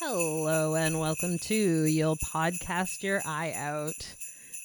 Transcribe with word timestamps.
Hello 0.00 0.74
and 0.76 1.00
welcome 1.00 1.38
to 1.40 1.54
You'll 1.54 2.16
Podcast 2.16 3.02
Your 3.02 3.20
Eye 3.26 3.52
Out. 3.56 4.14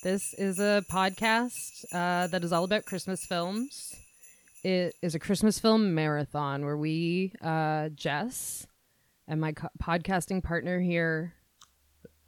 This 0.03 0.33
is 0.35 0.59
a 0.59 0.83
podcast 0.91 1.85
uh, 1.91 2.27
that 2.27 2.43
is 2.43 2.51
all 2.53 2.63
about 2.63 2.85
Christmas 2.85 3.25
films. 3.25 3.95
It 4.63 4.95
is 5.01 5.15
a 5.15 5.19
Christmas 5.19 5.59
film 5.59 5.95
marathon 5.95 6.63
where 6.63 6.77
we, 6.77 7.33
uh, 7.41 7.89
Jess, 7.89 8.67
and 9.27 9.41
my 9.41 9.53
co- 9.53 9.69
podcasting 9.81 10.43
partner 10.43 10.79
here, 10.79 11.33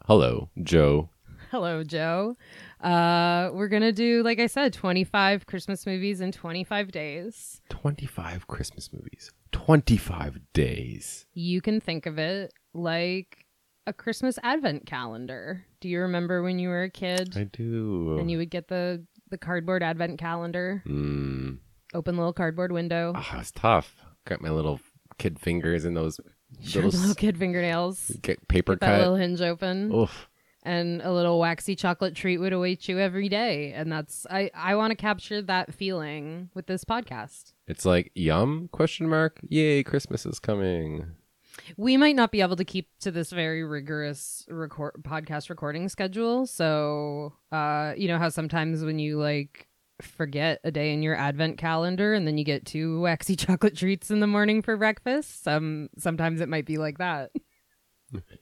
Hello, 0.06 0.50
Joe. 0.62 1.10
hello, 1.52 1.84
Joe, 1.84 2.38
uh, 2.82 3.50
we're 3.54 3.68
going 3.70 3.82
to 3.84 3.92
do, 3.92 4.24
like 4.24 4.40
I 4.40 4.48
said, 4.48 4.74
25 4.74 5.46
Christmas 5.46 5.86
movies 5.86 6.22
in 6.22 6.32
25 6.32 6.92
days. 6.92 7.62
25 7.70 8.48
Christmas 8.48 8.92
movies. 8.94 9.32
25 9.52 10.40
days. 10.54 11.26
You 11.34 11.62
can 11.62 11.80
think 11.80 12.06
of 12.06 12.18
it 12.20 12.52
like 12.76 13.46
a 13.88 13.94
Christmas 13.94 14.38
advent 14.44 14.86
calendar. 14.86 15.66
Do 15.80 15.90
you 15.90 16.02
remember 16.02 16.42
when 16.44 16.60
you 16.60 16.70
were 16.70 16.84
a 16.84 16.90
kid? 16.90 17.34
I 17.38 17.44
do. 17.46 18.18
and 18.20 18.30
you 18.30 18.38
would 18.38 18.50
get 18.50 18.68
the 18.68 19.06
the 19.30 19.38
cardboard 19.38 19.82
advent 19.82 20.20
calendar 20.20 20.84
Mm. 20.86 21.58
open 21.96 22.16
little 22.18 22.34
cardboard 22.34 22.72
window 22.72 23.14
Ah, 23.16 23.40
it's 23.40 23.52
tough. 23.52 23.96
Got 24.26 24.42
my 24.42 24.50
little 24.52 24.80
kid 25.18 25.40
fingers 25.40 25.84
in 25.86 25.94
those 25.96 26.20
sharp 26.62 26.86
little, 26.86 27.00
little 27.00 27.16
kid 27.16 27.38
fingernails 27.38 28.12
get 28.22 28.48
paper 28.48 28.74
get 28.74 28.82
that 28.82 28.88
cut. 28.88 29.00
little 29.00 29.16
hinge 29.16 29.42
open 29.42 29.92
Oof. 29.94 30.30
and 30.64 31.02
a 31.02 31.12
little 31.12 31.40
waxy 31.40 31.76
chocolate 31.76 32.16
treat 32.16 32.38
would 32.38 32.54
await 32.54 32.88
you 32.88 33.00
every 33.00 33.30
day 33.30 33.74
and 33.74 33.92
that's 33.92 34.26
i 34.30 34.50
i 34.54 34.76
want 34.76 34.92
to 34.92 34.96
capture 34.96 35.42
that 35.42 35.74
feeling 35.74 36.50
with 36.54 36.68
this 36.68 36.84
podcast 36.86 37.54
It's 37.68 37.86
like 37.86 38.12
yum 38.14 38.70
question 38.72 39.10
mark. 39.10 39.40
Yay, 39.50 39.84
Christmas 39.84 40.26
is 40.26 40.40
coming. 40.40 41.08
We 41.78 41.98
might 41.98 42.16
not 42.16 42.32
be 42.32 42.42
able 42.42 42.56
to 42.56 42.66
keep 42.66 42.90
to 43.02 43.12
this 43.12 43.32
very 43.32 43.64
rigorous 43.64 44.46
record 44.50 44.94
podcast 45.02 45.50
recording 45.50 45.90
schedule. 45.90 46.46
So 46.46 47.34
uh 47.52 47.94
you 47.98 48.08
know 48.08 48.18
how 48.18 48.30
sometimes 48.30 48.84
when 48.84 49.00
you 49.00 49.18
like 49.20 49.68
forget 50.02 50.60
a 50.66 50.72
day 50.72 50.92
in 50.94 51.02
your 51.02 51.16
advent 51.16 51.58
calendar 51.58 52.14
and 52.14 52.28
then 52.28 52.38
you 52.38 52.44
get 52.44 52.66
two 52.66 53.00
waxy 53.00 53.36
chocolate 53.38 53.78
treats 53.78 54.12
in 54.12 54.20
the 54.20 54.28
morning 54.28 54.62
for 54.62 54.76
breakfast 54.76 55.42
some 55.44 55.88
sometimes 55.98 56.42
it 56.42 56.50
might 56.50 56.66
be 56.66 56.78
like 56.78 56.98
that. 56.98 57.32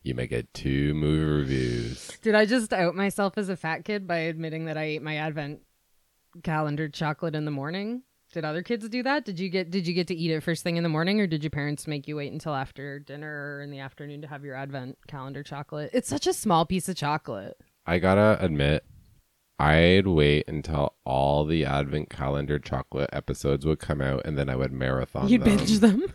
You 0.04 0.14
may 0.14 0.28
get 0.28 0.54
two 0.54 0.94
movie 0.94 1.24
reviews. 1.24 2.12
did 2.22 2.36
i 2.36 2.46
just 2.46 2.74
out 2.74 2.96
myself 2.96 3.38
as 3.38 3.50
a 3.50 3.56
fat 3.56 3.86
kid 3.86 4.06
by 4.06 4.18
admitting 4.18 4.66
that 4.66 4.78
i 4.78 4.84
ate 4.84 5.02
my 5.02 5.16
advent 5.16 5.62
calendar 6.44 6.90
chocolate 6.90 7.34
in 7.34 7.46
the 7.46 7.52
morning 7.52 8.04
did 8.34 8.44
other 8.44 8.62
kids 8.64 8.90
do 8.90 9.02
that? 9.04 9.24
Did 9.24 9.40
you 9.40 9.48
get 9.48 9.72
did 9.72 9.88
you 9.88 9.94
get 9.94 10.08
to 10.08 10.16
eat 10.16 10.32
it 10.32 10.42
first 10.42 10.64
thing 10.64 10.76
in 10.76 10.84
the 10.84 10.90
morning 10.90 11.22
or 11.22 11.28
did 11.28 11.44
your 11.44 11.52
parents 11.52 11.88
make 11.88 12.08
you 12.08 12.18
wait 12.18 12.34
until 12.34 12.54
after 12.54 13.00
dinner 13.00 13.58
or 13.58 13.62
in 13.62 13.72
the 13.72 13.80
afternoon 13.80 14.22
to 14.24 14.28
have 14.28 14.44
your 14.44 14.56
advent 14.56 14.98
calendar 15.08 15.44
chocolate? 15.44 15.92
It's 15.94 16.10
such 16.10 16.28
a 16.28 16.34
small 16.34 16.66
piece 16.66 16.90
of 16.90 16.96
chocolate. 16.96 17.56
I 17.86 18.00
gotta 18.00 18.44
admit, 18.44 18.84
I'd 19.60 20.08
wait 20.08 20.48
until 20.48 20.96
all 21.06 21.46
the 21.46 21.64
advent 21.64 22.10
calendar 22.10 22.60
chocolate 22.60 23.10
episodes 23.14 23.66
would 23.66 23.80
come 23.80 24.02
out 24.02 24.24
and 24.26 24.38
then 24.38 24.50
I 24.50 24.56
would 24.56 24.74
marathon 24.74 25.30
you'd 25.30 25.44
them. 25.44 25.58
binge 25.58 25.80
them? 25.80 26.04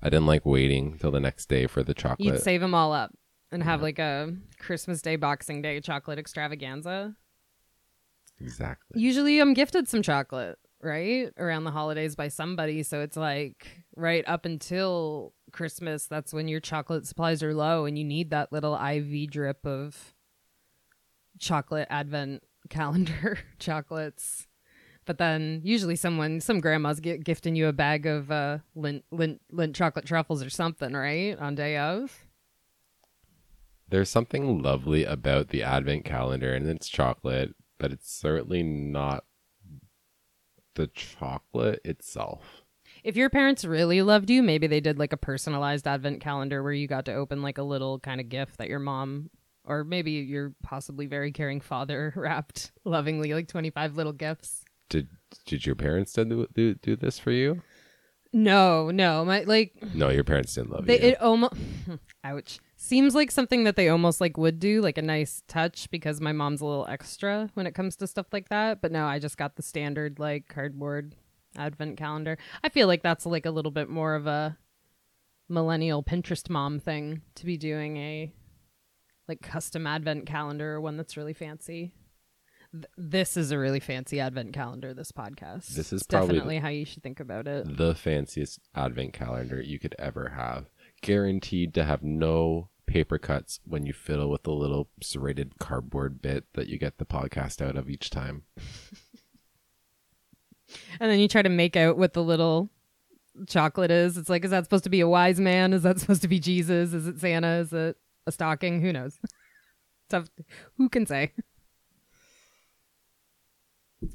I 0.00 0.10
didn't 0.10 0.26
like 0.26 0.46
waiting 0.46 0.96
till 0.98 1.10
the 1.10 1.18
next 1.20 1.48
day 1.48 1.66
for 1.66 1.82
the 1.82 1.94
chocolate. 1.94 2.20
you'd 2.24 2.40
save 2.40 2.60
them 2.60 2.74
all 2.74 2.92
up 2.92 3.12
and 3.50 3.62
have 3.62 3.82
like 3.82 3.98
a 3.98 4.32
christmas 4.60 5.00
day 5.02 5.16
boxing 5.16 5.62
day 5.62 5.80
chocolate 5.80 6.18
extravaganza 6.18 7.16
exactly. 8.40 9.00
usually 9.00 9.40
i'm 9.40 9.54
gifted 9.54 9.88
some 9.88 10.02
chocolate 10.02 10.58
right 10.80 11.32
around 11.38 11.64
the 11.64 11.70
holidays 11.70 12.14
by 12.14 12.28
somebody 12.28 12.82
so 12.82 13.00
it's 13.00 13.16
like 13.16 13.66
right 13.96 14.24
up 14.28 14.44
until 14.44 15.32
christmas 15.50 16.06
that's 16.06 16.32
when 16.32 16.46
your 16.46 16.60
chocolate 16.60 17.06
supplies 17.06 17.42
are 17.42 17.54
low 17.54 17.84
and 17.84 17.98
you 17.98 18.04
need 18.04 18.30
that 18.30 18.52
little 18.52 18.76
iv 18.76 19.30
drip 19.30 19.66
of 19.66 20.14
chocolate 21.38 21.86
advent 21.90 22.42
calendar 22.68 23.38
chocolates. 23.58 24.46
But 25.06 25.18
then 25.18 25.62
usually 25.64 25.96
someone 25.96 26.40
some 26.40 26.60
grandma's 26.60 27.00
get, 27.00 27.24
gifting 27.24 27.56
you 27.56 27.66
a 27.66 27.72
bag 27.72 28.06
of 28.06 28.30
uh 28.30 28.58
Lindt 28.76 29.04
Lindt 29.12 29.38
Lindt 29.52 29.74
chocolate 29.74 30.04
truffles 30.04 30.42
or 30.42 30.50
something 30.50 30.92
right 30.92 31.38
on 31.38 31.54
day 31.54 31.78
of. 31.78 32.24
There's 33.88 34.10
something 34.10 34.62
lovely 34.62 35.04
about 35.04 35.48
the 35.48 35.62
advent 35.62 36.04
calendar 36.04 36.52
and 36.52 36.68
it's 36.68 36.88
chocolate, 36.88 37.54
but 37.78 37.92
it's 37.92 38.10
certainly 38.12 38.62
not 38.62 39.24
the 40.74 40.86
chocolate 40.88 41.80
itself. 41.84 42.62
if 43.04 43.16
your 43.16 43.30
parents 43.30 43.64
really 43.64 44.02
loved 44.02 44.30
you, 44.30 44.42
maybe 44.42 44.66
they 44.66 44.80
did 44.80 44.98
like 44.98 45.12
a 45.12 45.16
personalized 45.16 45.86
advent 45.86 46.20
calendar 46.20 46.62
where 46.62 46.72
you 46.72 46.86
got 46.86 47.04
to 47.06 47.14
open 47.14 47.42
like 47.42 47.58
a 47.58 47.62
little 47.62 47.98
kind 48.00 48.20
of 48.20 48.28
gift 48.28 48.58
that 48.58 48.68
your 48.68 48.78
mom 48.78 49.30
or 49.64 49.84
maybe 49.84 50.12
your 50.12 50.54
possibly 50.62 51.06
very 51.06 51.30
caring 51.32 51.60
father 51.60 52.12
wrapped 52.16 52.72
lovingly 52.84 53.34
like 53.34 53.48
25 53.48 53.96
little 53.96 54.12
gifts. 54.12 54.64
Did 54.88 55.08
did 55.46 55.66
your 55.66 55.74
parents 55.74 56.12
do 56.14 56.46
do, 56.54 56.74
do 56.74 56.96
this 56.96 57.18
for 57.18 57.30
you? 57.32 57.62
No, 58.32 58.90
no, 58.90 59.24
my 59.24 59.40
like 59.40 59.72
No, 59.94 60.08
your 60.10 60.24
parents 60.24 60.54
didn't 60.54 60.70
love 60.70 60.86
they 60.86 61.00
you. 61.00 61.08
it 61.08 61.20
almost 61.20 61.54
ouch. 62.24 62.60
Seems 62.80 63.12
like 63.12 63.32
something 63.32 63.64
that 63.64 63.74
they 63.74 63.88
almost 63.88 64.20
like 64.20 64.38
would 64.38 64.60
do, 64.60 64.80
like 64.80 64.98
a 64.98 65.02
nice 65.02 65.42
touch 65.48 65.90
because 65.90 66.20
my 66.20 66.30
mom's 66.30 66.60
a 66.60 66.64
little 66.64 66.86
extra 66.88 67.50
when 67.54 67.66
it 67.66 67.74
comes 67.74 67.96
to 67.96 68.06
stuff 68.06 68.26
like 68.32 68.50
that. 68.50 68.80
But 68.80 68.92
no, 68.92 69.04
I 69.04 69.18
just 69.18 69.36
got 69.36 69.56
the 69.56 69.62
standard 69.62 70.20
like 70.20 70.46
cardboard 70.46 71.16
advent 71.56 71.96
calendar. 71.96 72.38
I 72.62 72.68
feel 72.68 72.86
like 72.86 73.02
that's 73.02 73.26
like 73.26 73.46
a 73.46 73.50
little 73.50 73.72
bit 73.72 73.88
more 73.88 74.14
of 74.14 74.28
a 74.28 74.56
millennial 75.48 76.04
Pinterest 76.04 76.48
mom 76.48 76.78
thing 76.78 77.22
to 77.34 77.44
be 77.44 77.56
doing 77.56 77.96
a 77.96 78.32
like 79.26 79.42
custom 79.42 79.84
advent 79.84 80.26
calendar 80.26 80.74
or 80.74 80.80
one 80.80 80.96
that's 80.96 81.16
really 81.16 81.34
fancy. 81.34 81.94
Th- 82.70 82.84
this 82.96 83.36
is 83.36 83.50
a 83.50 83.58
really 83.58 83.80
fancy 83.80 84.20
advent 84.20 84.52
calendar. 84.52 84.94
This 84.94 85.10
podcast. 85.10 85.68
This 85.68 85.92
is 85.92 86.04
probably 86.04 86.36
definitely 86.36 86.58
how 86.58 86.68
you 86.68 86.84
should 86.84 87.02
think 87.02 87.18
about 87.18 87.48
it. 87.48 87.76
the 87.76 87.96
fanciest 87.96 88.60
advent 88.74 89.14
calendar 89.14 89.60
you 89.60 89.80
could 89.80 89.96
ever 89.98 90.28
have. 90.36 90.66
Guaranteed 91.00 91.74
to 91.74 91.84
have 91.84 92.02
no 92.02 92.68
paper 92.86 93.18
cuts 93.18 93.60
when 93.64 93.84
you 93.84 93.92
fiddle 93.92 94.30
with 94.30 94.44
the 94.44 94.52
little 94.52 94.88
serrated 95.02 95.58
cardboard 95.58 96.22
bit 96.22 96.44
that 96.54 96.68
you 96.68 96.78
get 96.78 96.98
the 96.98 97.04
podcast 97.04 97.60
out 97.60 97.76
of 97.76 97.88
each 97.88 98.10
time. 98.10 98.42
And 101.00 101.10
then 101.10 101.18
you 101.18 101.28
try 101.28 101.42
to 101.42 101.48
make 101.48 101.76
out 101.76 101.96
what 101.96 102.12
the 102.12 102.22
little 102.22 102.70
chocolate 103.46 103.90
is. 103.90 104.16
It's 104.16 104.28
like, 104.28 104.44
is 104.44 104.50
that 104.50 104.64
supposed 104.64 104.84
to 104.84 104.90
be 104.90 105.00
a 105.00 105.08
wise 105.08 105.40
man? 105.40 105.72
Is 105.72 105.82
that 105.82 105.98
supposed 105.98 106.22
to 106.22 106.28
be 106.28 106.38
Jesus? 106.38 106.92
Is 106.92 107.06
it 107.06 107.20
Santa? 107.20 107.58
Is 107.58 107.72
it 107.72 107.96
a 108.26 108.32
stocking? 108.32 108.80
Who 108.80 108.92
knows? 108.92 109.18
Tough. 110.08 110.28
Who 110.76 110.88
can 110.88 111.06
say? 111.06 111.32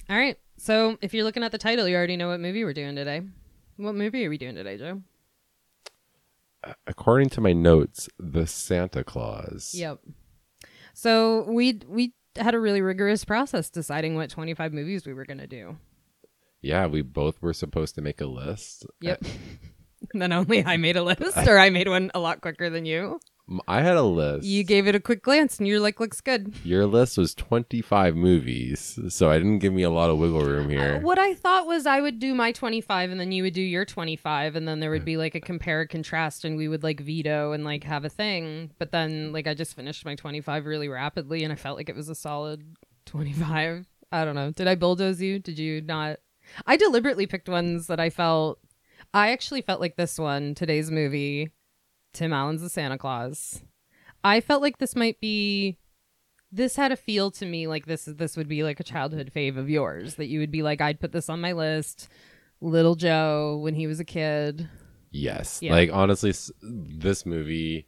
All 0.09 0.17
right. 0.17 0.37
So 0.57 0.97
if 1.01 1.13
you're 1.13 1.23
looking 1.23 1.43
at 1.43 1.51
the 1.51 1.57
title, 1.57 1.87
you 1.87 1.95
already 1.95 2.17
know 2.17 2.29
what 2.29 2.39
movie 2.39 2.63
we're 2.63 2.73
doing 2.73 2.95
today. 2.95 3.21
What 3.77 3.95
movie 3.95 4.25
are 4.25 4.29
we 4.29 4.37
doing 4.37 4.55
today, 4.55 4.77
Joe? 4.77 5.01
According 6.87 7.29
to 7.29 7.41
my 7.41 7.53
notes, 7.53 8.09
the 8.17 8.47
Santa 8.47 9.03
Clause. 9.03 9.73
Yep. 9.75 9.99
So 10.93 11.43
we 11.49 11.81
we 11.87 12.13
had 12.35 12.55
a 12.55 12.59
really 12.59 12.81
rigorous 12.81 13.25
process 13.25 13.69
deciding 13.69 14.15
what 14.15 14.29
25 14.29 14.73
movies 14.73 15.05
we 15.05 15.13
were 15.13 15.25
going 15.25 15.39
to 15.39 15.47
do. 15.47 15.77
Yeah, 16.61 16.87
we 16.87 17.01
both 17.01 17.41
were 17.41 17.53
supposed 17.53 17.95
to 17.95 18.01
make 18.01 18.21
a 18.21 18.25
list. 18.25 18.85
Yep. 19.01 19.23
and 20.13 20.21
then 20.21 20.31
only 20.31 20.63
I 20.65 20.77
made 20.77 20.95
a 20.95 21.03
list, 21.03 21.37
or 21.47 21.57
I 21.57 21.69
made 21.69 21.87
one 21.87 22.09
a 22.13 22.19
lot 22.19 22.41
quicker 22.41 22.69
than 22.69 22.85
you. 22.85 23.19
I 23.67 23.81
had 23.81 23.97
a 23.97 24.03
list. 24.03 24.45
You 24.45 24.63
gave 24.63 24.87
it 24.87 24.95
a 24.95 24.99
quick 24.99 25.21
glance 25.21 25.57
and 25.57 25.67
you're 25.67 25.79
like, 25.79 25.99
looks 25.99 26.21
good. 26.21 26.53
Your 26.63 26.85
list 26.85 27.17
was 27.17 27.35
25 27.35 28.15
movies, 28.15 28.97
so 29.09 29.29
I 29.29 29.37
didn't 29.37 29.59
give 29.59 29.73
me 29.73 29.83
a 29.83 29.89
lot 29.89 30.09
of 30.09 30.17
wiggle 30.17 30.45
room 30.45 30.69
here. 30.69 30.99
What 31.01 31.19
I 31.19 31.33
thought 31.33 31.67
was 31.67 31.85
I 31.85 31.99
would 31.99 32.19
do 32.19 32.33
my 32.33 32.53
25 32.53 33.11
and 33.11 33.19
then 33.19 33.31
you 33.31 33.43
would 33.43 33.53
do 33.53 33.61
your 33.61 33.83
25 33.83 34.55
and 34.55 34.67
then 34.67 34.79
there 34.79 34.91
would 34.91 35.03
be 35.03 35.17
like 35.17 35.35
a 35.35 35.41
compare 35.41 35.85
contrast 35.85 36.45
and 36.45 36.55
we 36.55 36.67
would 36.69 36.83
like 36.83 37.01
veto 37.01 37.51
and 37.51 37.65
like 37.65 37.83
have 37.83 38.05
a 38.05 38.09
thing. 38.09 38.71
But 38.79 38.91
then 38.91 39.33
like 39.33 39.47
I 39.47 39.53
just 39.53 39.75
finished 39.75 40.05
my 40.05 40.15
25 40.15 40.65
really 40.65 40.87
rapidly 40.87 41.43
and 41.43 41.51
I 41.51 41.57
felt 41.57 41.77
like 41.77 41.89
it 41.89 41.95
was 41.95 42.09
a 42.09 42.15
solid 42.15 42.63
25. 43.05 43.85
I 44.11 44.25
don't 44.25 44.35
know. 44.35 44.51
Did 44.51 44.67
I 44.67 44.75
bulldoze 44.75 45.21
you? 45.21 45.39
Did 45.39 45.59
you 45.59 45.81
not? 45.81 46.19
I 46.65 46.77
deliberately 46.77 47.27
picked 47.27 47.49
ones 47.49 47.87
that 47.87 47.99
I 47.99 48.09
felt 48.09 48.59
I 49.13 49.31
actually 49.31 49.61
felt 49.61 49.81
like 49.81 49.95
this 49.95 50.17
one, 50.17 50.55
today's 50.55 50.89
movie, 50.89 51.51
Tim 52.13 52.33
Allen's 52.33 52.61
The 52.61 52.69
Santa 52.69 52.97
Clause. 52.97 53.63
I 54.23 54.39
felt 54.39 54.61
like 54.61 54.77
this 54.77 54.95
might 54.95 55.19
be 55.19 55.77
this 56.51 56.75
had 56.75 56.91
a 56.91 56.95
feel 56.95 57.31
to 57.31 57.45
me 57.45 57.67
like 57.67 57.87
this 57.87 58.05
this 58.05 58.37
would 58.37 58.47
be 58.47 58.63
like 58.63 58.79
a 58.79 58.83
childhood 58.83 59.31
fave 59.35 59.57
of 59.57 59.69
yours 59.69 60.15
that 60.15 60.27
you 60.27 60.39
would 60.39 60.51
be 60.51 60.61
like 60.61 60.81
I'd 60.81 60.99
put 60.99 61.11
this 61.11 61.29
on 61.29 61.41
my 61.41 61.53
list. 61.53 62.07
Little 62.61 62.95
Joe 62.95 63.59
when 63.61 63.75
he 63.75 63.87
was 63.87 63.99
a 63.99 64.05
kid. 64.05 64.69
Yes. 65.11 65.59
Yeah. 65.61 65.73
Like 65.73 65.89
honestly, 65.91 66.33
this 66.61 67.25
movie 67.25 67.87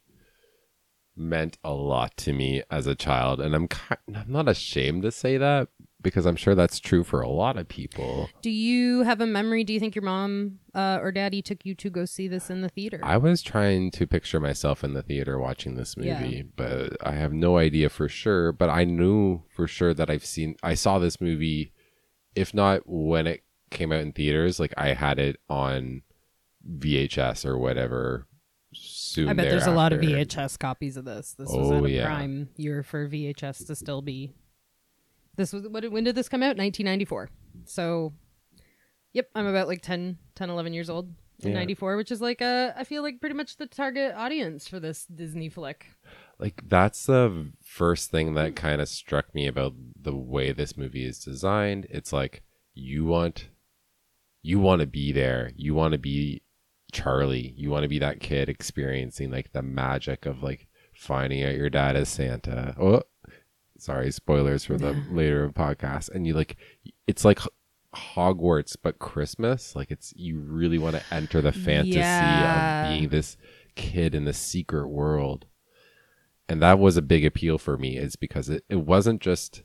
meant 1.15 1.57
a 1.63 1.71
lot 1.71 2.17
to 2.17 2.33
me 2.33 2.61
as 2.69 2.87
a 2.87 2.95
child, 2.95 3.39
and 3.39 3.55
I'm 3.55 3.67
ki- 3.69 3.95
I'm 4.13 4.25
not 4.31 4.49
ashamed 4.49 5.03
to 5.03 5.11
say 5.11 5.37
that 5.37 5.69
because 6.05 6.25
I'm 6.25 6.37
sure 6.37 6.55
that's 6.55 6.79
true 6.79 7.03
for 7.03 7.19
a 7.19 7.27
lot 7.27 7.57
of 7.57 7.67
people. 7.67 8.29
Do 8.41 8.49
you 8.49 9.01
have 9.03 9.19
a 9.19 9.25
memory? 9.25 9.65
Do 9.65 9.73
you 9.73 9.79
think 9.81 9.93
your 9.95 10.03
mom 10.03 10.59
uh, 10.73 10.99
or 11.01 11.11
daddy 11.11 11.41
took 11.41 11.65
you 11.65 11.75
to 11.75 11.89
go 11.89 12.05
see 12.05 12.29
this 12.29 12.49
in 12.49 12.61
the 12.61 12.69
theater? 12.69 12.99
I 13.03 13.17
was 13.17 13.41
trying 13.41 13.91
to 13.91 14.07
picture 14.07 14.39
myself 14.39 14.83
in 14.83 14.93
the 14.93 15.01
theater 15.01 15.37
watching 15.39 15.75
this 15.75 15.97
movie, 15.97 16.09
Yeah. 16.09 16.41
but 16.55 16.95
I 17.05 17.13
have 17.13 17.33
no 17.33 17.57
idea 17.57 17.89
for 17.89 18.07
sure. 18.07 18.53
But 18.53 18.69
I 18.69 18.85
knew 18.85 19.41
for 19.53 19.67
sure 19.67 19.93
that 19.93 20.09
I've 20.09 20.23
seen, 20.25 20.55
I 20.63 20.75
saw 20.75 20.99
this 20.99 21.19
movie, 21.19 21.73
if 22.35 22.53
not 22.53 22.83
when 22.85 23.27
it 23.27 23.43
came 23.71 23.91
out 23.91 23.99
in 24.01 24.13
theaters, 24.13 24.59
like 24.59 24.73
I 24.77 24.93
had 24.93 25.19
it 25.19 25.37
on 25.49 26.03
VHS 26.69 27.45
or 27.45 27.57
whatever 27.57 28.27
soon 28.73 29.29
I 29.29 29.33
bet 29.33 29.49
there's 29.49 29.65
a 29.67 29.71
lot 29.71 29.93
of. 29.93 30.01
VHS 30.01 30.59
copies 30.59 30.97
of 30.97 31.05
this. 31.05 31.33
This 31.37 31.47
was 31.49 31.71
Oh, 31.71 31.77
at 31.77 31.83
a 31.85 31.89
yeah. 31.91 32.05
prime 32.05 32.49
year 32.57 32.83
for 32.83 33.07
VHS 33.07 33.65
to 33.67 33.75
still 33.75 34.01
be. 34.01 34.33
This 35.35 35.53
was 35.53 35.67
what? 35.67 35.89
When 35.91 36.03
did 36.03 36.15
this 36.15 36.29
come 36.29 36.41
out? 36.43 36.57
1994. 36.57 37.29
So, 37.65 38.13
yep, 39.13 39.29
I'm 39.35 39.45
about 39.47 39.67
like 39.67 39.81
10, 39.81 40.17
10 40.35 40.49
11 40.49 40.73
years 40.73 40.89
old 40.89 41.13
in 41.39 41.49
Yeah. 41.49 41.55
94, 41.55 41.97
which 41.97 42.11
is 42.11 42.21
like 42.21 42.41
uh, 42.41 42.71
I 42.77 42.83
feel 42.83 43.01
like 43.03 43.19
pretty 43.19 43.35
much 43.35 43.57
the 43.57 43.65
target 43.67 44.13
audience 44.15 44.67
for 44.67 44.79
this 44.79 45.05
Disney 45.05 45.49
flick. 45.49 45.87
like 46.39 46.61
that's 46.67 47.05
the 47.05 47.51
first 47.63 48.11
thing 48.11 48.33
that 48.35 48.55
kind 48.55 48.81
of 48.81 48.87
struck 48.89 49.33
me 49.35 49.47
about 49.47 49.73
the 49.99 50.15
way 50.15 50.51
this 50.51 50.75
movie 50.77 51.05
is 51.05 51.19
designed 51.23 51.87
it's 51.89 52.11
like 52.11 52.43
you 52.73 53.05
want 53.05 53.47
you 54.41 54.59
want 54.59 54.81
to 54.81 54.85
be 54.87 55.13
there 55.13 55.51
you 55.55 55.73
want 55.73 55.93
to 55.93 55.97
be 55.97 56.41
charlie 56.91 57.53
you 57.55 57.69
want 57.69 57.83
to 57.83 57.87
be 57.89 57.99
that 57.99 58.19
kid 58.19 58.49
experiencing 58.49 59.31
like 59.31 59.53
the 59.53 59.61
magic 59.61 60.25
of 60.25 60.43
like 60.43 60.67
finding 60.93 61.41
out 61.41 61.55
your 61.55 61.69
dad 61.69 61.95
is 61.95 62.09
santa 62.09 62.75
oh 62.79 63.01
sorry 63.85 64.11
spoilers 64.11 64.63
for 64.65 64.77
the 64.77 64.93
later 65.11 65.49
podcast 65.49 66.09
and 66.09 66.25
you 66.25 66.33
like 66.33 66.57
it's 67.05 67.23
like 67.23 67.39
hogwarts 67.95 68.75
but 68.81 68.97
christmas 68.99 69.75
like 69.75 69.91
it's 69.91 70.11
you 70.15 70.39
really 70.39 70.77
want 70.79 70.95
to 70.95 71.13
enter 71.13 71.39
the 71.41 71.51
fantasy 71.51 71.99
Yeah. 71.99 72.81
of 72.81 72.89
being 72.89 73.09
this 73.09 73.37
kid 73.75 74.15
in 74.15 74.25
the 74.25 74.33
secret 74.33 74.87
world 74.87 75.45
and 76.49 76.61
that 76.61 76.79
was 76.79 76.97
a 76.97 77.01
big 77.01 77.23
appeal 77.25 77.57
for 77.57 77.77
me 77.77 77.95
is 77.97 78.15
because 78.15 78.49
it, 78.49 78.63
it 78.69 78.77
wasn't 78.77 79.21
just 79.21 79.63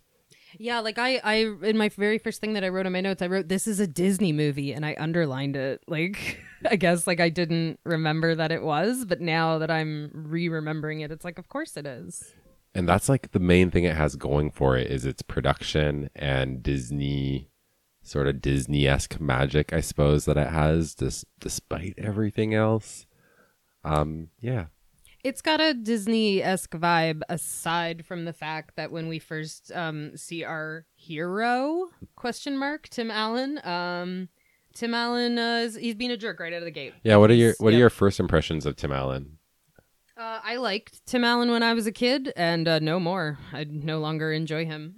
Yeah, 0.59 0.81
like 0.81 0.99
I, 0.99 1.21
I 1.25 1.35
in 1.63 1.77
my 1.79 1.89
very 1.91 2.19
first 2.19 2.41
thing 2.41 2.53
that 2.55 2.65
I 2.65 2.69
wrote 2.69 2.87
in 2.87 2.93
my 2.93 3.01
notes, 3.01 3.23
I 3.23 3.27
wrote 3.29 3.49
this 3.49 3.67
is 3.67 3.79
a 3.81 3.87
Disney 3.87 4.33
movie, 4.33 4.73
and 4.73 4.85
I 4.85 4.97
underlined 4.99 5.57
it. 5.57 5.83
Like 5.89 6.41
I 6.69 6.77
guess 6.77 7.07
like 7.07 7.21
I 7.21 7.29
didn't 7.31 7.79
remember 7.85 8.35
that 8.35 8.51
it 8.53 8.63
was, 8.63 9.05
but 9.05 9.21
now 9.21 9.59
that 9.59 9.71
I'm 9.71 10.11
re-remembering 10.13 11.01
it, 11.01 11.11
it's 11.13 11.25
like 11.25 11.39
of 11.39 11.49
course 11.49 11.77
it 11.77 11.87
is. 11.87 12.35
And 12.75 12.89
that's 12.89 13.09
like 13.09 13.33
the 13.33 13.39
main 13.41 13.71
thing 13.71 13.85
it 13.85 13.97
has 13.97 14.17
going 14.17 14.51
for 14.51 14.77
it 14.77 14.91
is 14.91 15.05
its 15.05 15.23
production 15.23 16.09
and 16.15 16.63
disney 16.63 17.51
sort 18.03 18.27
of 18.27 18.41
disney-esque 18.41 19.21
magic 19.21 19.73
i 19.73 19.81
suppose 19.81 20.25
that 20.25 20.37
it 20.37 20.49
has 20.49 20.95
dis- 20.95 21.25
despite 21.39 21.95
everything 21.99 22.55
else. 22.55 23.07
Um 23.85 24.29
yeah. 24.41 24.67
It's 25.23 25.43
got 25.43 25.61
a 25.61 25.75
Disney 25.75 26.43
esque 26.43 26.71
vibe 26.73 27.21
aside 27.29 28.07
from 28.07 28.25
the 28.25 28.33
fact 28.33 28.77
that 28.77 28.91
when 28.91 29.07
we 29.07 29.19
first 29.19 29.71
um, 29.75 30.17
see 30.17 30.45
our 30.45 30.87
hero 30.95 31.89
question 32.17 32.57
mark 32.57 32.89
Tim 32.89 33.11
Allen, 33.11 33.61
um, 33.63 34.31
Tim 34.75 34.95
Allen 34.95 35.39
uh, 35.39 35.65
is 35.67 35.75
he's 35.77 35.95
being 35.95 36.11
a 36.11 36.17
jerk 36.17 36.41
right 36.41 36.55
out 36.55 36.61
of 36.61 36.65
the 36.65 36.71
gate. 36.71 36.95
yeah 37.05 37.17
what 37.17 37.31
are 37.31 37.35
your 37.35 37.55
what 37.59 37.75
are 37.75 37.77
your 37.77 37.91
first 37.91 38.19
impressions 38.19 38.65
of 38.65 38.77
tim 38.77 38.93
allen 38.93 39.37
Uh, 40.21 40.39
I 40.45 40.57
liked 40.57 41.07
Tim 41.07 41.25
Allen 41.25 41.51
when 41.51 41.63
I 41.63 41.73
was 41.73 41.87
a 41.87 41.93
kid, 41.93 42.31
and 42.37 42.69
uh, 42.69 42.79
no 42.79 43.01
more. 43.01 43.39
I 43.55 43.65
no 43.65 44.01
longer 44.01 44.33
enjoy 44.33 44.67
him. 44.67 44.97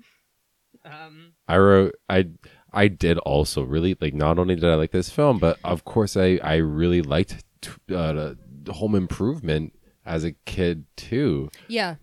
Um, 0.84 1.34
i 1.46 1.56
wrote 1.58 1.94
i 2.08 2.26
i 2.72 2.88
did 2.88 3.16
also 3.18 3.62
really 3.62 3.96
like 4.00 4.14
not 4.14 4.36
only 4.36 4.56
did 4.56 4.64
i 4.64 4.74
like 4.74 4.90
this 4.90 5.10
film 5.10 5.38
but 5.38 5.56
of 5.62 5.84
course 5.84 6.16
i 6.16 6.40
i 6.42 6.56
really 6.56 7.02
liked 7.02 7.44
t- 7.60 7.94
uh, 7.94 8.34
home 8.68 8.96
improvement 8.96 9.78
as 10.04 10.24
a 10.24 10.32
kid 10.44 10.86
too 10.96 11.48
yeah, 11.68 11.96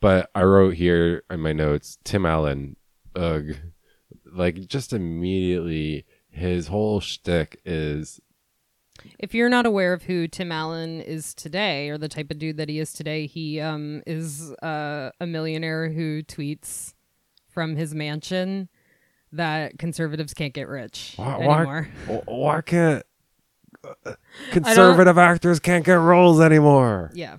But 0.00 0.30
I 0.34 0.44
wrote 0.44 0.74
here 0.74 1.24
in 1.30 1.40
my 1.40 1.52
notes, 1.52 1.98
Tim 2.04 2.24
Allen, 2.24 2.76
ugh, 3.14 3.54
like 4.32 4.66
just 4.66 4.94
immediately, 4.94 6.06
his 6.30 6.68
whole 6.68 7.00
shtick 7.00 7.60
is 7.66 8.18
if 9.18 9.34
you're 9.34 9.48
not 9.48 9.66
aware 9.66 9.92
of 9.92 10.02
who 10.04 10.26
Tim 10.28 10.50
Allen 10.52 11.00
is 11.00 11.34
today, 11.34 11.88
or 11.88 11.98
the 11.98 12.08
type 12.08 12.30
of 12.30 12.38
dude 12.38 12.56
that 12.56 12.68
he 12.68 12.78
is 12.78 12.92
today, 12.92 13.26
he 13.26 13.60
um 13.60 14.02
is 14.06 14.52
uh, 14.62 15.10
a 15.20 15.26
millionaire 15.26 15.90
who 15.90 16.22
tweets 16.22 16.94
from 17.48 17.76
his 17.76 17.94
mansion 17.94 18.68
that 19.32 19.78
conservatives 19.78 20.34
can't 20.34 20.52
get 20.52 20.68
rich 20.68 21.14
why, 21.16 21.36
why, 21.38 21.56
anymore. 21.56 21.88
why 22.26 22.60
can't 22.60 23.02
uh, 24.06 24.12
conservative 24.50 25.16
actors 25.18 25.58
can't 25.58 25.84
get 25.84 25.94
roles 25.94 26.40
anymore? 26.40 27.10
Yeah, 27.14 27.36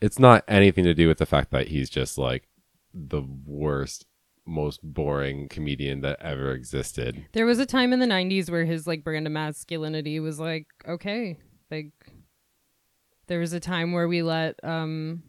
It's 0.00 0.18
not 0.18 0.44
anything 0.48 0.84
to 0.84 0.94
do 0.94 1.06
with 1.08 1.18
the 1.18 1.26
fact 1.26 1.50
that 1.50 1.68
he's 1.68 1.88
just 1.90 2.18
like 2.18 2.48
the 2.94 3.22
worst, 3.46 4.06
most 4.46 4.80
boring 4.82 5.48
comedian 5.48 6.00
that 6.00 6.20
ever 6.20 6.52
existed. 6.52 7.24
there 7.32 7.46
was 7.46 7.58
a 7.58 7.66
time 7.66 7.92
in 7.92 8.00
the 8.00 8.06
'90s 8.06 8.50
where 8.50 8.64
his 8.64 8.86
like 8.86 9.04
brand 9.04 9.26
of 9.26 9.32
masculinity 9.32 10.18
was 10.20 10.40
like 10.40 10.66
okay, 10.88 11.38
like 11.70 11.90
there 13.28 13.38
was 13.38 13.52
a 13.52 13.60
time 13.60 13.92
where 13.92 14.08
we 14.08 14.22
let 14.22 14.56
um 14.64 15.22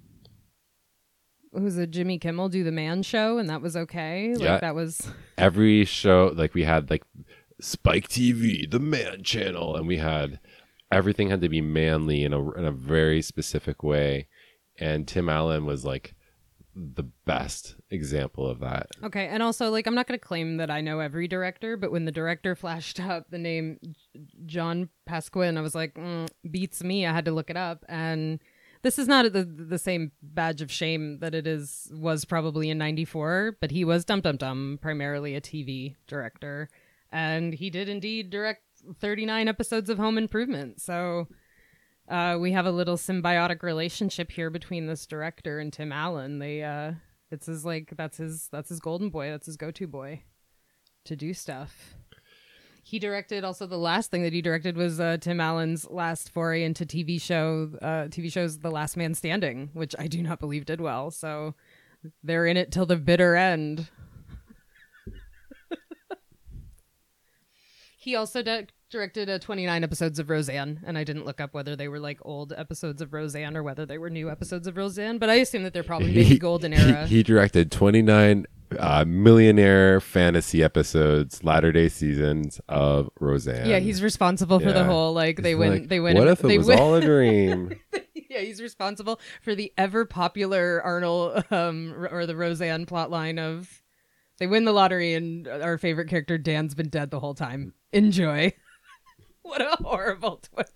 who's 1.54 1.78
a 1.78 1.86
Jimmy 1.86 2.18
Kimmel 2.18 2.50
do 2.50 2.64
the 2.64 2.72
Man 2.72 3.04
Show, 3.04 3.38
and 3.38 3.48
that 3.50 3.62
was 3.62 3.76
okay. 3.78 4.34
Like 4.34 4.42
Yeah. 4.42 4.60
that 4.60 4.76
was 4.76 5.08
every 5.38 5.86
show 5.86 6.32
like 6.36 6.54
we 6.54 6.64
had 6.64 6.90
like 6.90 7.04
spike 7.62 8.10
tv 8.10 8.70
the 8.70 8.80
man 8.80 9.24
channel 9.24 9.76
and 9.76 9.88
we 9.88 9.98
had 9.98 10.40
everything 10.92 11.30
had 11.30 11.40
to 11.40 11.48
be 11.48 11.62
manly 11.62 12.24
in 12.24 12.34
a, 12.34 12.52
in 12.54 12.66
a 12.66 12.72
very 12.72 13.22
specific 13.22 13.84
way 13.84 14.28
and 14.80 15.08
tim 15.08 15.30
allen 15.30 15.66
was 15.66 15.86
like 15.86 16.14
the 16.76 17.04
best 17.26 17.76
example 17.90 18.48
of 18.48 18.60
that 18.60 18.88
okay. 19.04 19.28
And 19.28 19.44
also, 19.44 19.70
like, 19.70 19.86
I'm 19.86 19.96
not 19.96 20.08
going 20.08 20.20
to 20.20 20.26
claim 20.26 20.58
that 20.58 20.72
I 20.72 20.82
know 20.82 21.00
every 21.00 21.28
director, 21.28 21.78
but 21.78 21.92
when 21.92 22.06
the 22.06 22.12
director 22.12 22.56
flashed 22.56 23.00
up 23.00 23.30
the 23.30 23.38
name 23.38 23.80
John 24.46 24.90
Pasquin, 25.06 25.58
I 25.58 25.62
was 25.62 25.76
like, 25.76 25.96
mm, 25.96 26.28
beats 26.50 26.84
me. 26.84 27.06
I 27.06 27.14
had 27.14 27.26
to 27.26 27.32
look 27.32 27.50
it 27.50 27.58
up, 27.58 27.86
and 27.88 28.40
this 28.82 28.98
is 28.98 29.08
not 29.08 29.32
the 29.32 29.44
the 29.44 29.80
same 29.80 30.12
badge 30.22 30.62
of 30.62 30.72
shame 30.72 31.20
that 31.20 31.36
it 31.36 31.48
is 31.48 31.92
was 31.94 32.26
probably 32.26 32.70
in 32.70 32.78
'94, 32.78 33.58
but 33.62 33.72
he 33.72 33.86
was 33.86 34.06
Dum 34.06 34.22
Dum 34.22 34.38
Dum, 34.38 34.80
primarily 34.82 35.36
a 35.36 35.42
TV 35.42 35.96
director, 36.08 36.70
and 37.12 37.54
he 37.54 37.70
did 37.70 37.88
indeed 37.90 38.30
direct 38.30 38.64
39 39.00 39.48
episodes 39.48 39.90
of 39.90 39.98
Home 39.98 40.18
Improvement. 40.18 40.82
So. 40.82 41.28
Uh, 42.08 42.38
we 42.40 42.52
have 42.52 42.66
a 42.66 42.72
little 42.72 42.98
symbiotic 42.98 43.64
relationship 43.64 44.32
here 44.32 44.50
between 44.50 44.88
this 44.88 45.06
director 45.06 45.60
and 45.60 45.72
Tim 45.72 45.92
Allen. 45.92 46.40
They 46.40 46.64
uh, 46.64 46.94
it's 47.32 47.46
his 47.46 47.64
like 47.64 47.94
that's 47.96 48.18
his 48.18 48.50
that's 48.52 48.70
his 48.70 48.80
golden 48.80 49.10
boy. 49.10 49.30
That's 49.30 49.46
his 49.46 49.58
go-to 49.58 49.88
boy 49.88 50.24
to 51.06 51.16
do 51.16 51.34
stuff. 51.34 51.96
He 52.84 53.00
directed 53.00 53.46
also 53.46 53.66
the 53.66 53.78
last 53.78 54.12
thing 54.12 54.24
that 54.24 54.34
he 54.34 54.42
directed 54.42 54.76
was 54.76 55.00
uh, 55.00 55.16
tim 55.20 55.40
allen's 55.40 55.90
last 55.90 56.30
foray 56.30 56.64
into 56.64 56.86
tv 56.86 57.20
show 57.20 57.72
uh, 57.82 58.08
tv 58.10 58.30
shows 58.30 58.60
the 58.60 58.70
last 58.70 58.98
man 58.98 59.14
standing 59.14 59.70
which 59.72 59.96
i 59.98 60.06
do 60.06 60.22
not 60.22 60.40
believe 60.40 60.66
did 60.66 60.82
well. 60.82 61.10
So 61.10 61.56
they're 62.24 62.46
in 62.46 62.58
it 62.58 62.72
till 62.72 62.86
the 62.86 62.98
bitter 62.98 63.36
end. 63.36 63.88
He 67.98 68.18
also 68.18 68.42
di- 68.44 68.68
directed 68.94 69.30
uh, 69.30 69.40
29 69.40 69.84
episodes 69.84 70.20
of 70.20 70.30
roseanne 70.30 70.80
and 70.86 70.98
i 70.98 71.04
didn't 71.04 71.26
look 71.26 71.42
up 71.42 71.54
whether 71.54 71.76
they 71.76 71.88
were 71.90 72.00
like 72.00 72.20
old 72.22 72.54
episodes 72.56 73.02
of 73.02 73.12
roseanne 73.12 73.58
or 73.58 73.64
whether 73.64 73.86
they 73.86 73.98
were 73.98 74.10
new 74.10 74.30
episodes 74.30 74.68
of 74.68 74.78
roseanne 74.78 75.18
but 75.18 75.30
i 75.30 75.34
assume 75.36 75.64
that 75.64 75.74
they're 75.74 75.84
probably 75.84 76.14
maybe 76.14 76.38
golden 76.38 76.72
era 76.74 77.06
he, 77.08 77.18
he 77.18 77.24
directed 77.24 77.72
29 77.72 78.46
uh, 78.80 79.04
millionaire 79.06 80.00
fantasy 80.00 80.64
episodes 80.64 81.44
latter 81.44 81.72
day 81.72 81.90
seasons 81.90 82.62
of 82.70 83.10
roseanne 83.20 83.68
Yeah, 83.68 83.80
he's 83.80 84.02
responsible 84.02 84.60
for 84.60 84.72
the 84.72 84.84
whole 84.84 85.14
like 85.14 85.42
they 85.42 85.50
He's 85.50 85.58
win 85.60 85.72
like, 85.74 85.88
they 85.90 86.00
win 86.00 86.18
what 86.18 86.28
if 86.28 86.40
it 86.44 86.48
they 86.48 86.58
was 86.58 86.68
win- 86.68 86.80
all 86.80 86.96
a 86.96 87.02
dream 87.06 87.76
yeah, 88.30 88.40
he's 88.40 88.62
responsible 88.62 89.20
for 89.44 89.54
the 89.54 89.72
ever 89.78 90.06
popular 90.06 90.82
Arnold 90.84 91.44
um 91.52 92.08
or 92.12 92.26
the 92.26 92.36
Roseanne 92.36 92.86
plotline 92.88 93.38
of 93.40 93.82
they 94.40 94.48
win 94.48 94.66
the 94.66 94.72
lottery 94.72 95.14
and 95.14 95.48
our 95.48 95.78
favorite 95.78 96.10
character 96.10 96.40
Dan's 96.40 96.74
been 96.74 96.90
dead 96.90 97.12
the 97.12 97.20
whole 97.20 97.36
time. 97.36 97.76
Enjoy. 97.92 98.52
what 99.50 99.62
a 99.62 99.78
horrible 99.84 100.38
twist. 100.38 100.72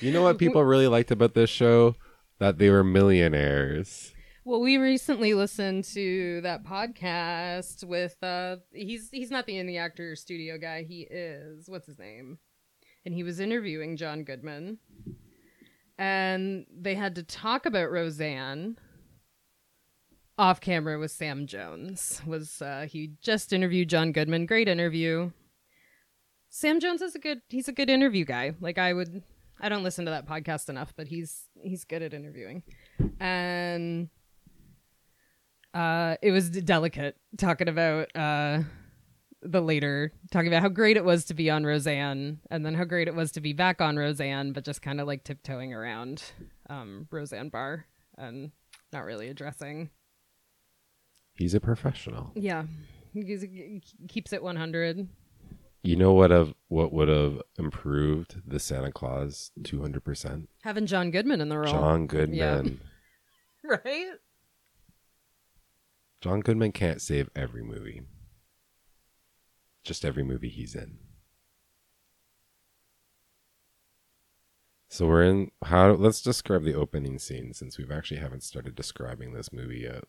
you 0.00 0.10
know 0.12 0.22
what 0.22 0.38
people 0.38 0.62
really 0.64 0.88
liked 0.88 1.10
about 1.10 1.34
this 1.34 1.50
show 1.50 1.94
that 2.38 2.58
they 2.58 2.70
were 2.70 2.84
millionaires 2.84 4.12
Well, 4.44 4.60
we 4.60 4.76
recently 4.76 5.34
listened 5.34 5.84
to 5.94 6.40
that 6.42 6.64
podcast 6.64 7.82
with 7.84 8.16
uh 8.22 8.56
he's 8.72 9.08
he's 9.10 9.30
not 9.30 9.46
the 9.46 9.56
in 9.58 9.66
the 9.66 9.78
actor 9.78 10.14
studio 10.16 10.56
guy, 10.58 10.84
he 10.84 11.02
is 11.10 11.68
what's 11.68 11.86
his 11.86 11.98
name? 11.98 12.38
And 13.04 13.14
he 13.14 13.22
was 13.22 13.40
interviewing 13.40 13.96
John 13.96 14.24
Goodman. 14.24 14.78
And 15.98 16.66
they 16.70 16.94
had 16.94 17.14
to 17.14 17.22
talk 17.22 17.64
about 17.66 17.90
Roseanne. 17.90 18.76
off 20.38 20.60
camera 20.60 20.98
with 20.98 21.10
Sam 21.10 21.46
Jones. 21.46 22.20
Was 22.26 22.60
uh, 22.60 22.86
he 22.90 23.12
just 23.22 23.52
interviewed 23.52 23.88
John 23.88 24.12
Goodman? 24.12 24.44
Great 24.46 24.68
interview. 24.68 25.30
Sam 26.56 26.80
Jones 26.80 27.02
is 27.02 27.14
a 27.14 27.18
good. 27.18 27.42
He's 27.50 27.68
a 27.68 27.72
good 27.72 27.90
interview 27.90 28.24
guy. 28.24 28.54
Like 28.62 28.78
I 28.78 28.94
would. 28.94 29.22
I 29.60 29.68
don't 29.68 29.82
listen 29.82 30.06
to 30.06 30.10
that 30.12 30.26
podcast 30.26 30.70
enough, 30.70 30.94
but 30.96 31.06
he's 31.06 31.42
he's 31.60 31.84
good 31.84 32.00
at 32.00 32.14
interviewing, 32.14 32.62
and 33.20 34.08
uh, 35.74 36.16
it 36.22 36.30
was 36.30 36.48
delicate 36.48 37.18
talking 37.36 37.68
about 37.68 38.08
uh, 38.16 38.60
the 39.42 39.60
later 39.60 40.14
talking 40.30 40.48
about 40.48 40.62
how 40.62 40.70
great 40.70 40.96
it 40.96 41.04
was 41.04 41.26
to 41.26 41.34
be 41.34 41.50
on 41.50 41.66
Roseanne, 41.66 42.40
and 42.50 42.64
then 42.64 42.72
how 42.72 42.84
great 42.84 43.06
it 43.06 43.14
was 43.14 43.32
to 43.32 43.42
be 43.42 43.52
back 43.52 43.82
on 43.82 43.98
Roseanne, 43.98 44.52
but 44.52 44.64
just 44.64 44.80
kind 44.80 44.98
of 44.98 45.06
like 45.06 45.24
tiptoeing 45.24 45.74
around 45.74 46.22
um, 46.70 47.06
Roseanne 47.10 47.50
Barr 47.50 47.84
and 48.16 48.50
not 48.94 49.04
really 49.04 49.28
addressing. 49.28 49.90
He's 51.34 51.52
a 51.52 51.60
professional. 51.60 52.32
Yeah, 52.34 52.64
he 53.12 53.82
keeps 54.08 54.32
it 54.32 54.42
one 54.42 54.56
hundred. 54.56 55.06
You 55.82 55.96
know 55.96 56.12
what 56.12 56.30
have 56.30 56.54
what 56.68 56.92
would 56.92 57.08
have 57.08 57.40
improved 57.58 58.42
the 58.46 58.58
Santa 58.58 58.90
Clause 58.90 59.52
two 59.62 59.80
hundred 59.80 60.04
percent? 60.04 60.48
Having 60.62 60.86
John 60.86 61.10
Goodman 61.10 61.40
in 61.40 61.48
the 61.48 61.58
role, 61.58 61.72
John 61.72 62.06
Goodman. 62.06 62.80
right? 63.64 64.12
John 66.20 66.40
Goodman 66.40 66.72
can't 66.72 67.00
save 67.00 67.30
every 67.36 67.62
movie. 67.62 68.02
Just 69.84 70.04
every 70.04 70.24
movie 70.24 70.48
he's 70.48 70.74
in. 70.74 70.98
So 74.88 75.06
we're 75.06 75.24
in 75.24 75.50
how 75.64 75.92
let's 75.92 76.22
describe 76.22 76.64
the 76.64 76.74
opening 76.74 77.18
scene 77.18 77.52
since 77.52 77.76
we've 77.76 77.90
actually 77.90 78.18
haven't 78.18 78.42
started 78.42 78.74
describing 78.74 79.34
this 79.34 79.52
movie 79.52 79.80
yet. 79.80 80.04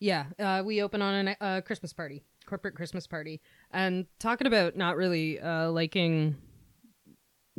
Yeah, 0.00 0.24
uh, 0.38 0.62
we 0.64 0.82
open 0.82 1.02
on 1.02 1.28
a 1.28 1.36
uh, 1.40 1.60
Christmas 1.60 1.92
party, 1.92 2.24
corporate 2.46 2.74
Christmas 2.74 3.06
party, 3.06 3.42
and 3.70 4.06
talking 4.18 4.46
about 4.46 4.74
not 4.74 4.96
really 4.96 5.38
uh, 5.38 5.70
liking 5.70 6.36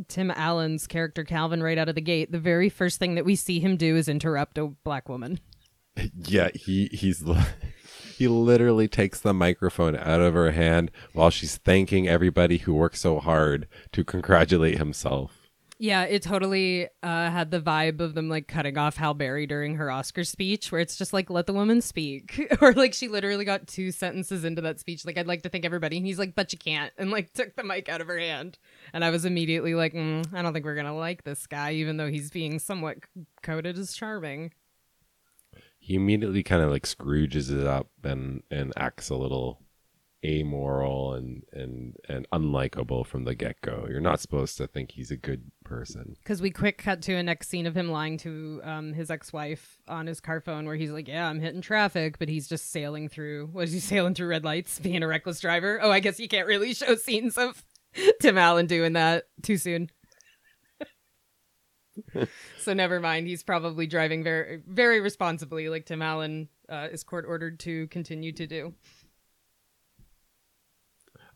Tim 0.08 0.32
Allen's 0.32 0.88
character 0.88 1.24
Calvin 1.24 1.62
right 1.62 1.78
out 1.78 1.88
of 1.88 1.94
the 1.94 2.02
gate. 2.02 2.32
The 2.32 2.40
very 2.40 2.68
first 2.68 2.98
thing 2.98 3.14
that 3.14 3.26
we 3.26 3.36
see 3.36 3.60
him 3.60 3.78
do 3.78 3.96
is 3.96 4.10
interrupt 4.10 4.58
a 4.58 4.68
black 4.68 5.08
woman. 5.08 5.40
Yeah, 6.16 6.50
he 6.56 6.88
he's 6.94 7.22
he 8.18 8.30
literally 8.30 8.88
takes 8.88 9.20
the 9.20 9.34
microphone 9.34 9.98
out 9.98 10.22
of 10.22 10.34
her 10.34 10.52
hand 10.52 10.90
while 11.12 11.30
she's 11.30 11.58
thanking 11.58 12.08
everybody 12.08 12.60
who 12.60 12.74
worked 12.74 12.98
so 12.98 13.20
hard 13.20 13.68
to 13.92 14.06
congratulate 14.06 14.78
himself. 14.78 15.41
Yeah, 15.82 16.04
it 16.04 16.22
totally 16.22 16.90
uh, 17.02 17.32
had 17.32 17.50
the 17.50 17.60
vibe 17.60 18.02
of 18.02 18.14
them 18.14 18.30
like 18.30 18.48
cutting 18.48 18.78
off 18.78 18.98
Halle 18.98 19.16
Berry 19.16 19.48
during 19.48 19.78
her 19.78 19.90
Oscar 19.90 20.24
speech, 20.24 20.72
where 20.72 20.80
it's 20.80 20.96
just 20.96 21.12
like 21.12 21.32
let 21.32 21.48
the 21.48 21.54
woman 21.54 21.82
speak, 21.82 22.40
or 22.62 22.74
like 22.74 22.94
she 22.94 23.08
literally 23.08 23.46
got 23.46 23.66
two 23.66 23.92
sentences 23.92 24.46
into 24.46 24.62
that 24.62 24.80
speech. 24.80 25.08
Like 25.08 25.18
I'd 25.18 25.26
like 25.26 25.42
to 25.42 25.50
thank 25.50 25.66
everybody, 25.66 25.98
and 25.98 26.06
he's 26.06 26.20
like, 26.20 26.36
"But 26.36 26.54
you 26.54 26.60
can't," 26.60 26.94
and 27.00 27.10
like 27.10 27.34
took 27.34 27.56
the 27.56 27.64
mic 27.64 27.90
out 27.90 28.00
of 28.00 28.06
her 28.06 28.20
hand, 28.20 28.60
and 28.94 29.04
I 29.04 29.10
was 29.10 29.26
immediately 29.26 29.74
like, 29.74 29.96
mm, 29.96 30.24
"I 30.32 30.44
don't 30.44 30.54
think 30.54 30.66
we're 30.66 30.76
gonna 30.76 30.96
like 30.96 31.24
this 31.24 31.48
guy, 31.48 31.72
even 31.72 31.98
though 31.98 32.10
he's 32.12 32.30
being 32.30 32.60
somewhat 32.60 32.98
coded 33.42 33.80
as 33.80 33.94
charming." 33.94 34.52
He 35.80 35.96
immediately 35.96 36.44
kind 36.44 36.62
of 36.62 36.70
like 36.70 36.84
Scrooges 36.84 37.52
it 37.52 37.66
up 37.66 37.88
and 38.04 38.44
and 38.52 38.72
acts 38.78 39.10
a 39.10 39.16
little 39.16 39.64
amoral 40.24 41.14
and 41.14 41.44
and 41.52 41.96
and 42.08 42.28
unlikable 42.32 43.06
from 43.06 43.24
the 43.26 43.34
get 43.34 43.60
go. 43.62 43.88
You're 43.90 44.02
not 44.02 44.20
supposed 44.20 44.58
to 44.58 44.68
think 44.68 44.92
he's 44.92 45.12
a 45.12 45.18
good 45.18 45.52
person. 45.64 46.16
Because 46.20 46.42
we 46.42 46.52
quick 46.52 46.78
cut 46.78 47.02
to 47.04 47.16
a 47.16 47.24
next 47.24 47.50
scene 47.50 47.66
of 47.66 47.76
him 47.76 47.90
lying 47.90 48.18
to 48.20 48.62
um, 48.64 48.94
his 48.94 49.10
ex-wife 49.10 49.80
on 49.88 50.08
his 50.08 50.20
car 50.20 50.40
phone, 50.40 50.66
where 50.66 50.76
he's 50.76 50.92
like, 50.92 51.08
"Yeah, 51.08 51.28
I'm 51.28 51.40
hitting 51.40 51.62
traffic," 51.62 52.20
but 52.20 52.30
he's 52.30 52.48
just 52.48 52.72
sailing 52.72 53.10
through. 53.10 53.50
Was 53.54 53.72
he 53.72 53.80
sailing 53.80 54.14
through 54.14 54.28
red 54.28 54.44
lights, 54.44 54.80
being 54.80 55.04
a 55.04 55.08
reckless 55.08 55.40
driver? 55.40 55.80
Oh, 55.82 55.92
I 55.92 56.00
guess 56.00 56.20
you 56.20 56.28
can't 56.28 56.48
really 56.48 56.74
show 56.74 56.96
scenes 56.96 57.38
of 57.38 57.64
Tim 58.22 58.38
Allen 58.38 58.68
doing 58.68 58.94
that 58.94 59.26
too 59.42 59.58
soon. 59.58 59.90
so 62.60 62.74
never 62.74 63.00
mind. 63.00 63.28
He's 63.28 63.44
probably 63.44 63.88
driving 63.88 64.24
very, 64.24 64.62
very 64.68 65.02
responsibly, 65.02 65.70
like 65.70 65.86
Tim 65.86 66.02
Allen 66.02 66.50
uh, 66.70 66.88
is 66.92 67.04
court 67.04 67.26
ordered 67.28 67.60
to 67.62 67.88
continue 67.88 68.32
to 68.34 68.48
do. 68.48 68.74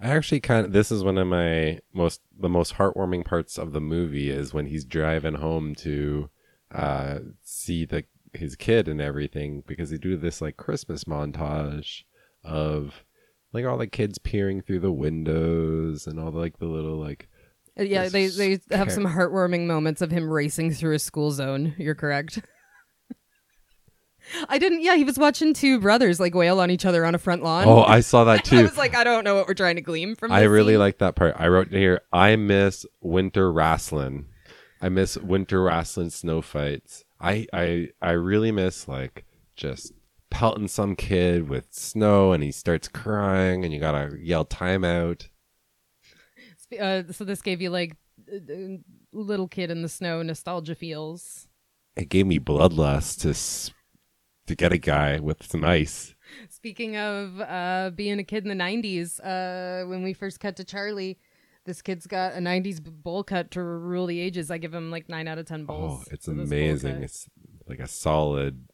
I 0.02 0.10
actually 0.10 0.42
kind 0.42 0.66
of 0.66 0.72
this 0.74 0.92
is 0.92 1.04
one 1.04 1.18
of 1.18 1.28
my 1.28 1.80
most 1.94 2.22
the 2.38 2.50
most 2.50 2.76
heartwarming 2.76 3.26
parts 3.26 3.58
of 3.58 3.72
the 3.72 3.82
movie 3.82 4.30
is 4.30 4.54
when 4.54 4.66
he's 4.68 4.86
driving 4.86 5.36
home 5.36 5.74
to 5.76 6.30
uh 6.74 7.20
see 7.44 7.86
the 7.86 8.04
his 8.34 8.56
kid 8.56 8.88
and 8.88 9.00
everything 9.00 9.64
because 9.66 9.90
they 9.90 9.98
do 9.98 10.18
this 10.18 10.42
like 10.42 10.58
Christmas 10.58 11.06
montage 11.06 12.04
of 12.44 13.06
like 13.54 13.66
all 13.66 13.78
the 13.78 13.88
kids 13.88 14.18
peering 14.18 14.62
through 14.62 14.82
the 14.82 14.92
windows 14.92 16.06
and 16.08 16.20
all 16.20 16.32
the, 16.32 16.40
like 16.40 16.60
the 16.60 16.66
little 16.66 16.98
like 17.00 17.30
Uh, 17.80 17.84
Yeah, 17.84 18.10
they 18.10 18.28
they 18.28 18.60
have 18.72 18.92
some 18.92 19.06
heartwarming 19.06 19.66
moments 19.66 20.02
of 20.02 20.12
him 20.12 20.30
racing 20.30 20.74
through 20.74 20.96
a 20.96 21.00
school 21.00 21.32
zone. 21.32 21.74
You're 21.78 21.96
correct. 21.96 22.40
I 24.50 24.58
didn't. 24.58 24.82
Yeah, 24.82 24.96
he 24.96 25.04
was 25.04 25.18
watching 25.18 25.54
two 25.54 25.80
brothers 25.80 26.20
like 26.20 26.34
wail 26.34 26.60
on 26.60 26.72
each 26.72 26.86
other 26.86 27.06
on 27.06 27.16
a 27.16 27.18
front 27.18 27.44
lawn. 27.44 27.68
oh 27.68 27.84
I 27.84 28.00
saw 28.00 28.24
that 28.26 28.44
too. 28.46 28.58
I 28.60 28.64
was 28.64 28.78
like, 28.78 28.96
I 28.96 29.04
don't 29.04 29.24
know 29.24 29.36
what 29.36 29.48
we're 29.48 29.54
trying 29.54 29.76
to 29.76 29.82
glean 29.82 30.16
from. 30.16 30.32
I 30.32 30.44
really 30.44 30.78
like 30.78 30.98
that 31.00 31.16
part. 31.16 31.36
I 31.38 31.48
wrote 31.48 31.70
here 31.70 32.02
I 32.12 32.36
miss 32.36 32.86
winter 33.02 33.52
wrestling. 33.52 34.26
I 34.82 34.90
miss 34.90 35.18
winter 35.18 35.62
wrestling 35.64 36.10
snow 36.10 36.42
fights. 36.42 37.04
I 37.20 37.48
I 37.54 37.90
I 38.02 38.12
really 38.12 38.52
miss 38.52 38.88
like 38.88 39.26
just 39.56 39.94
pelting 40.30 40.68
some 40.68 40.96
kid 40.96 41.48
with 41.48 41.68
snow 41.72 42.34
and 42.34 42.44
he 42.44 42.52
starts 42.52 42.88
crying 42.88 43.64
and 43.64 43.74
you 43.74 43.80
gotta 43.80 44.18
yell 44.20 44.46
timeout. 44.46 45.30
Uh, 46.80 47.04
so 47.12 47.24
this 47.24 47.42
gave 47.42 47.62
you 47.62 47.70
like 47.70 47.96
little 49.14 49.48
kid 49.48 49.72
in 49.72 49.82
the 49.82 49.88
snow 49.90 50.22
nostalgia 50.22 50.76
feels. 50.76 51.48
It 51.96 52.10
gave 52.10 52.26
me 52.28 52.40
bloodlust 52.40 53.22
to 53.22 53.34
to 54.48 54.56
get 54.56 54.72
a 54.74 54.78
guy 54.78 55.20
with 55.20 55.46
some 55.46 55.64
ice. 55.64 56.16
Speaking 56.50 56.98
of 56.98 57.40
uh, 57.40 57.92
being 57.96 58.20
a 58.20 58.24
kid 58.24 58.46
in 58.46 58.58
the 58.58 58.64
'90s, 58.64 59.20
uh, 59.24 59.88
when 59.88 60.04
we 60.04 60.14
first 60.14 60.40
cut 60.40 60.56
to 60.58 60.64
Charlie, 60.64 61.18
this 61.66 61.82
kid's 61.82 62.08
got 62.08 62.34
a 62.34 62.40
'90s 62.40 62.82
bowl 62.82 63.24
cut 63.24 63.52
to 63.52 63.64
rule 63.64 64.08
the 64.08 64.20
ages. 64.20 64.52
I 64.52 64.58
give 64.58 64.74
him 64.74 64.92
like 64.92 65.10
nine 65.10 65.28
out 65.28 65.38
of 65.38 65.46
10 65.46 65.66
bowls. 65.66 66.06
Oh, 66.06 66.12
it's 66.12 66.26
for 66.26 66.32
this 66.32 66.50
bowl 66.50 66.58
amazing. 66.58 67.04
It's 67.04 67.28
like 67.68 67.80
a 67.80 67.88
solid 67.88 68.68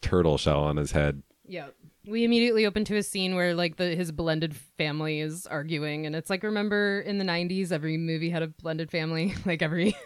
turtle 0.00 0.38
shell 0.38 0.60
on 0.64 0.76
his 0.76 0.92
head. 0.92 1.22
Yeah. 1.44 1.68
We 2.06 2.24
immediately 2.24 2.66
open 2.66 2.84
to 2.86 2.96
a 2.96 3.02
scene 3.02 3.34
where 3.34 3.54
like 3.54 3.76
the 3.76 3.96
his 3.96 4.12
blended 4.12 4.54
family 4.78 5.20
is 5.20 5.46
arguing 5.46 6.06
and 6.06 6.14
it's 6.14 6.30
like 6.30 6.44
remember 6.44 7.00
in 7.00 7.18
the 7.18 7.24
90s 7.24 7.72
every 7.72 7.96
movie 7.96 8.30
had 8.30 8.42
a 8.42 8.48
blended 8.48 8.90
family 8.90 9.34
like 9.44 9.60
every 9.60 9.96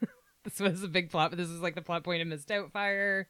this 0.44 0.58
was 0.58 0.82
a 0.82 0.88
big 0.88 1.10
plot 1.10 1.30
but 1.30 1.36
this 1.36 1.50
is 1.50 1.60
like 1.60 1.74
the 1.74 1.82
plot 1.82 2.02
point 2.02 2.22
of 2.22 2.28
Miss 2.28 2.46
Doubtfire 2.46 3.26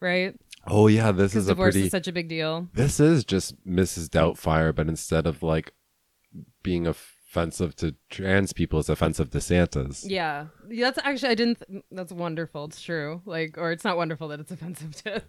right 0.00 0.40
Oh 0.66 0.86
yeah, 0.86 1.10
this 1.12 1.34
is 1.34 1.46
a 1.46 1.52
divorce 1.52 1.74
pretty 1.74 1.86
is 1.86 1.90
such 1.90 2.08
a 2.08 2.12
big 2.12 2.28
deal. 2.28 2.68
This 2.74 3.00
is 3.00 3.24
just 3.24 3.64
Mrs. 3.66 4.08
Doubtfire, 4.08 4.74
but 4.74 4.88
instead 4.88 5.26
of 5.26 5.42
like 5.42 5.72
being 6.62 6.86
offensive 6.86 7.74
to 7.76 7.94
trans 8.10 8.52
people, 8.52 8.80
it's 8.80 8.88
offensive 8.88 9.30
to 9.30 9.40
Santas. 9.40 10.04
yeah. 10.08 10.46
That's 10.68 10.98
actually 11.02 11.30
I 11.30 11.34
didn't 11.34 11.62
th- 11.66 11.82
that's 11.90 12.12
wonderful. 12.12 12.64
It's 12.66 12.82
true. 12.82 13.22
Like 13.24 13.56
or 13.56 13.72
it's 13.72 13.84
not 13.84 13.96
wonderful 13.96 14.28
that 14.28 14.40
it's 14.40 14.50
offensive 14.52 14.94
to 15.04 15.22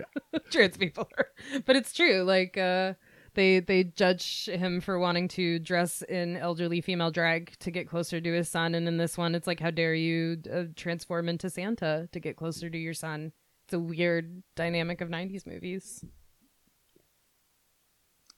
trans 0.50 0.76
people 0.76 1.08
but 1.66 1.76
it's 1.76 1.92
true. 1.92 2.22
Like 2.22 2.56
uh 2.58 2.94
they 3.34 3.60
they 3.60 3.84
judge 3.84 4.46
him 4.46 4.80
for 4.80 4.98
wanting 4.98 5.26
to 5.28 5.58
dress 5.58 6.02
in 6.02 6.36
elderly 6.36 6.80
female 6.80 7.10
drag 7.10 7.58
to 7.60 7.70
get 7.72 7.88
closer 7.88 8.20
to 8.20 8.32
his 8.32 8.48
son. 8.48 8.74
And 8.74 8.86
in 8.86 8.98
this 8.98 9.16
one 9.18 9.34
it's 9.34 9.46
like 9.46 9.60
how 9.60 9.70
dare 9.70 9.94
you 9.94 10.42
uh, 10.52 10.64
transform 10.76 11.28
into 11.28 11.48
santa 11.50 12.08
to 12.12 12.20
get 12.20 12.36
closer 12.36 12.68
to 12.70 12.78
your 12.78 12.94
son 12.94 13.32
it's 13.64 13.72
a 13.72 13.78
weird 13.78 14.42
dynamic 14.56 15.00
of 15.00 15.08
90s 15.08 15.46
movies. 15.46 16.04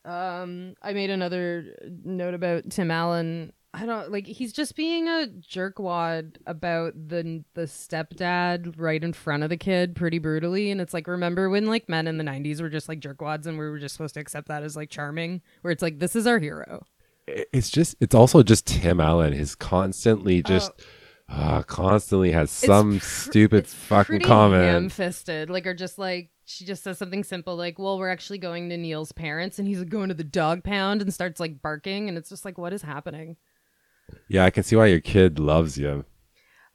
Um 0.04 0.74
i 0.82 0.92
made 0.92 1.10
another 1.10 1.76
note 2.04 2.34
about 2.34 2.70
tim 2.70 2.90
allen. 2.90 3.52
I 3.74 3.84
don't 3.84 4.10
like 4.12 4.26
he's 4.26 4.52
just 4.52 4.76
being 4.76 5.08
a 5.08 5.26
jerkwad 5.40 6.36
about 6.46 6.94
the 6.94 7.44
the 7.54 7.62
stepdad 7.62 8.74
right 8.78 9.02
in 9.02 9.12
front 9.12 9.42
of 9.42 9.50
the 9.50 9.56
kid 9.56 9.96
pretty 9.96 10.18
brutally. 10.18 10.70
And 10.70 10.80
it's 10.80 10.94
like 10.94 11.08
remember 11.08 11.50
when 11.50 11.66
like 11.66 11.88
men 11.88 12.06
in 12.06 12.18
the 12.18 12.24
90s 12.24 12.60
were 12.60 12.70
just 12.70 12.88
like 12.88 13.00
jerkwads 13.00 13.46
and 13.46 13.58
we 13.58 13.68
were 13.68 13.78
just 13.78 13.94
supposed 13.94 14.14
to 14.14 14.20
accept 14.20 14.46
that 14.48 14.62
as 14.62 14.76
like 14.76 14.90
charming? 14.90 15.42
Where 15.62 15.72
it's 15.72 15.82
like 15.82 15.98
this 15.98 16.14
is 16.14 16.26
our 16.26 16.38
hero. 16.38 16.84
It's 17.26 17.70
just, 17.70 17.96
it's 18.00 18.14
also 18.14 18.44
just 18.44 18.66
Tim 18.66 19.00
Allen. 19.00 19.32
His 19.32 19.56
constantly 19.56 20.44
just, 20.44 20.70
uh, 21.28 21.62
constantly 21.62 22.30
has 22.32 22.50
some 22.50 22.98
pr- 22.98 23.04
stupid 23.04 23.66
fucking 23.66 24.20
comment. 24.20 24.62
ham-fisted 24.64 25.50
like 25.50 25.66
or 25.66 25.74
just 25.74 25.98
like 25.98 26.30
she 26.44 26.64
just 26.64 26.84
says 26.84 26.96
something 26.98 27.24
simple 27.24 27.56
like 27.56 27.78
well 27.78 27.98
we're 27.98 28.08
actually 28.10 28.38
going 28.38 28.68
to 28.68 28.76
neil's 28.76 29.10
parents 29.10 29.58
and 29.58 29.66
he's 29.66 29.80
like, 29.80 29.88
going 29.88 30.08
to 30.08 30.14
the 30.14 30.22
dog 30.22 30.62
pound 30.62 31.02
and 31.02 31.12
starts 31.12 31.40
like 31.40 31.60
barking 31.60 32.08
and 32.08 32.16
it's 32.16 32.28
just 32.28 32.44
like 32.44 32.56
what 32.58 32.72
is 32.72 32.82
happening 32.82 33.36
Yeah, 34.28 34.44
I 34.44 34.50
can 34.50 34.62
see 34.62 34.76
why 34.76 34.86
your 34.86 35.00
kid 35.00 35.40
loves 35.40 35.76
you. 35.76 36.04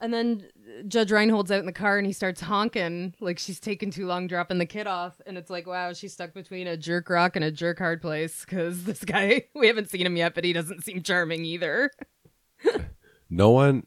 and 0.01 0.13
then 0.13 0.45
Judge 0.87 1.11
Reinhold's 1.11 1.51
out 1.51 1.59
in 1.59 1.65
the 1.65 1.71
car 1.71 1.97
and 1.97 2.05
he 2.05 2.11
starts 2.11 2.41
honking 2.41 3.15
like 3.21 3.39
she's 3.39 3.59
taking 3.59 3.89
too 3.91 4.05
long 4.05 4.27
dropping 4.27 4.57
the 4.57 4.65
kid 4.65 4.87
off, 4.87 5.21
and 5.25 5.37
it's 5.37 5.49
like, 5.49 5.67
wow, 5.67 5.93
she's 5.93 6.11
stuck 6.13 6.33
between 6.33 6.65
a 6.67 6.75
jerk 6.75 7.09
rock 7.09 7.35
and 7.35 7.45
a 7.45 7.51
jerk 7.51 7.77
hard 7.79 8.01
place 8.01 8.43
because 8.43 8.83
this 8.83 9.03
guy 9.05 9.43
we 9.55 9.67
haven't 9.67 9.89
seen 9.89 10.05
him 10.05 10.17
yet, 10.17 10.33
but 10.35 10.43
he 10.43 10.51
doesn't 10.53 10.83
seem 10.83 11.01
charming 11.03 11.45
either. 11.45 11.89
No 13.33 13.51
one. 13.51 13.83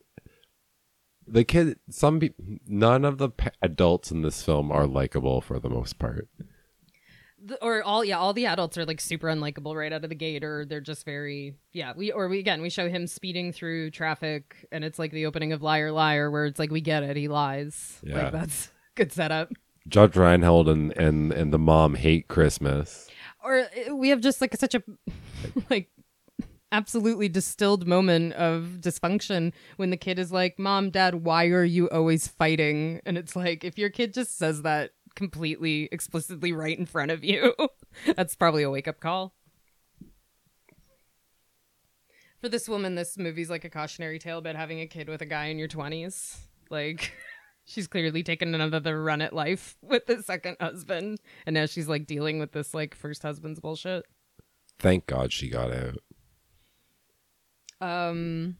The 1.26 1.44
kid. 1.44 1.78
Some. 1.90 2.20
Pe- 2.20 2.30
none 2.66 3.04
of 3.04 3.18
the 3.18 3.30
pa- 3.30 3.50
adults 3.62 4.10
in 4.10 4.22
this 4.22 4.42
film 4.42 4.70
are 4.70 4.86
likable 4.86 5.40
for 5.40 5.58
the 5.58 5.70
most 5.70 5.98
part. 5.98 6.28
The- 7.42 7.62
or 7.62 7.82
all 7.82 8.04
yeah, 8.04 8.18
all 8.18 8.32
the 8.32 8.46
adults 8.46 8.78
are 8.78 8.84
like 8.86 9.00
super 9.00 9.26
unlikable 9.28 9.74
right 9.74 9.92
out 9.92 10.02
of 10.04 10.08
the 10.10 10.14
gate, 10.16 10.42
or 10.44 10.64
they're 10.64 10.80
just 10.80 11.04
very 11.04 11.54
yeah. 11.72 11.92
We 11.96 12.10
or 12.12 12.28
we 12.28 12.38
again 12.38 12.62
we 12.62 12.70
show 12.70 12.88
him 12.88 13.06
speeding 13.06 13.52
through 13.52 13.90
traffic, 13.90 14.66
and 14.72 14.84
it's 14.84 14.98
like 14.98 15.12
the 15.12 15.26
opening 15.26 15.52
of 15.52 15.62
Liar 15.62 15.92
Liar, 15.92 16.30
where 16.30 16.46
it's 16.46 16.58
like 16.58 16.70
we 16.70 16.80
get 16.80 17.02
it, 17.02 17.16
he 17.16 17.28
lies. 17.28 18.00
Yeah. 18.02 18.24
Like 18.24 18.32
that's 18.32 18.70
good 18.94 19.12
setup. 19.12 19.50
Judge 19.88 20.16
Reinhold 20.16 20.68
and 20.68 20.96
and 20.96 21.32
and 21.32 21.52
the 21.52 21.58
mom 21.58 21.94
hate 21.96 22.28
Christmas. 22.28 23.08
or 23.44 23.60
uh, 23.60 23.94
we 23.94 24.08
have 24.08 24.20
just 24.22 24.40
like 24.40 24.56
such 24.56 24.74
a 24.74 24.82
like 25.70 25.90
absolutely 26.74 27.28
distilled 27.28 27.86
moment 27.86 28.32
of 28.34 28.78
dysfunction 28.80 29.52
when 29.76 29.90
the 29.90 29.96
kid 29.96 30.18
is 30.18 30.32
like 30.32 30.58
mom 30.58 30.90
dad 30.90 31.14
why 31.24 31.46
are 31.46 31.64
you 31.64 31.88
always 31.90 32.26
fighting? 32.28 33.00
And 33.06 33.16
it's 33.16 33.36
like 33.36 33.64
if 33.64 33.78
your 33.78 33.90
kid 33.90 34.12
just 34.12 34.36
says 34.36 34.62
that 34.62 34.90
completely 35.14 35.88
explicitly 35.92 36.52
right 36.52 36.76
in 36.78 36.86
front 36.86 37.10
of 37.12 37.22
you 37.22 37.54
that's 38.16 38.34
probably 38.34 38.62
a 38.62 38.70
wake-up 38.70 39.00
call. 39.00 39.34
For 42.40 42.48
this 42.48 42.68
woman 42.68 42.94
this 42.94 43.16
movie's 43.16 43.50
like 43.50 43.64
a 43.64 43.70
cautionary 43.70 44.18
tale 44.18 44.38
about 44.38 44.56
having 44.56 44.80
a 44.80 44.86
kid 44.86 45.08
with 45.08 45.22
a 45.22 45.26
guy 45.26 45.46
in 45.46 45.58
your 45.58 45.68
20s 45.68 46.38
like 46.70 47.12
she's 47.64 47.86
clearly 47.86 48.22
taken 48.22 48.54
another 48.54 49.02
run 49.02 49.22
at 49.22 49.32
life 49.32 49.76
with 49.82 50.06
the 50.06 50.22
second 50.22 50.56
husband. 50.60 51.18
And 51.46 51.54
now 51.54 51.66
she's 51.66 51.88
like 51.88 52.06
dealing 52.06 52.38
with 52.38 52.52
this 52.52 52.74
like 52.74 52.94
first 52.94 53.22
husband's 53.22 53.60
bullshit. 53.60 54.04
Thank 54.78 55.06
God 55.06 55.32
she 55.32 55.48
got 55.48 55.72
out. 55.72 55.98
Um 57.84 58.56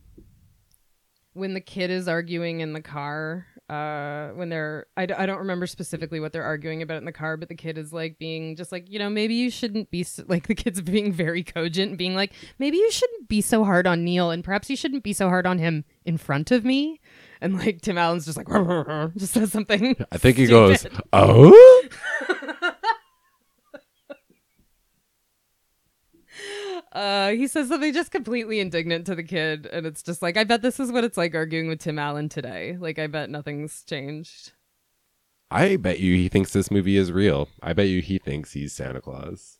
when 1.33 1.55
the 1.55 1.61
kid 1.61 1.91
is 1.91 2.07
arguing 2.07 2.61
in 2.61 2.73
the 2.75 2.81
car 2.81 3.47
uh 3.71 4.29
when 4.37 4.51
they're 4.51 4.87
I, 4.97 5.07
d- 5.07 5.15
I 5.15 5.25
don't 5.25 5.39
remember 5.39 5.67
specifically 5.67 6.21
what 6.21 6.33
they're 6.33 6.45
arguing 6.45 6.83
about 6.83 6.99
in 6.99 7.07
the 7.07 7.13
car 7.13 7.37
but 7.39 7.49
the 7.49 7.55
kid 7.55 7.79
is 7.79 7.93
like 7.95 8.19
being 8.19 8.57
just 8.57 8.71
like 8.71 8.91
you 8.91 8.99
know 8.99 9.09
maybe 9.09 9.35
you 9.35 9.51
shouldn't 9.51 9.91
be 9.91 10.03
so, 10.03 10.23
like 10.29 10.47
the 10.49 10.55
kid's 10.55 10.83
being 10.83 11.13
very 11.13 11.43
cogent 11.43 11.89
and 11.91 11.99
being 11.99 12.15
like 12.15 12.33
maybe 12.59 12.77
you 12.77 12.91
shouldn't 12.91 13.27
be 13.27 13.41
so 13.41 13.65
hard 13.65 13.87
on 13.87 14.05
neil 14.05 14.31
and 14.31 14.45
perhaps 14.45 14.69
you 14.69 14.77
shouldn't 14.77 15.03
be 15.03 15.15
so 15.15 15.29
hard 15.29 15.47
on 15.47 15.59
him 15.59 15.85
in 16.05 16.19
front 16.19 16.51
of 16.51 16.65
me 16.65 17.01
and 17.41 17.57
like 17.57 17.81
tim 17.81 17.97
allen's 17.97 18.27
just 18.27 18.37
like 18.37 18.49
just 19.17 19.33
says 19.33 19.51
something 19.51 19.97
I 20.13 20.19
think 20.19 20.37
he 20.37 20.45
stupid. 20.47 20.83
goes, 20.93 21.01
"Oh." 21.13 21.83
Uh, 26.95 27.31
he 27.31 27.49
says 27.49 27.69
something 27.69 27.93
just 27.93 28.13
completely 28.13 28.61
indignant 28.61 29.05
to 29.07 29.17
the 29.17 29.25
kid, 29.25 29.67
and 29.67 29.85
it's 29.85 30.03
just 30.03 30.23
like, 30.23 30.37
I 30.37 30.45
bet 30.45 30.63
this 30.63 30.79
is 30.79 30.93
what 30.93 31.03
it's 31.03 31.17
like 31.17 31.35
arguing 31.35 31.67
with 31.69 31.81
Tim 31.81 31.99
Allen 31.99 32.29
today. 32.29 32.77
Like, 32.79 33.01
I 33.01 33.09
bet 33.09 33.31
nothing's 33.31 33.83
changed. 33.83 34.53
I 35.51 35.77
bet 35.77 35.99
you 35.99 36.15
he 36.15 36.29
thinks 36.29 36.53
this 36.53 36.71
movie 36.71 36.97
is 36.97 37.11
real. 37.11 37.49
I 37.61 37.73
bet 37.73 37.89
you 37.89 38.01
he 38.01 38.19
thinks 38.19 38.53
he's 38.53 38.73
Santa 38.73 39.01
Claus. 39.01 39.59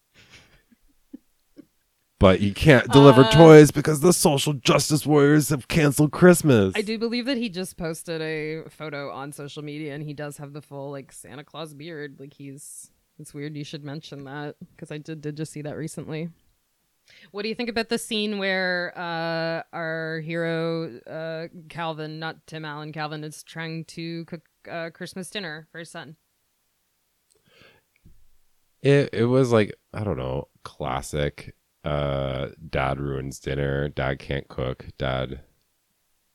But 2.21 2.39
he 2.39 2.53
can't 2.53 2.89
deliver 2.91 3.23
Uh, 3.23 3.31
toys 3.33 3.71
because 3.73 4.01
the 4.01 4.13
social 4.13 4.53
justice 4.55 5.05
warriors 5.05 5.49
have 5.49 5.67
canceled 5.69 6.13
Christmas. 6.13 6.73
I 6.77 6.83
do 6.83 6.97
believe 6.99 7.27
that 7.27 7.37
he 7.37 7.49
just 7.49 7.77
posted 7.77 8.23
a 8.23 8.69
photo 8.71 9.11
on 9.11 9.33
social 9.33 9.63
media, 9.63 9.93
and 9.93 10.05
he 10.05 10.15
does 10.15 10.37
have 10.37 10.53
the 10.53 10.63
full 10.63 10.91
like 10.93 11.11
Santa 11.13 11.45
Claus 11.45 11.75
beard. 11.75 12.17
Like, 12.21 12.35
he's 12.35 12.91
it's 13.19 13.35
weird. 13.35 13.57
You 13.57 13.65
should 13.65 13.85
mention 13.85 14.25
that 14.25 14.55
because 14.71 14.91
I 14.93 14.99
did 14.99 15.21
did 15.21 15.37
just 15.37 15.53
see 15.53 15.63
that 15.63 15.77
recently. 15.77 16.31
What 17.31 17.43
do 17.43 17.49
you 17.49 17.55
think 17.55 17.69
about 17.69 17.89
the 17.89 17.99
scene 17.99 18.39
where 18.39 18.93
uh, 18.97 19.63
our 19.73 20.21
hero 20.21 20.99
uh, 21.01 21.49
Calvin, 21.69 22.19
not 22.19 22.47
Tim 22.47 22.65
Allen, 22.65 22.93
Calvin 22.93 23.25
is 23.25 23.43
trying 23.43 23.85
to 23.87 24.25
cook 24.27 24.43
uh, 24.71 24.91
Christmas 24.91 25.31
dinner 25.31 25.69
for 25.71 25.79
his 25.79 25.91
son? 25.91 26.17
It 28.83 29.11
it 29.13 29.25
was 29.25 29.53
like 29.53 29.75
I 29.93 30.05
don't 30.05 30.19
know, 30.19 30.49
classic. 30.63 31.55
Uh, 31.85 32.49
dad 32.71 32.99
ruins 32.99 33.39
dinner. 33.39 33.89
Dad 33.89 34.19
can't 34.19 34.49
cook. 34.49 34.87
Dad, 34.97 35.41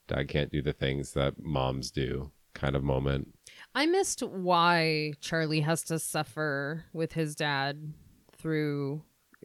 dad 0.07 0.27
can't 0.27 0.51
do 0.51 0.61
the 0.61 0.73
things 0.73 1.13
that 1.13 1.41
moms 1.41 1.89
do. 1.89 2.31
Kind 2.53 2.75
of 2.75 2.83
moment. 2.83 3.33
I 3.73 3.85
missed 3.85 4.21
why 4.21 5.13
Charlie 5.21 5.61
has 5.61 5.83
to 5.85 5.99
suffer 5.99 6.85
with 6.93 7.13
his 7.13 7.35
dad 7.35 7.93
through 8.37 9.03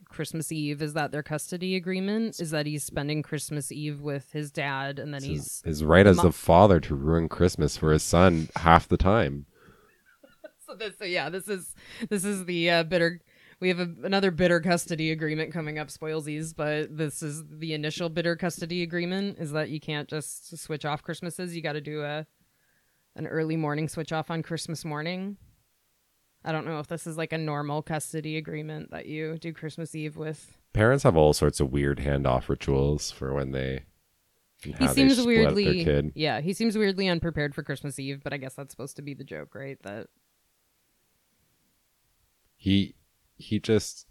Christmas 0.09 0.51
Eve. 0.53 0.83
Is 0.83 0.95
that 0.95 1.13
their 1.13 1.23
custody 1.23 1.77
agreement? 1.77 2.41
Is 2.41 2.51
that 2.51 2.67
he's 2.67 2.85
spending 2.85 3.23
Christmas 3.23 3.71
Eve 3.73 4.01
with 4.01 4.33
his 4.33 4.51
dad 4.51 4.99
and 4.99 5.13
then 5.13 5.23
His, 5.23 5.31
he's 5.31 5.63
his 5.65 5.85
right 5.85 6.07
as 6.07 6.17
Mo- 6.17 6.25
the 6.25 6.33
father 6.33 6.81
to 6.81 6.95
ruin 6.95 7.29
Christmas 7.29 7.77
for 7.77 7.93
his 7.93 8.03
son 8.03 8.49
half 8.57 8.89
the 8.89 8.97
time. 8.97 9.47
so 10.67 10.75
this 10.75 10.95
so 10.99 11.05
yeah, 11.05 11.29
this 11.29 11.49
is 11.49 11.75
this 12.09 12.25
is 12.25 12.45
the 12.45 12.71
uh, 12.71 12.83
bitter 12.83 13.21
we 13.61 13.69
have 13.69 13.81
a, 13.81 13.89
another 14.03 14.31
bitter 14.31 14.61
custody 14.61 15.11
agreement 15.11 15.53
coming 15.53 15.79
up 15.79 15.89
spoilsies, 15.89 16.55
but 16.55 16.97
this 16.97 17.23
is 17.23 17.43
the 17.49 17.73
initial 17.73 18.09
bitter 18.09 18.37
custody 18.37 18.83
agreement 18.83 19.39
is 19.39 19.53
that 19.53 19.71
you 19.71 19.81
can't 19.81 20.09
just 20.09 20.57
switch 20.59 20.85
off 20.85 21.03
Christmases. 21.03 21.55
You 21.55 21.63
got 21.63 21.73
to 21.73 21.81
do 21.81 22.03
a 22.03 22.27
an 23.17 23.27
early 23.27 23.57
morning 23.57 23.89
switch 23.89 24.13
off 24.13 24.31
on 24.31 24.43
Christmas 24.43 24.85
morning. 24.85 25.37
I 26.45 26.53
don't 26.53 26.67
know 26.67 26.79
if 26.79 26.89
this 26.89 27.07
is 27.07 27.17
like 27.17 27.33
a 27.33 27.39
normal 27.39 27.83
custody 27.83 28.37
agreement 28.37 28.91
that 28.91 29.07
you 29.07 29.39
do 29.39 29.53
Christmas 29.53 29.95
Eve 29.95 30.17
with. 30.17 30.59
Parents 30.73 31.05
have 31.05 31.17
all 31.17 31.33
sorts 31.33 31.61
of 31.61 31.73
weird 31.73 31.99
handoff 31.99 32.49
rituals 32.49 33.11
for 33.11 33.33
when 33.33 33.53
they. 33.53 33.85
He 34.59 34.89
seems 34.89 35.25
weirdly 35.25 35.85
kid. 35.85 36.13
Yeah, 36.15 36.41
he 36.41 36.53
seems 36.55 36.77
weirdly 36.77 37.07
unprepared 37.09 37.55
for 37.55 37.63
Christmas 37.63 37.99
Eve, 37.99 38.23
but 38.25 38.33
I 38.33 38.39
guess 38.39 38.55
that's 38.55 38.73
supposed 38.73 38.97
to 38.97 39.03
be 39.03 39.13
the 39.13 39.25
joke, 39.25 39.55
right? 39.55 39.79
That 39.83 40.07
he 42.57 42.95
he 43.37 43.59
just 43.59 44.07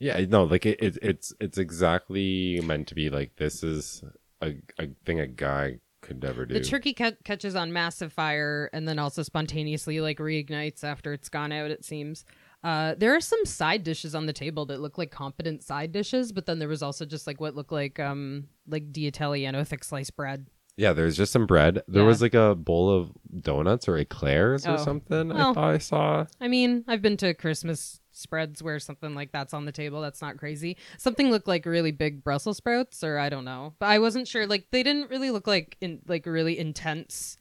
yeah 0.00 0.18
no 0.28 0.44
like 0.44 0.66
it, 0.66 0.82
it 0.82 0.98
it's 1.02 1.32
it's 1.40 1.56
exactly 1.56 2.60
meant 2.64 2.88
to 2.88 2.96
be 2.96 3.10
like 3.10 3.36
this 3.36 3.62
is 3.62 4.02
a, 4.40 4.54
a 4.78 4.88
thing 5.04 5.20
a 5.20 5.26
guy 5.26 5.78
could 6.08 6.22
never 6.22 6.44
do. 6.46 6.54
the 6.54 6.60
turkey 6.60 6.92
ca- 6.94 7.12
catches 7.24 7.54
on 7.54 7.72
massive 7.72 8.12
fire 8.12 8.68
and 8.72 8.88
then 8.88 8.98
also 8.98 9.22
spontaneously 9.22 10.00
like 10.00 10.18
reignites 10.18 10.82
after 10.82 11.12
it's 11.12 11.28
gone 11.28 11.52
out 11.52 11.70
it 11.70 11.84
seems. 11.84 12.24
Uh, 12.64 12.94
there 12.98 13.14
are 13.14 13.20
some 13.20 13.44
side 13.44 13.84
dishes 13.84 14.16
on 14.16 14.26
the 14.26 14.32
table 14.32 14.66
that 14.66 14.80
look 14.80 14.98
like 14.98 15.12
competent 15.12 15.62
side 15.62 15.92
dishes 15.92 16.32
but 16.32 16.46
then 16.46 16.58
there 16.58 16.66
was 16.68 16.82
also 16.82 17.04
just 17.04 17.26
like 17.28 17.40
what 17.40 17.54
looked 17.54 17.70
like 17.70 18.00
um 18.00 18.48
like 18.66 18.90
D'Italiano 18.92 19.62
thick 19.64 19.84
sliced 19.84 20.16
bread. 20.16 20.48
Yeah 20.76 20.92
there's 20.92 21.16
just 21.16 21.30
some 21.32 21.46
bread. 21.46 21.82
There 21.86 22.02
Yeah. 22.02 22.08
was 22.08 22.20
like 22.22 22.34
a 22.34 22.54
bowl 22.56 22.90
of 22.90 23.12
donuts 23.42 23.86
or 23.88 23.96
eclairs 23.98 24.66
or 24.66 24.72
Oh. 24.72 24.76
something 24.76 25.30
i 25.32 25.52
thought 25.52 25.74
i 25.74 25.78
saw. 25.78 26.26
I 26.40 26.48
mean 26.48 26.84
i've 26.88 27.02
been 27.02 27.16
to 27.18 27.34
christmas 27.34 28.00
spreads 28.18 28.62
where 28.62 28.78
something 28.78 29.14
like 29.14 29.32
that's 29.32 29.54
on 29.54 29.64
the 29.64 29.72
table 29.72 30.00
that's 30.00 30.22
not 30.22 30.36
crazy. 30.36 30.76
Something 30.98 31.30
looked 31.30 31.48
like 31.48 31.64
really 31.66 31.92
big 31.92 32.22
brussels 32.24 32.58
sprouts 32.58 33.02
or 33.04 33.18
i 33.18 33.28
don't 33.28 33.44
know. 33.44 33.74
But 33.78 33.86
i 33.86 33.98
wasn't 33.98 34.28
sure 34.28 34.46
like 34.46 34.66
they 34.70 34.82
didn't 34.82 35.10
really 35.10 35.30
look 35.30 35.46
like 35.46 35.76
in 35.80 36.00
like 36.06 36.26
really 36.26 36.58
intense 36.58 37.36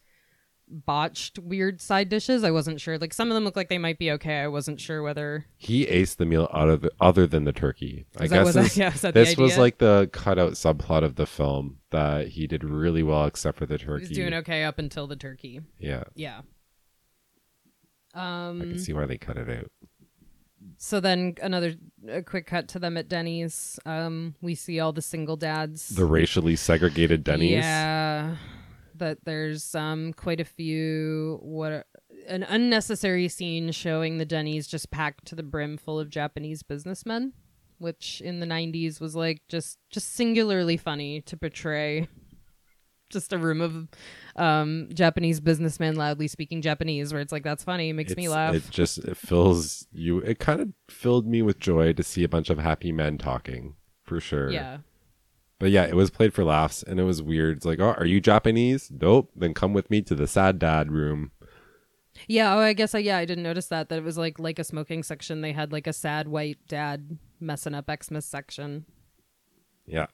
botched 0.69 1.39
weird 1.39 1.81
side 1.81 2.09
dishes. 2.09 2.43
I 2.43 2.51
wasn't 2.51 2.81
sure. 2.81 2.97
Like 2.97 3.13
some 3.13 3.29
of 3.29 3.35
them 3.35 3.43
look 3.43 3.55
like 3.55 3.69
they 3.69 3.77
might 3.77 3.97
be 3.97 4.11
okay. 4.11 4.39
I 4.39 4.47
wasn't 4.47 4.79
sure 4.79 5.01
whether 5.01 5.45
he 5.55 5.85
aced 5.85 6.17
the 6.17 6.25
meal 6.25 6.49
out 6.53 6.69
of 6.69 6.87
other 6.99 7.25
than 7.27 7.45
the 7.45 7.53
turkey. 7.53 8.05
I 8.17 8.27
guess 8.27 8.53
this, 8.53 8.77
yeah, 8.77 8.93
is 8.93 9.01
that 9.01 9.13
the 9.13 9.21
this 9.21 9.37
was 9.37 9.57
like 9.57 9.77
the 9.77 10.09
cutout 10.11 10.53
subplot 10.53 11.03
of 11.03 11.15
the 11.15 11.25
film 11.25 11.77
that 11.91 12.29
he 12.29 12.47
did 12.47 12.63
really 12.63 13.03
well 13.03 13.25
except 13.25 13.57
for 13.57 13.65
the 13.65 13.77
turkey. 13.77 14.07
He's 14.07 14.17
doing 14.17 14.33
okay 14.35 14.63
up 14.63 14.79
until 14.79 15.07
the 15.07 15.15
turkey. 15.15 15.61
Yeah. 15.79 16.03
Yeah. 16.15 16.41
I 18.13 18.47
um 18.47 18.59
can 18.61 18.79
see 18.79 18.93
why 18.93 19.05
they 19.05 19.17
cut 19.17 19.37
it 19.37 19.49
out 19.49 19.71
so 20.77 20.99
then 20.99 21.35
another 21.41 21.75
a 22.09 22.21
quick 22.21 22.45
cut 22.47 22.67
to 22.69 22.79
them 22.79 22.97
at 22.97 23.07
denny's. 23.07 23.79
Um 23.85 24.35
we 24.41 24.55
see 24.55 24.79
all 24.79 24.93
the 24.93 25.01
single 25.01 25.37
dads. 25.37 25.89
The 25.89 26.05
racially 26.05 26.55
segregated 26.55 27.23
denny's? 27.23 27.51
Yeah, 27.51 28.35
that 28.95 29.19
there's 29.23 29.73
um 29.75 30.13
quite 30.13 30.39
a 30.39 30.45
few 30.45 31.39
what 31.41 31.85
an 32.27 32.43
unnecessary 32.43 33.27
scene 33.27 33.71
showing 33.71 34.17
the 34.17 34.25
Denny's 34.25 34.67
just 34.67 34.91
packed 34.91 35.25
to 35.25 35.35
the 35.35 35.43
brim 35.43 35.77
full 35.77 35.99
of 35.99 36.09
Japanese 36.09 36.61
businessmen, 36.63 37.33
which 37.77 38.21
in 38.21 38.39
the 38.39 38.45
90s 38.45 38.99
was 38.99 39.15
like 39.15 39.41
just 39.47 39.77
just 39.89 40.13
singularly 40.13 40.77
funny 40.77 41.21
to 41.21 41.37
portray 41.37 42.07
just 43.09 43.33
a 43.33 43.37
room 43.37 43.61
of 43.61 43.87
um 44.35 44.89
Japanese 44.93 45.39
businessmen 45.39 45.95
loudly 45.95 46.27
speaking 46.27 46.61
Japanese 46.61 47.13
where 47.13 47.21
it's 47.21 47.31
like 47.31 47.43
that's 47.43 47.63
funny, 47.63 47.89
it 47.89 47.93
makes 47.93 48.15
me 48.15 48.29
laugh. 48.29 48.55
It 48.55 48.69
just 48.69 48.99
it 48.99 49.17
fills 49.17 49.87
you. 49.91 50.19
It 50.19 50.39
kind 50.39 50.61
of 50.61 50.69
filled 50.89 51.27
me 51.27 51.41
with 51.41 51.59
joy 51.59 51.93
to 51.93 52.03
see 52.03 52.23
a 52.23 52.29
bunch 52.29 52.49
of 52.49 52.59
happy 52.59 52.91
men 52.91 53.17
talking, 53.17 53.75
for 54.03 54.19
sure. 54.19 54.49
Yeah. 54.49 54.79
But 55.59 55.71
yeah, 55.71 55.85
it 55.85 55.95
was 55.95 56.11
played 56.11 56.33
for 56.33 56.43
laughs 56.43 56.83
and 56.83 56.99
it 56.99 57.03
was 57.03 57.21
weird. 57.21 57.57
It's 57.57 57.65
like, 57.65 57.79
oh, 57.79 57.93
are 57.93 58.05
you 58.05 58.21
Japanese? 58.21 58.91
Nope. 58.91 59.31
Then 59.35 59.55
come 59.55 59.73
with 59.73 59.89
me 59.89 60.01
to 60.03 60.13
the 60.13 60.27
sad 60.27 60.59
dad 60.59 60.91
room. 60.91 61.31
Yeah, 62.27 62.55
oh, 62.55 62.59
I 62.59 62.73
guess 62.73 62.95
I 62.95 62.99
yeah, 62.99 63.17
I 63.17 63.25
didn't 63.25 63.43
notice 63.43 63.67
that 63.67 63.89
that 63.89 63.97
it 63.97 64.03
was 64.03 64.17
like 64.17 64.39
like 64.39 64.59
a 64.59 64.63
smoking 64.63 65.03
section. 65.03 65.41
They 65.41 65.53
had 65.53 65.71
like 65.71 65.87
a 65.87 65.93
sad 65.93 66.27
white 66.27 66.57
dad 66.67 67.17
messing 67.39 67.75
up 67.75 67.89
Xmas 68.03 68.25
section. 68.25 68.85
Yeah. 69.85 70.07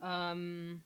Um 0.00 0.82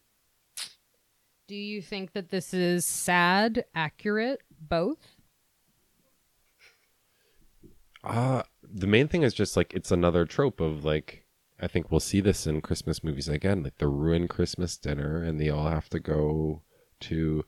do 1.51 1.57
you 1.57 1.83
think 1.83 2.13
that 2.13 2.29
this 2.29 2.55
is 2.55 2.87
sad, 2.87 3.65
accurate, 3.75 4.41
both? 4.61 5.17
Uh 8.05 8.45
the 8.63 8.87
main 8.87 9.09
thing 9.09 9.25
is 9.25 9.35
just 9.35 9.57
like 9.57 9.75
it's 9.75 9.91
another 9.91 10.25
trope 10.25 10.61
of 10.61 10.85
like 10.85 11.27
I 11.61 11.67
think 11.67 11.91
we'll 11.91 11.99
see 11.99 12.21
this 12.21 12.47
in 12.47 12.61
Christmas 12.61 13.03
movies 13.03 13.29
again, 13.29 13.65
like 13.65 13.79
the 13.79 13.89
ruined 13.89 14.31
Christmas 14.31 14.77
dinner 14.79 15.23
and 15.25 15.41
they 15.41 15.51
all 15.51 15.69
have 15.69 15.89
to 15.91 15.99
go 15.99 16.63
to 17.01 17.45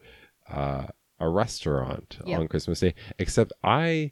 uh 0.50 0.88
a 1.20 1.28
restaurant 1.28 2.18
Yep. 2.26 2.40
on 2.40 2.48
Christmas 2.48 2.80
Day. 2.80 2.94
Except 3.20 3.52
I 3.62 4.10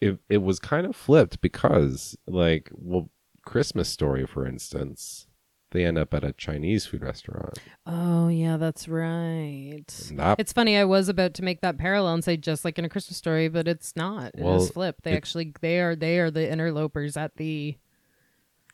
it 0.00 0.20
it 0.28 0.38
was 0.42 0.60
kind 0.60 0.86
of 0.86 0.94
flipped 0.94 1.40
because 1.40 2.16
like 2.28 2.70
well 2.72 3.10
Christmas 3.44 3.88
story 3.88 4.26
for 4.26 4.46
instance, 4.46 5.26
they 5.70 5.84
end 5.84 5.98
up 5.98 6.14
at 6.14 6.24
a 6.24 6.32
Chinese 6.32 6.86
food 6.86 7.02
restaurant. 7.02 7.58
Oh 7.86 8.28
yeah, 8.28 8.56
that's 8.56 8.88
right. 8.88 9.84
That 10.12 10.38
It's 10.40 10.52
funny. 10.52 10.76
I 10.76 10.84
was 10.84 11.08
about 11.08 11.34
to 11.34 11.42
make 11.42 11.60
that 11.60 11.78
parallel 11.78 12.14
and 12.14 12.24
say 12.24 12.36
just 12.36 12.64
like 12.64 12.78
in 12.78 12.84
a 12.84 12.88
Christmas 12.88 13.16
story, 13.18 13.48
but 13.48 13.68
it's 13.68 13.94
not. 13.96 14.32
It 14.34 14.40
Well, 14.44 14.56
is 14.62 14.70
flipped. 14.70 15.04
They 15.04 15.12
it- 15.12 15.16
actually 15.16 15.52
they 15.60 15.78
are 15.80 15.94
they 15.96 16.18
are 16.18 16.30
the 16.30 16.48
interlopers 16.50 17.16
at 17.16 17.36
the 17.36 17.76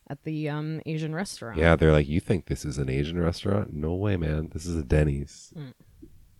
at 0.08 0.22
the 0.24 0.48
um 0.48 0.80
Asian 0.86 1.14
restaurant. 1.14 1.58
Yeah, 1.58 1.76
they're 1.76 1.92
like, 1.92 2.08
you 2.08 2.20
think 2.20 2.46
this 2.46 2.64
is 2.64 2.78
an 2.78 2.88
Asian 2.90 3.18
restaurant? 3.18 3.72
No 3.72 3.94
way, 3.94 4.16
man. 4.16 4.50
This 4.52 4.66
is 4.66 4.76
a 4.76 4.82
Denny's. 4.84 5.52
Mm. 5.56 5.72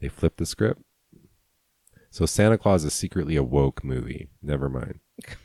They 0.01 0.09
flipped 0.09 0.37
the 0.37 0.47
script. 0.47 0.83
So 2.11 2.27
Santa 2.27 2.59
Clause 2.59 2.85
is 2.85 2.93
secretly 2.93 3.35
a 3.37 3.43
woke 3.43 3.83
movie. 3.83 4.29
Never 4.43 4.69
mind. 4.69 5.01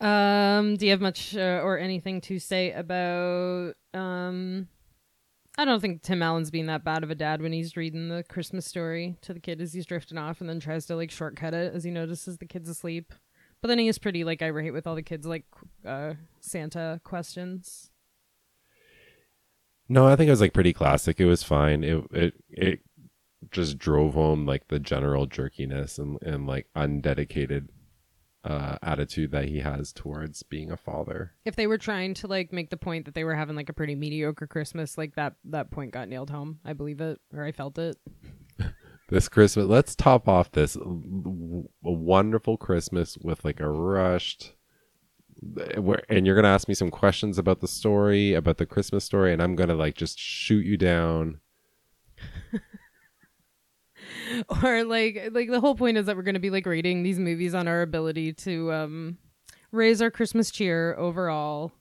Um, 0.00 0.76
do 0.76 0.84
you 0.86 0.90
have 0.90 1.00
much 1.00 1.34
uh, 1.36 1.60
or 1.62 1.78
anything 1.78 2.20
to 2.22 2.38
say 2.38 2.72
about 2.72 3.74
um? 3.94 4.68
I 5.58 5.64
don't 5.64 5.80
think 5.80 6.02
Tim 6.02 6.22
Allen's 6.22 6.50
being 6.50 6.66
that 6.66 6.84
bad 6.84 7.02
of 7.02 7.10
a 7.10 7.14
dad 7.14 7.40
when 7.40 7.52
he's 7.52 7.78
reading 7.78 8.10
the 8.10 8.22
Christmas 8.28 8.66
story 8.66 9.16
to 9.22 9.32
the 9.32 9.40
kid 9.40 9.62
as 9.62 9.72
he's 9.72 9.86
drifting 9.86 10.18
off, 10.18 10.40
and 10.40 10.50
then 10.50 10.60
tries 10.60 10.84
to 10.86 10.96
like 10.96 11.10
shortcut 11.10 11.54
it 11.54 11.74
as 11.74 11.84
he 11.84 11.90
notices 11.90 12.36
the 12.36 12.46
kid's 12.46 12.68
asleep. 12.68 13.14
But 13.62 13.68
then 13.68 13.78
he 13.78 13.88
is 13.88 13.98
pretty 13.98 14.22
like 14.22 14.42
irate 14.42 14.74
with 14.74 14.86
all 14.86 14.94
the 14.94 15.02
kids 15.02 15.26
like 15.26 15.44
uh 15.84 16.14
Santa 16.40 17.00
questions. 17.04 17.90
No, 19.88 20.06
I 20.06 20.16
think 20.16 20.28
it 20.28 20.32
was 20.32 20.40
like 20.40 20.52
pretty 20.52 20.72
classic. 20.72 21.20
It 21.20 21.26
was 21.26 21.42
fine. 21.42 21.84
It 21.84 22.04
it 22.12 22.34
it 22.50 22.80
just 23.50 23.78
drove 23.78 24.14
home 24.14 24.44
like 24.44 24.68
the 24.68 24.78
general 24.78 25.26
jerkiness 25.26 25.98
and 25.98 26.20
and 26.22 26.46
like 26.46 26.66
undedicated 26.74 27.70
uh 28.46 28.78
attitude 28.82 29.32
that 29.32 29.46
he 29.46 29.58
has 29.58 29.92
towards 29.92 30.42
being 30.44 30.70
a 30.70 30.76
father. 30.76 31.32
If 31.44 31.56
they 31.56 31.66
were 31.66 31.78
trying 31.78 32.14
to 32.14 32.26
like 32.28 32.52
make 32.52 32.70
the 32.70 32.76
point 32.76 33.04
that 33.06 33.14
they 33.14 33.24
were 33.24 33.34
having 33.34 33.56
like 33.56 33.68
a 33.68 33.72
pretty 33.72 33.94
mediocre 33.96 34.46
Christmas, 34.46 34.96
like 34.96 35.16
that 35.16 35.34
that 35.46 35.70
point 35.70 35.92
got 35.92 36.08
nailed 36.08 36.30
home. 36.30 36.60
I 36.64 36.72
believe 36.72 37.00
it 37.00 37.20
or 37.34 37.42
I 37.44 37.50
felt 37.52 37.76
it. 37.78 37.96
this 39.08 39.28
Christmas. 39.28 39.66
Let's 39.66 39.94
top 39.96 40.28
off 40.28 40.52
this 40.52 40.74
w- 40.74 41.68
wonderful 41.82 42.56
Christmas 42.56 43.18
with 43.18 43.44
like 43.44 43.58
a 43.60 43.68
rushed. 43.68 44.52
where- 45.76 46.04
And 46.08 46.24
you're 46.26 46.36
gonna 46.36 46.48
ask 46.48 46.68
me 46.68 46.74
some 46.74 46.90
questions 46.90 47.38
about 47.38 47.60
the 47.60 47.68
story, 47.68 48.32
about 48.34 48.58
the 48.58 48.66
Christmas 48.66 49.04
story, 49.04 49.32
and 49.32 49.42
I'm 49.42 49.56
gonna 49.56 49.74
like 49.74 49.94
just 49.96 50.18
shoot 50.18 50.64
you 50.64 50.76
down. 50.76 51.40
or 54.62 54.84
like 54.84 55.28
like 55.32 55.50
the 55.50 55.60
whole 55.60 55.74
point 55.74 55.96
is 55.96 56.06
that 56.06 56.16
we're 56.16 56.22
going 56.22 56.34
to 56.34 56.40
be 56.40 56.50
like 56.50 56.66
rating 56.66 57.02
these 57.02 57.18
movies 57.18 57.54
on 57.54 57.68
our 57.68 57.82
ability 57.82 58.32
to 58.32 58.72
um 58.72 59.18
raise 59.72 60.00
our 60.02 60.10
christmas 60.10 60.50
cheer 60.50 60.94
overall. 60.96 61.72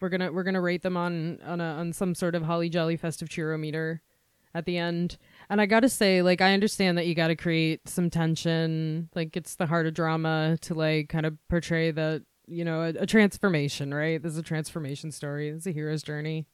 We're 0.00 0.08
gonna 0.08 0.32
we're 0.32 0.42
gonna 0.42 0.60
rate 0.60 0.82
them 0.82 0.96
on 0.96 1.40
on 1.44 1.60
a 1.60 1.64
on 1.64 1.92
some 1.92 2.14
sort 2.14 2.34
of 2.34 2.42
holly 2.42 2.68
jolly 2.68 2.96
festive 2.96 3.28
cheerometer 3.28 4.02
at 4.54 4.66
the 4.66 4.76
end. 4.78 5.16
And 5.48 5.60
i 5.60 5.66
gotta 5.66 5.88
say 5.88 6.20
like 6.22 6.40
i 6.40 6.52
understand 6.52 6.98
that 6.98 7.06
you 7.06 7.14
gotta 7.14 7.36
create 7.36 7.88
some 7.88 8.10
tension. 8.10 9.08
Like 9.14 9.36
it's 9.36 9.56
the 9.56 9.66
heart 9.66 9.86
of 9.86 9.94
drama 9.94 10.58
to 10.62 10.74
like 10.74 11.08
kind 11.08 11.26
of 11.26 11.36
portray 11.48 11.90
that 11.92 12.22
you 12.46 12.64
know 12.64 12.82
a, 12.82 12.88
a 12.88 13.06
transformation 13.06 13.94
right? 13.94 14.22
This 14.22 14.32
is 14.32 14.38
a 14.38 14.42
transformation 14.42 15.10
story. 15.10 15.48
It's 15.48 15.66
a 15.66 15.70
hero's 15.72 16.02
journey. 16.02 16.46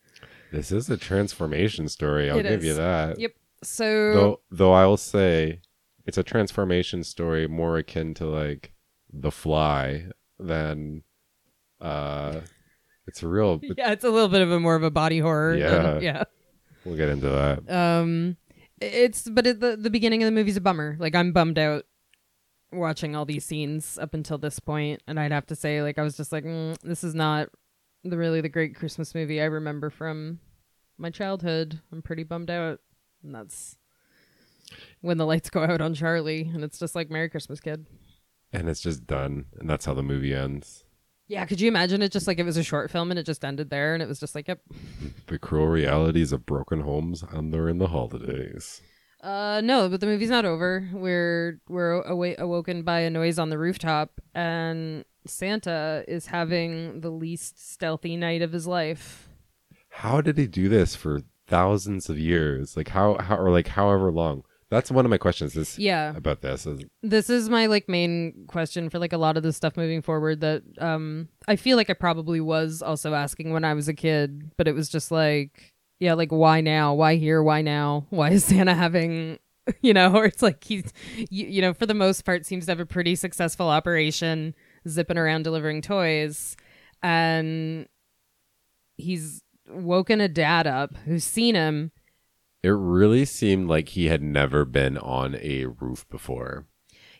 This 0.53 0.71
is 0.71 0.89
a 0.91 0.97
transformation 0.97 1.89
story. 1.89 2.31
I'll 2.31 2.39
It 2.39 2.45
give 2.45 2.63
you 2.65 2.75
that. 2.75 3.19
yep 3.19 3.33
so 3.63 3.85
Though, 4.15 4.41
though 4.51 4.73
I 4.73 4.87
will 4.87 4.97
say, 4.97 5.61
it's 6.07 6.19
a 6.19 6.23
transformation 6.23 7.05
story 7.05 7.47
more 7.47 7.77
akin 7.79 8.15
to 8.15 8.27
like 8.27 8.73
The 9.13 9.31
Fly 9.31 10.07
than, 10.39 11.03
uh, 11.81 12.41
it's 13.07 13.23
a 13.23 13.29
real. 13.29 13.61
yeah 13.77 13.91
it's 13.93 14.05
a 14.05 14.11
little 14.11 14.29
bit 14.29 14.43
of 14.43 14.51
a 14.51 14.61
more 14.61 14.75
of 14.77 14.83
a 14.83 14.91
body 14.91 15.19
horror 15.19 15.59
than- 15.59 16.03
Yeah. 16.03 16.15
yeah 16.19 16.25
We'll 16.85 16.97
get 16.97 17.09
into 17.11 17.29
that. 17.29 17.71
um 17.71 18.37
it's 18.81 19.29
but 19.29 19.47
at 19.47 19.61
the 19.61 19.77
the 19.77 19.91
beginning 19.91 20.23
of 20.23 20.27
the 20.27 20.33
movie's 20.33 20.57
a 20.57 20.61
bummer 20.63 20.97
like 20.99 21.15
i'm 21.15 21.33
bummed 21.33 21.59
out 21.59 21.85
watching 22.73 23.15
all 23.15 23.27
these 23.27 23.45
scenes 23.45 23.99
up 23.99 24.15
until 24.15 24.39
this 24.39 24.59
point 24.59 25.03
and 25.07 25.21
i'd 25.21 25.33
have 25.33 25.45
to 25.49 25.55
say 25.55 25.83
like 25.83 25.99
i 25.99 26.03
was 26.03 26.17
just 26.17 26.33
like 26.33 26.45
mm, 26.45 26.75
this 26.83 27.05
is 27.05 27.15
not 27.15 27.51
the 28.05 28.17
really 28.17 28.41
the 28.41 28.49
great 28.49 28.75
christmas 28.75 29.15
movie 29.15 29.43
i 29.43 29.45
remember 29.45 29.91
from 29.91 30.39
my 30.97 31.11
childhood 31.11 31.79
i'm 31.93 32.01
pretty 32.01 32.23
bummed 32.23 32.51
out 32.51 32.81
and 33.23 33.35
that's 33.35 33.77
when 35.01 35.19
the 35.19 35.27
lights 35.27 35.51
go 35.51 35.63
out 35.65 35.81
on 35.81 35.95
charlie 35.95 36.51
and 36.55 36.63
it's 36.65 36.79
just 36.79 36.95
like 36.95 37.11
merry 37.11 37.29
christmas 37.29 37.61
kid 37.61 37.87
And 38.53 38.69
it's 38.69 38.81
just 38.81 39.07
done, 39.07 39.47
and 39.59 39.69
that's 39.71 39.85
how 39.85 39.95
the 39.95 40.03
movie 40.03 40.35
ends. 40.35 40.85
yeah 41.29 41.45
could 41.47 41.61
you 41.61 41.69
imagine 41.69 42.03
it 42.03 42.13
just 42.13 42.27
like 42.27 42.39
it 42.39 42.45
was 42.45 42.57
a 42.57 42.63
short 42.63 42.91
film 42.91 43.11
and 43.11 43.19
it 43.19 43.27
just 43.27 43.45
ended 43.45 43.71
there 43.71 43.95
and 43.95 44.03
it 44.03 44.09
was 44.09 44.21
just 44.21 44.35
like 44.35 44.49
yep 44.49 44.61
The 45.27 45.39
cruel 45.39 45.69
realities 45.69 46.33
of 46.33 46.45
broken 46.47 46.81
homes 46.81 47.23
and 47.23 47.53
they're 47.53 47.69
in 47.69 47.79
the 47.79 47.87
holidays. 47.89 48.81
Uh, 49.23 49.61
no, 49.63 49.89
but 49.89 50.01
the 50.01 50.07
movie's 50.07 50.31
not 50.31 50.45
over. 50.47 50.89
We're 50.93 51.61
we're 51.69 52.03
awa- 52.05 52.35
awoken 52.39 52.83
by 52.83 53.01
a 53.01 53.11
noise 53.11 53.39
on 53.39 53.51
the 53.51 53.59
rooftop, 53.59 54.19
and 54.35 55.05
Santa 55.27 56.03
is 56.09 56.27
having 56.27 57.03
the 57.03 57.11
least 57.11 57.71
stealthy 57.71 58.17
night 58.17 58.41
of 58.43 58.51
his 58.51 58.67
life. 58.67 59.29
How 59.91 60.21
did 60.23 60.37
he 60.39 60.47
do 60.49 60.69
this 60.71 60.97
for 60.97 61.21
thousands 61.51 62.09
of 62.09 62.19
years? 62.19 62.77
Like 62.77 62.89
how, 62.89 63.19
how 63.19 63.37
or 63.37 63.51
like 63.51 63.69
however 63.69 64.11
long? 64.11 64.45
That's 64.71 64.89
one 64.89 65.05
of 65.05 65.11
my 65.11 65.19
questions. 65.19 65.53
This 65.53 65.79
Yeah, 65.79 66.17
about 66.17 66.43
this 66.43 66.65
is 66.65 66.85
this 67.03 67.29
is 67.29 67.51
my 67.51 67.67
like 67.67 67.89
main 67.89 68.45
question 68.47 68.89
for 68.89 69.01
like 69.01 69.13
a 69.13 69.19
lot 69.19 69.37
of 69.37 69.43
this 69.43 69.57
stuff 69.57 69.77
moving 69.77 70.01
forward. 70.01 70.41
That 70.41 70.63
um, 70.79 71.29
I 71.49 71.57
feel 71.57 71.77
like 71.77 71.91
I 71.91 71.95
probably 71.95 72.41
was 72.41 72.81
also 72.81 73.13
asking 73.13 73.53
when 73.53 73.65
I 73.65 73.75
was 73.75 73.89
a 73.89 73.95
kid, 73.95 74.53
but 74.57 74.69
it 74.69 74.75
was 74.77 74.89
just 74.89 75.11
like, 75.11 75.75
yeah, 75.99 76.15
like 76.15 76.31
why 76.31 76.61
now? 76.61 76.95
Why 76.95 77.17
here? 77.17 77.43
Why 77.43 77.63
now? 77.63 78.07
Why 78.11 78.31
is 78.31 78.45
Santa 78.45 78.75
having? 78.75 79.39
You 79.83 79.95
know, 79.95 80.17
or 80.17 80.25
it's 80.25 80.43
like 80.43 80.65
he's, 80.65 80.93
you, 81.17 81.47
you 81.47 81.63
know, 81.63 81.73
for 81.73 81.87
the 81.87 81.95
most 81.95 82.25
part, 82.25 82.45
seems 82.45 82.65
to 82.65 82.73
have 82.73 82.81
a 82.81 82.87
pretty 82.87 83.15
successful 83.15 83.69
operation, 83.69 84.53
zipping 84.89 85.19
around 85.19 85.45
delivering 85.45 85.81
toys, 85.81 86.57
and 87.05 87.87
he's 88.97 89.43
woken 89.73 90.21
a 90.21 90.29
dad 90.29 90.67
up 90.67 90.97
who's 91.05 91.25
seen 91.25 91.55
him 91.55 91.93
It 92.63 92.69
really 92.71 93.25
seemed 93.25 93.69
like 93.69 93.91
he 93.91 94.07
had 94.07 94.23
never 94.23 94.65
been 94.65 94.99
on 94.99 95.37
a 95.41 95.67
roof 95.67 96.09
before. 96.11 96.67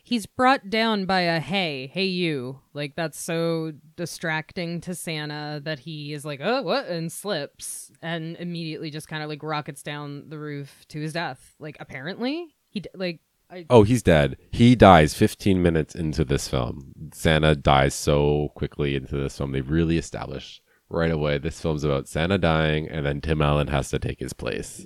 he's 0.03 0.25
brought 0.25 0.69
down 0.69 1.05
by 1.05 1.21
a 1.21 1.39
hey 1.39 1.87
hey 1.93 2.05
you 2.05 2.59
like 2.73 2.95
that's 2.95 3.19
so 3.19 3.71
distracting 3.95 4.81
to 4.81 4.93
santa 4.95 5.61
that 5.63 5.79
he 5.79 6.11
is 6.13 6.25
like 6.25 6.39
oh 6.43 6.61
what 6.63 6.85
and 6.87 7.11
slips 7.11 7.91
and 8.01 8.35
immediately 8.37 8.89
just 8.89 9.07
kind 9.07 9.23
of 9.23 9.29
like 9.29 9.41
rockets 9.43 9.83
down 9.83 10.27
the 10.29 10.37
roof 10.39 10.85
to 10.89 10.99
his 10.99 11.13
death 11.13 11.53
like 11.59 11.77
apparently 11.79 12.55
he 12.69 12.79
d- 12.81 12.89
like 12.95 13.19
I, 13.53 13.65
Oh, 13.69 13.83
he's 13.83 14.01
dead. 14.01 14.37
He 14.53 14.77
dies 14.77 15.13
15 15.13 15.61
minutes 15.61 15.93
into 15.93 16.23
this 16.23 16.47
film. 16.47 16.93
Santa 17.13 17.53
dies 17.53 17.93
so 17.93 18.47
quickly 18.55 18.95
into 18.95 19.17
this 19.17 19.37
film. 19.37 19.51
They 19.51 19.59
really 19.59 19.97
established 19.97 20.61
right 20.91 21.11
away. 21.11 21.37
This 21.37 21.59
film's 21.61 21.83
about 21.83 22.07
Santa 22.07 22.37
dying 22.37 22.87
and 22.89 23.05
then 23.05 23.21
Tim 23.21 23.41
Allen 23.41 23.67
has 23.67 23.89
to 23.89 23.99
take 23.99 24.19
his 24.19 24.33
place. 24.33 24.85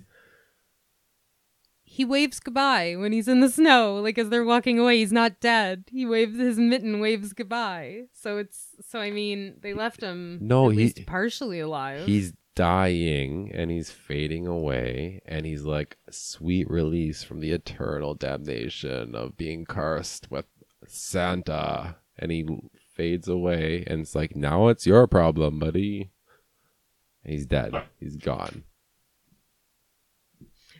he 1.83 2.03
waves 2.03 2.39
goodbye 2.41 2.95
when 2.97 3.13
he's 3.13 3.27
in 3.27 3.39
the 3.39 3.49
snow. 3.49 3.95
Like 4.01 4.17
as 4.17 4.29
they're 4.29 4.43
walking 4.43 4.79
away 4.79 4.97
he's 4.97 5.11
not 5.13 5.39
dead. 5.39 5.85
He 5.91 6.05
waves 6.05 6.37
his 6.37 6.57
mitten 6.57 6.99
waves 6.99 7.31
goodbye. 7.33 8.03
So 8.13 8.37
it's 8.37 8.67
so 8.89 8.99
i 8.99 9.11
mean 9.11 9.55
they 9.61 9.73
left 9.73 10.01
him 10.01 10.39
No, 10.41 10.67
at 10.69 10.73
he- 10.73 10.77
least 10.77 11.05
partially 11.05 11.59
alive. 11.59 12.05
He's 12.05 12.33
dying 12.55 13.51
and 13.53 13.69
he's 13.71 13.89
fading 13.91 14.47
away 14.47 15.21
and 15.25 15.45
he's 15.45 15.63
like 15.63 15.97
sweet 16.09 16.69
release 16.69 17.21
from 17.23 17.39
the 17.41 17.51
eternal 17.51 18.13
damnation 18.15 19.13
of 19.15 19.37
being 19.37 19.65
cursed 19.65 20.29
with 20.31 20.45
Santa. 20.87 21.97
And 22.17 22.31
he 22.31 22.45
fades 22.95 23.27
away, 23.27 23.83
and 23.87 24.01
it's 24.01 24.15
like 24.15 24.35
now 24.35 24.67
it's 24.67 24.87
your 24.87 25.07
problem, 25.07 25.59
buddy. 25.59 26.11
He's 27.23 27.45
dead. 27.45 27.73
He's 27.99 28.17
gone. 28.17 28.63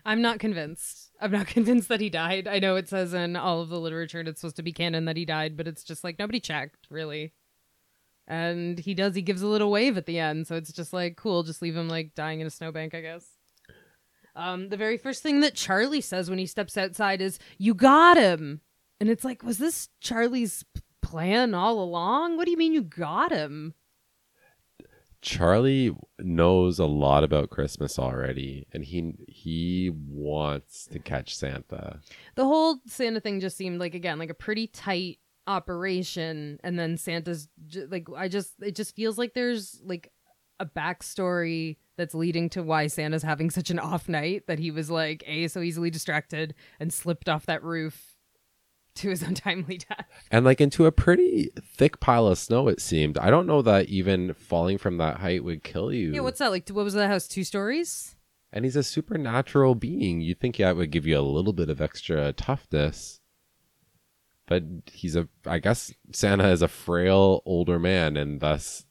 I'm 0.06 0.22
not 0.22 0.40
convinced. 0.40 1.12
I'm 1.20 1.32
not 1.32 1.48
convinced 1.56 1.90
that 1.90 2.02
he 2.02 2.10
died. 2.10 2.48
I 2.48 2.60
know 2.60 2.76
it 2.76 2.88
says 2.88 3.14
in 3.14 3.36
all 3.36 3.62
of 3.62 3.70
the 3.70 3.80
literature 3.80 4.20
and 4.20 4.28
it's 4.28 4.42
supposed 4.42 4.58
to 4.58 4.64
be 4.64 4.72
canon 4.72 5.06
that 5.06 5.18
he 5.18 5.26
died, 5.26 5.58
but 5.58 5.68
it's 5.68 5.84
just 5.84 6.04
like 6.04 6.20
nobody 6.20 6.40
checked, 6.40 6.88
really. 6.90 7.34
And 8.28 8.80
he 8.80 8.94
does, 8.94 9.16
he 9.16 9.22
gives 9.22 9.42
a 9.42 9.48
little 9.48 9.72
wave 9.72 9.98
at 9.98 10.06
the 10.06 10.20
end, 10.20 10.48
so 10.48 10.56
it's 10.56 10.72
just 10.72 10.94
like, 10.94 11.16
cool, 11.16 11.44
just 11.44 11.62
leave 11.62 11.76
him 11.76 11.90
like 11.90 12.16
dying 12.16 12.40
in 12.40 12.48
a 12.48 12.52
snowbank, 12.52 12.94
I 12.94 13.02
guess. 13.02 13.26
Um, 14.36 14.70
the 14.70 14.78
very 14.78 14.98
first 14.98 15.24
thing 15.24 15.40
that 15.42 15.56
Charlie 15.56 16.02
says 16.02 16.30
when 16.30 16.40
he 16.40 16.46
steps 16.46 16.78
outside 16.78 17.22
is, 17.22 17.40
You 17.58 17.74
got 17.74 18.18
him! 18.18 18.62
And 19.00 19.10
it's 19.10 19.24
like, 19.24 19.44
was 19.44 19.58
this 19.58 19.90
Charlie's 20.02 20.64
plan 21.06 21.54
all 21.54 21.80
along? 21.80 22.38
What 22.38 22.46
do 22.46 22.52
you 22.52 22.58
mean 22.58 22.74
you 22.74 22.82
got 22.82 23.32
him? 23.32 23.74
Charlie 25.22 25.96
knows 26.20 26.78
a 26.78 26.86
lot 26.86 27.24
about 27.24 27.50
Christmas 27.50 27.98
already, 27.98 28.68
and 28.72 28.84
he 28.86 29.14
he 29.28 29.92
wants 29.92 30.86
to 30.92 31.00
catch 31.00 31.36
Santa. 31.36 32.00
the 32.36 32.46
whole 32.46 32.78
Santa 32.86 33.20
thing 33.20 33.40
just 33.40 33.58
seemed 33.58 33.80
like 33.80 33.96
again 33.96 34.20
like 34.20 34.30
a 34.30 34.36
pretty 34.36 34.68
tight 34.68 35.18
operation, 35.48 36.60
and 36.64 36.78
then 36.78 36.98
Santa's 36.98 37.48
j- 37.66 37.86
like 37.86 38.08
I 38.16 38.28
just 38.28 38.54
it 38.62 38.76
just 38.76 38.96
feels 38.96 39.18
like 39.18 39.34
there's 39.34 39.82
like 39.84 40.12
a 40.60 40.66
backstory 40.66 41.78
that's 41.98 42.14
leading 42.14 42.50
to 42.50 42.62
why 42.62 42.88
Santa's 42.88 43.24
having 43.24 43.50
such 43.50 43.70
an 43.72 43.80
off 43.80 44.08
night 44.08 44.46
that 44.48 44.60
he 44.60 44.70
was 44.70 44.92
like 44.92 45.24
a 45.26 45.48
so 45.48 45.62
easily 45.62 45.90
distracted 45.90 46.54
and 46.80 46.94
slipped 46.94 47.30
off 47.30 47.48
that 47.48 47.64
roof 47.64 48.15
to 49.02 49.10
his 49.10 49.22
untimely 49.22 49.78
death. 49.78 50.06
and 50.32 50.46
like 50.46 50.60
into 50.62 50.86
a 50.86 50.92
pretty 50.92 51.50
thick 51.62 52.00
pile 52.00 52.28
of 52.28 52.38
snow 52.38 52.68
it 52.68 52.80
seemed 52.82 53.18
i 53.18 53.30
don't 53.30 53.46
know 53.48 53.62
that 53.62 53.88
even 53.88 54.34
falling 54.34 54.78
from 54.78 54.98
that 54.98 55.18
height 55.18 55.44
would 55.44 55.64
kill 55.64 55.92
you 55.94 56.14
Yeah, 56.14 56.22
what's 56.22 56.40
that 56.40 56.52
like? 56.52 56.68
What 56.70 56.84
was 56.86 56.94
that 56.94 57.08
house? 57.10 57.28
Two 57.28 57.44
stories? 57.44 58.16
and 58.54 58.64
he's 58.64 58.78
a 58.78 58.84
supernatural 58.84 59.76
being 59.76 60.22
you 60.22 60.34
think 60.34 60.58
yeah 60.60 60.70
it 60.70 60.78
would 60.78 60.92
give 60.92 61.06
you 61.06 61.18
a 61.18 61.22
little 61.22 61.52
bit 61.54 61.70
of 61.70 61.82
extra 61.82 62.32
toughness 62.34 63.20
but 64.48 64.64
he's 64.92 65.16
a 65.16 65.28
i 65.46 65.60
guess 65.60 65.94
santa 66.14 66.48
is 66.50 66.62
a 66.62 66.68
frail 66.68 67.42
older 67.46 67.80
man 67.80 68.16
and 68.16 68.40
thus 68.40 68.86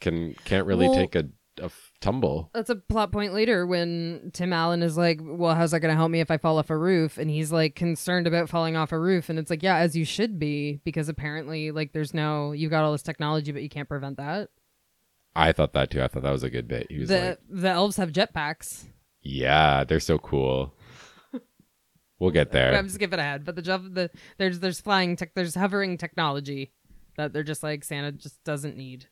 can 0.00 0.34
can't 0.44 0.66
really 0.66 0.88
Well- 0.88 0.96
take 0.96 1.14
a, 1.14 1.28
a 1.60 1.70
tumble 2.00 2.50
That's 2.54 2.70
a 2.70 2.76
plot 2.76 3.12
point 3.12 3.34
later 3.34 3.66
when 3.66 4.30
Tim 4.32 4.52
Allen 4.52 4.82
is 4.82 4.96
like, 4.96 5.20
"Well, 5.22 5.54
how's 5.54 5.72
that 5.72 5.80
going 5.80 5.92
to 5.92 5.96
help 5.96 6.10
me 6.10 6.20
if 6.20 6.30
I 6.30 6.38
fall 6.38 6.58
off 6.58 6.70
a 6.70 6.76
roof?" 6.76 7.18
And 7.18 7.28
he's 7.30 7.52
like 7.52 7.74
concerned 7.74 8.26
about 8.26 8.48
falling 8.48 8.76
off 8.76 8.92
a 8.92 8.98
roof, 8.98 9.28
and 9.28 9.38
it's 9.38 9.50
like, 9.50 9.62
"Yeah, 9.62 9.76
as 9.76 9.94
you 9.96 10.04
should 10.04 10.38
be, 10.38 10.80
because 10.84 11.08
apparently, 11.08 11.70
like, 11.70 11.92
there's 11.92 12.14
no 12.14 12.52
you've 12.52 12.70
got 12.70 12.84
all 12.84 12.92
this 12.92 13.02
technology, 13.02 13.52
but 13.52 13.62
you 13.62 13.68
can't 13.68 13.88
prevent 13.88 14.16
that." 14.16 14.48
i 15.34 15.50
thought 15.50 15.72
that 15.72 15.90
too 15.90 16.02
i 16.02 16.06
thought 16.08 16.22
that 16.22 16.30
was 16.30 16.42
a 16.42 16.50
good 16.50 16.68
bit 16.68 16.86
he 16.90 16.98
was 16.98 17.08
The 17.08 17.38
like 17.38 17.38
the 17.48 17.68
elves 17.70 17.96
have 17.96 18.12
jetpacks. 18.12 18.84
yeah 19.22 19.82
they're 19.82 19.98
so 19.98 20.18
cool 20.18 20.74
we'll 22.18 22.30
get 22.30 22.52
there 22.52 22.74
I'm 22.76 22.88
skipping 22.90 23.18
ahead, 23.18 23.44
but 23.44 23.56
the 23.56 23.62
jump 23.62 23.94
the 23.94 24.10
there's 24.36 24.60
there's 24.60 24.80
flying 24.82 25.16
tech 25.16 25.32
there's 25.34 25.54
hovering 25.54 25.96
technology 25.96 26.72
that 27.16 27.32
they're 27.32 27.42
just 27.42 27.62
like 27.62 27.82
Santa 27.84 28.12
just 28.12 28.42
doesn't 28.44 28.76
need. 28.76 29.06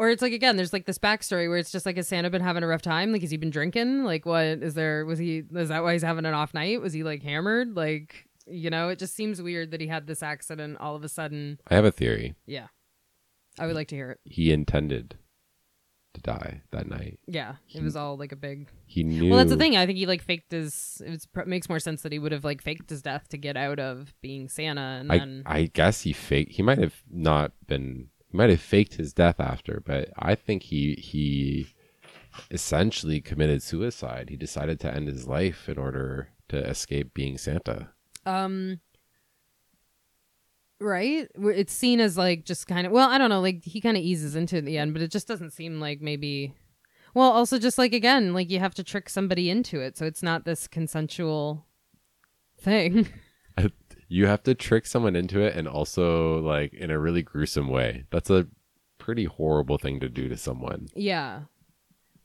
Or 0.00 0.08
it's 0.08 0.22
like 0.22 0.32
again, 0.32 0.56
there's 0.56 0.72
like 0.72 0.86
this 0.86 0.96
backstory 0.98 1.46
where 1.46 1.58
it's 1.58 1.70
just 1.70 1.84
like 1.84 1.96
has 1.98 2.08
Santa 2.08 2.30
been 2.30 2.40
having 2.40 2.62
a 2.62 2.66
rough 2.66 2.80
time? 2.80 3.12
Like 3.12 3.20
has 3.20 3.30
he 3.30 3.36
been 3.36 3.50
drinking? 3.50 4.02
Like 4.04 4.24
what 4.24 4.44
is 4.44 4.72
there 4.72 5.04
was 5.04 5.18
he 5.18 5.42
is 5.54 5.68
that 5.68 5.82
why 5.82 5.92
he's 5.92 6.02
having 6.02 6.24
an 6.24 6.32
off 6.32 6.54
night? 6.54 6.80
Was 6.80 6.94
he 6.94 7.02
like 7.02 7.22
hammered? 7.22 7.76
Like 7.76 8.24
you 8.46 8.70
know, 8.70 8.88
it 8.88 8.98
just 8.98 9.14
seems 9.14 9.42
weird 9.42 9.72
that 9.72 9.80
he 9.82 9.88
had 9.88 10.06
this 10.06 10.22
accident 10.22 10.78
all 10.80 10.96
of 10.96 11.04
a 11.04 11.08
sudden. 11.10 11.60
i 11.68 11.74
have 11.74 11.84
a 11.84 11.92
theory 11.92 12.34
Yeah. 12.46 12.68
I 13.58 13.66
would 13.66 13.76
like 13.76 13.88
to 13.88 13.94
hear 13.94 14.10
it. 14.12 14.20
he 14.24 14.50
intended 14.52 15.18
to 16.14 16.20
die 16.22 16.62
that 16.70 16.88
night 16.88 17.20
Yeah. 17.26 17.56
It 17.74 17.82
was 17.82 17.94
all 17.94 18.16
like 18.16 18.32
a 18.32 18.36
big 18.36 18.68
he 18.86 19.04
knew 19.04 19.28
Well, 19.28 19.36
that's 19.36 19.50
the 19.50 19.58
thing. 19.58 19.76
I 19.76 19.84
think 19.84 19.98
he 19.98 20.06
like 20.06 20.22
faked 20.22 20.50
his. 20.50 21.02
It 21.04 21.26
pr- 21.34 21.44
makes 21.44 21.68
more 21.68 21.78
sense 21.78 22.00
that 22.02 22.12
he 22.12 22.18
would 22.18 22.32
have 22.32 22.42
like 22.42 22.62
faked 22.62 22.88
his 22.88 23.02
death 23.02 23.28
to 23.28 23.36
get 23.36 23.58
out 23.58 23.78
of 23.78 24.14
being 24.22 24.48
Santa, 24.48 24.80
and 24.80 25.12
I, 25.12 25.18
then 25.18 25.42
I 25.44 25.64
guess 25.64 26.00
he 26.00 26.14
faked. 26.14 26.52
He 26.52 26.62
might 26.62 26.78
have 26.78 27.02
not 27.10 27.52
been. 27.66 28.08
He 28.30 28.36
might 28.36 28.50
have 28.50 28.60
faked 28.60 28.94
his 28.94 29.12
death 29.12 29.40
after, 29.40 29.82
but 29.84 30.10
I 30.16 30.34
think 30.34 30.62
he 30.64 30.94
he 30.94 31.68
essentially 32.50 33.20
committed 33.20 33.62
suicide. 33.62 34.30
He 34.30 34.36
decided 34.36 34.78
to 34.80 34.94
end 34.94 35.08
his 35.08 35.26
life 35.26 35.68
in 35.68 35.78
order 35.78 36.28
to 36.48 36.58
escape 36.58 37.12
being 37.12 37.38
Santa. 37.38 37.90
um, 38.26 38.80
right. 40.80 41.28
It's 41.36 41.72
seen 41.72 42.00
as 42.00 42.16
like 42.16 42.44
just 42.44 42.66
kind 42.66 42.86
of. 42.86 42.92
Well, 42.92 43.08
I 43.08 43.18
don't 43.18 43.30
know. 43.30 43.40
Like 43.40 43.64
he 43.64 43.80
kind 43.80 43.96
of 43.96 44.02
eases 44.02 44.36
into 44.36 44.60
the 44.60 44.78
end, 44.78 44.92
but 44.92 45.02
it 45.02 45.10
just 45.10 45.28
doesn't 45.28 45.52
seem 45.52 45.80
like 45.80 46.00
maybe. 46.00 46.54
Well, 47.14 47.30
also 47.30 47.58
just 47.58 47.78
like 47.78 47.92
again, 47.92 48.32
like 48.32 48.50
you 48.50 48.60
have 48.60 48.74
to 48.74 48.84
trick 48.84 49.08
somebody 49.08 49.50
into 49.50 49.80
it, 49.80 49.98
so 49.98 50.06
it's 50.06 50.22
not 50.22 50.44
this 50.44 50.68
consensual 50.68 51.66
thing. 52.60 53.08
You 54.12 54.26
have 54.26 54.42
to 54.42 54.54
trick 54.56 54.86
someone 54.86 55.14
into 55.16 55.40
it, 55.40 55.54
and 55.56 55.66
also 55.68 56.40
like 56.40 56.74
in 56.74 56.90
a 56.90 56.98
really 56.98 57.22
gruesome 57.22 57.68
way. 57.68 58.04
That's 58.10 58.28
a 58.28 58.48
pretty 58.98 59.24
horrible 59.24 59.78
thing 59.78 60.00
to 60.00 60.08
do 60.08 60.28
to 60.28 60.36
someone. 60.36 60.88
yeah. 60.94 61.42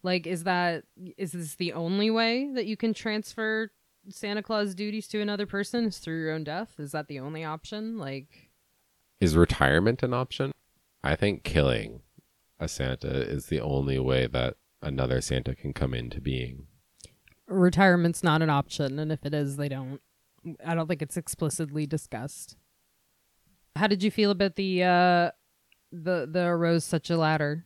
Like, 0.03 0.27
is 0.27 0.43
that 0.43 0.83
is 1.17 1.31
this 1.31 1.55
the 1.55 1.73
only 1.73 2.11
way 2.11 2.51
that 2.53 2.65
you 2.67 2.75
can 2.77 2.93
transfer 2.93 3.71
Santa 4.09 4.43
Claus 4.43 4.75
duties 4.75 5.07
to 5.07 5.19
another 5.21 5.47
person 5.47 5.85
is 5.85 5.97
through 5.97 6.19
your 6.19 6.31
own 6.33 6.43
death? 6.43 6.73
Is 6.77 6.91
that 6.91 7.07
the 7.07 7.19
only 7.19 7.43
option? 7.43 7.97
Like, 7.97 8.51
Is 9.19 9.35
retirement 9.35 10.03
an 10.03 10.13
option? 10.13 10.51
I 11.03 11.15
think 11.15 11.43
killing 11.43 12.01
a 12.59 12.67
Santa 12.67 13.09
is 13.09 13.47
the 13.47 13.59
only 13.61 13.97
way 13.97 14.27
that 14.27 14.57
another 14.81 15.21
Santa 15.21 15.55
can 15.55 15.73
come 15.73 15.93
into 15.95 16.21
being. 16.21 16.67
retirement's 17.47 18.23
not 18.23 18.41
an 18.43 18.49
option, 18.51 18.99
and 18.99 19.11
if 19.11 19.25
it 19.25 19.33
is, 19.33 19.57
they 19.57 19.69
don't. 19.69 20.01
I 20.65 20.75
don't 20.75 20.87
think 20.87 21.01
it's 21.01 21.17
explicitly 21.17 21.85
discussed. 21.85 22.57
How 23.75 23.87
did 23.87 24.03
you 24.03 24.11
feel 24.11 24.31
about 24.31 24.55
the 24.55 24.83
uh 24.83 25.31
the 25.91 26.27
the 26.31 26.45
arose 26.45 26.83
such 26.83 27.09
a 27.09 27.17
ladder? 27.17 27.65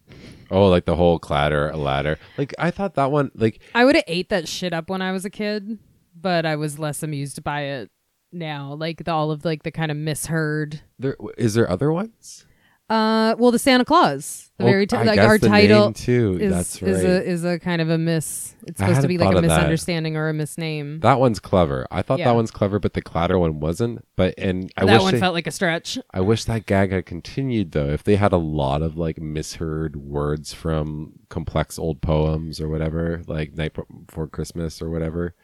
Oh, 0.51 0.67
like 0.67 0.85
the 0.85 0.95
whole 0.95 1.19
clatter, 1.19 1.69
a 1.69 1.77
ladder. 1.77 2.17
Like 2.37 2.53
I 2.57 2.71
thought 2.71 2.95
that 2.95 3.11
one, 3.11 3.31
like 3.35 3.61
I 3.75 3.85
would 3.85 3.95
have 3.95 4.05
ate 4.07 4.29
that 4.29 4.47
shit 4.47 4.73
up 4.73 4.89
when 4.89 5.01
I 5.01 5.11
was 5.11 5.25
a 5.25 5.29
kid, 5.29 5.77
but 6.19 6.45
I 6.45 6.55
was 6.55 6.79
less 6.79 7.03
amused 7.03 7.43
by 7.43 7.61
it 7.61 7.91
now. 8.31 8.73
Like 8.73 9.03
the, 9.03 9.11
all 9.11 9.31
of 9.31 9.45
like 9.45 9.63
the 9.63 9.71
kind 9.71 9.91
of 9.91 9.97
misheard. 9.97 10.81
there 10.97 11.17
is 11.37 11.53
there 11.53 11.69
other 11.69 11.91
ones. 11.91 12.45
Uh, 12.89 13.35
well, 13.37 13.51
the 13.51 13.59
Santa 13.59 13.85
Clause, 13.85 14.49
the 14.57 14.63
very 14.63 14.87
ti- 14.87 14.95
I 14.95 15.03
like 15.03 15.15
guess 15.17 15.25
our 15.27 15.37
the 15.37 15.47
title 15.47 15.83
name 15.85 15.93
too. 15.93 16.37
is 16.41 16.51
That's 16.51 16.81
right. 16.81 16.91
is 16.91 17.03
a 17.03 17.23
is 17.23 17.43
a 17.45 17.59
kind 17.59 17.81
of 17.83 17.89
a 17.91 17.99
miss. 17.99 18.55
It's 18.65 18.79
supposed 18.79 19.01
to 19.01 19.07
be 19.07 19.19
like 19.19 19.27
a 19.29 19.33
thought 19.33 19.37
of 19.37 19.43
that. 19.43 19.55
misunderstanding 19.57 20.17
or 20.17 20.27
a 20.27 20.33
misname. 20.33 21.01
that 21.01 21.19
one's 21.19 21.39
clever. 21.39 21.85
I 21.91 22.01
thought 22.01 22.17
Yeah. 22.17 22.25
that 22.25 22.35
one's 22.35 22.49
clever, 22.49 22.79
but 22.79 22.93
the 22.95 23.01
clatter 23.03 23.37
one 23.37 23.59
wasn't. 23.59 24.03
But 24.15 24.33
and 24.39 24.71
I 24.75 24.85
that 24.85 24.93
wish 24.93 25.01
one 25.03 25.13
they, 25.13 25.19
felt 25.19 25.35
like 25.35 25.45
a 25.45 25.51
stretch. 25.51 25.99
I 26.13 26.21
wish 26.21 26.45
that 26.45 26.65
gag 26.65 26.91
had 26.91 27.05
continued 27.05 27.73
though. 27.73 27.89
If 27.89 28.03
they 28.03 28.15
had 28.15 28.33
a 28.33 28.37
lot 28.37 28.81
of 28.81 28.97
like 28.97 29.19
misheard 29.21 29.95
words 29.95 30.53
from 30.55 31.13
complex 31.29 31.77
old 31.77 32.01
poems 32.01 32.59
or 32.59 32.69
whatever, 32.69 33.21
like 33.27 33.53
Night 33.55 33.73
Before 34.07 34.27
Christmas 34.27 34.81
or 34.81 34.89
whatever. 34.89 35.35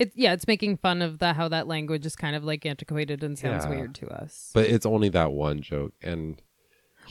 It 0.00 0.12
yeah, 0.14 0.32
it's 0.32 0.46
making 0.46 0.76
fun 0.78 1.02
of 1.02 1.18
the 1.18 1.32
how 1.32 1.48
that 1.48 1.66
language 1.66 2.06
is 2.06 2.14
kind 2.14 2.36
of 2.36 2.44
like 2.44 2.64
antiquated 2.66 3.22
and 3.24 3.36
sounds 3.38 3.64
Yeah. 3.64 3.70
weird 3.70 3.94
to 3.96 4.08
us. 4.08 4.50
But 4.54 4.66
it's 4.66 4.86
only 4.86 5.08
that 5.10 5.32
one 5.32 5.60
joke, 5.60 5.92
and 6.02 6.40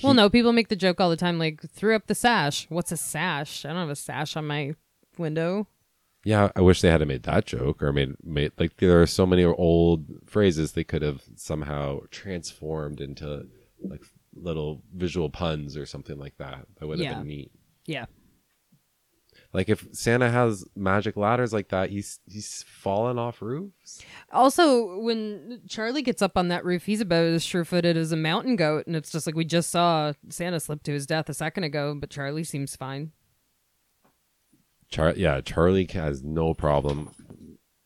well, 0.04 0.14
no, 0.14 0.30
people 0.30 0.54
make 0.54 0.68
the 0.70 0.76
joke 0.76 1.00
all 1.00 1.10
the 1.10 1.16
time, 1.18 1.40
like 1.40 1.62
threw 1.70 1.96
up 1.96 2.08
the 2.08 2.16
sash. 2.16 2.66
What's 2.70 2.92
a 2.92 2.98
sash? 2.98 3.66
I 3.66 3.70
don't 3.70 3.78
have 3.78 3.90
a 3.90 3.96
sash 3.96 4.36
on 4.36 4.48
my 4.48 4.74
window. 5.18 5.68
Yeah, 6.24 6.52
I 6.56 6.62
wish 6.62 6.82
they 6.82 6.90
had 6.90 7.08
made 7.08 7.24
that 7.24 7.46
joke 7.46 7.82
or 7.82 7.94
made 7.94 8.16
made 8.24 8.52
like 8.58 8.78
there 8.78 9.02
are 9.02 9.08
so 9.08 9.26
many 9.26 9.46
old 9.46 10.06
phrases 10.26 10.72
they 10.74 10.84
could 10.84 11.02
have 11.02 11.24
somehow 11.36 12.02
transformed 12.12 13.00
into 13.00 13.48
like 13.82 14.02
little 14.36 14.82
visual 14.94 15.30
puns 15.30 15.78
or 15.78 15.86
something 15.86 16.18
like 16.18 16.38
that. 16.38 16.66
That 16.80 16.88
would 16.88 17.00
have 17.00 17.06
Yeah. 17.12 17.18
been 17.20 17.28
neat. 17.28 17.52
Yeah, 17.86 18.06
Like 19.54 19.70
if 19.70 19.88
Santa 19.94 20.30
has 20.30 20.66
magic 20.76 21.16
ladders 21.16 21.54
like 21.54 21.70
that, 21.70 21.90
he's 21.90 22.20
he's 22.30 22.64
fallen 22.68 23.18
off 23.18 23.42
roofs. 23.42 24.02
Also, 24.32 25.00
when 25.00 25.62
Charlie 25.68 26.02
gets 26.02 26.22
up 26.22 26.38
on 26.38 26.50
that 26.50 26.66
roof, 26.66 26.86
he's 26.86 27.02
about 27.02 27.26
as 27.26 27.44
sure-footed 27.44 27.96
as 27.96 28.12
a 28.12 28.18
mountain 28.18 28.56
goat, 28.56 28.86
and 28.88 28.96
it's 28.96 29.12
just 29.12 29.26
like 29.26 29.36
we 29.36 29.46
just 29.46 29.70
saw 29.70 30.14
Santa 30.30 30.60
slip 30.60 30.84
to 30.84 30.92
his 30.92 31.08
death 31.08 31.30
a 31.30 31.34
second 31.34 31.64
ago, 31.64 31.96
but 31.98 32.10
Charlie 32.10 32.44
seems 32.44 32.76
fine. 32.76 33.12
Char- 34.90 35.16
yeah, 35.16 35.42
Charlie 35.42 35.88
has 35.94 36.24
no 36.24 36.54
problem 36.54 37.12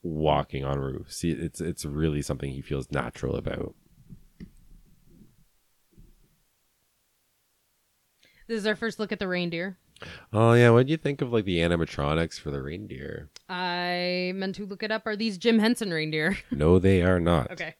walking 0.03 0.65
on 0.65 0.79
roofs. 0.79 1.21
He, 1.21 1.31
it's 1.31 1.61
it's 1.61 1.85
really 1.85 2.21
something 2.21 2.51
he 2.51 2.61
feels 2.61 2.91
natural 2.91 3.35
about. 3.35 3.75
This 8.47 8.57
is 8.59 8.65
our 8.67 8.75
first 8.75 8.99
look 8.99 9.11
at 9.11 9.19
the 9.19 9.27
reindeer. 9.27 9.77
Oh 10.33 10.53
yeah, 10.53 10.69
what 10.71 10.85
do 10.87 10.91
you 10.91 10.97
think 10.97 11.21
of 11.21 11.31
like 11.31 11.45
the 11.45 11.57
animatronics 11.59 12.39
for 12.39 12.51
the 12.51 12.61
reindeer? 12.61 13.29
I 13.49 14.31
meant 14.35 14.55
to 14.55 14.65
look 14.65 14.83
it 14.83 14.91
up. 14.91 15.05
Are 15.05 15.15
these 15.15 15.37
Jim 15.37 15.59
Henson 15.59 15.91
reindeer? 15.91 16.37
No, 16.51 16.79
they 16.79 17.01
are 17.01 17.19
not. 17.19 17.51
okay. 17.51 17.75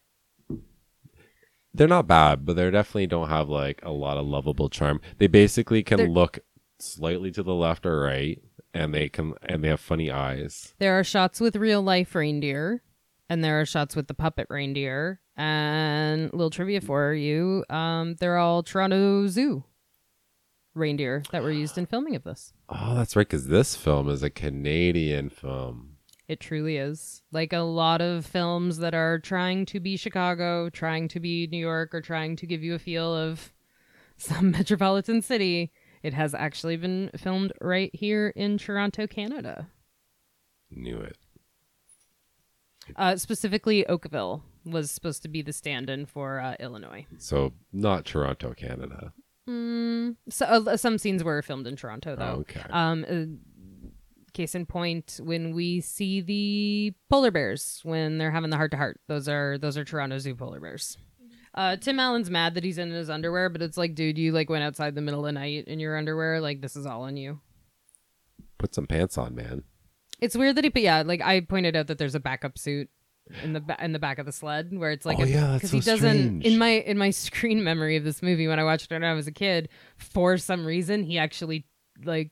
they're 1.74 1.88
not 1.88 2.06
bad, 2.06 2.44
but 2.44 2.56
they 2.56 2.70
definitely 2.70 3.06
don't 3.06 3.28
have 3.28 3.48
like 3.48 3.80
a 3.82 3.90
lot 3.90 4.16
of 4.18 4.26
lovable 4.26 4.68
charm. 4.68 5.00
They 5.18 5.26
basically 5.26 5.82
can 5.82 5.98
They're- 5.98 6.08
look 6.08 6.38
slightly 6.78 7.30
to 7.30 7.42
the 7.42 7.54
left 7.54 7.86
or 7.86 8.00
right, 8.00 8.42
and 8.74 8.92
they 8.94 9.08
can 9.08 9.34
and 9.42 9.62
they 9.64 9.68
have 9.68 9.80
funny 9.80 10.10
eyes. 10.10 10.74
There 10.78 10.98
are 10.98 11.04
shots 11.04 11.40
with 11.40 11.56
real 11.56 11.80
life 11.82 12.14
reindeer, 12.14 12.82
and 13.28 13.42
there 13.42 13.60
are 13.60 13.66
shots 13.66 13.94
with 13.96 14.08
the 14.08 14.14
puppet 14.14 14.46
reindeer. 14.50 15.20
And 15.36 16.24
little 16.32 16.50
trivia 16.50 16.80
for 16.82 17.14
you: 17.14 17.64
um, 17.70 18.16
they're 18.20 18.36
all 18.36 18.62
Toronto 18.62 19.26
Zoo 19.28 19.64
reindeer 20.74 21.22
that 21.30 21.42
were 21.42 21.50
used 21.50 21.78
in 21.78 21.86
filming 21.86 22.16
of 22.16 22.24
this. 22.24 22.52
Oh, 22.68 22.94
that's 22.94 23.16
right, 23.16 23.26
because 23.26 23.48
this 23.48 23.76
film 23.76 24.08
is 24.08 24.22
a 24.22 24.30
Canadian 24.30 25.28
film. 25.30 25.96
It 26.28 26.40
truly 26.40 26.76
is. 26.76 27.22
Like 27.30 27.52
a 27.52 27.58
lot 27.58 28.00
of 28.00 28.24
films 28.24 28.78
that 28.78 28.94
are 28.94 29.18
trying 29.18 29.66
to 29.66 29.80
be 29.80 29.96
Chicago, 29.96 30.70
trying 30.70 31.08
to 31.08 31.20
be 31.20 31.46
New 31.46 31.58
York, 31.58 31.94
or 31.94 32.00
trying 32.00 32.36
to 32.36 32.46
give 32.46 32.62
you 32.62 32.74
a 32.74 32.78
feel 32.78 33.14
of 33.14 33.52
some 34.16 34.50
metropolitan 34.50 35.20
city. 35.22 35.72
It 36.02 36.14
has 36.14 36.34
actually 36.34 36.76
been 36.76 37.10
filmed 37.16 37.52
right 37.60 37.94
here 37.94 38.32
in 38.34 38.58
Toronto, 38.58 39.06
Canada. 39.06 39.68
Knew 40.70 40.98
it. 40.98 41.16
Uh, 42.96 43.16
specifically, 43.16 43.86
Oakville 43.86 44.42
was 44.64 44.90
supposed 44.90 45.22
to 45.22 45.28
be 45.28 45.42
the 45.42 45.52
stand 45.52 45.90
in 45.90 46.06
for 46.06 46.40
uh, 46.40 46.56
Illinois. 46.58 47.06
So 47.18 47.52
not 47.72 48.04
Toronto, 48.04 48.54
Canada. 48.54 49.12
Mm, 49.48 50.16
so 50.28 50.46
uh, 50.46 50.76
some 50.76 50.98
scenes 50.98 51.24
were 51.24 51.42
filmed 51.42 51.66
in 51.66 51.76
Toronto, 51.76 52.16
though. 52.16 52.44
Okay. 52.48 52.60
Um, 52.70 53.04
uh, 53.08 53.92
case 54.32 54.54
in 54.54 54.66
point, 54.66 55.20
when 55.22 55.54
we 55.54 55.80
see 55.80 56.20
the 56.20 56.94
polar 57.10 57.30
bears 57.30 57.80
when 57.82 58.18
they're 58.18 58.30
having 58.30 58.50
the 58.50 58.56
heart 58.56 58.70
to 58.72 58.76
heart, 58.76 59.00
those 59.08 59.28
are 59.28 59.58
those 59.58 59.76
are 59.76 59.84
Toronto 59.84 60.18
Zoo 60.18 60.34
polar 60.34 60.60
bears. 60.60 60.96
Uh, 61.54 61.76
Tim 61.76 62.00
Allen's 62.00 62.30
mad 62.30 62.54
that 62.54 62.64
he's 62.64 62.78
in 62.78 62.90
his 62.90 63.10
underwear, 63.10 63.50
but 63.50 63.60
it's 63.60 63.76
like, 63.76 63.94
dude, 63.94 64.16
you 64.16 64.32
like 64.32 64.48
went 64.48 64.64
outside 64.64 64.94
the 64.94 65.02
middle 65.02 65.20
of 65.20 65.26
the 65.26 65.32
night 65.32 65.64
in 65.66 65.80
your 65.80 65.98
underwear. 65.98 66.40
Like 66.40 66.62
this 66.62 66.76
is 66.76 66.86
all 66.86 67.02
on 67.02 67.16
you. 67.16 67.40
Put 68.58 68.74
some 68.74 68.86
pants 68.86 69.18
on, 69.18 69.34
man. 69.34 69.64
It's 70.20 70.36
weird 70.36 70.56
that 70.56 70.64
he, 70.64 70.70
but 70.70 70.82
yeah, 70.82 71.02
like 71.04 71.20
I 71.20 71.40
pointed 71.40 71.76
out 71.76 71.88
that 71.88 71.98
there's 71.98 72.14
a 72.14 72.20
backup 72.20 72.56
suit 72.56 72.88
in 73.42 73.52
the 73.52 73.60
ba- 73.60 73.76
in 73.82 73.92
the 73.92 73.98
back 73.98 74.18
of 74.18 74.26
the 74.26 74.32
sled 74.32 74.70
where 74.76 74.90
it's 74.90 75.06
like, 75.06 75.18
Oh, 75.20 75.24
yeah, 75.24 75.58
that's 75.60 75.70
he 75.70 75.80
doesn't 75.80 76.10
strange. 76.40 76.44
in 76.44 76.58
my 76.58 76.68
in 76.70 76.98
my 76.98 77.10
screen 77.26 77.62
memory 77.64 77.96
of 77.96 78.04
this 78.04 78.22
movie 78.22 78.48
when 78.48 78.58
I 78.58 78.64
watched 78.64 78.90
it 78.90 78.94
when 78.94 79.04
I 79.04 79.14
was 79.14 79.26
a 79.26 79.32
kid. 79.32 79.68
For 79.96 80.36
some 80.38 80.64
reason, 80.66 81.02
he 81.04 81.18
actually 81.18 81.66
like 82.04 82.30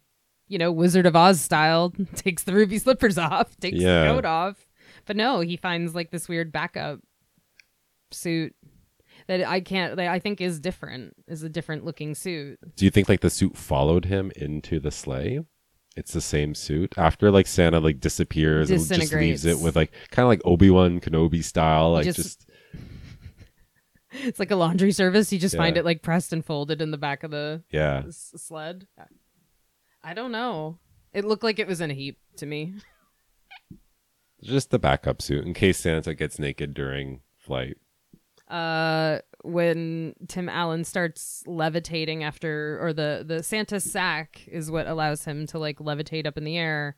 you 0.48 0.58
know 0.58 0.72
Wizard 0.72 1.06
of 1.06 1.14
Oz 1.16 1.40
style 1.40 1.92
takes 2.14 2.42
the 2.44 2.52
ruby 2.52 2.78
slippers 2.78 3.18
off, 3.18 3.56
takes 3.60 3.78
Yeah. 3.78 4.04
the 4.06 4.14
coat 4.14 4.24
off, 4.24 4.68
but 5.06 5.16
no, 5.16 5.40
he 5.40 5.56
finds 5.56 5.94
like 5.94 6.10
this 6.10 6.28
weird 6.28 6.50
backup 6.52 7.00
suit 8.12 8.54
that 9.26 9.46
I 9.46 9.60
can't. 9.60 9.96
That 9.96 10.08
I 10.08 10.18
think 10.18 10.40
is 10.40 10.58
different. 10.60 11.14
Is 11.28 11.42
a 11.42 11.48
different 11.48 11.84
looking 11.84 12.14
suit. 12.14 12.58
Do 12.76 12.84
you 12.84 12.90
think 12.90 13.08
like 13.08 13.20
the 13.20 13.30
suit 13.30 13.56
followed 13.56 14.06
him 14.06 14.32
into 14.36 14.80
the 14.80 14.90
sleigh? 14.90 15.40
It's 15.96 16.12
the 16.12 16.20
same 16.20 16.54
suit 16.54 16.94
after 16.96 17.30
like 17.30 17.46
Santa 17.46 17.80
like 17.80 18.00
disappears 18.00 18.70
and 18.70 18.78
just 18.80 19.12
leaves 19.12 19.44
it 19.44 19.58
with 19.58 19.74
like 19.76 19.92
kind 20.10 20.24
of 20.24 20.28
like 20.28 20.40
Obi 20.44 20.70
Wan 20.70 21.00
Kenobi 21.00 21.42
style, 21.42 21.92
like 21.92 22.04
just- 22.04 22.16
just, 22.16 22.46
It's 24.12 24.40
like 24.40 24.50
a 24.50 24.56
laundry 24.56 24.90
service. 24.92 25.32
You 25.32 25.38
just 25.38 25.56
find 25.56 25.76
it 25.76 25.84
like 25.84 26.02
pressed 26.02 26.32
and 26.32 26.44
folded 26.44 26.82
in 26.82 26.90
the 26.90 26.98
back 26.98 27.22
of 27.22 27.30
the 27.30 27.62
yeah. 27.70 28.02
s- 28.08 28.32
sled. 28.36 28.86
I 30.02 30.14
don't 30.14 30.32
know. 30.32 30.78
It 31.12 31.24
looked 31.24 31.44
like 31.44 31.58
it 31.58 31.68
was 31.68 31.80
in 31.80 31.90
a 31.90 31.94
heap 31.94 32.18
to 32.36 32.46
me. 32.46 32.74
just 34.42 34.70
the 34.70 34.78
backup 34.78 35.22
suit 35.22 35.44
in 35.44 35.54
case 35.54 35.78
Santa 35.78 36.14
gets 36.14 36.38
naked 36.38 36.74
during 36.74 37.20
flight. 37.36 37.76
Uh, 38.50 39.20
when 39.42 40.14
Tim 40.26 40.48
Allen 40.48 40.82
starts 40.84 41.44
levitating 41.46 42.24
after, 42.24 42.78
or 42.82 42.92
the 42.92 43.22
the 43.26 43.42
Santa 43.44 43.78
sack 43.78 44.42
is 44.48 44.70
what 44.70 44.88
allows 44.88 45.24
him 45.24 45.46
to 45.46 45.58
like 45.58 45.78
levitate 45.78 46.26
up 46.26 46.36
in 46.36 46.44
the 46.44 46.58
air. 46.58 46.96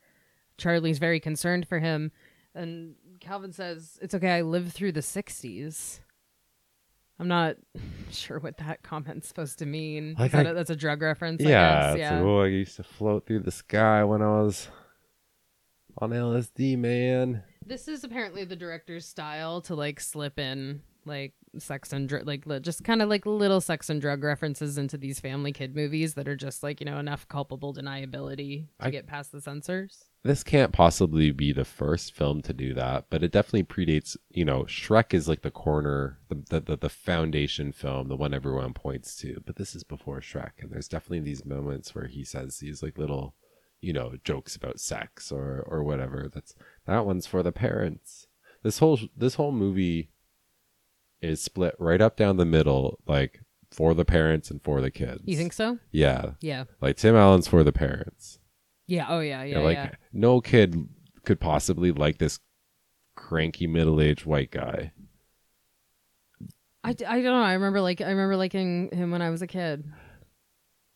Charlie's 0.57 0.99
very 0.99 1.21
concerned 1.21 1.69
for 1.69 1.79
him, 1.79 2.11
and 2.55 2.95
Calvin 3.21 3.53
says, 3.53 3.99
"It's 4.01 4.15
okay. 4.15 4.31
I 4.31 4.41
lived 4.41 4.73
through 4.73 4.93
the 4.93 5.01
'60s." 5.01 6.01
I'm 7.19 7.29
not 7.29 7.57
sure 8.11 8.38
what 8.41 8.57
that 8.57 8.83
comment's 8.83 9.29
supposed 9.29 9.59
to 9.59 9.67
mean. 9.67 10.17
Like 10.19 10.33
that 10.33 10.47
I- 10.47 10.51
a- 10.51 10.55
that's 10.55 10.71
a 10.71 10.77
drug 10.77 11.03
reference. 11.03 11.45
I 11.45 11.49
yeah, 11.51 11.81
guess. 11.81 11.91
it's 11.93 11.99
yeah. 12.01 12.15
like, 12.17 12.25
oh, 12.25 12.41
I 12.41 12.47
used 12.47 12.77
to 12.77 12.83
float 12.83 13.27
through 13.27 13.41
the 13.41 13.51
sky 13.53 14.03
when 14.05 14.23
I 14.23 14.41
was 14.41 14.69
on 15.99 16.11
LSD, 16.11 16.79
man. 16.79 17.43
This 17.65 17.87
is 17.88 18.03
apparently 18.05 18.45
the 18.45 18.57
director's 18.57 19.05
style 19.07 19.61
to 19.62 19.75
like 19.75 20.01
slip 20.01 20.38
in 20.38 20.81
like 21.07 21.35
sex 21.59 21.93
and 21.93 22.09
dr- 22.09 22.27
like 22.27 22.47
li- 22.47 22.61
just 22.61 22.83
kind 22.83 23.03
of 23.03 23.09
like 23.09 23.27
little 23.27 23.61
sex 23.61 23.91
and 23.91 24.01
drug 24.01 24.25
references 24.25 24.79
into 24.79 24.97
these 24.97 25.21
family 25.21 25.53
kid 25.53 25.77
movies 25.77 26.15
that 26.15 26.27
are 26.29 26.37
just 26.37 26.62
like 26.62 26.81
you 26.81 26.87
know 26.87 26.99
enough 26.99 27.29
culpable 27.29 27.75
deniability 27.75 28.67
to 28.81 28.87
I- 28.87 28.91
get 28.91 29.07
past 29.07 29.33
the 29.33 29.41
censors. 29.41 30.05
This 30.25 30.45
can't 30.45 30.73
possibly 30.73 31.33
be 31.33 31.53
the 31.53 31.65
first 31.65 32.15
film 32.15 32.43
to 32.43 32.53
do 32.53 32.75
that, 32.75 33.07
but 33.11 33.25
it 33.25 33.33
definitely 33.33 33.65
predates. 33.65 34.17
You 34.31 34.45
know, 34.45 34.62
Shrek 34.62 35.12
is 35.12 35.27
like 35.27 35.43
the 35.43 35.51
corner, 35.51 36.19
the 36.29 36.37
the 36.49 36.61
the, 36.61 36.77
the 36.77 36.88
foundation 36.88 37.73
film, 37.73 38.07
the 38.07 38.17
one 38.17 38.33
everyone 38.33 38.73
points 38.73 39.17
to. 39.17 39.43
But 39.45 39.57
this 39.57 39.75
is 39.75 39.83
before 39.83 40.21
Shrek, 40.21 40.53
and 40.61 40.71
there's 40.71 40.87
definitely 40.87 41.21
these 41.21 41.45
moments 41.45 41.93
where 41.95 42.07
he 42.07 42.23
says 42.23 42.59
these 42.59 42.85
like 42.85 42.99
little, 42.99 43.35
you 43.81 43.93
know, 43.93 44.12
jokes 44.23 44.55
about 44.55 44.79
sex 44.79 45.33
or 45.33 45.65
or 45.67 45.83
whatever. 45.83 46.31
That's 46.33 46.55
that 46.87 47.05
one's 47.05 47.27
for 47.27 47.43
the 47.43 47.51
parents. 47.51 48.29
This 48.62 48.79
whole 48.79 49.01
this 49.17 49.35
whole 49.35 49.51
movie 49.51 50.11
is 51.23 51.41
split 51.43 51.75
right 51.79 52.01
up 52.01 52.17
down 52.17 52.37
the 52.37 52.45
middle, 52.45 52.99
like 53.07 53.41
for 53.71 53.95
the 53.95 54.05
parents 54.05 54.51
and 54.51 54.63
for 54.63 54.81
the 54.81 54.91
kids. 54.91 55.23
You 55.25 55.37
think 55.37 55.53
so? 55.53 55.79
Yeah, 55.91 56.33
Yeah. 56.41 56.65
like 56.81 56.97
Tim 56.97 57.17
Allen's 57.17 57.49
for 57.49 57.63
the 57.65 57.73
parents. 57.73 58.39
Yeah. 58.87 59.07
Oh 59.09 59.21
yeah. 59.21 59.43
Yeah. 59.45 59.61
Like 59.61 59.77
yeah. 59.77 59.91
no 60.13 60.41
kid 60.41 60.89
could 61.25 61.41
possibly 61.41 61.93
like 61.93 62.19
this 62.19 62.41
cranky 63.15 63.67
middle-aged 63.67 64.27
white 64.27 64.51
guy. 64.51 64.93
I, 66.85 66.91
I 66.91 66.93
don't 66.95 67.25
know. 67.25 67.43
I 67.43 67.53
remember 67.55 67.81
like 67.81 68.01
I 68.01 68.09
remember 68.11 68.37
liking 68.37 68.91
him 68.93 69.11
when 69.13 69.23
I 69.23 69.31
was 69.31 69.41
a 69.43 69.47
kid. 69.47 69.85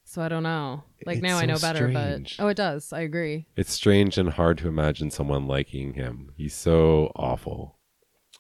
So 0.04 0.22
I 0.22 0.28
don't 0.28 0.42
know. 0.42 0.84
Like 1.04 1.18
It's 1.18 1.22
now 1.22 1.38
I 1.38 1.46
know 1.46 1.58
better, 1.58 1.90
strange. 1.90 2.36
but 2.36 2.44
oh, 2.44 2.48
it 2.48 2.56
does. 2.56 2.92
I 2.92 3.00
agree. 3.00 3.46
It's 3.56 3.72
strange 3.72 4.18
and 4.18 4.30
hard 4.30 4.58
to 4.58 4.68
imagine 4.68 5.10
someone 5.10 5.46
liking 5.48 5.94
him. 5.94 6.32
He's 6.36 6.54
so 6.54 7.12
awful. 7.16 7.75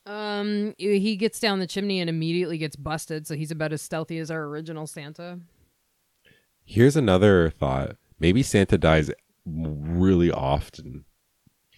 Um, 0.06 0.74
he 0.78 1.16
gets 1.16 1.40
down 1.40 1.58
the 1.58 1.66
chimney 1.66 2.00
and 2.00 2.08
immediately 2.08 2.58
gets 2.58 2.76
busted. 2.76 3.26
So 3.26 3.34
he's 3.34 3.50
about 3.50 3.72
as 3.72 3.82
stealthy 3.82 4.18
as 4.18 4.30
our 4.30 4.44
original 4.44 4.86
Santa. 4.86 5.40
Here's 6.64 6.96
another 6.96 7.50
thought. 7.50 7.96
Maybe 8.18 8.42
Santa 8.42 8.78
dies 8.78 9.10
really 9.44 10.30
often. 10.30 11.04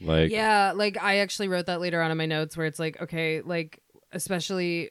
Like 0.00 0.30
yeah, 0.30 0.72
like 0.76 1.02
I 1.02 1.18
actually 1.18 1.48
wrote 1.48 1.66
that 1.66 1.80
later 1.80 2.00
on 2.00 2.10
in 2.10 2.18
my 2.18 2.26
notes 2.26 2.56
where 2.56 2.66
it's 2.66 2.78
like, 2.78 3.00
okay, 3.02 3.40
like 3.40 3.80
especially 4.12 4.90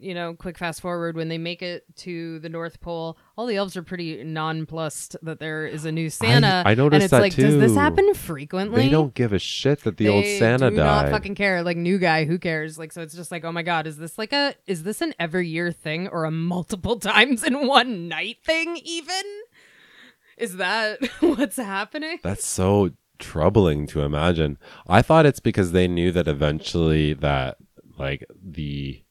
you 0.00 0.14
know, 0.14 0.34
quick 0.34 0.58
fast 0.58 0.80
forward 0.80 1.16
when 1.16 1.28
they 1.28 1.38
make 1.38 1.62
it 1.62 1.84
to 1.96 2.38
the 2.40 2.48
North 2.48 2.80
Pole, 2.80 3.18
all 3.36 3.46
the 3.46 3.56
elves 3.56 3.76
are 3.76 3.82
pretty 3.82 4.22
nonplussed 4.24 5.16
that 5.22 5.38
there 5.38 5.66
is 5.66 5.84
a 5.84 5.92
new 5.92 6.10
Santa. 6.10 6.62
I 6.64 6.74
noticed 6.74 6.94
and 6.94 7.02
it's 7.04 7.10
that 7.10 7.20
like, 7.20 7.34
does 7.34 7.58
this 7.58 7.74
happen 7.74 8.14
frequently? 8.14 8.82
they 8.82 8.88
don't 8.88 9.14
give 9.14 9.32
a 9.32 9.38
shit 9.38 9.80
that 9.84 9.96
the 9.96 10.08
old 10.08 10.24
Santa 10.24 10.30
died. 10.30 10.38
They 10.38 10.38
Santa 10.38 10.70
do 10.70 10.76
died. 10.76 11.02
not 11.02 11.10
fucking 11.10 11.34
care. 11.34 11.62
Like 11.62 11.76
new 11.76 11.98
guy, 11.98 12.24
who 12.24 12.38
cares? 12.38 12.78
Like 12.78 12.92
so, 12.92 13.02
it's 13.02 13.14
just 13.14 13.30
like, 13.30 13.44
oh 13.44 13.52
my 13.52 13.62
god, 13.62 13.86
is 13.86 13.96
this 13.96 14.18
like 14.18 14.32
a 14.32 14.54
is 14.66 14.82
this 14.82 15.00
an 15.00 15.14
every 15.18 15.48
year 15.48 15.72
thing 15.72 16.08
or 16.08 16.24
a 16.24 16.30
multiple 16.30 16.96
times 17.00 17.42
in 17.44 17.66
one 17.66 18.08
night 18.08 18.38
thing? 18.44 18.78
Even 18.84 19.22
is 20.36 20.56
that 20.56 20.98
what's 21.20 21.56
happening? 21.56 22.18
That's 22.22 22.46
so 22.46 22.90
troubling 23.18 23.86
to 23.88 24.02
imagine. 24.02 24.58
I 24.86 25.02
thought 25.02 25.26
it's 25.26 25.40
because 25.40 25.72
they 25.72 25.88
knew 25.88 26.12
that 26.12 26.28
eventually 26.28 27.14
that 27.14 27.56
like 27.98 28.24
the 28.42 29.02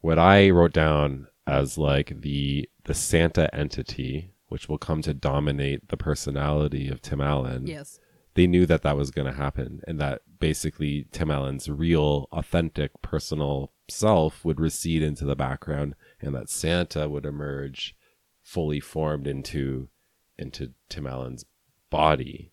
what 0.00 0.18
I 0.18 0.50
wrote 0.50 0.72
down 0.72 1.28
as 1.46 1.78
like 1.78 2.20
the 2.20 2.68
the 2.84 2.94
Santa 2.94 3.54
entity, 3.54 4.32
which 4.48 4.68
will 4.68 4.78
come 4.78 5.02
to 5.02 5.14
dominate 5.14 5.88
the 5.88 5.96
personality 5.96 6.88
of 6.88 7.02
Tim 7.02 7.20
Allen. 7.20 7.66
Yes. 7.66 7.98
They 8.34 8.46
knew 8.46 8.64
that 8.66 8.82
that 8.82 8.96
was 8.96 9.10
going 9.10 9.26
to 9.26 9.36
happen, 9.36 9.80
and 9.88 10.00
that 10.00 10.22
basically 10.38 11.06
Tim 11.10 11.30
Allen's 11.30 11.68
real, 11.68 12.28
authentic, 12.32 12.92
personal 13.02 13.72
self 13.88 14.44
would 14.44 14.60
recede 14.60 15.02
into 15.02 15.24
the 15.24 15.34
background, 15.34 15.96
and 16.20 16.34
that 16.34 16.48
Santa 16.48 17.08
would 17.08 17.26
emerge 17.26 17.96
fully 18.42 18.80
formed 18.80 19.26
into 19.26 19.88
into 20.38 20.72
Tim 20.88 21.06
Allen's 21.06 21.44
body. 21.90 22.52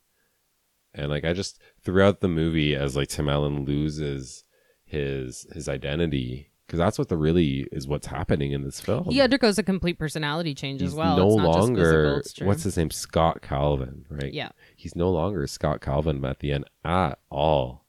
And 0.93 1.09
like 1.09 1.23
I 1.23 1.33
just 1.33 1.59
throughout 1.83 2.21
the 2.21 2.27
movie 2.27 2.75
as 2.75 2.95
like 2.95 3.09
Tim 3.09 3.29
Allen 3.29 3.65
loses 3.65 4.43
his 4.83 5.45
his 5.53 5.69
identity 5.69 6.51
because 6.67 6.77
that's 6.79 6.99
what 6.99 7.07
the 7.07 7.15
really 7.17 7.67
is 7.71 7.87
what's 7.87 8.07
happening 8.07 8.51
in 8.51 8.61
this 8.63 8.79
film. 8.81 9.05
He 9.05 9.21
undergoes 9.21 9.57
a 9.57 9.63
complete 9.63 9.97
personality 9.97 10.53
change 10.53 10.81
He's 10.81 10.89
as 10.91 10.95
well. 10.95 11.15
no 11.17 11.27
It's 11.27 11.35
not 11.37 11.45
just 11.45 11.57
longer 11.59 12.21
physical, 12.23 12.47
what's 12.47 12.63
his 12.63 12.77
name 12.77 12.91
Scott 12.91 13.41
Calvin, 13.41 14.05
right? 14.09 14.33
Yeah. 14.33 14.49
He's 14.75 14.95
no 14.95 15.09
longer 15.09 15.47
Scott 15.47 15.79
Calvin 15.81 16.23
at 16.25 16.39
the 16.39 16.51
end 16.51 16.65
at 16.83 17.19
all. 17.29 17.85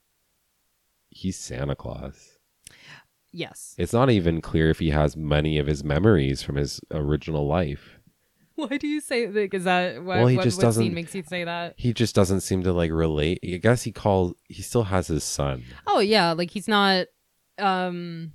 He's 1.11 1.37
Santa 1.37 1.75
Claus. 1.75 2.39
Yes. 3.33 3.75
It's 3.79 3.93
not 3.93 4.11
even 4.11 4.41
clear 4.41 4.71
if 4.71 4.79
he 4.79 4.91
has 4.91 5.17
many 5.17 5.59
of 5.59 5.67
his 5.67 5.83
memories 5.85 6.43
from 6.43 6.57
his 6.57 6.81
original 6.91 7.47
life. 7.47 7.99
Why 8.55 8.77
do 8.77 8.89
you 8.89 9.01
say 9.01 9.29
like 9.29 9.55
is 9.55 9.65
that 9.65 10.03
why 10.03 10.19
Well, 10.19 10.27
he 10.27 10.37
what, 10.37 10.43
just 10.45 10.57
what 10.59 10.63
doesn't- 10.65 10.83
scene 10.83 10.95
makes 10.95 11.15
you 11.15 11.23
say 11.23 11.45
that? 11.45 11.75
He 11.77 11.93
just 11.93 12.15
doesn't 12.15 12.41
seem 12.41 12.63
to 12.65 12.73
like 12.73 12.91
relate. 12.91 13.39
I 13.45 13.59
guess 13.59 13.83
he 13.83 13.93
calls. 13.93 14.35
He 14.49 14.63
still 14.63 14.85
has 14.85 15.07
his 15.09 15.23
son. 15.25 15.65
Oh 15.87 16.01
yeah, 16.01 16.33
like 16.33 16.51
he's 16.51 16.67
not 16.69 17.07
um 17.59 18.33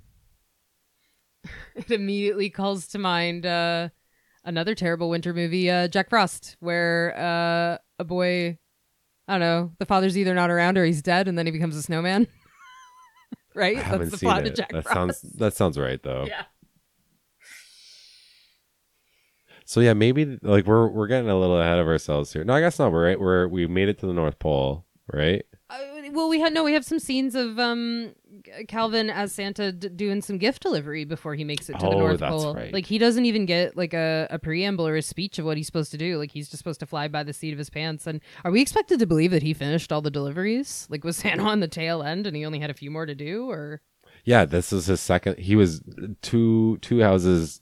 it 1.74 1.90
immediately 1.90 2.50
calls 2.50 2.86
to 2.88 2.98
mind 2.98 3.46
uh 3.46 3.88
another 4.44 4.74
terrible 4.74 5.08
winter 5.10 5.32
movie, 5.34 5.70
uh 5.70 5.88
Jack 5.88 6.10
Frost, 6.10 6.56
where 6.60 7.14
uh 7.18 7.78
a 7.98 8.04
boy 8.04 8.58
I 9.26 9.32
don't 9.32 9.40
know, 9.40 9.72
the 9.78 9.86
father's 9.86 10.18
either 10.18 10.34
not 10.34 10.50
around 10.50 10.76
or 10.76 10.84
he's 10.84 11.00
dead 11.02 11.28
and 11.28 11.38
then 11.38 11.46
he 11.46 11.52
becomes 11.52 11.76
a 11.76 11.82
snowman. 11.82 12.26
right? 13.54 13.76
I 13.78 13.80
haven't 13.80 14.00
That's 14.00 14.10
the 14.12 14.18
seen 14.18 14.28
plot 14.28 14.46
it. 14.46 14.50
of 14.50 14.54
Jack 14.56 14.72
that 14.72 14.82
Frost. 14.84 14.94
sounds 14.94 15.20
that 15.36 15.54
sounds 15.54 15.78
right 15.78 16.02
though. 16.02 16.24
Yeah. 16.26 16.44
So 19.66 19.80
yeah, 19.80 19.94
maybe 19.94 20.38
like 20.42 20.66
we're 20.66 20.88
we're 20.88 21.06
getting 21.06 21.30
a 21.30 21.38
little 21.38 21.58
ahead 21.58 21.78
of 21.78 21.86
ourselves 21.86 22.32
here. 22.32 22.44
No, 22.44 22.52
I 22.52 22.60
guess 22.60 22.78
not. 22.78 22.92
We're 22.92 23.04
right. 23.06 23.18
We're 23.20 23.48
we 23.48 23.66
made 23.66 23.88
it 23.88 23.98
to 24.00 24.06
the 24.06 24.12
North 24.12 24.38
Pole, 24.38 24.84
right? 25.12 25.44
Well, 26.14 26.28
we 26.28 26.38
had 26.40 26.54
no. 26.54 26.62
We 26.62 26.72
have 26.74 26.84
some 26.84 26.98
scenes 27.00 27.34
of 27.34 27.58
um 27.58 28.14
Calvin 28.68 29.10
as 29.10 29.32
Santa 29.32 29.72
d- 29.72 29.88
doing 29.88 30.22
some 30.22 30.38
gift 30.38 30.62
delivery 30.62 31.04
before 31.04 31.34
he 31.34 31.44
makes 31.44 31.68
it 31.68 31.74
to 31.80 31.86
the 31.86 31.92
Oh, 31.92 31.98
North 31.98 32.20
that's 32.20 32.30
Pole. 32.32 32.54
right. 32.54 32.72
Like 32.72 32.86
he 32.86 32.98
doesn't 32.98 33.24
even 33.24 33.46
get 33.46 33.76
like 33.76 33.94
a, 33.94 34.26
a 34.30 34.38
preamble 34.38 34.86
or 34.86 34.96
a 34.96 35.02
speech 35.02 35.38
of 35.38 35.44
what 35.44 35.56
he's 35.56 35.66
supposed 35.66 35.90
to 35.90 35.98
do. 35.98 36.16
Like 36.18 36.30
he's 36.30 36.48
just 36.48 36.58
supposed 36.58 36.80
to 36.80 36.86
fly 36.86 37.08
by 37.08 37.22
the 37.24 37.32
seat 37.32 37.52
of 37.52 37.58
his 37.58 37.68
pants. 37.70 38.06
And 38.06 38.20
are 38.44 38.50
we 38.52 38.60
expected 38.62 38.98
to 39.00 39.06
believe 39.06 39.30
that 39.32 39.42
he 39.42 39.54
finished 39.54 39.92
all 39.92 40.02
the 40.02 40.10
deliveries? 40.10 40.86
Like 40.90 41.02
was 41.04 41.16
Santa 41.24 41.42
on 41.42 41.60
the 41.60 41.68
tail 41.68 42.02
end 42.02 42.26
and 42.26 42.36
he 42.36 42.44
only 42.46 42.60
had 42.60 42.70
a 42.70 42.74
few 42.74 42.90
more 42.90 43.06
to 43.06 43.14
do? 43.14 43.50
Or 43.50 43.80
Yeah, 44.24 44.44
this 44.44 44.72
is 44.72 44.86
his 44.86 45.00
second. 45.00 45.38
He 45.38 45.56
was 45.56 45.82
two 46.22 46.78
two 46.78 47.00
houses 47.00 47.60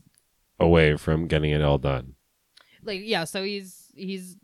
away 0.61 0.96
from 0.96 1.26
getting 1.26 1.50
it 1.53 1.62
all 1.62 1.78
done. 1.78 2.14
like 2.84 3.00
yeah, 3.03 3.24
so 3.24 3.42
he's 3.42 3.90
he's 3.94 4.36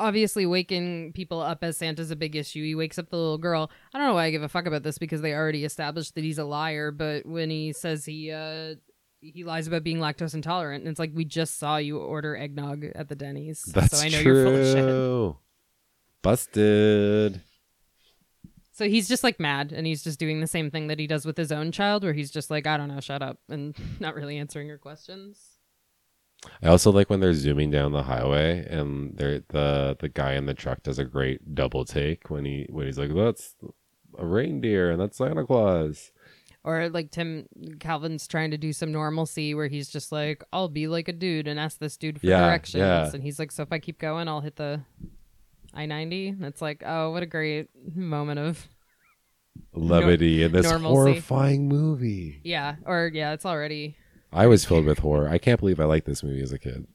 obviously 0.00 0.46
waking 0.46 1.12
people 1.12 1.40
up 1.40 1.62
as 1.62 1.76
Santa's 1.76 2.10
a 2.10 2.16
big 2.16 2.34
issue. 2.34 2.64
He 2.64 2.74
wakes 2.74 2.98
up 2.98 3.10
the 3.10 3.16
little 3.16 3.38
girl. 3.38 3.70
I 3.94 3.98
don't 3.98 4.08
know 4.08 4.14
why 4.14 4.24
I 4.24 4.30
give 4.30 4.42
a 4.42 4.48
fuck 4.48 4.66
about 4.66 4.82
this 4.82 4.98
because 4.98 5.20
they 5.20 5.34
already 5.34 5.64
established 5.64 6.14
that 6.14 6.24
he's 6.24 6.38
a 6.38 6.44
liar. 6.44 6.90
But 6.90 7.26
when 7.26 7.50
he 7.50 7.72
says 7.72 8.04
he 8.04 8.30
uh 8.32 8.74
he 9.20 9.44
lies 9.44 9.66
about 9.66 9.84
being 9.84 9.98
lactose 9.98 10.34
intolerant, 10.34 10.82
and 10.82 10.90
it's 10.90 10.98
like 10.98 11.12
we 11.14 11.24
just 11.26 11.58
saw 11.58 11.76
you 11.76 11.98
order 11.98 12.34
eggnog 12.36 12.84
at 12.94 13.08
the 13.08 13.14
Denny's, 13.14 13.62
That's 13.62 13.98
so 13.98 14.04
I 14.04 14.08
know 14.08 14.22
true. 14.22 14.34
you're 14.34 14.44
full 14.46 14.56
of 14.56 15.34
shit. 15.34 15.36
Busted. 16.22 17.42
So 18.72 18.88
he's 18.88 19.08
just 19.08 19.22
like 19.22 19.38
mad, 19.38 19.72
and 19.72 19.86
he's 19.86 20.02
just 20.02 20.18
doing 20.18 20.40
the 20.40 20.46
same 20.46 20.70
thing 20.70 20.86
that 20.86 20.98
he 20.98 21.06
does 21.06 21.26
with 21.26 21.36
his 21.36 21.52
own 21.52 21.70
child, 21.70 22.02
where 22.02 22.14
he's 22.14 22.30
just 22.30 22.50
like, 22.50 22.66
I 22.66 22.78
don't 22.78 22.88
know, 22.88 23.00
shut 23.00 23.20
up, 23.20 23.38
and 23.48 23.76
not 24.00 24.14
really 24.14 24.38
answering 24.38 24.68
your 24.68 24.78
questions. 24.78 25.38
I 26.62 26.68
also 26.68 26.90
like 26.90 27.10
when 27.10 27.20
they're 27.20 27.34
zooming 27.34 27.70
down 27.70 27.92
the 27.92 28.04
highway 28.04 28.66
and 28.68 29.16
they're 29.16 29.40
the 29.48 29.96
the 30.00 30.08
guy 30.08 30.32
in 30.34 30.46
the 30.46 30.54
truck 30.54 30.82
does 30.82 30.98
a 30.98 31.04
great 31.04 31.54
double 31.54 31.84
take 31.84 32.30
when 32.30 32.44
he 32.44 32.66
when 32.70 32.86
he's 32.86 32.98
like 32.98 33.14
that's 33.14 33.56
a 34.18 34.24
reindeer 34.26 34.90
and 34.90 35.00
that's 35.00 35.18
Santa 35.18 35.44
Claus. 35.44 36.10
Or 36.64 36.90
like 36.90 37.10
Tim 37.10 37.46
Calvin's 37.78 38.26
trying 38.28 38.50
to 38.50 38.58
do 38.58 38.72
some 38.74 38.92
normalcy 38.92 39.54
where 39.54 39.68
he's 39.68 39.88
just 39.88 40.12
like, 40.12 40.44
I'll 40.52 40.68
be 40.68 40.88
like 40.88 41.08
a 41.08 41.12
dude 41.12 41.48
and 41.48 41.58
ask 41.58 41.78
this 41.78 41.96
dude 41.96 42.20
for 42.20 42.26
Yeah, 42.26 42.40
directions. 42.48 42.80
yeah. 42.80 43.10
And 43.14 43.22
he's 43.22 43.38
like, 43.38 43.50
So 43.50 43.62
if 43.62 43.72
I 43.72 43.78
keep 43.78 43.98
going, 43.98 44.28
I'll 44.28 44.42
hit 44.42 44.56
the 44.56 44.82
I 45.72 45.86
90. 45.86 46.36
It's 46.42 46.60
like, 46.60 46.82
oh, 46.84 47.12
what 47.12 47.22
a 47.22 47.26
great 47.26 47.68
moment 47.96 48.40
of, 48.40 48.68
Levity 49.72 50.42
in 50.42 50.52
this 50.52 50.64
normalcy. 50.68 50.94
horrifying 50.94 51.68
movie. 51.68 52.40
yeah. 52.44 52.76
Or 52.84 53.10
yeah, 53.12 53.32
it's 53.32 53.46
already. 53.46 53.96
I 54.32 54.46
was 54.46 54.64
filled 54.64 54.84
with 54.86 55.00
horror. 55.00 55.28
I 55.28 55.38
can't 55.38 55.58
believe 55.60 55.80
I 55.80 55.84
liked 55.84 56.06
this 56.06 56.22
movie 56.22 56.42
as 56.42 56.52
a 56.52 56.58
kid. 56.58 56.86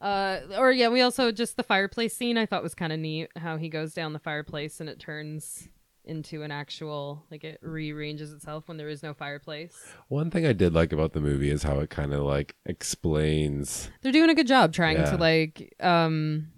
Uh, 0.00 0.40
or 0.58 0.72
yeah, 0.72 0.88
we 0.88 1.00
also 1.00 1.30
just 1.30 1.56
the 1.56 1.62
fireplace 1.62 2.16
scene 2.16 2.36
I 2.36 2.44
thought 2.46 2.62
was 2.64 2.74
kind 2.74 2.92
of 2.92 2.98
neat 2.98 3.28
how 3.36 3.56
he 3.56 3.68
goes 3.68 3.94
down 3.94 4.12
the 4.12 4.18
fireplace 4.18 4.80
and 4.80 4.88
it 4.88 4.98
turns 4.98 5.68
into 6.04 6.42
an 6.42 6.50
actual, 6.50 7.24
like 7.30 7.44
it 7.44 7.60
rearranges 7.62 8.32
itself 8.32 8.66
when 8.66 8.76
there 8.76 8.88
is 8.88 9.04
no 9.04 9.14
fireplace. 9.14 9.76
One 10.08 10.28
thing 10.32 10.44
I 10.44 10.52
did 10.52 10.74
like 10.74 10.92
about 10.92 11.12
the 11.12 11.20
movie 11.20 11.50
is 11.50 11.62
how 11.62 11.78
it 11.78 11.90
kind 11.90 12.12
of 12.12 12.22
like 12.24 12.56
explains 12.66 13.88
they're 14.00 14.10
doing 14.10 14.30
a 14.30 14.34
good 14.34 14.48
job 14.48 14.72
trying 14.72 14.96
Yeah. 14.96 15.10
to 15.12 15.16
like 15.16 15.72
um 15.78 16.48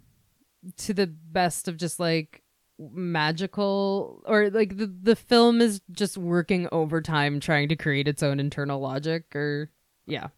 to 0.78 0.94
the 0.94 1.06
best 1.06 1.68
of 1.68 1.76
just 1.76 2.00
like 2.00 2.40
magical 2.78 4.22
or 4.26 4.50
like 4.50 4.76
the 4.76 4.86
the 4.86 5.16
film 5.16 5.60
is 5.60 5.80
just 5.92 6.16
working 6.16 6.68
overtime 6.72 7.38
trying 7.38 7.68
to 7.68 7.76
create 7.76 8.08
its 8.08 8.22
own 8.22 8.40
internal 8.40 8.80
logic 8.80 9.34
or 9.34 9.70
yeah. 10.06 10.28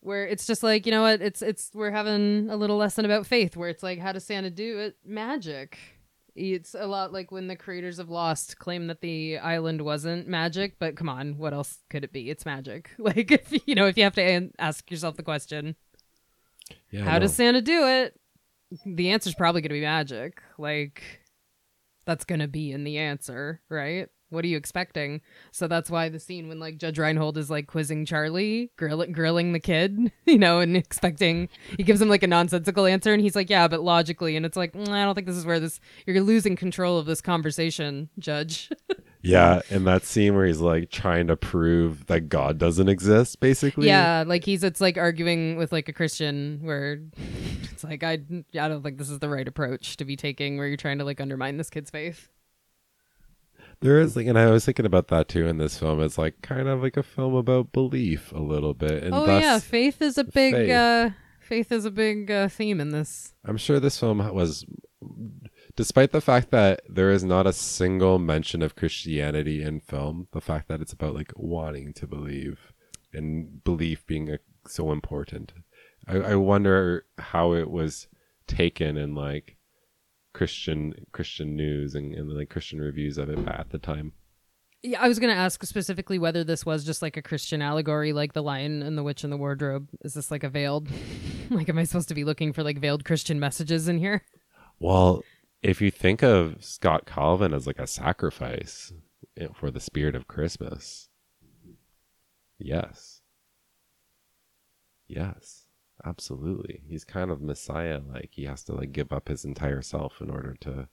Where 0.00 0.26
it's 0.26 0.46
just 0.46 0.62
like 0.62 0.84
you 0.84 0.92
know 0.92 1.02
what? 1.02 1.22
It's 1.22 1.40
it's 1.40 1.70
we're 1.74 1.90
having 1.90 2.50
a 2.50 2.56
little 2.56 2.76
lesson 2.76 3.04
about 3.04 3.26
faith 3.26 3.56
where 3.56 3.70
it's 3.70 3.82
like 3.82 3.98
how 3.98 4.12
does 4.12 4.24
santa 4.24 4.50
do 4.50 4.78
it? 4.80 4.96
Magic. 5.04 5.78
It's 6.34 6.74
a 6.74 6.86
lot 6.86 7.12
like 7.12 7.30
when 7.30 7.46
the 7.46 7.56
creators 7.56 7.98
of 7.98 8.10
lost 8.10 8.58
claim 8.58 8.88
that 8.88 9.00
the 9.00 9.38
island 9.38 9.80
wasn't 9.80 10.26
magic 10.28 10.78
but 10.78 10.96
come 10.96 11.08
on 11.08 11.38
what 11.38 11.54
else 11.54 11.78
could 11.88 12.04
it 12.04 12.12
be? 12.12 12.28
It's 12.28 12.44
magic. 12.44 12.90
Like 12.98 13.30
if 13.30 13.66
you 13.66 13.74
know 13.74 13.86
if 13.86 13.96
you 13.96 14.04
have 14.04 14.14
to 14.16 14.22
an- 14.22 14.52
ask 14.58 14.90
yourself 14.90 15.16
the 15.16 15.22
question 15.22 15.76
yeah, 16.90 17.04
how 17.04 17.18
does 17.18 17.34
Santa 17.34 17.60
do 17.60 17.86
it? 17.86 18.18
The 18.84 19.10
answer's 19.10 19.34
probably 19.34 19.60
going 19.60 19.70
to 19.70 19.74
be 19.74 19.80
magic. 19.80 20.42
Like, 20.58 21.02
that's 22.06 22.24
going 22.24 22.40
to 22.40 22.48
be 22.48 22.72
in 22.72 22.84
the 22.84 22.98
answer, 22.98 23.60
right? 23.68 24.08
What 24.30 24.44
are 24.44 24.48
you 24.48 24.56
expecting? 24.56 25.20
So 25.52 25.68
that's 25.68 25.88
why 25.88 26.08
the 26.08 26.18
scene 26.18 26.48
when 26.48 26.58
like 26.58 26.78
Judge 26.78 26.98
Reinhold 26.98 27.38
is 27.38 27.50
like 27.50 27.68
quizzing 27.68 28.04
Charlie, 28.04 28.72
grill- 28.76 29.06
grilling 29.06 29.52
the 29.52 29.60
kid, 29.60 30.10
you 30.26 30.38
know, 30.38 30.58
and 30.58 30.76
expecting 30.76 31.48
he 31.76 31.84
gives 31.84 32.00
him 32.00 32.08
like 32.08 32.24
a 32.24 32.26
nonsensical 32.26 32.86
answer, 32.86 33.12
and 33.12 33.22
he's 33.22 33.36
like, 33.36 33.48
"Yeah, 33.48 33.68
but 33.68 33.82
logically," 33.82 34.34
and 34.34 34.44
it's 34.44 34.56
like, 34.56 34.72
"Mm, 34.72 34.88
I 34.88 35.04
don't 35.04 35.14
think 35.14 35.28
this 35.28 35.36
is 35.36 35.46
where 35.46 35.60
this 35.60 35.78
you're 36.06 36.20
losing 36.20 36.56
control 36.56 36.98
of 36.98 37.06
this 37.06 37.20
conversation, 37.20 38.08
Judge. 38.18 38.70
Yeah, 39.24 39.62
in 39.70 39.84
that 39.84 40.04
scene 40.04 40.34
where 40.34 40.46
he's 40.46 40.60
like 40.60 40.90
trying 40.90 41.26
to 41.28 41.36
prove 41.36 42.06
that 42.06 42.28
God 42.28 42.58
doesn't 42.58 42.88
exist, 42.88 43.40
basically. 43.40 43.86
yeah, 43.86 44.24
like 44.26 44.44
he's 44.44 44.62
it's 44.62 44.80
like 44.80 44.96
arguing 44.98 45.56
with 45.56 45.72
like 45.72 45.88
a 45.88 45.92
Christian 45.92 46.60
where 46.62 47.00
it's 47.72 47.84
like 47.84 48.02
I 48.02 48.12
I 48.12 48.68
don't 48.68 48.82
think 48.82 48.98
this 48.98 49.10
is 49.10 49.18
the 49.18 49.28
right 49.28 49.46
approach 49.46 49.96
to 49.96 50.04
be 50.04 50.16
taking 50.16 50.58
where 50.58 50.66
you're 50.66 50.76
trying 50.76 50.98
to 50.98 51.04
like 51.04 51.20
undermine 51.20 51.56
this 51.56 51.70
kid's 51.70 51.90
faith. 51.90 52.28
There 53.80 54.00
is 54.00 54.16
like, 54.16 54.26
and 54.26 54.38
I 54.38 54.50
was 54.50 54.64
thinking 54.64 54.86
about 54.86 55.08
that 55.08 55.28
too 55.28 55.46
in 55.46 55.58
this 55.58 55.78
film. 55.78 56.00
It's 56.00 56.16
like 56.16 56.40
kind 56.42 56.68
of 56.68 56.82
like 56.82 56.96
a 56.96 57.02
film 57.02 57.34
about 57.34 57.72
belief 57.72 58.32
a 58.32 58.38
little 58.40 58.74
bit, 58.74 59.02
and 59.02 59.14
oh 59.14 59.26
yeah, 59.26 59.58
faith 59.58 60.00
is 60.00 60.16
a 60.16 60.24
big 60.24 60.54
faith. 60.54 60.70
uh 60.70 61.10
faith 61.44 61.70
is 61.70 61.84
a 61.84 61.90
big 61.90 62.30
uh, 62.30 62.48
theme 62.48 62.80
in 62.80 62.90
this. 62.90 63.34
I'm 63.44 63.56
sure 63.56 63.78
this 63.78 63.98
film 64.00 64.18
was, 64.34 64.64
despite 65.76 66.12
the 66.12 66.20
fact 66.20 66.50
that 66.50 66.82
there 66.88 67.10
is 67.10 67.24
not 67.24 67.46
a 67.46 67.52
single 67.52 68.18
mention 68.18 68.62
of 68.62 68.76
Christianity 68.76 69.62
in 69.62 69.80
film, 69.80 70.28
the 70.32 70.40
fact 70.40 70.68
that 70.68 70.80
it's 70.80 70.92
about 70.92 71.14
like 71.14 71.32
wanting 71.36 71.92
to 71.94 72.06
believe 72.06 72.72
and 73.12 73.62
belief 73.64 74.06
being 74.06 74.30
a, 74.30 74.38
so 74.66 74.92
important. 74.92 75.52
I, 76.06 76.16
I 76.16 76.34
wonder 76.36 77.06
how 77.18 77.54
it 77.54 77.70
was 77.70 78.08
taken 78.46 78.96
in 78.96 79.14
like 79.14 79.56
Christian 80.32 80.94
Christian 81.12 81.56
news 81.56 81.94
and, 81.94 82.14
and 82.14 82.30
like 82.30 82.50
Christian 82.50 82.80
reviews 82.80 83.18
of 83.18 83.28
it 83.28 83.38
at 83.48 83.70
the 83.70 83.78
time. 83.78 84.12
Yeah, 84.82 85.00
I 85.00 85.08
was 85.08 85.18
gonna 85.18 85.32
ask 85.32 85.64
specifically 85.64 86.18
whether 86.18 86.44
this 86.44 86.66
was 86.66 86.84
just 86.84 87.00
like 87.00 87.16
a 87.16 87.22
Christian 87.22 87.62
allegory, 87.62 88.12
like 88.12 88.34
the 88.34 88.42
Lion 88.42 88.82
and 88.82 88.98
the 88.98 89.02
Witch 89.02 89.24
and 89.24 89.32
the 89.32 89.38
Wardrobe. 89.38 89.88
Is 90.02 90.14
this 90.14 90.30
like 90.30 90.44
a 90.44 90.50
veiled? 90.50 90.88
like, 91.50 91.68
am 91.68 91.78
I 91.78 91.84
supposed 91.84 92.08
to 92.08 92.14
be 92.14 92.24
looking 92.24 92.52
for 92.52 92.62
like 92.62 92.78
veiled 92.78 93.04
Christian 93.04 93.40
messages 93.40 93.88
in 93.88 93.98
here? 93.98 94.24
Well, 94.80 95.22
if 95.64 95.80
you 95.80 95.90
think 95.90 96.22
of 96.22 96.62
Scott 96.64 97.06
Calvin 97.06 97.54
as 97.54 97.66
like 97.66 97.78
a 97.78 97.86
sacrifice 97.86 98.92
eh, 99.36 99.48
for 99.54 99.70
the 99.70 99.80
spirit 99.80 100.14
of 100.14 100.28
Christmas, 100.28 101.08
yes. 102.58 103.20
Yes, 105.06 105.66
absolutely. 106.04 106.82
He's 106.88 107.04
kind 107.04 107.30
of 107.30 107.40
Messiah 107.40 108.00
like. 108.12 108.30
He 108.32 108.44
has 108.44 108.64
to 108.64 108.72
like 108.74 108.92
give 108.92 109.12
up 109.12 109.28
his 109.28 109.44
entire 109.44 109.82
self 109.82 110.20
in 110.20 110.30
order 110.30 110.56
to 110.60 110.88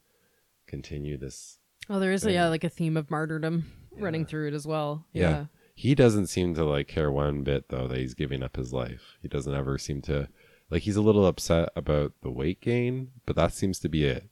continue 0.67 1.17
this. 1.17 1.57
Oh, 1.89 1.99
there 1.99 2.11
is 2.11 2.25
a, 2.25 2.31
Yeah. 2.31 2.43
yeah, 2.43 2.49
like 2.49 2.63
a 2.63 2.69
theme 2.69 2.97
of 2.97 3.09
martyrdom 3.09 3.71
running 3.97 4.25
through 4.25 4.49
it 4.49 4.53
as 4.53 4.67
well. 4.67 5.05
Yeah. 5.13 5.29
yeah. 5.29 5.45
He 5.75 5.95
doesn't 5.95 6.27
seem 6.27 6.53
to 6.55 6.63
like 6.65 6.87
care 6.87 7.11
one 7.11 7.43
bit 7.43 7.69
though 7.69 7.87
that 7.87 7.97
he's 7.97 8.13
giving 8.13 8.43
up 8.43 8.55
his 8.57 8.71
life. 8.73 9.17
He 9.21 9.27
doesn't 9.27 9.53
ever 9.55 9.77
seem 9.77 10.01
to 10.03 10.27
like 10.69 10.83
he's 10.83 10.95
a 10.97 11.01
little 11.01 11.25
upset 11.25 11.69
about 11.75 12.13
the 12.21 12.31
weight 12.31 12.61
gain, 12.61 13.11
but 13.25 13.35
that 13.35 13.53
seems 13.53 13.79
to 13.79 13.89
be 13.89 14.05
it. 14.05 14.29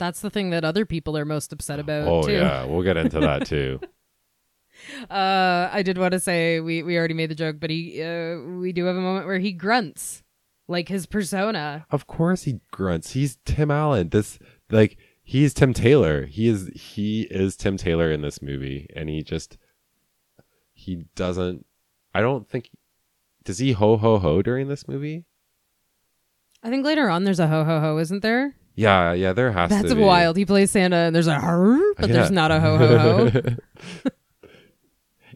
That's 0.00 0.20
the 0.20 0.30
thing 0.30 0.48
that 0.50 0.64
other 0.64 0.86
people 0.86 1.14
are 1.18 1.26
most 1.26 1.52
upset 1.52 1.78
about 1.78 2.08
oh 2.08 2.22
too. 2.22 2.32
yeah, 2.32 2.64
we'll 2.64 2.82
get 2.82 2.96
into 2.96 3.20
that 3.20 3.46
too. 3.46 3.78
Uh, 5.10 5.68
I 5.70 5.82
did 5.82 5.98
want 5.98 6.12
to 6.12 6.20
say 6.20 6.58
we 6.58 6.82
we 6.82 6.96
already 6.96 7.12
made 7.12 7.28
the 7.30 7.34
joke, 7.34 7.56
but 7.60 7.68
he 7.68 8.02
uh, 8.02 8.38
we 8.38 8.72
do 8.72 8.86
have 8.86 8.96
a 8.96 9.00
moment 9.00 9.26
where 9.26 9.38
he 9.38 9.52
grunts 9.52 10.22
like 10.68 10.88
his 10.88 11.04
persona. 11.04 11.84
Of 11.90 12.06
course 12.06 12.44
he 12.44 12.60
grunts. 12.70 13.10
He's 13.10 13.36
Tim 13.44 13.70
Allen. 13.70 14.08
This 14.08 14.38
like 14.70 14.96
he's 15.22 15.52
Tim 15.52 15.74
Taylor. 15.74 16.24
He 16.24 16.48
is 16.48 16.70
he 16.74 17.28
is 17.30 17.56
Tim 17.56 17.76
Taylor 17.76 18.10
in 18.10 18.22
this 18.22 18.40
movie, 18.40 18.86
and 18.96 19.10
he 19.10 19.22
just 19.22 19.58
he 20.72 21.04
doesn't. 21.14 21.66
I 22.14 22.22
don't 22.22 22.48
think 22.48 22.70
does 23.44 23.58
he 23.58 23.72
ho 23.72 23.98
ho 23.98 24.18
ho 24.18 24.40
during 24.40 24.68
this 24.68 24.88
movie. 24.88 25.26
I 26.62 26.70
think 26.70 26.86
later 26.86 27.10
on 27.10 27.24
there's 27.24 27.40
a 27.40 27.48
ho 27.48 27.64
ho 27.64 27.80
ho, 27.80 27.98
isn't 27.98 28.22
there? 28.22 28.54
Yeah, 28.80 29.12
yeah, 29.12 29.32
there 29.32 29.52
has 29.52 29.70
That's 29.70 29.82
to 29.82 29.94
be. 29.94 30.00
That's 30.00 30.06
wild. 30.06 30.36
He 30.36 30.44
plays 30.46 30.70
Santa 30.70 30.96
and 30.96 31.14
there's 31.14 31.26
a 31.26 31.38
her, 31.38 31.94
but 31.94 32.08
there's 32.08 32.30
not 32.30 32.50
a 32.50 32.60
ho 32.60 32.78
ho 32.78 33.30
ho. 33.30 34.10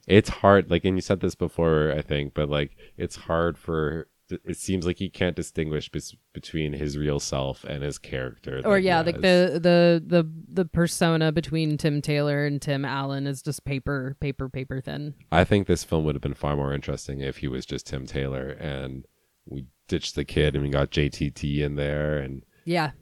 it's 0.06 0.28
hard, 0.28 0.70
like, 0.70 0.84
and 0.84 0.96
you 0.96 1.00
said 1.00 1.20
this 1.20 1.34
before, 1.34 1.92
I 1.96 2.02
think, 2.02 2.34
but 2.34 2.48
like, 2.48 2.76
it's 2.96 3.16
hard 3.16 3.58
for. 3.58 4.08
It 4.30 4.56
seems 4.56 4.86
like 4.86 4.98
he 4.98 5.10
can't 5.10 5.36
distinguish 5.36 5.90
bes- 5.90 6.16
between 6.32 6.72
his 6.72 6.96
real 6.96 7.20
self 7.20 7.62
and 7.62 7.84
his 7.84 7.98
character. 7.98 8.62
or 8.64 8.78
yeah, 8.78 9.02
like 9.02 9.16
the 9.16 9.60
the 9.62 10.02
the 10.04 10.30
the 10.48 10.64
persona 10.64 11.30
between 11.30 11.76
Tim 11.76 12.00
Taylor 12.00 12.46
and 12.46 12.60
Tim 12.60 12.86
Allen 12.86 13.26
is 13.26 13.42
just 13.42 13.66
paper 13.66 14.16
paper 14.20 14.48
paper 14.48 14.80
thin. 14.80 15.12
I 15.30 15.44
think 15.44 15.66
this 15.66 15.84
film 15.84 16.04
would 16.06 16.14
have 16.14 16.22
been 16.22 16.32
far 16.32 16.56
more 16.56 16.72
interesting 16.72 17.20
if 17.20 17.36
he 17.36 17.48
was 17.48 17.66
just 17.66 17.86
Tim 17.86 18.06
Taylor 18.06 18.48
and 18.48 19.04
we 19.44 19.66
ditched 19.88 20.14
the 20.14 20.24
kid 20.24 20.54
and 20.54 20.64
we 20.64 20.70
got 20.70 20.90
JTT 20.90 21.58
in 21.58 21.76
there 21.76 22.16
and 22.18 22.44
Yeah. 22.64 22.92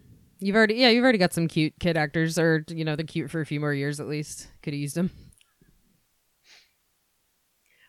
You've 0.42 0.56
already 0.56 0.74
yeah, 0.74 0.88
you've 0.88 1.04
already 1.04 1.18
got 1.18 1.32
some 1.32 1.46
cute 1.48 1.74
kid 1.78 1.96
actors 1.96 2.38
or 2.38 2.64
you 2.68 2.84
know, 2.84 2.96
they're 2.96 3.06
cute 3.06 3.30
for 3.30 3.40
a 3.40 3.46
few 3.46 3.60
more 3.60 3.72
years 3.72 4.00
at 4.00 4.08
least. 4.08 4.48
Could 4.62 4.72
have 4.72 4.80
used 4.80 4.96
them. 4.96 5.10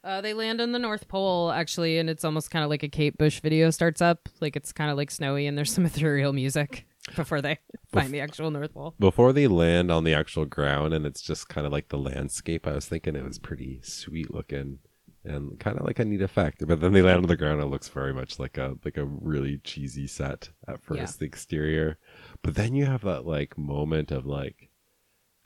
Uh, 0.03 0.19
they 0.19 0.33
land 0.33 0.59
on 0.59 0.73
the 0.73 0.79
North 0.79 1.07
Pole 1.07 1.49
actually, 1.51 1.97
and 1.97 2.09
it's 2.09 2.25
almost 2.25 2.51
kind 2.51 2.63
of 2.63 2.69
like 2.69 2.83
a 2.83 2.89
Kate 2.89 3.17
Bush 3.17 3.39
video 3.39 3.69
starts 3.69 4.01
up. 4.01 4.27
Like 4.41 4.55
it's 4.55 4.73
kind 4.73 4.91
of 4.91 4.97
like 4.97 5.09
snowy, 5.09 5.47
and 5.47 5.57
there's 5.57 5.71
some 5.71 5.85
ethereal 5.87 6.33
music 6.33 6.85
before 7.15 7.41
they 7.41 7.57
find 7.91 8.13
the 8.13 8.19
actual 8.19 8.51
North 8.51 8.73
Pole. 8.73 8.95
before 8.99 9.33
they 9.33 9.47
land 9.47 9.91
on 9.91 10.03
the 10.03 10.13
actual 10.13 10.45
ground 10.45 10.93
and 10.93 11.05
it's 11.05 11.21
just 11.21 11.49
kind 11.49 11.67
of 11.67 11.73
like 11.73 11.89
the 11.89 11.97
landscape, 11.97 12.65
I 12.65 12.71
was 12.73 12.85
thinking 12.85 13.15
it 13.17 13.25
was 13.25 13.39
pretty 13.39 13.81
sweet 13.83 14.33
looking 14.33 14.79
and 15.25 15.59
kind 15.59 15.77
of 15.77 15.85
like 15.85 15.99
a 15.99 16.05
neat 16.05 16.21
effect. 16.21 16.65
But 16.67 16.79
then 16.81 16.91
they 16.93 17.01
land 17.01 17.17
on 17.19 17.27
the 17.27 17.37
ground, 17.37 17.61
and 17.61 17.67
it 17.69 17.71
looks 17.71 17.87
very 17.87 18.13
much 18.13 18.39
like 18.39 18.57
a 18.57 18.75
like 18.83 18.97
a 18.97 19.05
really 19.05 19.59
cheesy 19.63 20.07
set 20.07 20.49
at 20.67 20.83
first, 20.83 20.99
Yeah. 20.99 21.07
the 21.19 21.25
exterior. 21.25 21.97
But 22.43 22.55
then 22.55 22.75
you 22.75 22.85
have 22.85 23.01
that 23.01 23.25
like 23.25 23.57
moment 23.57 24.11
of 24.11 24.25
like 24.25 24.69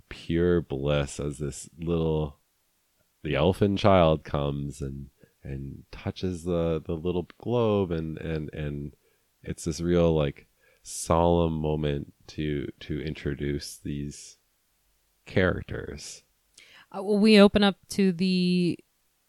pure 0.09 0.61
bliss 0.61 1.19
as 1.19 1.37
this 1.37 1.69
little 1.79 2.39
the 3.23 3.35
elfin 3.35 3.77
child 3.77 4.23
comes 4.23 4.81
and 4.81 5.07
and 5.43 5.83
touches 5.91 6.43
the 6.43 6.81
the 6.85 6.93
little 6.93 7.27
globe 7.37 7.91
and 7.91 8.17
and 8.17 8.53
and 8.53 8.93
it's 9.43 9.65
this 9.65 9.79
real 9.79 10.13
like 10.13 10.47
solemn 10.83 11.53
moment 11.53 12.13
to 12.25 12.67
to 12.79 13.01
introduce 13.01 13.77
these 13.77 14.37
characters. 15.25 16.23
Uh, 16.91 17.03
well, 17.03 17.19
we 17.19 17.39
open 17.39 17.63
up 17.63 17.75
to 17.89 18.11
the 18.11 18.79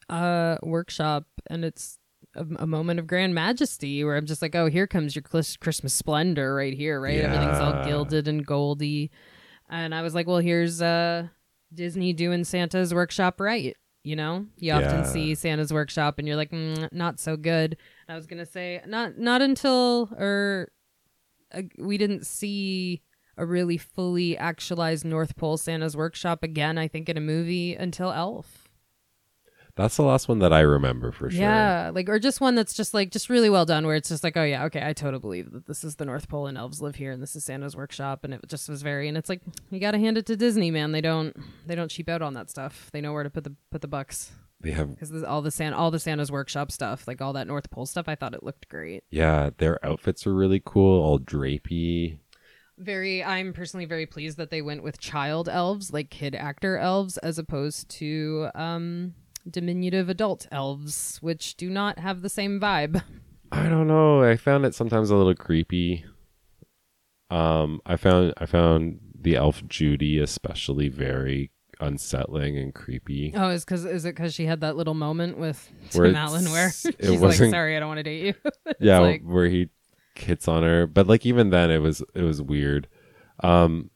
uh, 0.09 0.57
workshop, 0.63 1.27
and 1.49 1.65
it's 1.65 1.98
a, 2.39 2.63
a 2.63 2.67
moment 2.67 3.01
of 3.01 3.07
grand 3.07 3.35
majesty 3.35 4.03
where 4.05 4.17
I'm 4.17 4.27
just 4.27 4.43
like, 4.43 4.55
oh, 4.55 4.67
here 4.71 4.87
comes 4.87 5.15
your 5.15 5.23
Christmas 5.23 5.93
splendor 5.93 6.55
right 6.55 6.75
here, 6.75 7.01
right? 7.01 7.19
Everything's 7.21 7.61
all 7.61 7.85
gilded 7.85 8.29
and 8.29 8.45
goldy. 8.47 9.11
And 9.69 9.95
I 9.95 10.03
was 10.03 10.15
like, 10.15 10.27
well, 10.27 10.39
here's 10.39 10.81
uh, 10.81 11.29
Disney 11.75 12.13
doing 12.13 12.45
Santa's 12.45 12.95
workshop 12.95 13.41
right. 13.41 13.77
You 14.05 14.17
know, 14.17 14.47
you 14.57 14.73
often 14.73 15.01
Yeah. 15.01 15.03
see 15.03 15.35
Santa's 15.35 15.73
workshop, 15.73 16.19
and 16.19 16.27
you're 16.27 16.37
like, 16.37 16.51
mm, 16.51 16.91
not 16.93 17.21
so 17.21 17.37
good. 17.37 17.77
And 18.07 18.15
I 18.15 18.17
was 18.17 18.27
gonna 18.27 18.47
say, 18.47 18.81
not 18.87 19.19
not 19.19 19.43
until 19.43 20.09
or 20.17 20.71
uh, 21.53 21.63
we 21.79 21.99
didn't 21.99 22.25
see 22.27 23.03
a 23.37 23.45
really 23.45 23.77
fully 23.77 24.37
actualized 24.39 25.05
North 25.05 25.37
Pole 25.37 25.57
Santa's 25.59 25.97
workshop 25.97 26.43
again. 26.43 26.79
I 26.79 26.89
think 26.89 27.09
in 27.09 27.17
a 27.19 27.21
movie 27.21 27.75
until 27.75 28.11
Elf. 28.13 28.68
That's 29.79 29.97
the 29.97 30.03
last 30.03 30.29
one 30.29 30.41
that 30.41 30.53
i 30.53 30.61
remember 30.61 31.11
for 31.13 31.31
sure 31.31 31.41
Yeah, 31.41 31.91
like 31.95 32.09
or 32.11 32.19
just 32.19 32.41
one 32.43 32.55
that's 32.55 32.75
just 32.75 32.93
like 32.93 33.11
just 33.11 33.31
really 33.31 33.49
well 33.49 33.65
done, 33.65 33.87
where 33.87 33.97
it's 33.97 34.11
just 34.11 34.23
like, 34.25 34.37
oh 34.37 34.45
yeah, 34.45 34.65
okay, 34.65 34.87
I 34.87 34.93
totally 34.93 35.21
believe 35.21 35.53
that 35.53 35.67
this 35.67 35.83
is 35.85 35.97
the 35.97 36.05
North 36.05 36.29
Pole 36.29 36.47
and 36.49 36.59
elves 36.59 36.83
live 36.83 36.97
here, 36.97 37.13
and 37.13 37.23
this 37.23 37.35
is 37.35 37.45
Santa's 37.45 37.75
workshop, 37.77 38.25
and 38.25 38.35
it 38.35 38.41
just 38.47 38.69
was 38.69 38.83
very, 38.83 39.09
and 39.09 39.17
it's 39.17 39.29
like 39.31 39.41
you 39.71 39.81
got 39.81 39.93
to 39.93 39.99
hand 39.99 40.19
it 40.19 40.27
to 40.27 40.37
Disney, 40.37 40.71
man. 40.71 40.93
They 40.93 41.01
don't 41.01 41.35
they 41.67 41.75
don't 41.75 41.91
cheap 41.91 42.09
out 42.09 42.21
on 42.21 42.35
that 42.35 42.51
stuff. 42.51 42.91
They 42.93 43.01
know 43.01 43.13
where 43.15 43.23
to 43.23 43.31
put 43.31 43.45
the 43.45 43.55
put 43.71 43.81
the 43.81 43.89
bucks 43.89 44.33
they 44.61 44.73
have 44.73 44.91
because 44.91 45.23
all 45.23 45.41
the 45.41 45.53
San 45.53 45.73
all 45.73 45.91
the 45.93 46.01
Santa's 46.01 46.33
workshop 46.33 46.73
stuff, 46.73 47.07
like 47.07 47.21
all 47.23 47.33
that 47.35 47.47
North 47.47 47.71
Pole 47.71 47.87
stuff, 47.87 48.09
I 48.09 48.17
thought 48.17 48.35
it 48.35 48.43
looked 48.43 48.69
great. 48.69 49.05
yeah 49.11 49.51
their 49.59 49.79
outfits 49.87 50.27
are 50.27 50.35
really 50.35 50.61
cool 50.65 51.01
all 51.01 51.19
drapey 51.21 52.19
Very, 52.77 53.23
I'm 53.25 53.53
personally 53.53 53.87
very 53.87 54.07
pleased 54.07 54.37
that 54.39 54.51
they 54.51 54.63
went 54.63 54.83
with 54.83 54.99
child 55.01 55.49
elves, 55.49 55.93
like 55.93 56.11
kid 56.11 56.35
actor 56.35 56.77
elves, 56.79 57.19
as 57.19 57.39
opposed 57.39 57.89
to 57.99 58.49
um 58.57 59.15
diminutive 59.51 60.09
adult 60.09 60.47
elves, 60.53 61.19
which 61.21 61.57
do 61.57 61.69
not 61.71 61.99
have 61.99 62.23
the 62.23 62.29
same 62.29 62.61
vibe. 62.61 63.03
i 63.53 63.69
don't 63.69 63.89
know. 63.89 64.23
I 64.23 64.37
found 64.37 64.65
it 64.67 64.75
sometimes 64.75 65.11
a 65.11 65.17
little 65.17 65.35
creepy. 65.35 66.05
Um 67.31 67.81
i 67.85 67.97
found 67.97 68.33
i 68.39 68.47
found 68.47 69.01
the 69.21 69.37
elf 69.37 69.63
judy 69.67 70.19
especially 70.19 70.89
very 70.89 71.51
unsettling 71.81 72.57
and 72.59 72.75
creepy. 72.75 73.33
Oh, 73.37 73.51
is 73.51 73.65
because 73.65 73.85
is 73.85 74.05
it 74.05 74.15
because 74.17 74.35
she 74.35 74.47
had 74.47 74.61
that 74.63 74.77
little 74.77 74.95
moment 74.95 75.39
with 75.39 75.71
Where 75.93 76.07
Tim 76.07 76.15
it's- 76.17 76.31
Allen 76.31 76.51
where 76.51 76.71
she's 77.01 77.21
like, 77.21 77.35
"Sorry, 77.37 77.77
I 77.77 77.81
don't 77.81 77.89
want 77.89 77.99
to 77.99 78.03
date 78.05 78.25
you." 78.27 78.35
Yeah 78.81 78.99
like- 79.01 79.23
where 79.23 79.47
he 79.47 79.69
hits 80.15 80.49
on 80.49 80.63
her. 80.63 80.87
But 80.87 81.07
like 81.07 81.25
even 81.27 81.51
then 81.51 81.71
it 81.71 81.79
was 81.79 82.03
it 82.15 82.23
was 82.23 82.41
weird. 82.43 82.89
Um 83.43 83.91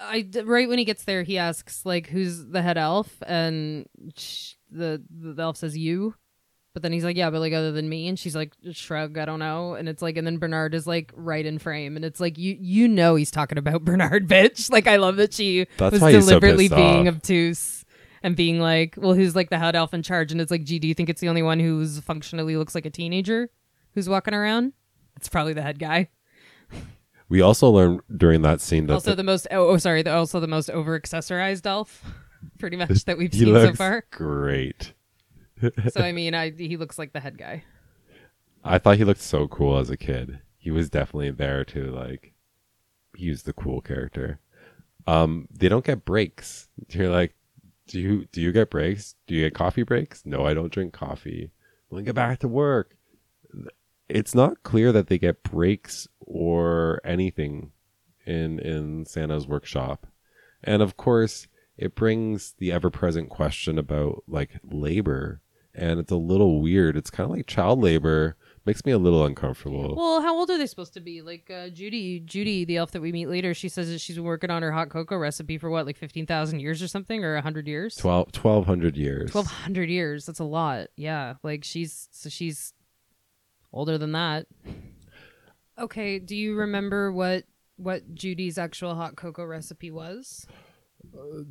I 0.00 0.26
right 0.44 0.68
when 0.68 0.78
he 0.78 0.84
gets 0.84 1.04
there, 1.04 1.22
he 1.22 1.38
asks 1.38 1.84
like, 1.84 2.08
"Who's 2.08 2.46
the 2.46 2.62
head 2.62 2.78
elf?" 2.78 3.22
And 3.26 3.86
sh- 4.16 4.54
the 4.70 5.02
the 5.10 5.42
elf 5.42 5.56
says, 5.58 5.76
"You." 5.76 6.14
But 6.72 6.82
then 6.82 6.92
he's 6.92 7.04
like, 7.04 7.16
"Yeah, 7.16 7.30
but 7.30 7.40
like 7.40 7.52
other 7.52 7.72
than 7.72 7.88
me," 7.88 8.08
and 8.08 8.18
she's 8.18 8.36
like, 8.36 8.54
"Shrug, 8.72 9.18
I 9.18 9.24
don't 9.24 9.40
know." 9.40 9.74
And 9.74 9.88
it's 9.88 10.00
like, 10.02 10.16
and 10.16 10.26
then 10.26 10.38
Bernard 10.38 10.74
is 10.74 10.86
like 10.86 11.12
right 11.14 11.44
in 11.44 11.58
frame, 11.58 11.96
and 11.96 12.04
it's 12.04 12.20
like 12.20 12.38
you 12.38 12.56
you 12.60 12.88
know 12.88 13.16
he's 13.16 13.30
talking 13.30 13.58
about 13.58 13.84
Bernard, 13.84 14.28
bitch. 14.28 14.70
Like 14.70 14.86
I 14.86 14.96
love 14.96 15.16
that 15.16 15.34
she 15.34 15.66
That's 15.76 16.00
was 16.00 16.02
he's 16.02 16.24
so 16.24 16.28
deliberately 16.28 16.68
being 16.68 17.08
off. 17.08 17.16
obtuse 17.16 17.84
and 18.22 18.36
being 18.36 18.60
like, 18.60 18.94
"Well, 18.96 19.14
who's 19.14 19.34
like 19.36 19.50
the 19.50 19.58
head 19.58 19.76
elf 19.76 19.92
in 19.92 20.02
charge?" 20.02 20.32
And 20.32 20.40
it's 20.40 20.50
like, 20.50 20.64
"Gee, 20.64 20.78
do 20.78 20.88
you 20.88 20.94
think 20.94 21.08
it's 21.08 21.20
the 21.20 21.28
only 21.28 21.42
one 21.42 21.58
who's 21.60 21.98
functionally 22.00 22.56
looks 22.56 22.74
like 22.74 22.86
a 22.86 22.90
teenager 22.90 23.50
who's 23.94 24.08
walking 24.08 24.34
around?" 24.34 24.72
It's 25.16 25.28
probably 25.28 25.52
the 25.52 25.62
head 25.62 25.78
guy. 25.78 26.08
We 27.30 27.40
also 27.40 27.70
learned 27.70 28.02
during 28.14 28.42
that 28.42 28.60
scene 28.60 28.86
that 28.86 28.92
also 28.92 29.14
the 29.14 29.24
most 29.24 29.46
oh, 29.50 29.68
oh 29.68 29.76
sorry 29.78 30.02
the, 30.02 30.12
also 30.12 30.38
the 30.38 30.46
most 30.46 30.68
over 30.68 31.00
accessorized 31.00 31.64
elf 31.64 32.04
pretty 32.58 32.76
much 32.76 33.06
that 33.06 33.16
we've 33.16 33.32
seen 33.34 33.54
so 33.54 33.72
far 33.72 34.04
great 34.10 34.92
so 35.62 36.00
i 36.02 36.12
mean 36.20 36.34
I, 36.34 36.50
he 36.50 36.76
looks 36.76 36.98
like 36.98 37.14
the 37.14 37.20
head 37.20 37.38
guy 37.38 37.64
I 38.62 38.78
thought 38.78 38.98
he 38.98 39.04
looked 39.04 39.20
so 39.20 39.48
cool 39.48 39.78
as 39.78 39.90
a 39.90 39.96
kid. 39.96 40.40
He 40.58 40.70
was 40.70 40.90
definitely 40.90 41.30
there 41.30 41.64
to 41.66 41.90
like 41.90 42.34
was 43.18 43.42
the 43.42 43.52
cool 43.52 43.80
character. 43.80 44.40
Um 45.06 45.48
they 45.50 45.68
don't 45.68 45.84
get 45.84 46.04
breaks. 46.04 46.68
You're 46.90 47.10
like 47.10 47.34
do 47.86 48.00
you 48.00 48.26
do 48.32 48.40
you 48.40 48.52
get 48.52 48.70
breaks? 48.70 49.14
Do 49.26 49.34
you 49.34 49.44
get 49.44 49.54
coffee 49.54 49.82
breaks? 49.82 50.24
No, 50.24 50.46
I 50.46 50.54
don't 50.54 50.72
drink 50.72 50.92
coffee. 50.92 51.50
When 51.88 52.02
I 52.02 52.04
get 52.04 52.14
back 52.14 52.38
to 52.40 52.48
work. 52.48 52.96
It's 54.10 54.34
not 54.34 54.62
clear 54.62 54.92
that 54.92 55.06
they 55.08 55.18
get 55.18 55.42
breaks 55.42 56.06
or 56.20 57.00
anything 57.04 57.72
in 58.26 58.58
in 58.58 59.06
Santa's 59.06 59.46
workshop. 59.46 60.06
And 60.62 60.82
of 60.82 60.96
course, 60.96 61.46
it 61.78 61.94
brings 61.94 62.54
the 62.58 62.70
ever-present 62.72 63.30
question 63.30 63.78
about 63.78 64.22
like 64.28 64.50
labor 64.70 65.40
and 65.74 66.00
it's 66.00 66.10
a 66.10 66.16
little 66.16 66.60
weird. 66.60 66.96
It's 66.96 67.10
kind 67.10 67.30
of 67.30 67.36
like 67.36 67.46
child 67.46 67.80
labor. 67.80 68.36
Makes 68.66 68.84
me 68.84 68.92
a 68.92 68.98
little 68.98 69.24
uncomfortable. 69.24 69.94
well 69.96 70.20
how 70.20 70.36
old 70.36 70.50
are 70.50 70.58
they 70.58 70.66
supposed 70.66 70.92
to 70.94 71.00
be 71.00 71.22
like 71.22 71.50
uh, 71.50 71.70
judy 71.70 72.20
judy 72.20 72.66
the 72.66 72.76
elf 72.76 72.90
that 72.92 73.00
we 73.00 73.10
meet 73.10 73.26
later 73.26 73.54
she 73.54 73.70
says 73.70 73.88
that 73.88 74.00
she's 74.00 74.16
been 74.16 74.24
working 74.24 74.50
on 74.50 74.60
her 74.62 74.70
hot 74.70 74.90
cocoa 74.90 75.16
recipe 75.16 75.56
for 75.56 75.70
what 75.70 75.86
like 75.86 75.96
15000 75.96 76.60
years 76.60 76.82
or 76.82 76.86
something 76.86 77.24
or 77.24 77.34
100 77.34 77.66
years 77.66 77.96
12 77.96 78.28
1200 78.36 78.96
years. 78.98 79.32
1200 79.34 79.88
years 79.88 80.26
that's 80.26 80.40
a 80.40 80.44
lot 80.44 80.88
yeah 80.94 81.34
like 81.42 81.64
she's 81.64 82.08
so 82.12 82.28
she's 82.28 82.74
older 83.72 83.98
than 83.98 84.12
that 84.12 84.46
okay 85.78 86.18
do 86.18 86.36
you 86.36 86.54
remember 86.56 87.12
what 87.12 87.44
what 87.76 88.14
judy's 88.14 88.58
actual 88.58 88.94
hot 88.94 89.16
cocoa 89.16 89.44
recipe 89.44 89.90
was 89.90 90.46
uh, 91.16 91.42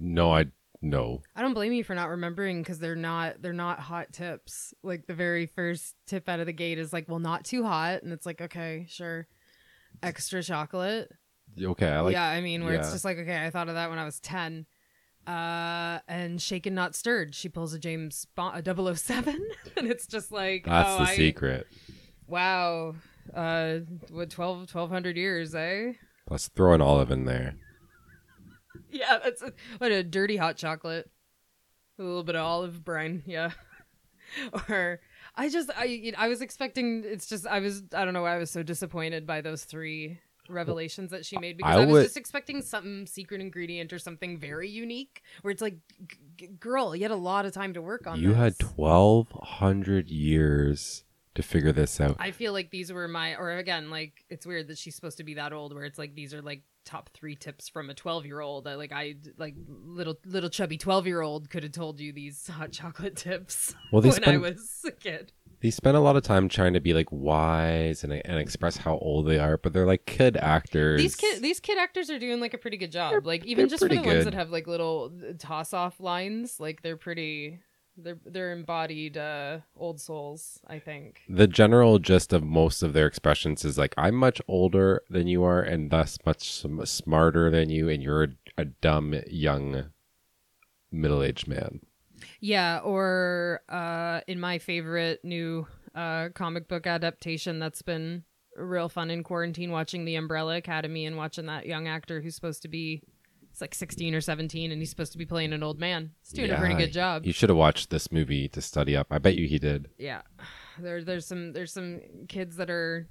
No, 0.00 0.32
I 0.32 0.46
no. 0.82 1.22
I 1.34 1.42
don't 1.42 1.54
blame 1.54 1.72
you 1.72 1.84
for 1.84 1.94
not 1.94 2.08
remembering 2.10 2.62
because 2.62 2.78
they're 2.78 2.94
not 2.96 3.42
they're 3.42 3.52
not 3.52 3.80
hot 3.80 4.12
tips. 4.12 4.74
Like 4.82 5.06
the 5.06 5.14
very 5.14 5.46
first 5.46 5.94
tip 6.06 6.28
out 6.28 6.40
of 6.40 6.46
the 6.46 6.52
gate 6.52 6.78
is 6.78 6.92
like, 6.92 7.08
well, 7.08 7.18
not 7.18 7.44
too 7.44 7.64
hot, 7.64 8.02
and 8.02 8.12
it's 8.12 8.26
like, 8.26 8.40
okay, 8.40 8.86
sure, 8.88 9.26
extra 10.02 10.42
chocolate. 10.42 11.10
Okay, 11.60 11.88
I 11.88 12.00
like 12.00 12.12
yeah, 12.12 12.28
I 12.28 12.40
mean, 12.40 12.64
where 12.64 12.74
it's 12.74 12.92
just 12.92 13.04
like, 13.04 13.18
okay, 13.18 13.44
I 13.44 13.50
thought 13.50 13.68
of 13.68 13.74
that 13.74 13.90
when 13.90 13.98
I 13.98 14.04
was 14.04 14.20
ten. 14.20 14.66
Uh, 15.26 15.98
and 16.06 16.40
shaken 16.40 16.74
not 16.74 16.94
stirred. 16.94 17.34
She 17.34 17.48
pulls 17.48 17.74
a 17.74 17.78
James 17.78 18.26
Bond, 18.36 18.66
a 18.66 18.96
007, 18.96 19.34
and 19.76 19.88
it's 19.88 20.06
just 20.06 20.30
like, 20.30 20.64
that's 20.66 20.88
oh, 20.88 20.98
the 20.98 21.10
I- 21.10 21.16
secret. 21.16 21.66
Wow, 22.28 22.94
Uh, 23.34 23.78
what 24.10 24.30
12, 24.30 24.58
1200 24.72 25.16
years, 25.16 25.54
eh? 25.54 25.92
Plus, 26.28 26.48
throw 26.48 26.74
an 26.74 26.80
olive 26.80 27.10
in 27.10 27.24
there. 27.24 27.54
Yeah, 28.90 29.18
that's 29.22 29.42
a, 29.42 29.52
what 29.78 29.90
a 29.92 30.02
dirty 30.02 30.36
hot 30.36 30.56
chocolate. 30.56 31.10
A 31.98 32.02
little 32.02 32.24
bit 32.24 32.36
of 32.36 32.44
olive 32.44 32.84
brine, 32.84 33.22
yeah. 33.26 33.50
or 34.68 35.00
I 35.34 35.48
just 35.48 35.70
I 35.76 36.12
I 36.16 36.28
was 36.28 36.40
expecting 36.40 37.04
it's 37.04 37.26
just 37.28 37.46
I 37.46 37.60
was 37.60 37.82
I 37.94 38.04
don't 38.04 38.12
know 38.14 38.22
why 38.22 38.34
I 38.34 38.38
was 38.38 38.50
so 38.50 38.62
disappointed 38.62 39.26
by 39.26 39.40
those 39.40 39.64
three 39.64 40.18
revelations 40.48 41.10
that 41.10 41.24
she 41.26 41.38
made 41.38 41.56
because 41.56 41.76
I 41.76 41.82
I, 41.82 41.84
was 41.86 41.92
would- 41.92 42.02
just 42.04 42.16
expecting 42.16 42.62
something 42.62 43.06
secret 43.06 43.40
ingredient 43.40 43.92
or 43.92 43.98
something 43.98 44.38
very 44.38 44.68
unique 44.68 45.22
where 45.42 45.50
it's 45.52 45.62
like 45.62 45.76
g- 46.06 46.16
g- 46.36 46.46
girl, 46.60 46.94
you 46.96 47.02
had 47.02 47.10
a 47.10 47.16
lot 47.16 47.46
of 47.46 47.52
time 47.52 47.74
to 47.74 47.82
work 47.82 48.06
on 48.06 48.20
You 48.20 48.34
had 48.34 48.54
1,200 48.62 50.08
years 50.08 51.04
to 51.34 51.42
figure 51.42 51.72
this 51.72 52.00
out. 52.00 52.16
I 52.18 52.30
feel 52.30 52.52
like 52.52 52.70
these 52.70 52.90
were 52.92 53.08
my, 53.08 53.34
or 53.36 53.58
again, 53.58 53.90
like 53.90 54.24
it's 54.30 54.46
weird 54.46 54.68
that 54.68 54.78
she's 54.78 54.94
supposed 54.94 55.18
to 55.18 55.24
be 55.24 55.34
that 55.34 55.52
old, 55.52 55.74
where 55.74 55.84
it's 55.84 55.98
like 55.98 56.14
these 56.14 56.32
are 56.32 56.40
like 56.42 56.62
top 56.84 57.10
three 57.12 57.34
tips 57.36 57.68
from 57.68 57.90
a 57.90 57.94
twelve 57.94 58.24
year 58.24 58.40
old. 58.40 58.64
Like 58.64 58.92
I, 58.92 59.16
like 59.36 59.54
little 59.68 60.16
little 60.24 60.48
chubby 60.48 60.78
twelve 60.78 61.06
year 61.06 61.20
old 61.20 61.50
could 61.50 61.62
have 61.62 61.72
told 61.72 62.00
you 62.00 62.12
these 62.12 62.46
hot 62.46 62.72
chocolate 62.72 63.16
tips 63.26 63.74
Well, 63.92 64.00
they 64.00 64.10
when 64.10 64.24
I 64.26 64.38
was 64.38 64.80
a 64.86 64.92
kid. 64.92 65.32
They 65.60 65.70
spend 65.70 65.96
a 65.96 66.00
lot 66.00 66.16
of 66.16 66.22
time 66.22 66.48
trying 66.48 66.74
to 66.74 66.80
be 66.80 66.92
like 66.92 67.10
wise 67.10 68.04
and, 68.04 68.12
and 68.12 68.38
express 68.38 68.76
how 68.76 68.98
old 68.98 69.26
they 69.26 69.38
are, 69.38 69.56
but 69.56 69.72
they're 69.72 69.86
like 69.86 70.04
kid 70.06 70.36
actors. 70.36 71.00
These 71.00 71.16
kid 71.16 71.42
these 71.42 71.60
kid 71.60 71.78
actors 71.78 72.10
are 72.10 72.18
doing 72.18 72.40
like 72.40 72.54
a 72.54 72.58
pretty 72.58 72.76
good 72.76 72.92
job. 72.92 73.26
like 73.26 73.44
even 73.46 73.68
just 73.68 73.82
for 73.82 73.88
the 73.88 73.96
pretty 73.96 74.08
ones 74.08 74.24
that 74.24 74.34
have 74.34 74.50
like 74.50 74.66
little 74.66 75.12
toss 75.38 75.72
off 75.72 75.98
lines, 76.00 76.60
like 76.60 76.82
they're 76.82 76.96
pretty. 76.96 77.60
They're 77.98 78.18
they're 78.26 78.52
embodied 78.52 79.16
uh, 79.16 79.60
old 79.74 80.02
souls, 80.02 80.60
I 80.66 80.78
think. 80.78 81.22
the 81.30 81.46
general 81.46 81.98
gist 81.98 82.34
of 82.34 82.42
most 82.44 82.82
of 82.82 82.92
their 82.92 83.06
expressions 83.06 83.64
is 83.64 83.78
like, 83.78 83.94
I'm 83.96 84.14
much 84.16 84.38
older 84.46 85.00
than 85.08 85.28
you 85.28 85.42
are, 85.44 85.62
and 85.62 85.90
thus 85.90 86.18
much 86.26 86.62
smarter 86.84 87.50
than 87.50 87.70
you, 87.70 87.88
and 87.88 88.02
you're 88.02 88.24
a, 88.24 88.28
a 88.58 88.64
dumb 88.66 89.14
young 89.28 89.84
middle 90.92 91.22
aged 91.22 91.48
man. 91.48 91.80
Yeah, 92.40 92.78
or 92.78 93.60
uh, 93.68 94.20
in 94.26 94.38
my 94.40 94.58
favorite 94.58 95.24
new 95.24 95.66
uh, 95.94 96.28
comic 96.34 96.68
book 96.68 96.86
adaptation 96.86 97.58
that's 97.58 97.82
been 97.82 98.24
real 98.56 98.88
fun 98.88 99.10
in 99.10 99.22
quarantine, 99.22 99.70
watching 99.70 100.04
The 100.04 100.16
Umbrella 100.16 100.56
Academy 100.56 101.06
and 101.06 101.16
watching 101.16 101.46
that 101.46 101.66
young 101.66 101.88
actor 101.88 102.20
who's 102.20 102.34
supposed 102.34 102.62
to 102.62 102.68
be, 102.68 103.02
it's 103.50 103.60
like 103.60 103.74
16 103.74 104.14
or 104.14 104.20
17, 104.20 104.70
and 104.70 104.80
he's 104.80 104.90
supposed 104.90 105.12
to 105.12 105.18
be 105.18 105.26
playing 105.26 105.52
an 105.52 105.62
old 105.62 105.78
man. 105.78 106.12
He's 106.22 106.32
doing 106.32 106.50
a 106.50 106.58
pretty 106.58 106.74
good 106.74 106.92
job. 106.92 107.24
You 107.24 107.32
should 107.32 107.48
have 107.48 107.56
watched 107.58 107.90
this 107.90 108.12
movie 108.12 108.48
to 108.48 108.60
study 108.62 108.96
up. 108.96 109.08
I 109.10 109.18
bet 109.18 109.34
you 109.36 109.46
he 109.48 109.58
did. 109.58 109.88
yeah, 109.98 110.22
there, 110.78 111.02
there's 111.02 111.26
some 111.26 111.52
there's 111.54 111.72
some 111.72 112.00
kids 112.28 112.56
that 112.56 112.68
are 112.70 113.08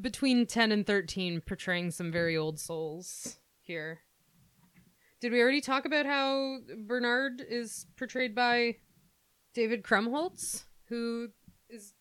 between 0.00 0.46
10 0.46 0.72
and 0.72 0.86
13 0.86 1.40
portraying 1.40 1.90
some 1.90 2.10
very 2.12 2.36
old 2.36 2.58
souls 2.58 3.38
here. 3.60 4.00
Did 5.20 5.32
we 5.32 5.40
already 5.40 5.60
talk 5.60 5.84
about 5.84 6.06
how 6.06 6.58
Bernard 6.86 7.40
is 7.40 7.86
portrayed 7.96 8.34
by 8.34 8.76
David 9.54 9.82
Krumholtz, 9.82 10.64
who 10.88 11.28
is 11.68 11.94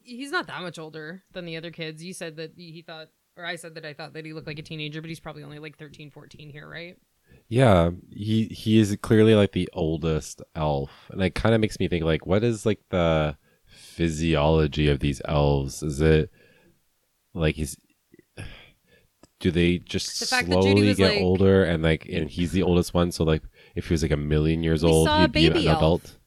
he's 0.00 0.32
not 0.32 0.46
that 0.48 0.62
much 0.62 0.78
older 0.78 1.22
than 1.32 1.44
the 1.44 1.56
other 1.56 1.70
kids. 1.70 2.02
You 2.02 2.12
said 2.12 2.36
that 2.36 2.52
he 2.56 2.82
thought 2.82 3.08
or 3.36 3.44
I 3.44 3.56
said 3.56 3.74
that 3.74 3.84
I 3.84 3.94
thought 3.94 4.12
that 4.14 4.24
he 4.24 4.32
looked 4.32 4.46
like 4.46 4.58
a 4.58 4.62
teenager, 4.62 5.00
but 5.00 5.08
he's 5.08 5.20
probably 5.20 5.42
only 5.42 5.58
like 5.58 5.76
13, 5.76 6.10
14 6.10 6.50
here, 6.50 6.68
right? 6.68 6.96
Yeah, 7.48 7.90
he 8.10 8.46
he 8.46 8.78
is 8.78 8.96
clearly 9.02 9.34
like 9.34 9.52
the 9.52 9.68
oldest 9.72 10.42
elf, 10.54 10.90
and 11.10 11.22
it 11.22 11.34
kind 11.34 11.54
of 11.54 11.60
makes 11.60 11.78
me 11.78 11.88
think 11.88 12.04
like, 12.04 12.26
what 12.26 12.44
is 12.44 12.64
like 12.64 12.80
the 12.90 13.36
physiology 13.66 14.88
of 14.88 15.00
these 15.00 15.20
elves? 15.26 15.82
Is 15.82 16.00
it 16.00 16.30
like 17.34 17.58
is 17.58 17.76
do 19.44 19.50
they 19.50 19.76
just 19.78 20.20
The 20.20 20.24
fact 20.26 20.48
that 20.48 20.62
Judy 20.62 20.72
slowly 20.80 20.94
get 20.94 21.12
like- 21.16 21.20
older 21.22 21.64
and 21.64 21.82
like 21.82 22.06
and 22.06 22.30
he's 22.30 22.52
the 22.52 22.62
oldest 22.62 22.94
one? 22.94 23.12
So 23.12 23.24
like, 23.24 23.42
if 23.76 23.88
he 23.88 23.92
was 23.92 24.00
like 24.02 24.10
a 24.10 24.16
million 24.16 24.62
years 24.62 24.82
We 24.82 24.88
old, 24.90 25.06
he'd 25.20 25.32
be 25.32 25.46
an 25.48 25.56
elf. 25.66 25.76
adult. 25.76 26.18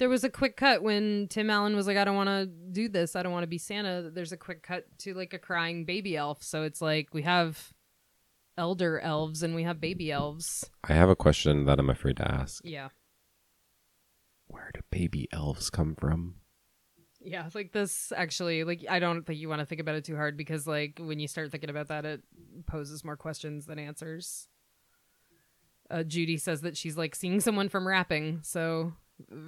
There 0.00 0.08
was 0.08 0.24
a 0.24 0.30
quick 0.30 0.56
cut 0.56 0.82
when 0.82 1.28
Tim 1.28 1.48
Allen 1.48 1.76
was 1.76 1.86
like, 1.86 1.96
I 1.96 2.04
don't 2.04 2.16
want 2.16 2.28
to 2.28 2.46
do 2.46 2.88
this. 2.88 3.14
I 3.14 3.22
don't 3.22 3.30
want 3.30 3.44
to 3.44 3.48
be 3.48 3.58
Santa. 3.58 4.10
There's 4.12 4.32
a 4.32 4.36
quick 4.36 4.64
cut 4.64 4.84
to 4.98 5.14
like 5.14 5.32
a 5.32 5.38
crying 5.38 5.84
baby 5.84 6.16
elf. 6.16 6.42
So 6.42 6.64
it's 6.64 6.82
like 6.82 7.14
we 7.14 7.22
have 7.22 7.72
elder 8.58 8.98
elves 8.98 9.44
and 9.44 9.54
we 9.54 9.62
have 9.62 9.80
baby 9.80 10.10
elves. 10.10 10.68
I 10.82 10.94
have 10.94 11.08
a 11.08 11.14
question 11.16 11.66
that 11.66 11.78
I'm 11.78 11.88
afraid 11.90 12.16
to 12.16 12.28
ask. 12.28 12.62
Yeah. 12.64 12.88
Where 14.48 14.70
do 14.74 14.80
baby 14.90 15.28
elves 15.32 15.70
come 15.70 15.94
from? 15.94 16.34
Yeah. 17.24 17.48
Like 17.54 17.72
this 17.72 18.12
actually, 18.16 18.64
like, 18.64 18.84
I 18.88 18.98
don't 18.98 19.24
think 19.24 19.38
you 19.38 19.48
want 19.48 19.60
to 19.60 19.66
think 19.66 19.80
about 19.80 19.94
it 19.94 20.04
too 20.04 20.16
hard 20.16 20.36
because, 20.36 20.66
like, 20.66 21.00
when 21.02 21.18
you 21.20 21.28
start 21.28 21.50
thinking 21.50 21.70
about 21.70 21.88
that, 21.88 22.04
it 22.04 22.22
poses 22.66 23.04
more 23.04 23.16
questions 23.16 23.66
than 23.66 23.78
answers. 23.78 24.48
Uh, 25.90 26.02
Judy 26.02 26.38
says 26.38 26.62
that 26.62 26.76
she's 26.76 26.96
like 26.96 27.14
seeing 27.14 27.40
someone 27.40 27.68
from 27.68 27.86
wrapping. 27.86 28.40
So 28.42 28.94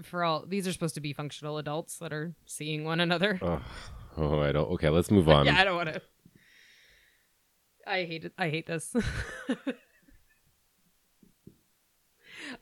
for 0.03 0.23
all 0.23 0.45
these 0.47 0.69
are 0.69 0.73
supposed 0.73 0.95
to 0.95 1.01
be 1.01 1.13
functional 1.13 1.59
adults 1.59 1.99
that 1.99 2.13
are 2.13 2.35
seeing 2.45 2.85
one 2.85 3.01
another. 3.01 3.39
Oh, 3.43 3.63
oh 4.19 4.41
I 4.41 4.53
don't. 4.53 4.71
Okay, 4.73 4.91
let's 4.91 5.11
move 5.11 5.29
on. 5.31 5.47
yeah, 5.47 5.59
I 5.59 5.65
don't 5.65 5.77
want 5.77 5.95
to. 5.95 6.03
I 7.87 8.05
hate 8.05 8.25
it. 8.25 8.33
I 8.39 8.49
hate 8.49 8.67
this. 8.67 8.95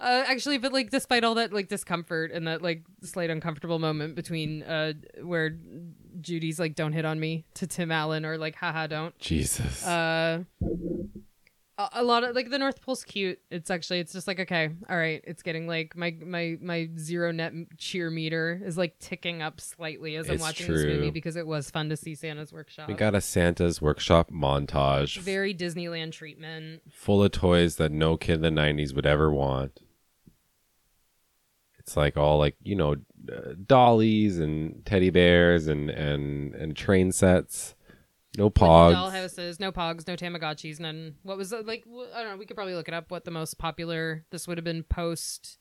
uh, 0.01 0.25
actually, 0.27 0.59
but 0.59 0.73
like, 0.73 0.91
despite 0.91 1.25
all 1.25 1.35
that 1.37 1.53
like 1.53 1.69
discomfort 1.69 2.31
and 2.33 2.47
that 2.47 2.63
like 2.63 2.85
slight 3.03 3.31
uncomfortable 3.31 3.79
moment 3.79 4.15
between 4.15 4.63
uh 4.63 4.93
where 5.23 5.57
Judy's 6.21 6.59
like, 6.59 6.75
"Don't 6.75 6.93
hit 6.93 7.05
on 7.05 7.19
me" 7.21 7.45
to 7.55 7.67
Tim 7.67 7.91
Allen 7.91 8.25
or 8.25 8.39
like, 8.39 8.57
"Haha, 8.57 8.87
don't." 8.87 9.19
Jesus. 9.19 9.87
Uh, 9.87 10.45
a, 11.93 12.03
lot 12.03 12.25
of 12.25 12.35
like 12.35 12.51
the 12.51 12.59
North 12.59 12.81
Pole's 12.81 13.05
cute. 13.05 13.41
It's 13.51 13.71
actually 13.71 14.01
it's 14.01 14.13
just 14.13 14.27
like 14.27 14.41
okay, 14.41 14.71
all 14.89 14.97
right. 14.97 15.23
It's 15.27 15.43
getting 15.43 15.67
like 15.67 15.97
my 15.97 16.17
my 16.25 16.57
my 16.61 16.89
zero 16.99 17.33
net 17.33 17.53
cheer 17.79 18.11
meter 18.11 18.61
is 18.65 18.77
like 18.77 18.99
ticking 18.99 19.43
up 19.43 19.61
slightly 19.61 20.17
as 20.17 20.29
I'm 20.29 20.35
It's 20.35 20.43
watching 20.43 20.73
this 20.73 20.85
movie 20.85 21.11
because 21.11 21.37
it 21.37 21.47
was 21.47 21.71
fun 21.71 21.89
to 21.89 21.97
see 21.97 22.15
Santa's 22.15 22.53
workshop. 22.53 22.89
we 22.89 22.95
got 22.95 23.15
a 23.15 23.21
Santa's 23.21 23.81
workshop 23.83 24.31
montage. 24.31 25.19
very 25.19 25.55
Disneyland 25.55 26.13
treatment. 26.13 26.83
full 26.91 27.23
of 27.23 27.33
toys 27.33 27.77
that 27.77 27.93
no 27.93 28.17
kid 28.17 28.45
in 28.45 28.55
the 28.55 28.61
90s 28.61 28.95
would 28.95 29.07
ever 29.07 29.33
want. 29.33 29.81
It's 31.79 31.97
like 31.97 32.17
all 32.17 32.39
like, 32.39 32.57
you 32.63 32.77
know, 32.77 32.97
uh, 33.31 33.55
dollies 33.67 34.39
and 34.39 34.85
teddy 34.87 35.11
bears 35.11 35.67
and 35.67 35.91
and 35.91 36.55
and 36.55 36.77
train 36.77 37.11
sets. 37.13 37.75
No 38.39 38.49
pogs. 38.49 38.95
dollhouses, 38.95 39.61
no 39.61 39.73
pogs, 39.73 40.09
no 40.09 40.17
Tamagotchis, 40.17 40.81
none. 40.81 41.17
What 41.23 41.37
was 41.37 41.53
it 41.53 41.67
like? 41.67 41.85
I 42.15 42.23
don't 42.23 42.33
know. 42.33 42.37
We 42.39 42.47
could 42.47 42.57
probably 42.57 42.75
look 42.75 42.89
it 42.89 42.95
up. 42.95 43.11
What 43.11 43.25
the 43.25 43.31
most 43.31 43.59
popular? 43.59 44.25
This 44.31 44.49
would 44.49 44.57
have 44.57 44.65
been 44.65 44.85
post 44.85 45.59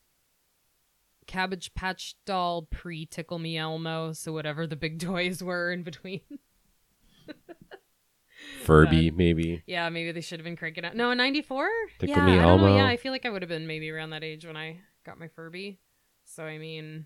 Cabbage 1.28 1.74
Patch 1.74 2.15
Doll, 2.26 2.63
pre 2.63 3.05
Tickle 3.05 3.39
Me 3.39 3.57
Elmo. 3.57 4.13
So 4.13 4.32
whatever 4.32 4.65
the 4.67 4.78
big 4.78 4.99
toys 5.05 5.43
were 5.43 5.72
in 5.72 5.84
between. 5.84 6.22
Furby 8.63 9.11
maybe. 9.11 9.61
yeah, 9.67 9.89
maybe 9.89 10.11
they 10.11 10.22
should 10.22 10.39
have 10.39 10.45
been 10.45 10.55
cranking 10.55 10.86
out. 10.86 10.95
No, 10.95 11.11
in 11.11 11.17
'94. 11.17 11.69
Tickle 11.99 12.15
yeah, 12.15 12.26
Me 12.26 12.32
I 12.34 12.36
don't 12.36 12.43
know. 12.43 12.67
Elmo. 12.67 12.78
Yeah, 12.78 12.86
I 12.86 12.97
feel 12.97 13.11
like 13.11 13.26
I 13.26 13.30
would 13.30 13.41
have 13.41 13.49
been 13.49 13.67
maybe 13.67 13.89
around 13.91 14.11
that 14.11 14.24
age 14.24 14.45
when 14.45 14.57
I 14.57 14.80
got 15.05 15.19
my 15.19 15.28
Furby. 15.28 15.78
So 16.26 16.45
I 16.45 16.57
mean, 16.57 17.05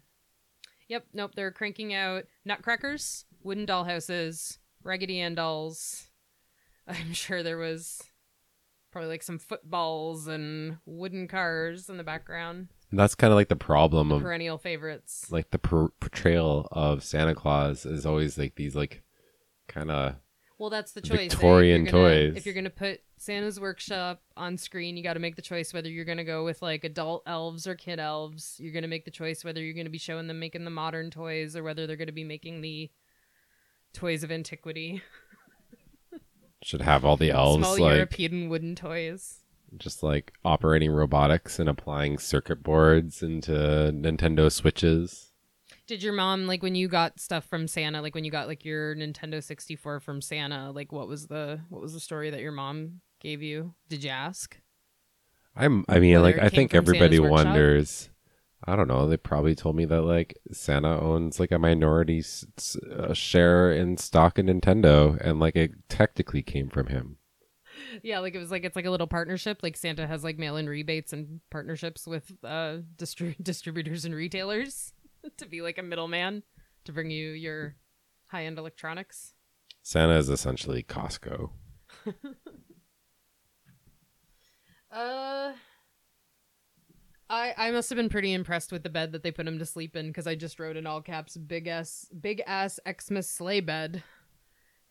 yep, 0.87 1.05
nope. 1.13 1.31
They're 1.35 1.51
cranking 1.51 1.93
out 1.93 2.25
Nutcrackers, 2.45 3.25
wooden 3.43 3.65
dollhouses, 3.65 4.59
Raggedy 4.85 5.19
Ann 5.19 5.35
dolls. 5.35 6.07
I'm 6.87 7.13
sure 7.13 7.43
there 7.43 7.57
was 7.57 8.01
probably 8.91 9.09
like 9.09 9.23
some 9.23 9.39
footballs 9.39 10.27
and 10.27 10.77
wooden 10.85 11.27
cars 11.27 11.89
in 11.89 11.97
the 11.97 12.03
background. 12.03 12.69
And 12.91 12.99
that's 12.99 13.15
kind 13.15 13.33
of 13.33 13.35
like 13.35 13.49
the 13.49 13.55
problem 13.57 14.11
of 14.11 14.21
Perennial 14.21 14.57
favorites. 14.57 15.27
like 15.31 15.49
the 15.51 15.57
per- 15.59 15.89
portrayal 15.99 16.67
of 16.71 17.03
Santa 17.03 17.35
Claus 17.35 17.85
is 17.85 18.05
always 18.05 18.37
like 18.37 18.55
these 18.55 18.75
like 18.75 19.03
kind 19.67 19.91
of 19.91 20.15
Well, 20.59 20.69
that's 20.69 20.93
the 20.93 21.01
choice. 21.01 21.19
eh? 21.19 21.23
If 21.23 21.31
Victorian 21.33 21.83
gonna- 21.83 21.91
toys. 22.31 22.33
If 22.37 22.45
you're 22.45 22.55
gonna 22.55 22.69
put 22.69 23.01
Santa's 23.17 23.59
Workshop 23.59 24.21
on 24.37 24.57
screen, 24.57 24.95
you 24.95 25.03
got 25.03 25.13
to 25.15 25.19
make 25.19 25.35
the 25.35 25.41
choice 25.41 25.73
whether 25.73 25.89
you're 25.89 26.05
gonna 26.05 26.23
go 26.23 26.45
with 26.45 26.61
like 26.61 26.83
adult 26.85 27.23
elves 27.25 27.65
or 27.67 27.75
kid 27.75 27.99
elves. 27.99 28.55
You're 28.59 28.71
gonna 28.73 28.87
make 28.87 29.03
the 29.05 29.11
choice 29.11 29.43
whether 29.43 29.61
you're 29.61 29.73
gonna 29.73 29.89
be 29.89 29.97
showing 29.97 30.27
them 30.27 30.39
making 30.39 30.63
the 30.63 30.69
modern 30.71 31.09
toys 31.09 31.55
or 31.57 31.63
whether 31.63 31.87
they're 31.87 31.97
gonna 31.97 32.11
be 32.13 32.23
making 32.23 32.61
the 32.61 32.89
toys 33.95 34.23
of 34.23 34.31
antiquity, 34.31 35.01
should 36.63 36.81
have 36.81 37.05
all 37.05 37.17
the 37.17 37.31
elves 37.31 37.63
small 37.63 37.79
like 37.79 37.95
European 37.95 38.49
wooden 38.49 38.75
toys. 38.75 39.39
just 39.77 40.03
like 40.03 40.33
operating 40.43 40.91
robotics 40.91 41.59
and 41.59 41.69
applying 41.69 42.17
circuit 42.17 42.61
boards 42.63 43.23
into 43.23 43.51
Nintendo 43.51 44.51
Switches. 44.51 45.31
Did 45.87 46.01
your 46.01 46.13
mom 46.13 46.47
like 46.47 46.63
when 46.63 46.73
you 46.75 46.87
got 46.87 47.19
stuff 47.19 47.45
from 47.45 47.67
Santa, 47.67 48.01
like 48.01 48.15
when 48.15 48.23
you 48.23 48.31
got 48.31 48.47
like 48.47 48.65
your 48.65 48.95
Nintendo 48.95 49.43
64 49.43 49.99
from 49.99 50.21
Santa, 50.21 50.71
like 50.71 50.91
what 50.91 51.07
was 51.07 51.27
the 51.27 51.59
what 51.69 51.81
was 51.81 51.93
the 51.93 51.99
story 51.99 52.31
that 52.31 52.41
your 52.41 52.51
mom 52.51 53.01
gave 53.19 53.41
you? 53.43 53.75
Did 53.87 54.03
you 54.03 54.09
ask? 54.09 54.57
I'm 55.55 55.85
I 55.87 55.99
mean 55.99 56.19
Whether 56.19 56.37
like 56.37 56.43
I 56.43 56.49
think 56.49 56.73
everybody 56.73 57.19
wonders 57.19 58.09
I 58.67 58.75
don't 58.75 58.87
know. 58.87 59.07
They 59.07 59.17
probably 59.17 59.53
told 59.55 59.75
me 59.75 59.85
that 59.85 60.01
like 60.01 60.37
Santa 60.51 60.99
owns 60.99 61.39
like 61.39 61.51
a 61.51 61.59
minority 61.59 62.19
s- 62.19 62.75
uh, 62.91 63.13
share 63.13 63.71
in 63.71 63.97
stock 63.97 64.39
in 64.39 64.47
Nintendo, 64.47 65.17
and 65.21 65.39
like 65.39 65.55
it 65.55 65.71
technically 65.87 66.41
came 66.41 66.69
from 66.69 66.87
him. 66.87 67.17
Yeah, 68.01 68.19
like 68.19 68.33
it 68.35 68.39
was 68.39 68.49
like 68.51 68.63
it's 68.63 68.75
like 68.75 68.85
a 68.85 68.89
little 68.91 69.05
partnership. 69.07 69.59
Like 69.61 69.77
Santa 69.77 70.07
has 70.07 70.23
like 70.23 70.37
mail-in 70.39 70.67
rebates 70.67 71.13
and 71.13 71.41
partnerships 71.51 72.07
with 72.07 72.31
uh 72.43 72.77
distri- 72.97 73.35
distributors 73.43 74.03
and 74.05 74.15
retailers 74.15 74.93
to 75.37 75.45
be 75.45 75.61
like 75.61 75.77
a 75.77 75.83
middleman 75.83 76.41
to 76.85 76.91
bring 76.91 77.11
you 77.11 77.31
your 77.31 77.75
high-end 78.27 78.57
electronics. 78.57 79.33
Santa 79.83 80.17
is 80.17 80.29
essentially 80.29 80.81
Costco. 80.83 81.51
Uh 84.91 85.51
I 87.29 87.53
I 87.57 87.71
must 87.71 87.89
have 87.89 87.97
been 87.97 88.09
pretty 88.09 88.33
impressed 88.33 88.71
with 88.71 88.83
the 88.83 88.89
bed 88.89 89.11
that 89.11 89.23
they 89.23 89.31
put 89.31 89.47
him 89.47 89.59
to 89.59 89.65
sleep 89.65 89.95
in 89.95 90.07
because 90.07 90.27
I 90.27 90.35
just 90.35 90.59
wrote 90.59 90.77
in 90.77 90.85
all 90.85 91.01
caps 91.01 91.37
big 91.37 91.67
ass 91.67 92.07
big 92.19 92.41
ass 92.45 92.79
Xmas 92.87 93.29
sleigh 93.29 93.61
bed. 93.61 94.03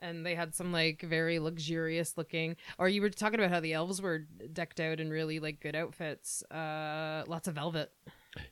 And 0.01 0.27
they 0.27 0.35
had 0.35 0.55
some 0.55 0.73
like 0.73 1.01
very 1.01 1.39
luxurious 1.39 2.19
looking 2.19 2.57
or 2.79 2.89
you 2.89 3.01
were 3.01 3.09
talking 3.11 3.39
about 3.41 3.53
how 3.53 3.61
the 3.61 3.73
elves 3.73 4.03
were 4.03 4.27
decked 4.53 4.81
out 4.81 5.01
in 5.01 5.09
really 5.11 5.39
like 5.39 5.61
good 5.61 5.77
outfits. 5.77 6.43
Uh 6.51 7.25
lots 7.27 7.49
of 7.49 7.55
velvet. 7.55 7.91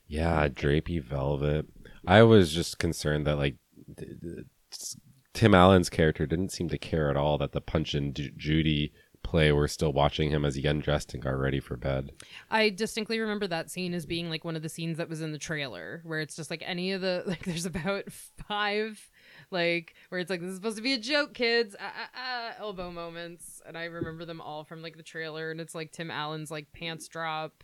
Yeah, 0.07 0.47
drapey 0.47 1.03
velvet. 1.03 1.67
I 2.07 2.23
was 2.23 2.53
just 2.53 2.79
concerned 2.79 3.27
that 3.27 3.37
like 3.37 3.57
th- 3.97 4.19
th- 4.21 4.95
Tim 5.33 5.53
Allen's 5.53 5.89
character 5.89 6.25
didn't 6.25 6.51
seem 6.51 6.69
to 6.69 6.77
care 6.77 7.09
at 7.09 7.17
all 7.17 7.37
that 7.39 7.51
the 7.51 7.61
Punch 7.61 7.93
and 7.93 8.15
Ju- 8.15 8.31
Judy 8.37 8.93
play 9.23 9.51
were 9.51 9.67
still 9.67 9.91
watching 9.91 10.29
him 10.29 10.45
as 10.45 10.55
he 10.55 10.67
undressed 10.67 11.13
and 11.13 11.23
got 11.23 11.37
ready 11.37 11.59
for 11.59 11.75
bed. 11.75 12.11
I 12.51 12.69
distinctly 12.69 13.19
remember 13.19 13.47
that 13.47 13.71
scene 13.71 13.93
as 13.93 14.05
being 14.05 14.29
like 14.29 14.43
one 14.43 14.55
of 14.55 14.61
the 14.61 14.69
scenes 14.69 14.97
that 14.97 15.09
was 15.09 15.21
in 15.21 15.31
the 15.31 15.37
trailer 15.37 16.01
where 16.03 16.19
it's 16.19 16.35
just 16.35 16.51
like 16.51 16.63
any 16.65 16.91
of 16.91 17.01
the 17.01 17.23
like 17.27 17.43
there's 17.43 17.65
about 17.65 18.11
five 18.11 19.09
like 19.49 19.95
where 20.09 20.19
it's 20.19 20.29
like 20.29 20.41
this 20.41 20.49
is 20.49 20.55
supposed 20.55 20.77
to 20.77 20.83
be 20.83 20.93
a 20.93 20.99
joke 20.99 21.33
kids. 21.33 21.75
Ah, 21.79 21.93
ah, 21.95 22.09
ah, 22.15 22.55
elbow 22.59 22.91
moments. 22.91 23.61
And 23.65 23.77
I 23.77 23.85
remember 23.85 24.25
them 24.25 24.41
all 24.41 24.63
from 24.63 24.81
like 24.81 24.97
the 24.97 25.03
trailer 25.03 25.49
and 25.49 25.59
it's 25.59 25.73
like 25.73 25.91
Tim 25.91 26.11
Allen's 26.11 26.51
like 26.51 26.71
pants 26.73 27.07
drop. 27.07 27.63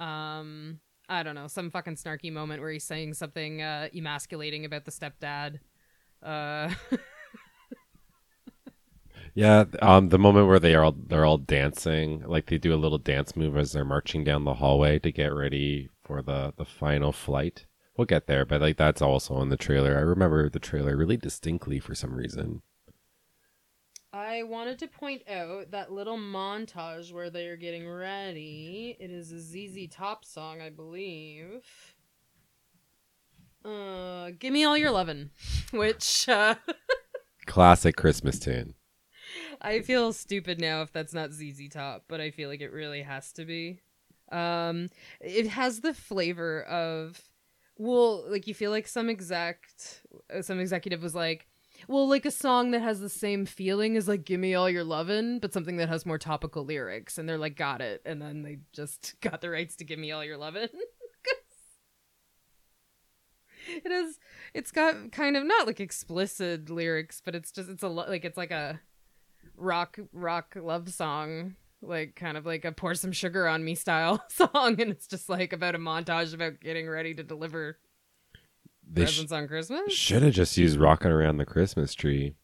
Um 0.00 0.80
I 1.08 1.22
don't 1.22 1.34
know 1.34 1.48
some 1.48 1.70
fucking 1.70 1.96
snarky 1.96 2.32
moment 2.32 2.62
where 2.62 2.70
he's 2.70 2.84
saying 2.84 3.14
something 3.14 3.60
uh 3.60 3.88
emasculating 3.94 4.64
about 4.64 4.84
the 4.84 4.90
stepdad. 4.92 5.58
Uh 6.22 6.72
Yeah, 9.34 9.64
um, 9.82 10.10
the 10.10 10.18
moment 10.18 10.46
where 10.46 10.60
they 10.60 10.76
are 10.76 10.84
all 10.84 10.92
they're 10.96 11.24
all 11.24 11.38
dancing, 11.38 12.22
like 12.24 12.46
they 12.46 12.58
do 12.58 12.72
a 12.72 12.76
little 12.76 12.98
dance 12.98 13.34
move 13.34 13.56
as 13.56 13.72
they're 13.72 13.84
marching 13.84 14.22
down 14.22 14.44
the 14.44 14.54
hallway 14.54 15.00
to 15.00 15.10
get 15.10 15.34
ready 15.34 15.88
for 16.04 16.22
the 16.22 16.54
the 16.56 16.64
final 16.64 17.10
flight. 17.10 17.66
We'll 17.96 18.06
get 18.06 18.28
there, 18.28 18.44
but 18.44 18.60
like 18.60 18.76
that's 18.76 19.02
also 19.02 19.40
in 19.40 19.48
the 19.48 19.56
trailer. 19.56 19.96
I 19.96 20.02
remember 20.02 20.48
the 20.48 20.60
trailer 20.60 20.96
really 20.96 21.16
distinctly 21.16 21.80
for 21.80 21.96
some 21.96 22.14
reason. 22.14 22.62
I 24.12 24.44
wanted 24.44 24.78
to 24.78 24.86
point 24.86 25.28
out 25.28 25.72
that 25.72 25.90
little 25.90 26.16
montage 26.16 27.12
where 27.12 27.30
they 27.30 27.48
are 27.48 27.56
getting 27.56 27.88
ready. 27.88 28.96
It 29.00 29.10
is 29.10 29.32
a 29.32 29.40
ZZ 29.40 29.88
Top 29.90 30.24
song, 30.24 30.60
I 30.60 30.70
believe. 30.70 31.64
Uh, 33.64 34.30
give 34.38 34.52
me 34.52 34.62
all 34.62 34.78
your 34.78 34.92
lovin', 34.92 35.30
which 35.72 36.28
uh, 36.28 36.54
Classic 37.46 37.96
Christmas 37.96 38.38
tune. 38.38 38.74
I 39.64 39.80
feel 39.80 40.12
stupid 40.12 40.60
now 40.60 40.82
if 40.82 40.92
that's 40.92 41.14
not 41.14 41.32
ZZ 41.32 41.68
Top, 41.70 42.04
but 42.06 42.20
I 42.20 42.30
feel 42.30 42.48
like 42.48 42.60
it 42.60 42.72
really 42.72 43.02
has 43.02 43.32
to 43.32 43.44
be. 43.44 43.80
Um, 44.30 44.88
it 45.20 45.48
has 45.48 45.80
the 45.80 45.94
flavor 45.94 46.62
of, 46.64 47.20
well, 47.78 48.30
like 48.30 48.46
you 48.46 48.54
feel 48.54 48.70
like 48.70 48.86
some 48.86 49.08
exact, 49.08 50.02
uh, 50.34 50.42
some 50.42 50.60
executive 50.60 51.02
was 51.02 51.14
like, 51.14 51.48
well, 51.88 52.08
like 52.08 52.26
a 52.26 52.30
song 52.30 52.72
that 52.72 52.82
has 52.82 53.00
the 53.00 53.08
same 53.08 53.46
feeling 53.46 53.96
as 53.96 54.06
like 54.06 54.24
"Give 54.24 54.38
Me 54.38 54.54
All 54.54 54.70
Your 54.70 54.84
Lovin'," 54.84 55.38
but 55.38 55.52
something 55.52 55.76
that 55.78 55.88
has 55.88 56.06
more 56.06 56.18
topical 56.18 56.64
lyrics, 56.64 57.18
and 57.18 57.28
they're 57.28 57.38
like, 57.38 57.56
got 57.56 57.80
it, 57.80 58.00
and 58.06 58.22
then 58.22 58.42
they 58.42 58.58
just 58.72 59.14
got 59.20 59.40
the 59.40 59.50
rights 59.50 59.76
to 59.76 59.84
"Give 59.84 59.98
Me 59.98 60.12
All 60.12 60.24
Your 60.24 60.36
Lovin'." 60.36 60.68
it 63.68 63.90
is, 63.90 64.18
it's 64.54 64.70
got 64.70 65.12
kind 65.12 65.36
of 65.36 65.44
not 65.44 65.66
like 65.66 65.80
explicit 65.80 66.70
lyrics, 66.70 67.20
but 67.24 67.34
it's 67.34 67.50
just 67.50 67.68
it's 67.68 67.82
a 67.82 67.88
like 67.88 68.24
it's 68.24 68.38
like 68.38 68.52
a 68.52 68.80
rock 69.56 69.98
rock 70.12 70.56
love 70.60 70.88
song 70.92 71.54
like 71.80 72.16
kind 72.16 72.36
of 72.36 72.46
like 72.46 72.64
a 72.64 72.72
pour 72.72 72.94
some 72.94 73.12
sugar 73.12 73.46
on 73.46 73.62
me 73.64 73.74
style 73.74 74.24
song. 74.30 74.80
And 74.80 74.90
it's 74.90 75.06
just 75.06 75.28
like 75.28 75.52
about 75.52 75.74
a 75.74 75.78
montage 75.78 76.32
about 76.32 76.60
getting 76.60 76.88
ready 76.88 77.14
to 77.14 77.22
deliver 77.22 77.78
They 78.90 79.02
sh- 79.02 79.08
presents 79.08 79.32
on 79.32 79.46
christmas. 79.48 79.92
should 79.92 80.22
have 80.22 80.32
just 80.32 80.56
used 80.56 80.78
"Rocking 80.78 81.10
Around 81.10 81.36
the 81.36 81.44
Christmas 81.44 81.94
Tree." 81.94 82.36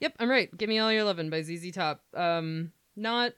yep 0.00 0.12
i'm 0.18 0.28
right. 0.28 0.54
Give 0.56 0.68
me 0.68 0.78
all 0.80 0.92
your 0.92 1.04
lovin' 1.04 1.30
by 1.30 1.40
zz 1.42 1.72
top. 1.72 2.02
Um 2.14 2.72
not 2.96 3.32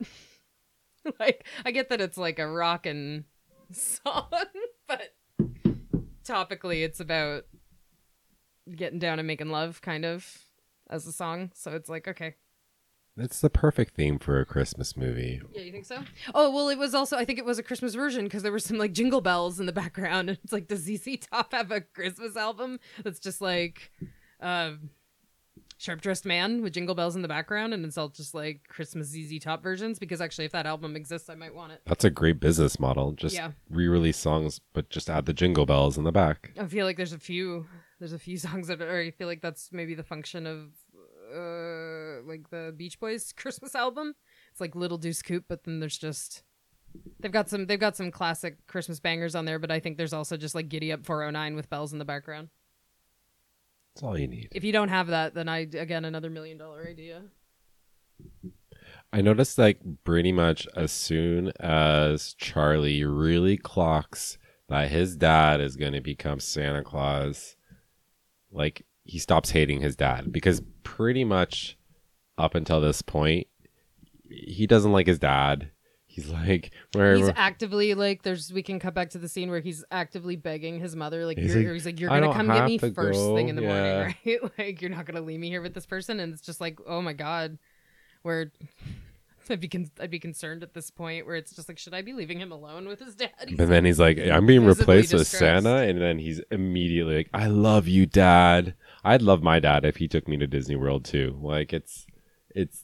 like 1.21 1.47
i 1.65 1.71
get 1.71 1.89
that 1.91 2.01
it's 2.01 2.19
like 2.19 2.39
a 2.39 2.47
rockin' 2.49 3.25
song 3.73 4.29
but 4.89 5.15
topically 6.25 6.83
it's 6.85 7.01
about 7.01 7.45
getting 8.75 8.99
down 8.99 9.19
and 9.19 9.27
making 9.29 9.51
love 9.51 9.81
kind 9.81 10.05
of 10.05 10.39
as 10.89 11.07
a 11.07 11.13
song. 11.13 11.51
So 11.55 11.73
it's 11.73 11.89
like 11.89 12.09
okay 12.09 12.35
It's 13.19 13.41
the 13.41 13.49
perfect 13.51 13.95
theme 13.95 14.19
for 14.19 14.41
a 14.41 14.45
Christmas 14.45 14.97
movie. 14.97 15.41
Yeah, 15.55 15.63
you 15.63 15.73
think 15.73 15.87
so? 15.87 16.01
Oh, 16.35 16.51
well, 16.51 16.69
it 16.69 16.77
was 16.79 16.95
also, 16.95 17.17
I 17.17 17.25
think 17.25 17.39
it 17.39 17.45
was 17.47 17.59
a 17.59 17.63
Christmas 17.63 17.95
version 17.95 18.25
because 18.25 18.43
there 18.43 18.53
were 18.53 18.59
some 18.59 18.77
like 18.77 18.93
jingle 18.93 19.23
bells 19.23 19.59
in 19.59 19.67
the 19.67 19.73
background. 19.73 20.29
And 20.29 20.39
it's 20.45 20.53
like, 20.53 20.69
does 20.69 20.81
ZZ 20.81 21.19
Top 21.31 21.53
have 21.53 21.71
a 21.71 21.81
Christmas 21.81 22.37
album 22.37 22.79
that's 23.03 23.19
just 23.19 23.41
like 23.41 23.91
uh, 24.41 24.73
Sharp 25.79 26.01
Dressed 26.03 26.27
Man 26.27 26.63
with 26.63 26.73
jingle 26.75 26.95
bells 26.95 27.17
in 27.17 27.23
the 27.23 27.29
background? 27.29 27.73
And 27.73 27.85
it's 27.87 27.97
all 27.97 28.09
just 28.09 28.35
like 28.35 28.67
Christmas 28.69 29.09
ZZ 29.09 29.39
Top 29.41 29.63
versions? 29.63 29.99
Because 29.99 30.21
actually, 30.21 30.45
if 30.45 30.53
that 30.53 30.67
album 30.67 30.95
exists, 30.97 31.31
I 31.31 31.35
might 31.37 31.55
want 31.55 31.73
it. 31.73 31.81
That's 31.87 32.05
a 32.05 32.11
great 32.11 32.39
business 32.41 32.79
model. 32.79 33.13
Just 33.13 33.35
Yeah. 33.35 33.53
re-release 33.71 34.19
songs, 34.19 34.61
but 34.75 34.91
just 34.91 35.09
add 35.09 35.25
the 35.27 35.33
jingle 35.33 35.65
bells 35.65 35.97
in 35.97 36.05
the 36.05 36.13
back. 36.13 36.53
I 36.61 36.67
feel 36.67 36.85
like 36.85 36.97
there's 36.99 37.13
a 37.15 37.19
few, 37.19 37.67
there's 37.99 38.13
a 38.13 38.19
few 38.19 38.37
songs 38.37 38.69
that, 38.69 38.83
are, 38.83 39.01
I 39.01 39.11
feel 39.11 39.27
like 39.27 39.41
that's 39.43 39.71
maybe 39.73 39.95
the 39.95 40.03
function 40.05 40.47
of 40.47 40.69
uh 41.35 42.23
like 42.27 42.51
the 42.51 42.75
Beach 42.77 42.99
Boys 43.01 43.33
Christmas 43.37 43.75
album. 43.75 44.15
It's 44.51 44.61
like 44.61 44.75
Little 44.75 44.99
Deuce 44.99 45.23
Coupe, 45.23 45.45
but 45.49 45.65
then 45.65 45.81
there's 45.81 45.99
just 45.99 46.43
they've 47.21 47.33
got 47.33 47.49
some 47.49 47.67
they've 47.67 47.81
got 47.81 47.97
some 47.97 48.11
classic 48.11 48.67
Christmas 48.67 49.01
bangers 49.01 49.35
on 49.35 49.45
there, 49.45 49.59
but 49.59 49.71
I 49.71 49.81
think 49.81 49.97
there's 49.97 50.13
also 50.13 50.37
just 50.37 50.55
like 50.55 50.69
Giddy 50.69 50.93
Up 50.93 51.05
409 51.05 51.55
with 51.57 51.71
bells 51.71 51.93
in 51.93 51.99
the 51.99 52.05
background. 52.05 52.49
That's 53.95 54.03
all 54.03 54.19
you 54.19 54.29
need. 54.29 54.49
If 54.53 54.63
you 54.65 54.73
don't 54.73 54.89
have 54.89 55.09
that, 55.09 55.35
then 55.35 55.49
I 55.49 55.61
again 55.61 56.05
another 56.05 56.31
million 56.31 56.59
dollar 56.59 56.87
idea. 56.87 57.23
I 59.13 59.23
noticed 59.23 59.57
like 59.57 59.81
pretty 60.05 60.33
much 60.33 60.67
as 60.77 60.93
soon 60.93 61.53
as 61.61 62.35
Charlie 62.35 63.05
really 63.05 63.57
clocks 63.57 64.39
that 64.69 64.91
his 64.91 65.17
dad 65.17 65.61
is 65.61 65.77
going 65.77 65.93
to 65.93 66.01
become 66.01 66.41
Santa 66.41 66.83
Claus, 66.83 67.57
like 68.51 68.85
he 69.07 69.19
stops 69.19 69.51
hating 69.51 69.81
his 69.81 69.97
dad 69.97 70.33
because 70.33 70.63
pretty 70.83 71.25
much 71.25 71.79
up 72.39 72.55
until 72.55 72.81
this 72.81 73.03
point, 73.03 73.47
he 74.29 74.67
doesn't 74.67 74.93
like 74.93 75.07
his 75.07 75.19
dad. 75.19 75.71
He's 76.07 76.29
like, 76.31 76.73
where 76.95 77.15
He's 77.15 77.29
actively 77.37 77.93
like 77.95 78.23
there's 78.23 78.51
we 78.53 78.63
can 78.63 78.79
cut 78.81 78.95
back 78.95 79.11
to 79.11 79.19
the 79.19 79.29
scene 79.29 79.51
where 79.51 79.61
he's 79.61 79.85
actively 79.91 80.35
begging 80.35 80.81
his 80.81 80.97
mother 80.97 81.27
like 81.27 81.39
He's 81.39 81.55
you're, 81.55 81.65
like, 81.65 81.73
he's 81.75 81.85
like 81.87 82.01
you're 82.01 82.09
gonna 82.09 82.33
come 82.33 82.47
get 82.47 82.65
me 82.67 82.79
first 82.79 82.95
go." 82.97 83.37
thing 83.37 83.49
in 83.51 83.57
the 83.57 83.63
Yeah. 83.63 83.69
morning 83.69 84.17
right 84.27 84.59
like 84.59 84.81
you're 84.81 84.91
not 84.91 85.05
gonna 85.05 85.21
leave 85.21 85.39
me 85.41 85.51
here 85.51 85.61
with 85.61 85.75
this 85.75 85.85
person 85.85 86.19
and 86.21 86.33
it's 86.33 86.41
just 86.43 86.59
like 86.61 86.79
oh 86.87 87.03
my 87.03 87.13
god 87.13 87.59
where 88.23 88.51
I'd 89.51 89.61
be 89.61 89.69
con- 89.69 89.91
I'd 90.01 90.11
be 90.11 90.19
concerned 90.19 90.63
at 90.63 90.75
this 90.75 90.91
point 90.91 91.27
where 91.27 91.37
it's 91.37 91.55
just 91.55 91.69
like 91.69 91.79
should 91.79 91.95
I 91.95 92.03
be 92.03 92.13
leaving 92.13 92.39
him 92.39 92.53
alone 92.53 92.87
with 92.89 93.01
his 93.01 93.15
dad 93.15 93.31
But 93.57 93.69
then 93.69 93.85
he's 93.85 93.99
like, 94.01 94.19
I'm 94.19 94.47
being 94.47 94.65
visibly 94.65 94.97
replaced 94.97 95.13
with 95.13 95.23
distressed. 95.23 95.65
Santa. 95.65 95.89
And 95.89 96.01
then 96.01 96.19
he's 96.19 96.41
immediately 96.51 97.17
like, 97.17 97.31
I 97.35 97.47
love 97.47 97.89
you, 97.89 98.07
dad. 98.07 98.75
I'd 99.05 99.23
love 99.23 99.43
my 99.43 99.61
dad 99.61 99.85
if 99.85 99.97
he 99.97 100.09
took 100.09 100.27
me 100.29 100.37
to 100.39 100.47
Disney 100.47 100.77
World 100.77 101.05
too. 101.05 101.39
Like 101.41 101.73
it's, 101.73 102.07
it's, 102.55 102.83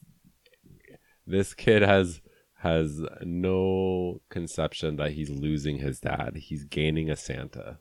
this 1.27 1.55
kid 1.55 1.83
has, 1.83 2.21
has 2.59 3.01
no 3.23 4.21
conception 4.29 4.97
that 4.97 5.13
he's 5.13 5.31
losing 5.31 5.79
his 5.79 6.01
dad. 6.01 6.33
He's 6.37 6.65
gaining 6.65 7.11
a 7.11 7.17
Santa. 7.17 7.79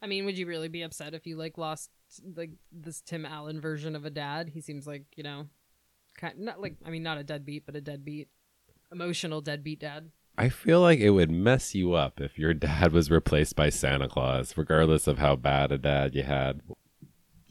I 0.00 0.06
mean 0.06 0.24
would 0.26 0.38
you 0.38 0.46
really 0.46 0.68
be 0.68 0.82
upset 0.82 1.12
if 1.14 1.26
you 1.26 1.36
like 1.36 1.58
lost 1.58 1.90
like 2.36 2.50
this 2.70 3.00
Tim 3.00 3.26
Allen 3.26 3.60
version 3.60 3.96
of 3.96 4.04
a 4.04 4.10
dad 4.10 4.48
he 4.48 4.60
seems 4.60 4.86
like 4.86 5.02
you 5.16 5.24
know 5.24 5.48
kind 6.18 6.38
not 6.38 6.60
like 6.60 6.74
I 6.84 6.90
mean 6.90 7.02
not 7.02 7.16
a 7.16 7.24
deadbeat 7.24 7.64
but 7.64 7.74
a 7.76 7.80
deadbeat 7.80 8.28
emotional 8.92 9.40
deadbeat 9.40 9.80
dad 9.80 10.10
I 10.36 10.50
feel 10.50 10.80
like 10.80 11.00
it 11.00 11.10
would 11.10 11.32
mess 11.32 11.74
you 11.74 11.94
up 11.94 12.20
if 12.20 12.38
your 12.38 12.54
dad 12.54 12.92
was 12.92 13.10
replaced 13.10 13.56
by 13.56 13.70
Santa 13.70 14.06
Claus, 14.08 14.56
regardless 14.56 15.08
of 15.08 15.18
how 15.18 15.34
bad 15.34 15.72
a 15.72 15.78
dad 15.78 16.14
you 16.14 16.22
had. 16.22 16.60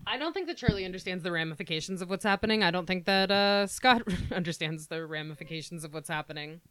I 0.05 0.17
don't 0.17 0.31
think 0.31 0.47
that 0.47 0.55
Charlie 0.55 0.85
understands 0.85 1.21
the 1.21 1.33
ramifications 1.33 2.01
of 2.01 2.09
what's 2.09 2.23
happening. 2.23 2.63
I 2.63 2.71
don't 2.71 2.85
think 2.85 3.03
that 3.03 3.29
uh, 3.29 3.67
Scott 3.67 4.03
understands 4.31 4.87
the 4.87 5.05
ramifications 5.05 5.83
of 5.83 5.93
what's 5.93 6.07
happening. 6.07 6.61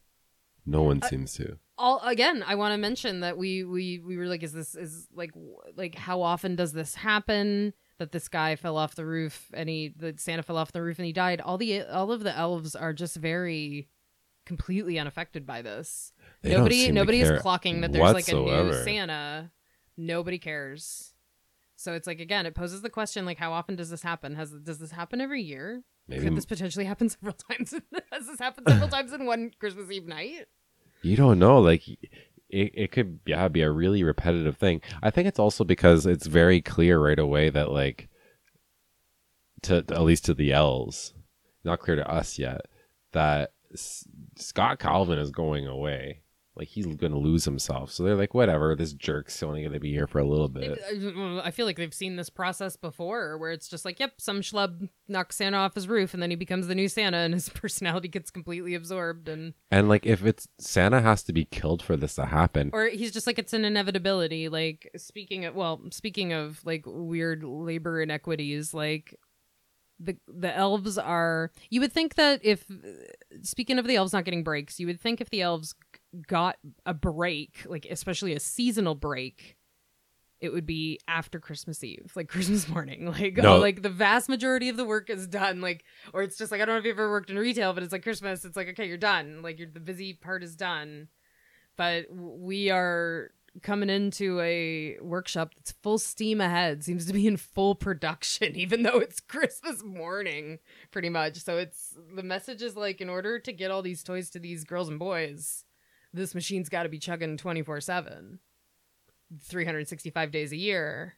No 0.64 0.82
one 0.82 1.02
seems 1.02 1.34
to. 1.34 1.58
all 1.78 2.00
again 2.00 2.42
i 2.46 2.54
want 2.56 2.72
to 2.72 2.78
mention 2.78 3.20
that 3.20 3.36
we 3.38 3.62
we 3.62 4.00
we 4.00 4.16
were 4.16 4.26
like 4.26 4.42
is 4.42 4.52
this 4.52 4.74
is 4.74 5.06
like 5.14 5.30
like 5.76 5.94
how 5.94 6.22
often 6.22 6.56
does 6.56 6.72
this 6.72 6.94
happen 6.94 7.72
that 7.98 8.12
this 8.12 8.28
guy 8.28 8.56
fell 8.56 8.76
off 8.76 8.94
the 8.94 9.06
roof 9.06 9.48
and 9.54 9.68
he 9.68 9.92
the 9.96 10.14
santa 10.16 10.42
fell 10.42 10.56
off 10.56 10.72
the 10.72 10.82
roof 10.82 10.98
and 10.98 11.06
he 11.06 11.12
died. 11.12 11.40
All 11.40 11.58
the 11.58 11.82
all 11.82 12.12
of 12.12 12.22
the 12.22 12.36
elves 12.36 12.74
are 12.76 12.92
just 12.92 13.16
very 13.16 13.88
completely 14.44 14.98
unaffected 14.98 15.46
by 15.46 15.62
this. 15.62 16.12
They 16.42 16.50
nobody 16.56 16.92
nobody 16.92 17.20
is 17.20 17.42
clocking 17.42 17.82
that 17.82 17.92
there's 17.92 18.12
like 18.12 18.28
a 18.28 18.34
new 18.34 18.72
santa. 18.84 19.50
Nobody 19.96 20.38
cares. 20.38 21.14
So 21.76 21.92
it's 21.92 22.06
like 22.06 22.20
again 22.20 22.46
it 22.46 22.54
poses 22.54 22.82
the 22.82 22.90
question 22.90 23.24
like 23.26 23.38
how 23.38 23.52
often 23.52 23.76
does 23.76 23.90
this 23.90 24.02
happen? 24.02 24.34
Has 24.34 24.50
does 24.52 24.78
this 24.78 24.92
happen 24.92 25.20
every 25.20 25.42
year? 25.42 25.82
Maybe 26.08 26.24
could 26.24 26.36
this 26.36 26.46
potentially 26.46 26.84
happen 26.84 27.08
several 27.08 27.34
times 27.50 27.74
has 28.12 28.26
this 28.26 28.38
happened 28.38 28.68
several 28.68 28.88
times 28.96 29.12
in 29.12 29.26
one 29.26 29.50
christmas 29.58 29.90
eve 29.90 30.06
night? 30.06 30.46
You 31.02 31.16
don't 31.16 31.38
know. 31.38 31.60
Like 31.60 31.82
it, 32.48 32.72
it 32.74 32.92
could 32.92 33.20
yeah 33.26 33.48
be 33.48 33.62
a 33.62 33.70
really 33.70 34.02
repetitive 34.02 34.56
thing. 34.56 34.80
I 35.02 35.10
think 35.10 35.28
it's 35.28 35.38
also 35.38 35.64
because 35.64 36.06
it's 36.06 36.26
very 36.26 36.60
clear 36.60 36.98
right 36.98 37.18
away 37.18 37.50
that 37.50 37.70
like 37.70 38.08
to 39.62 39.76
at 39.78 40.02
least 40.02 40.24
to 40.26 40.34
the 40.34 40.52
L's, 40.52 41.14
not 41.64 41.80
clear 41.80 41.96
to 41.96 42.10
us 42.10 42.38
yet 42.38 42.62
that 43.12 43.52
S- 43.72 44.06
Scott 44.36 44.78
Calvin 44.78 45.18
is 45.18 45.30
going 45.30 45.66
away. 45.66 46.22
Like 46.56 46.68
he's 46.68 46.86
going 46.86 47.12
to 47.12 47.18
lose 47.18 47.44
himself. 47.44 47.90
So 47.92 48.02
they're 48.02 48.14
like, 48.14 48.32
whatever. 48.32 48.74
This 48.74 48.92
jerk's 48.92 49.42
only 49.42 49.60
going 49.60 49.74
to 49.74 49.80
be 49.80 49.92
here 49.92 50.06
for 50.06 50.18
a 50.18 50.24
little 50.24 50.48
bit. 50.48 50.80
I 51.44 51.50
feel 51.50 51.66
like 51.66 51.76
they've 51.76 51.92
seen 51.92 52.16
this 52.16 52.30
process 52.30 52.76
before 52.76 53.36
where 53.36 53.50
it's 53.50 53.68
just 53.68 53.84
like, 53.84 54.00
yep, 54.00 54.14
some 54.18 54.40
schlub 54.40 54.88
knocks 55.08 55.36
Santa 55.36 55.58
off 55.58 55.74
his 55.74 55.86
roof 55.88 56.14
and 56.14 56.22
then 56.22 56.30
he 56.30 56.36
becomes 56.36 56.66
the 56.66 56.74
new 56.74 56.88
Santa 56.88 57.18
and 57.18 57.34
his 57.34 57.48
personality 57.54 58.08
gets 58.08 58.30
completely 58.30 58.74
absorbed 58.74 59.28
and 59.28 59.54
And 59.70 59.88
like, 59.88 60.06
if 60.06 60.24
it's 60.24 60.48
Santa 60.58 61.00
has 61.02 61.22
to 61.24 61.32
be 61.32 61.44
killed 61.44 61.82
for 61.82 61.96
this 61.96 62.14
to 62.14 62.26
happen, 62.26 62.70
or 62.72 62.86
he's 62.86 63.12
just 63.12 63.26
like 63.26 63.38
it's 63.38 63.52
an 63.52 63.64
inevitability. 63.64 64.48
Like 64.48 64.90
speaking 64.96 65.44
of 65.44 65.54
well, 65.54 65.80
speaking 65.90 66.32
of 66.32 66.64
like 66.64 66.84
weird 66.86 67.44
labor 67.44 68.00
inequities, 68.00 68.72
like 68.72 69.14
the 69.98 70.16
the 70.28 70.54
elves 70.54 70.98
are 70.98 71.50
you 71.70 71.80
would 71.80 71.92
think 71.92 72.16
that 72.16 72.40
if 72.42 72.66
speaking 73.42 73.78
of 73.78 73.86
the 73.86 73.96
elves 73.96 74.12
not 74.12 74.24
getting 74.24 74.44
breaks, 74.44 74.78
you 74.78 74.86
would 74.86 75.00
think 75.00 75.20
if 75.20 75.30
the 75.30 75.42
elves 75.42 75.74
got 76.26 76.56
a 76.84 76.94
break, 76.94 77.64
like 77.66 77.86
especially 77.90 78.34
a 78.34 78.40
seasonal 78.40 78.94
break, 78.94 79.56
it 80.40 80.52
would 80.52 80.66
be 80.66 81.00
after 81.08 81.40
Christmas 81.40 81.82
Eve, 81.82 82.12
like 82.14 82.28
Christmas 82.34 82.68
morning. 82.68 83.06
Like 83.06 83.36
No. 83.36 83.56
oh, 83.56 83.58
like 83.58 83.82
the 83.82 83.88
vast 83.88 84.28
majority 84.28 84.68
of 84.68 84.76
the 84.76 84.84
work 84.84 85.10
is 85.10 85.26
done. 85.26 85.60
Like 85.60 85.84
or 86.12 86.22
it's 86.22 86.36
just 86.38 86.52
like 86.52 86.60
I 86.60 86.64
don't 86.64 86.74
know 86.74 86.78
if 86.80 86.84
you've 86.84 86.98
ever 86.98 87.10
worked 87.10 87.30
in 87.30 87.38
retail, 87.38 87.72
but 87.72 87.82
it's 87.82 87.92
like 87.92 88.02
Christmas, 88.02 88.44
it's 88.44 88.56
like 88.56 88.68
okay, 88.68 88.86
you're 88.86 88.96
done. 88.98 89.42
Like 89.42 89.58
you're, 89.58 89.68
the 89.70 89.80
busy 89.80 90.12
part 90.12 90.42
is 90.42 90.54
done. 90.56 91.08
But 91.76 92.06
we 92.10 92.70
are 92.70 93.30
coming 93.62 93.90
into 93.90 94.38
a 94.40 94.98
workshop 95.00 95.54
that's 95.54 95.72
full 95.82 95.98
steam 95.98 96.40
ahead 96.40 96.84
seems 96.84 97.06
to 97.06 97.12
be 97.12 97.26
in 97.26 97.36
full 97.36 97.74
production 97.74 98.54
even 98.56 98.82
though 98.82 98.98
it's 98.98 99.18
christmas 99.20 99.82
morning 99.82 100.58
pretty 100.90 101.08
much 101.08 101.38
so 101.38 101.56
it's 101.56 101.96
the 102.14 102.22
message 102.22 102.60
is 102.60 102.76
like 102.76 103.00
in 103.00 103.08
order 103.08 103.38
to 103.38 103.52
get 103.52 103.70
all 103.70 103.82
these 103.82 104.02
toys 104.02 104.28
to 104.28 104.38
these 104.38 104.64
girls 104.64 104.88
and 104.88 104.98
boys 104.98 105.64
this 106.16 106.34
machine's 106.34 106.68
got 106.68 106.84
to 106.84 106.88
be 106.88 106.98
chugging 106.98 107.36
24-7 107.36 108.38
365 109.40 110.30
days 110.30 110.52
a 110.52 110.56
year 110.56 111.14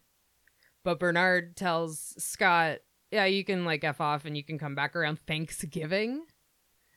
but 0.85 0.99
bernard 0.99 1.57
tells 1.57 2.15
scott 2.19 2.79
yeah 3.11 3.25
you 3.25 3.45
can 3.45 3.65
like 3.65 3.85
f 3.85 4.01
off 4.01 4.25
and 4.25 4.37
you 4.37 4.45
can 4.45 4.59
come 4.59 4.75
back 4.75 4.97
around 4.97 5.19
thanksgiving 5.27 6.23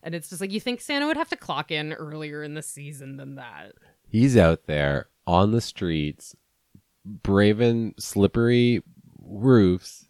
and 0.04 0.16
it's 0.16 0.30
just 0.30 0.42
like 0.42 0.52
you 0.52 0.60
think 0.60 0.80
santa 0.80 1.06
would 1.06 1.18
have 1.18 1.30
to 1.30 1.36
clock 1.36 1.72
in 1.72 1.94
earlier 1.94 2.44
in 2.44 2.54
the 2.54 2.62
season 2.62 3.18
than 3.18 3.36
that 3.36 3.74
he's 4.08 4.38
out 4.38 4.66
there 4.66 5.08
on 5.26 5.52
the 5.52 5.62
streets, 5.62 6.36
braving 7.06 7.96
slippery 7.98 8.84
roofs. 9.24 10.06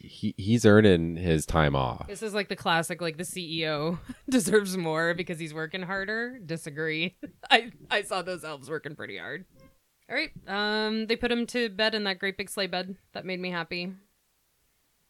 He 0.00 0.34
he's 0.36 0.64
earning 0.64 1.16
his 1.16 1.44
time 1.44 1.74
off. 1.74 2.06
This 2.06 2.22
is 2.22 2.32
like 2.32 2.48
the 2.48 2.56
classic, 2.56 3.00
like 3.00 3.16
the 3.16 3.24
CEO 3.24 3.98
deserves 4.28 4.76
more 4.76 5.12
because 5.12 5.40
he's 5.40 5.52
working 5.52 5.82
harder. 5.82 6.38
Disagree. 6.38 7.16
I 7.50 7.72
I 7.90 8.02
saw 8.02 8.22
those 8.22 8.44
elves 8.44 8.70
working 8.70 8.94
pretty 8.94 9.18
hard. 9.18 9.44
All 10.08 10.16
right. 10.16 10.30
Um, 10.46 11.06
they 11.06 11.16
put 11.16 11.32
him 11.32 11.46
to 11.48 11.68
bed 11.68 11.94
in 11.94 12.04
that 12.04 12.18
great 12.18 12.38
big 12.38 12.48
sleigh 12.48 12.68
bed. 12.68 12.96
That 13.12 13.26
made 13.26 13.40
me 13.40 13.50
happy. 13.50 13.92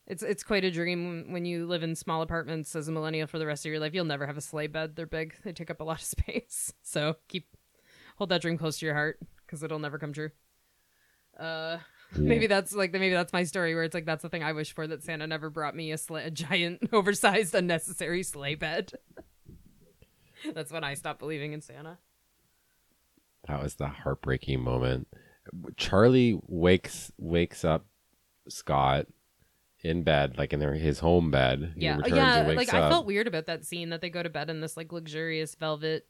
It's 0.07 0.23
it's 0.23 0.43
quite 0.43 0.65
a 0.65 0.71
dream 0.71 1.33
when 1.33 1.45
you 1.45 1.67
live 1.67 1.83
in 1.83 1.95
small 1.95 2.23
apartments 2.23 2.75
as 2.75 2.89
a 2.89 2.93
millennial 2.93 3.27
for 3.27 3.39
the 3.39 3.47
rest 3.47 3.67
of 3.67 3.71
your 3.71 3.81
life. 3.81 3.93
You'll 3.93 4.07
never 4.07 4.27
have 4.27 4.39
a 4.39 4.41
sleigh 4.41 4.67
bed. 4.67 4.97
They're 4.97 5.07
big. 5.07 5.35
They 5.45 5.53
take 5.53 5.71
up 5.71 5.81
a 5.81 5.85
lot 5.85 5.99
of 5.99 6.05
space. 6.19 6.73
So 6.83 7.17
keep 7.29 7.47
hold 8.17 8.31
that 8.31 8.41
dream 8.41 8.57
close 8.57 8.79
to 8.79 8.87
your 8.87 8.95
heart 8.95 9.21
because 9.47 9.63
it'll 9.63 9.79
never 9.79 9.99
come 9.99 10.15
true. 10.15 10.31
Uh, 11.39 11.79
maybe 12.17 12.47
that's 12.47 12.73
like 12.75 12.93
maybe 12.93 13.11
that's 13.11 13.33
my 13.33 13.45
story 13.45 13.75
where 13.75 13.85
it's 13.85 13.95
like 13.95 14.07
that's 14.07 14.23
the 14.23 14.29
thing 14.29 14.43
I 14.43 14.53
wish 14.53 14.73
for 14.73 14.87
that 14.87 15.03
Santa 15.03 15.27
never 15.27 15.51
brought 15.51 15.77
me 15.77 15.93
a, 15.93 15.99
sleigh, 15.99 16.25
a 16.25 16.31
giant, 16.31 16.89
oversized, 16.93 17.55
unnecessary 17.55 18.23
sleigh 18.23 18.55
bed. 18.55 18.93
that's 20.55 20.73
when 20.73 20.85
I 20.85 20.95
stopped 20.95 21.19
believing 21.19 21.53
in 21.53 21.61
Santa. 21.61 21.99
That 23.47 23.63
was 23.63 23.77
the 23.77 23.89
heartbreaking 23.89 24.61
moment. 24.61 25.09
Charlie 25.77 26.39
wakes 26.47 27.13
wakes 27.19 27.65
up 27.65 27.87
Scott 28.49 29.07
in 29.81 30.03
bed, 30.03 30.37
like 30.37 30.53
in 30.53 30.61
their, 30.61 30.75
his 30.75 30.99
home 30.99 31.31
bed. 31.31 31.73
He 31.77 31.85
Yeah, 31.85 31.99
yeah. 32.07 32.53
Like 32.55 32.73
I 32.73 32.89
felt 32.89 33.07
weird 33.07 33.27
about 33.27 33.47
that 33.47 33.65
scene 33.65 33.91
that 33.91 34.01
they 34.01 34.11
go 34.11 34.23
to 34.23 34.29
bed 34.29 34.51
in 34.51 34.61
this 34.61 34.77
like 34.77 34.93
luxurious 34.93 35.55
velvet, 35.55 36.07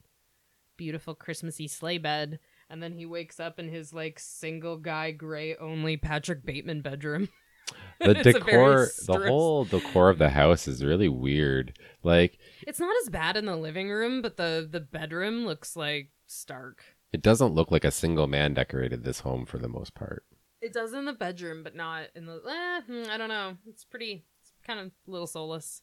beautiful 0.76 1.14
Christmassy 1.14 1.68
sleigh 1.68 1.98
bed, 1.98 2.38
and 2.70 2.82
then 2.82 2.92
he 2.92 3.06
wakes 3.06 3.40
up 3.40 3.58
in 3.58 3.68
his 3.68 3.92
like 3.92 4.18
single 4.18 4.76
guy 4.76 5.10
gray 5.10 5.56
only 5.56 5.96
Patrick 5.96 6.44
Bateman 6.44 6.80
bedroom. 6.82 7.28
the 8.00 8.10
It's 8.10 8.20
a 8.20 8.22
very 8.24 8.32
decor, 8.32 8.88
the 9.06 9.26
whole 9.28 9.64
decor 9.64 10.08
of 10.08 10.18
the 10.18 10.30
house 10.30 10.66
is 10.68 10.84
really 10.84 11.08
weird. 11.08 11.78
Like 12.02 12.38
It's 12.66 12.80
not 12.80 12.94
as 13.02 13.10
bad 13.10 13.36
in 13.36 13.46
the 13.46 13.56
living 13.56 13.90
room, 13.90 14.22
but 14.22 14.36
the 14.36 14.66
the 14.70 14.80
bedroom 14.80 15.44
looks 15.46 15.76
like 15.76 16.10
stark. 16.26 16.82
it 17.12 17.22
doesn't 17.22 17.54
look 17.54 17.70
like 17.70 17.84
a 17.84 17.90
single 17.90 18.26
man 18.26 18.54
decorated 18.54 19.04
this 19.04 19.20
home 19.20 19.46
for 19.46 19.58
the 19.58 19.68
most 19.68 19.94
part. 19.94 20.24
It 20.60 20.72
does 20.72 20.92
in 20.92 21.04
the 21.04 21.12
bedroom, 21.12 21.62
but 21.62 21.76
not 21.76 22.06
in 22.16 22.26
the. 22.26 22.40
Eh, 22.46 22.80
hmm, 22.82 23.10
I 23.10 23.16
don't 23.16 23.28
know. 23.28 23.56
It's 23.68 23.84
pretty. 23.84 24.24
It's 24.42 24.52
kind 24.66 24.80
of 24.80 24.86
a 24.86 25.10
little 25.10 25.26
soulless. 25.26 25.82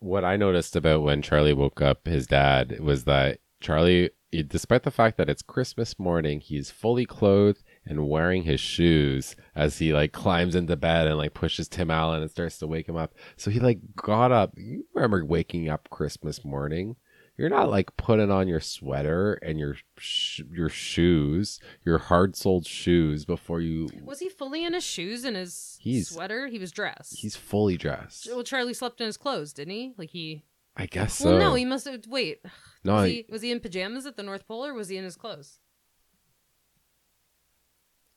what 0.00 0.24
I 0.24 0.36
noticed 0.36 0.76
about 0.76 1.02
when 1.02 1.22
Charlie 1.22 1.52
woke 1.52 1.80
up 1.80 2.06
his 2.06 2.26
dad 2.26 2.80
was 2.80 3.04
that 3.04 3.38
Charlie, 3.60 4.10
despite 4.46 4.82
the 4.84 4.90
fact 4.90 5.16
that 5.16 5.28
it's 5.28 5.42
Christmas 5.42 5.98
morning, 5.98 6.40
he's 6.40 6.70
fully 6.70 7.06
clothed 7.06 7.62
and 7.84 8.08
wearing 8.08 8.42
his 8.44 8.60
shoes 8.60 9.34
as 9.56 9.78
he 9.78 9.92
like 9.92 10.12
climbs 10.12 10.54
into 10.54 10.76
bed 10.76 11.06
and 11.06 11.16
like 11.18 11.34
pushes 11.34 11.68
Tim 11.68 11.90
Allen 11.90 12.22
and 12.22 12.30
starts 12.30 12.58
to 12.58 12.66
wake 12.66 12.88
him 12.88 12.96
up. 12.96 13.14
So 13.36 13.50
he 13.50 13.58
like 13.60 13.80
got 13.96 14.30
up. 14.32 14.52
You 14.56 14.84
remember 14.94 15.24
waking 15.24 15.68
up 15.68 15.88
Christmas 15.90 16.44
morning? 16.44 16.96
You're 17.36 17.48
not 17.50 17.70
like 17.70 17.96
putting 17.96 18.32
on 18.32 18.48
your 18.48 18.58
sweater 18.58 19.34
and 19.34 19.60
your 19.60 19.76
sh- 19.96 20.40
your 20.52 20.68
shoes, 20.68 21.60
your 21.86 21.98
hard-soled 21.98 22.66
shoes 22.66 23.24
before 23.24 23.60
you. 23.60 23.88
Was 24.04 24.18
he 24.18 24.28
fully 24.28 24.64
in 24.64 24.74
his 24.74 24.82
shoes 24.82 25.24
and 25.24 25.36
his 25.36 25.78
He's- 25.80 26.08
sweater? 26.08 26.48
He 26.48 26.58
was 26.58 26.72
dressed. 26.72 27.16
He's 27.18 27.36
fully 27.36 27.76
dressed. 27.76 28.26
well, 28.28 28.42
Charlie 28.42 28.74
slept 28.74 29.00
in 29.00 29.06
his 29.06 29.16
clothes, 29.16 29.52
didn't 29.52 29.72
he? 29.74 29.92
Like 29.96 30.10
he. 30.10 30.42
I 30.80 30.86
guess 30.86 31.14
so. 31.18 31.30
Well, 31.30 31.38
no, 31.38 31.54
he 31.54 31.64
must 31.64 31.84
have. 31.86 32.00
Wait, 32.08 32.40
no, 32.84 32.94
was 32.94 33.02
I- 33.04 33.08
he 33.08 33.26
was 33.28 33.42
he 33.42 33.50
in 33.50 33.60
pajamas 33.60 34.06
at 34.06 34.16
the 34.16 34.22
North 34.22 34.46
Pole 34.46 34.64
or 34.64 34.72
was 34.74 34.88
he 34.88 34.96
in 34.96 35.04
his 35.04 35.16
clothes? 35.16 35.58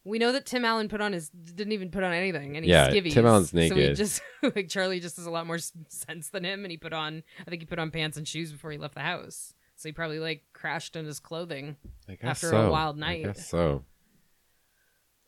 We 0.04 0.18
know 0.18 0.32
that 0.32 0.48
Tim 0.48 0.66
Allen 0.66 0.90
put 0.90 1.00
on 1.00 1.14
his 1.14 1.30
didn't 1.30 1.74
even 1.74 1.92
put 1.92 2.04
on 2.04 2.12
anything, 2.12 2.56
and 2.58 2.66
he's 2.66 2.72
Yeah, 2.72 2.90
skivvies. 2.90 3.14
Tim 3.14 3.26
Allen's 3.28 3.52
So 3.52 3.58
he 3.60 3.70
naked. 3.70 3.96
just 3.98 4.22
like 4.56 4.68
Charlie 4.68 5.00
just 5.00 5.18
has 5.18 5.28
a 5.28 5.32
lot 5.32 5.46
more 5.46 5.58
s- 5.58 5.72
sense 5.90 6.30
than 6.30 6.44
him, 6.44 6.64
and 6.64 6.72
he 6.72 6.78
put 6.78 6.94
on 6.94 7.22
I 7.46 7.50
think 7.50 7.62
he 7.62 7.66
put 7.68 7.78
on 7.80 7.92
pants 7.92 8.18
and 8.18 8.28
shoes 8.28 8.52
before 8.52 8.72
he 8.72 8.78
left 8.80 8.96
the 8.96 9.02
house. 9.02 9.54
So 9.76 9.90
he 9.90 9.94
probably 9.94 10.20
like 10.20 10.44
crashed 10.54 10.96
in 10.96 11.06
his 11.06 11.20
clothing. 11.20 11.76
I 12.10 12.14
guess 12.16 12.24
after 12.44 12.48
a 12.48 12.50
so. 12.52 12.72
wild 12.72 12.98
I 12.98 13.00
night. 13.00 13.24
guess 13.26 13.48
so. 13.48 13.84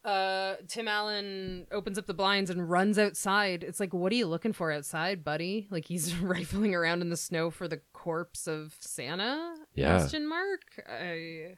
Uh, 0.03 0.55
Tim 0.67 0.87
Allen 0.87 1.65
opens 1.71 1.97
up 1.97 2.07
the 2.07 2.13
blinds 2.13 2.49
and 2.49 2.69
runs 2.69 2.99
outside. 2.99 3.63
It's 3.63 3.79
like, 3.79 3.93
what 3.93 4.11
are 4.11 4.15
you 4.15 4.27
looking 4.27 4.51
for 4.51 4.71
outside, 4.71 5.23
buddy? 5.23 5.67
Like 5.71 5.85
he's 5.85 6.15
rifling 6.19 6.75
around 6.75 7.01
in 7.01 7.09
the 7.09 7.17
snow 7.17 7.49
for 7.49 7.67
the 7.67 7.81
corpse 7.93 8.47
of 8.47 8.75
Santa? 8.79 9.55
Yeah. 9.75 9.97
Question 9.97 10.27
mark. 10.27 10.61
I... 10.89 11.55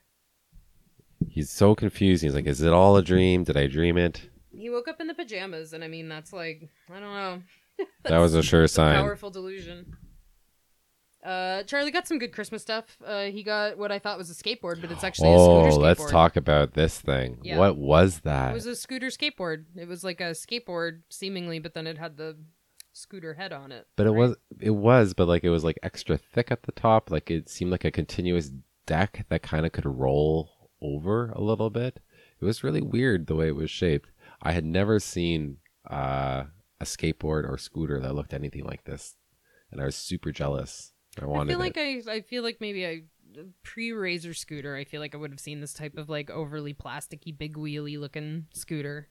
He's 1.27 1.49
so 1.49 1.73
confused. 1.73 2.23
He's 2.23 2.35
like, 2.35 2.45
"Is 2.45 2.61
it 2.61 2.71
all 2.71 2.97
a 2.97 3.01
dream? 3.01 3.43
Did 3.43 3.57
I 3.57 3.67
dream 3.67 3.97
it?" 3.97 4.29
He 4.55 4.69
woke 4.69 4.87
up 4.87 5.01
in 5.01 5.07
the 5.07 5.13
pajamas, 5.13 5.73
and 5.73 5.83
I 5.83 5.87
mean, 5.87 6.07
that's 6.07 6.31
like, 6.31 6.69
I 6.89 6.99
don't 6.99 7.13
know. 7.13 7.41
That 8.03 8.19
was 8.19 8.35
a 8.35 8.41
sure 8.41 8.67
sign. 8.67 8.95
powerful 8.95 9.29
delusion. 9.31 9.97
Uh, 11.25 11.63
Charlie 11.63 11.91
got 11.91 12.07
some 12.07 12.19
good 12.19 12.31
Christmas 12.31 12.61
stuff. 12.61 12.85
Uh, 13.05 13.23
he 13.23 13.41
got 13.43 13.77
what 13.77 13.91
I 13.91 13.97
thought 13.99 14.17
was 14.17 14.29
a 14.29 14.33
skateboard, 14.35 14.79
but 14.81 14.91
it's 14.91 15.03
actually 15.03 15.29
a 15.29 15.31
Oh, 15.33 15.63
scooter 15.63 15.71
skateboard. 15.71 15.79
Oh 15.79 15.81
let's 15.81 16.11
talk 16.11 16.35
about 16.35 16.73
this 16.73 16.99
thing. 17.01 17.39
Yeah. 17.43 17.57
What 17.57 17.77
was 17.77 18.19
that? 18.19 18.51
It 18.51 18.53
was 18.53 18.65
a 18.67 18.75
scooter 18.75 19.07
skateboard. 19.07 19.65
It 19.75 19.87
was 19.87 20.03
like 20.03 20.21
a 20.21 20.31
skateboard, 20.31 21.01
seemingly, 21.09 21.59
but 21.59 21.73
then 21.73 21.87
it 21.87 21.97
had 21.97 22.17
the 22.17 22.37
scooter 22.93 23.33
head 23.33 23.51
on 23.51 23.71
it. 23.73 23.87
but 23.97 24.07
it 24.07 24.13
was 24.13 24.35
it 24.61 24.69
was, 24.69 25.13
but 25.13 25.27
like 25.27 25.43
it 25.43 25.49
was 25.49 25.63
like 25.63 25.79
extra 25.83 26.17
thick 26.17 26.51
at 26.51 26.63
the 26.63 26.71
top. 26.71 27.09
Like 27.11 27.29
it 27.31 27.49
seemed 27.49 27.71
like 27.71 27.83
a 27.85 27.91
continuous 27.91 28.51
deck 28.85 29.25
that 29.29 29.41
kind 29.41 29.65
of 29.65 29.71
could 29.71 29.85
roll 29.85 30.69
over 30.81 31.29
a 31.31 31.41
little 31.41 31.69
bit. 31.69 31.99
It 32.39 32.45
was 32.45 32.63
really 32.63 32.81
weird 32.81 33.27
the 33.27 33.35
way 33.35 33.47
it 33.47 33.55
was 33.55 33.71
shaped. 33.71 34.11
I 34.41 34.51
had 34.51 34.63
never 34.65 34.99
seen 34.99 35.57
uh, 35.89 36.43
a 36.79 36.83
skateboard 36.85 37.49
or 37.49 37.57
scooter 37.57 37.99
that 37.99 38.13
looked 38.13 38.33
anything 38.33 38.65
like 38.65 38.83
this, 38.83 39.15
and 39.71 39.81
I 39.81 39.85
was 39.85 39.95
super 39.95 40.31
jealous. 40.31 40.91
I 41.21 41.25
I 41.25 41.45
feel 41.45 41.59
like 41.59 41.77
it. 41.77 42.07
I, 42.07 42.11
I 42.13 42.21
feel 42.21 42.43
like 42.43 42.57
maybe 42.59 42.85
I 42.85 43.03
pre 43.63 43.91
Razor 43.91 44.33
scooter. 44.33 44.75
I 44.75 44.83
feel 44.83 45.01
like 45.01 45.15
I 45.15 45.17
would 45.17 45.31
have 45.31 45.39
seen 45.39 45.61
this 45.61 45.73
type 45.73 45.97
of 45.97 46.09
like 46.09 46.29
overly 46.29 46.73
plasticky, 46.73 47.37
big 47.37 47.55
wheelie 47.55 47.99
looking 47.99 48.47
scooter. 48.53 49.07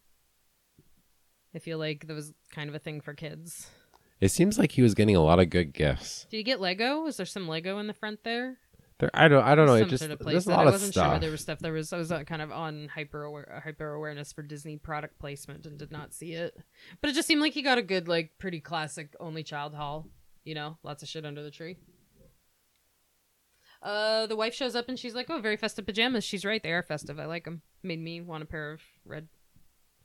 I 1.55 1.59
feel 1.59 1.79
like 1.79 2.07
that 2.07 2.15
was 2.15 2.33
kind 2.51 2.69
of 2.69 2.75
a 2.75 2.79
thing 2.79 3.01
for 3.01 3.15
kids. 3.15 3.69
It 4.21 4.31
seems 4.31 4.59
like 4.59 4.73
he 4.73 4.83
was 4.83 4.95
getting 4.95 5.17
a 5.17 5.21
lot 5.21 5.39
of 5.39 5.51
good 5.51 5.73
gifts. 5.73 6.27
Did 6.31 6.39
you 6.39 6.43
get 6.43 6.61
Lego? 6.61 7.03
Was 7.03 7.17
there 7.17 7.27
some 7.27 7.47
Lego 7.47 7.79
in 7.79 7.87
the 7.87 7.95
front 7.95 8.25
there? 8.25 8.59
There, 8.99 9.11
I 9.13 9.27
don't, 9.27 9.43
I 9.43 9.55
don't 9.55 9.67
know. 9.67 9.75
It 9.75 9.89
just 9.89 10.05
sort 10.05 10.13
of 10.13 10.25
there's 10.25 10.47
a 10.47 10.51
lot 10.51 10.61
I 10.61 10.69
of 10.69 10.73
wasn't 10.73 10.95
sure 10.95 11.03
stuff. 11.03 11.21
there 11.21 11.31
was 11.31 11.41
stuff. 11.41 11.59
There 11.59 11.73
was 11.73 11.93
I 11.93 11.99
was 11.99 12.13
uh, 12.13 12.23
kind 12.23 12.41
of 12.41 12.53
on 12.53 12.89
hyper 12.89 13.25
aware, 13.25 13.61
hyper 13.65 13.93
awareness 13.93 14.33
for 14.33 14.43
Disney 14.43 14.77
product 14.77 15.19
placement 15.19 15.67
and 15.67 15.77
did 15.79 15.91
not 15.91 16.15
see 16.15 16.33
it. 16.33 16.57
But 17.01 17.11
it 17.11 17.15
just 17.15 17.27
seemed 17.27 17.41
like 17.41 17.55
he 17.55 17.63
got 17.63 17.77
a 17.79 17.83
good, 17.83 18.07
like, 18.07 18.39
pretty 18.39 18.61
classic 18.61 19.15
only 19.19 19.43
child 19.43 19.75
haul. 19.75 20.07
You 20.45 20.55
know, 20.55 20.79
lots 20.85 21.03
of 21.03 21.09
shit 21.09 21.27
under 21.27 21.43
the 21.43 21.51
tree. 21.51 21.77
Uh, 23.85 24.27
the 24.27 24.35
wife 24.37 24.55
shows 24.55 24.75
up 24.75 24.89
and 24.89 24.99
she's 24.99 25.15
like, 25.15 25.29
"Oh, 25.29 25.41
very 25.41 25.59
festive 25.59 25.85
pajamas." 25.85 26.25
She's 26.25 26.45
right; 26.45 26.63
they 26.63 26.73
are 26.73 26.83
festive. 26.83 27.21
I 27.21 27.27
like 27.27 27.45
them. 27.45 27.61
Made 27.83 28.01
me 28.01 28.23
want 28.23 28.43
a 28.43 28.47
pair 28.47 28.73
of 28.73 28.81
red, 29.05 29.29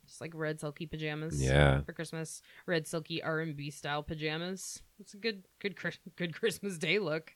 just 0.06 0.20
like 0.20 0.32
red 0.34 0.60
silky 0.60 0.84
pajamas. 0.84 1.42
Yeah. 1.42 1.80
for 1.80 1.94
Christmas. 1.94 2.42
Red 2.66 2.86
silky 2.86 3.22
R 3.22 3.40
and 3.40 3.56
B 3.56 3.70
style 3.70 4.02
pajamas. 4.02 4.82
It's 4.98 5.14
a 5.14 5.16
good, 5.16 5.44
good, 5.60 5.76
good 6.16 6.34
Christmas 6.34 6.76
Day 6.76 6.98
look. 6.98 7.32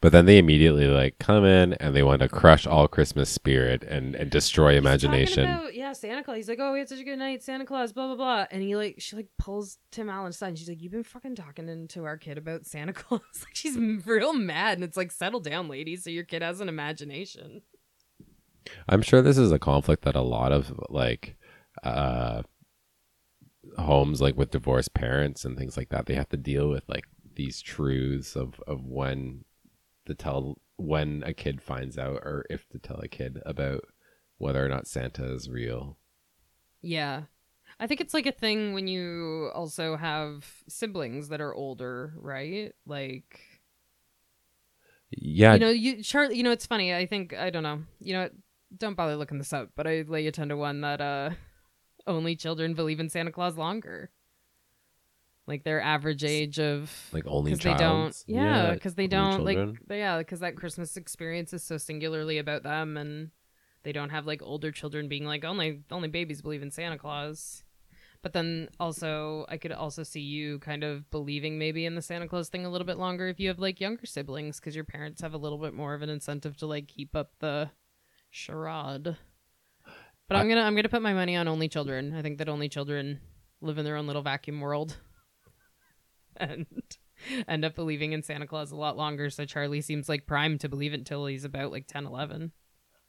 But 0.00 0.12
then 0.12 0.26
they 0.26 0.38
immediately 0.38 0.86
like 0.86 1.18
come 1.18 1.44
in 1.44 1.72
and 1.74 1.94
they 1.94 2.02
want 2.02 2.20
to 2.22 2.28
crush 2.28 2.66
all 2.66 2.86
Christmas 2.86 3.28
spirit 3.30 3.82
and, 3.82 4.14
and 4.14 4.30
destroy 4.30 4.76
imagination. 4.76 5.44
about- 5.44 5.74
yeah, 5.74 5.92
Santa 5.92 6.22
Claus. 6.22 6.36
He's 6.36 6.48
like, 6.48 6.58
oh, 6.60 6.72
we 6.72 6.78
had 6.78 6.88
such 6.88 7.00
a 7.00 7.04
good 7.04 7.18
night, 7.18 7.42
Santa 7.42 7.64
Claus, 7.64 7.92
blah 7.92 8.06
blah 8.06 8.16
blah. 8.16 8.46
And 8.50 8.62
he 8.62 8.76
like, 8.76 8.96
she 8.98 9.16
like 9.16 9.28
pulls 9.38 9.78
Tim 9.90 10.08
Allen 10.10 10.30
aside. 10.30 10.48
And 10.48 10.58
she's 10.58 10.68
like, 10.68 10.80
you've 10.82 10.92
been 10.92 11.02
fucking 11.02 11.34
talking 11.34 11.68
into 11.68 12.04
our 12.04 12.16
kid 12.16 12.38
about 12.38 12.66
Santa 12.66 12.92
Claus. 12.94 13.20
like 13.40 13.54
she's 13.54 13.76
real 13.76 14.32
mad, 14.32 14.78
and 14.78 14.84
it's 14.84 14.96
like, 14.96 15.10
settle 15.10 15.40
down, 15.40 15.68
lady. 15.68 15.96
So 15.96 16.10
your 16.10 16.24
kid 16.24 16.42
has 16.42 16.60
an 16.60 16.68
imagination. 16.68 17.62
I'm 18.88 19.02
sure 19.02 19.22
this 19.22 19.38
is 19.38 19.52
a 19.52 19.58
conflict 19.58 20.02
that 20.04 20.16
a 20.16 20.22
lot 20.22 20.52
of 20.52 20.72
like 20.88 21.36
uh 21.82 22.42
homes 23.78 24.20
like 24.20 24.36
with 24.36 24.50
divorced 24.50 24.94
parents 24.94 25.44
and 25.44 25.58
things 25.58 25.76
like 25.76 25.88
that 25.90 26.06
they 26.06 26.14
have 26.14 26.28
to 26.28 26.36
deal 26.36 26.68
with 26.68 26.82
like 26.88 27.04
these 27.34 27.60
truths 27.60 28.34
of 28.36 28.60
of 28.66 28.84
when 28.86 29.44
to 30.06 30.14
tell 30.14 30.58
when 30.76 31.22
a 31.24 31.32
kid 31.32 31.62
finds 31.62 31.98
out 31.98 32.16
or 32.22 32.44
if 32.50 32.68
to 32.70 32.78
tell 32.78 33.00
a 33.00 33.08
kid 33.08 33.40
about 33.46 33.82
whether 34.38 34.64
or 34.64 34.68
not 34.68 34.86
Santa 34.86 35.24
is 35.32 35.48
real. 35.48 35.98
Yeah. 36.82 37.22
I 37.78 37.86
think 37.86 38.00
it's 38.00 38.14
like 38.14 38.26
a 38.26 38.32
thing 38.32 38.72
when 38.72 38.86
you 38.86 39.50
also 39.54 39.96
have 39.96 40.46
siblings 40.68 41.28
that 41.28 41.40
are 41.40 41.54
older, 41.54 42.14
right? 42.16 42.72
Like 42.86 43.40
Yeah, 45.10 45.54
you 45.54 45.60
know, 45.60 45.70
you 45.70 46.02
Charlie. 46.02 46.36
You 46.36 46.42
know, 46.42 46.52
it's 46.52 46.66
funny. 46.66 46.94
I 46.94 47.06
think 47.06 47.34
I 47.34 47.50
don't 47.50 47.62
know. 47.62 47.82
You 48.00 48.14
know, 48.14 48.22
what? 48.22 48.32
don't 48.76 48.94
bother 48.94 49.16
looking 49.16 49.38
this 49.38 49.52
up. 49.52 49.70
But 49.76 49.86
I 49.86 50.04
lay 50.06 50.24
you 50.24 50.30
ten 50.30 50.48
to 50.48 50.56
one 50.56 50.80
that 50.80 51.00
uh, 51.00 51.30
only 52.06 52.34
children 52.34 52.74
believe 52.74 53.00
in 53.00 53.10
Santa 53.10 53.32
Claus 53.32 53.56
longer. 53.56 54.10
Like 55.46 55.62
their 55.62 55.80
average 55.80 56.24
age 56.24 56.58
of 56.58 56.90
like 57.12 57.24
only 57.26 57.52
because 57.52 57.64
they 57.64 57.74
don't. 57.74 58.24
Yeah, 58.26 58.74
because 58.74 58.94
they 58.94 59.06
don't 59.06 59.44
like. 59.44 59.56
children. 59.56 59.78
Yeah, 59.88 60.18
because 60.18 60.40
that 60.40 60.56
Christmas 60.56 60.96
experience 60.96 61.52
is 61.52 61.62
so 61.62 61.76
singularly 61.78 62.38
about 62.38 62.64
them, 62.64 62.96
and 62.96 63.30
they 63.84 63.92
don't 63.92 64.10
have 64.10 64.26
like 64.26 64.42
older 64.42 64.72
children 64.72 65.08
being 65.08 65.24
like 65.24 65.44
only 65.44 65.82
only 65.92 66.08
babies 66.08 66.42
believe 66.42 66.62
in 66.62 66.72
Santa 66.72 66.98
Claus. 66.98 67.62
But 68.22 68.32
then 68.32 68.68
also, 68.80 69.46
I 69.48 69.56
could 69.56 69.70
also 69.70 70.02
see 70.02 70.20
you 70.20 70.58
kind 70.58 70.82
of 70.82 71.08
believing 71.12 71.60
maybe 71.60 71.86
in 71.86 71.94
the 71.94 72.02
Santa 72.02 72.26
Claus 72.26 72.48
thing 72.48 72.66
a 72.66 72.70
little 72.70 72.86
bit 72.86 72.98
longer 72.98 73.28
if 73.28 73.38
you 73.38 73.46
have 73.46 73.60
like 73.60 73.80
younger 73.80 74.04
siblings, 74.04 74.58
because 74.58 74.74
your 74.74 74.84
parents 74.84 75.22
have 75.22 75.32
a 75.32 75.38
little 75.38 75.58
bit 75.58 75.74
more 75.74 75.94
of 75.94 76.02
an 76.02 76.08
incentive 76.08 76.56
to 76.56 76.66
like 76.66 76.88
keep 76.88 77.14
up 77.14 77.30
the 77.38 77.70
charade. 78.30 79.16
But 80.28 80.36
I'm 80.36 80.48
gonna 80.48 80.62
I'm 80.62 80.74
gonna 80.74 80.88
put 80.88 81.02
my 81.02 81.14
money 81.14 81.36
on 81.36 81.46
only 81.46 81.68
children. 81.68 82.14
I 82.16 82.22
think 82.22 82.38
that 82.38 82.48
only 82.48 82.68
children 82.68 83.20
live 83.60 83.78
in 83.78 83.84
their 83.84 83.96
own 83.96 84.08
little 84.08 84.22
vacuum 84.22 84.60
world, 84.60 84.96
and 86.40 86.66
end 87.48 87.64
up 87.64 87.74
believing 87.74 88.12
in 88.12 88.22
Santa 88.22 88.46
Claus 88.46 88.70
a 88.70 88.76
lot 88.76 88.96
longer. 88.96 89.30
So 89.30 89.44
Charlie 89.44 89.80
seems 89.80 90.08
like 90.08 90.26
prime 90.26 90.58
to 90.58 90.68
believe 90.68 90.92
it 90.92 90.98
until 90.98 91.26
he's 91.26 91.44
about 91.44 91.72
like 91.72 91.86
10, 91.86 92.06
11. 92.06 92.52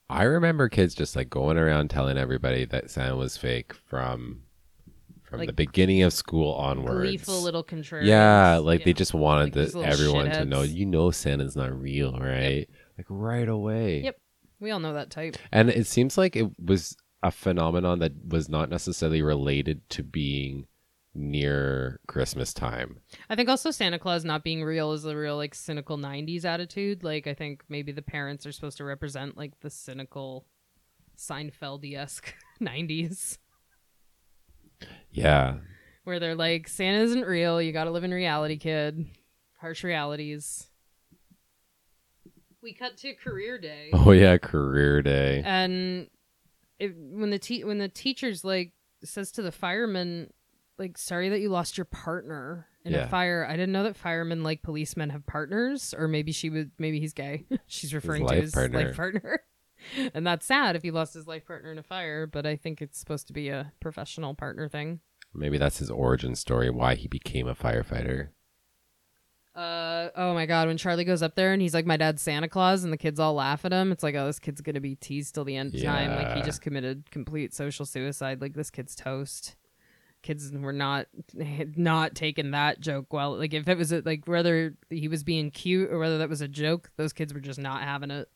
I 0.09 0.23
remember 0.23 0.69
kids 0.69 0.95
just 0.95 1.15
like 1.15 1.29
going 1.29 1.57
around 1.57 1.89
telling 1.89 2.17
everybody 2.17 2.65
that 2.65 2.89
Santa 2.89 3.15
was 3.15 3.35
fake 3.35 3.73
from 3.73 4.43
from 5.23 5.39
Like, 5.39 5.47
the 5.47 5.53
beginning 5.53 6.03
of 6.03 6.13
school 6.13 6.53
onwards. 6.53 7.01
Gleeful 7.01 7.41
little 7.41 7.63
contrarians. 7.63 8.05
Yeah, 8.05 8.57
like 8.57 8.85
they 8.85 8.93
just 8.93 9.13
wanted 9.13 9.55
Like 9.55 9.71
the, 9.73 9.81
everyone 9.81 10.31
to 10.31 10.45
know, 10.45 10.61
you 10.61 10.85
know, 10.85 11.11
Santa's 11.11 11.57
not 11.57 11.77
real, 11.77 12.17
right? 12.17 12.69
Like 12.97 13.07
right 13.09 13.49
away. 13.49 14.03
Yep. 14.03 14.17
We 14.61 14.71
all 14.71 14.79
know 14.79 14.93
that 14.93 15.11
type. 15.11 15.35
And 15.51 15.69
it 15.69 15.85
seems 15.85 16.17
like 16.17 16.37
it 16.37 16.47
was 16.57 16.95
a 17.21 17.31
phenomenon 17.31 17.99
that 17.99 18.13
was 18.29 18.47
not 18.47 18.69
necessarily 18.69 19.21
related 19.21 19.87
to 19.89 20.03
being 20.03 20.67
near 21.17 21.99
Christmas 22.07 22.53
time. 22.53 22.99
I 23.29 23.35
think 23.35 23.49
also 23.49 23.71
Santa 23.71 23.97
Claus 23.99 24.23
not 24.23 24.43
being 24.43 24.63
real 24.63 24.91
is 24.93 25.03
a 25.05 25.15
real 25.15 25.35
like 25.35 25.55
cynical 25.55 25.97
90s 25.97 26.45
attitude. 26.45 27.03
Like 27.03 27.27
I 27.27 27.33
think 27.33 27.63
maybe 27.69 27.91
the 27.91 28.01
parents 28.01 28.45
are 28.45 28.51
supposed 28.51 28.77
to 28.77 28.83
represent 28.83 29.35
like 29.37 29.59
the 29.61 29.69
cynical 29.69 30.45
Seinfeld-esque 31.17 32.33
90s 32.61 33.37
Yeah. 35.11 35.55
where 36.03 36.19
they're 36.19 36.35
like 36.35 36.67
Santa 36.67 36.99
isn't 36.99 37.25
real, 37.25 37.61
you 37.61 37.71
got 37.71 37.85
to 37.85 37.91
live 37.91 38.03
in 38.03 38.13
reality, 38.13 38.57
kid. 38.57 39.07
Harsh 39.59 39.83
realities. 39.83 40.67
We 42.61 42.73
cut 42.73 42.97
to 42.97 43.13
career 43.15 43.57
day. 43.57 43.89
Oh 43.93 44.11
yeah, 44.11 44.37
career 44.37 45.01
day. 45.01 45.41
and 45.45 46.07
it, 46.79 46.93
when 46.95 47.29
the 47.31 47.39
te- 47.39 47.63
when 47.63 47.77
the 47.79 47.87
teacher's 47.89 48.43
like 48.43 48.73
says 49.03 49.31
to 49.33 49.41
the 49.41 49.51
fireman 49.51 50.31
like 50.77 50.97
sorry 50.97 51.29
that 51.29 51.39
you 51.39 51.49
lost 51.49 51.77
your 51.77 51.85
partner 51.85 52.67
in 52.85 52.93
Yeah. 52.93 52.99
a 53.05 53.07
fire 53.07 53.45
i 53.47 53.53
didn't 53.53 53.71
know 53.71 53.83
that 53.83 53.95
firemen 53.95 54.43
like 54.43 54.61
policemen 54.61 55.09
have 55.09 55.25
partners 55.25 55.93
or 55.97 56.07
maybe 56.07 56.31
she 56.31 56.49
would 56.49 56.71
maybe 56.77 56.99
he's 56.99 57.13
gay 57.13 57.45
she's 57.67 57.93
referring 57.93 58.27
to 58.27 58.35
his 58.35 58.51
partner. 58.53 58.85
life 58.85 58.95
partner 58.95 59.41
and 60.13 60.25
that's 60.25 60.45
sad 60.45 60.75
if 60.75 60.83
he 60.83 60.91
lost 60.91 61.13
his 61.13 61.27
life 61.27 61.45
partner 61.45 61.71
in 61.71 61.77
a 61.77 61.83
fire 61.83 62.25
but 62.27 62.45
i 62.45 62.55
think 62.55 62.81
it's 62.81 62.97
supposed 62.99 63.27
to 63.27 63.33
be 63.33 63.49
a 63.49 63.71
professional 63.79 64.33
partner 64.33 64.67
thing 64.69 64.99
Maybe 65.33 65.57
that's 65.59 65.77
his 65.79 65.91
origin 65.91 66.35
story, 66.35 66.69
why 66.71 66.95
he 66.95 67.07
became 67.07 67.47
a 67.47 67.53
firefighter. 67.53 68.29
Uh 69.55 70.09
oh 70.15 70.33
my 70.33 70.45
god, 70.45 70.67
when 70.67 70.77
Charlie 70.77 71.03
goes 71.03 71.21
up 71.21 71.35
there 71.35 71.51
and 71.51 71.61
he's 71.61 71.73
like, 71.73 71.85
My 71.85 71.97
dad's 71.97 72.21
Santa 72.21 72.47
Claus 72.47 72.83
and 72.83 72.93
the 72.93 72.97
kids 72.97 73.19
all 73.19 73.33
laugh 73.33 73.65
at 73.65 73.73
him, 73.73 73.91
it's 73.91 74.03
like, 74.03 74.15
oh, 74.15 74.25
this 74.27 74.39
kid's 74.39 74.61
gonna 74.61 74.79
be 74.79 74.95
teased 74.95 75.33
till 75.33 75.43
the 75.45 75.55
end 75.57 75.75
of 75.75 75.81
time. 75.83 76.15
Like 76.15 76.37
he 76.37 76.43
just 76.43 76.61
committed 76.61 77.11
complete 77.11 77.53
social 77.53 77.85
suicide. 77.85 78.39
Like 78.41 78.53
this 78.53 78.69
kid's 78.71 78.95
toast. 78.95 79.55
Kids 80.23 80.51
were 80.51 80.73
not 80.73 81.07
not 81.33 82.15
taking 82.15 82.51
that 82.51 82.79
joke 82.79 83.13
well. 83.13 83.37
Like 83.37 83.53
if 83.53 83.67
it 83.67 83.77
was 83.77 83.91
a, 83.91 84.01
like 84.03 84.27
whether 84.27 84.75
he 84.89 85.07
was 85.07 85.23
being 85.23 85.51
cute 85.51 85.89
or 85.91 85.99
whether 85.99 86.17
that 86.17 86.29
was 86.29 86.41
a 86.41 86.47
joke, 86.47 86.91
those 86.97 87.13
kids 87.13 87.33
were 87.33 87.39
just 87.39 87.59
not 87.59 87.83
having 87.83 88.11
it. 88.11 88.29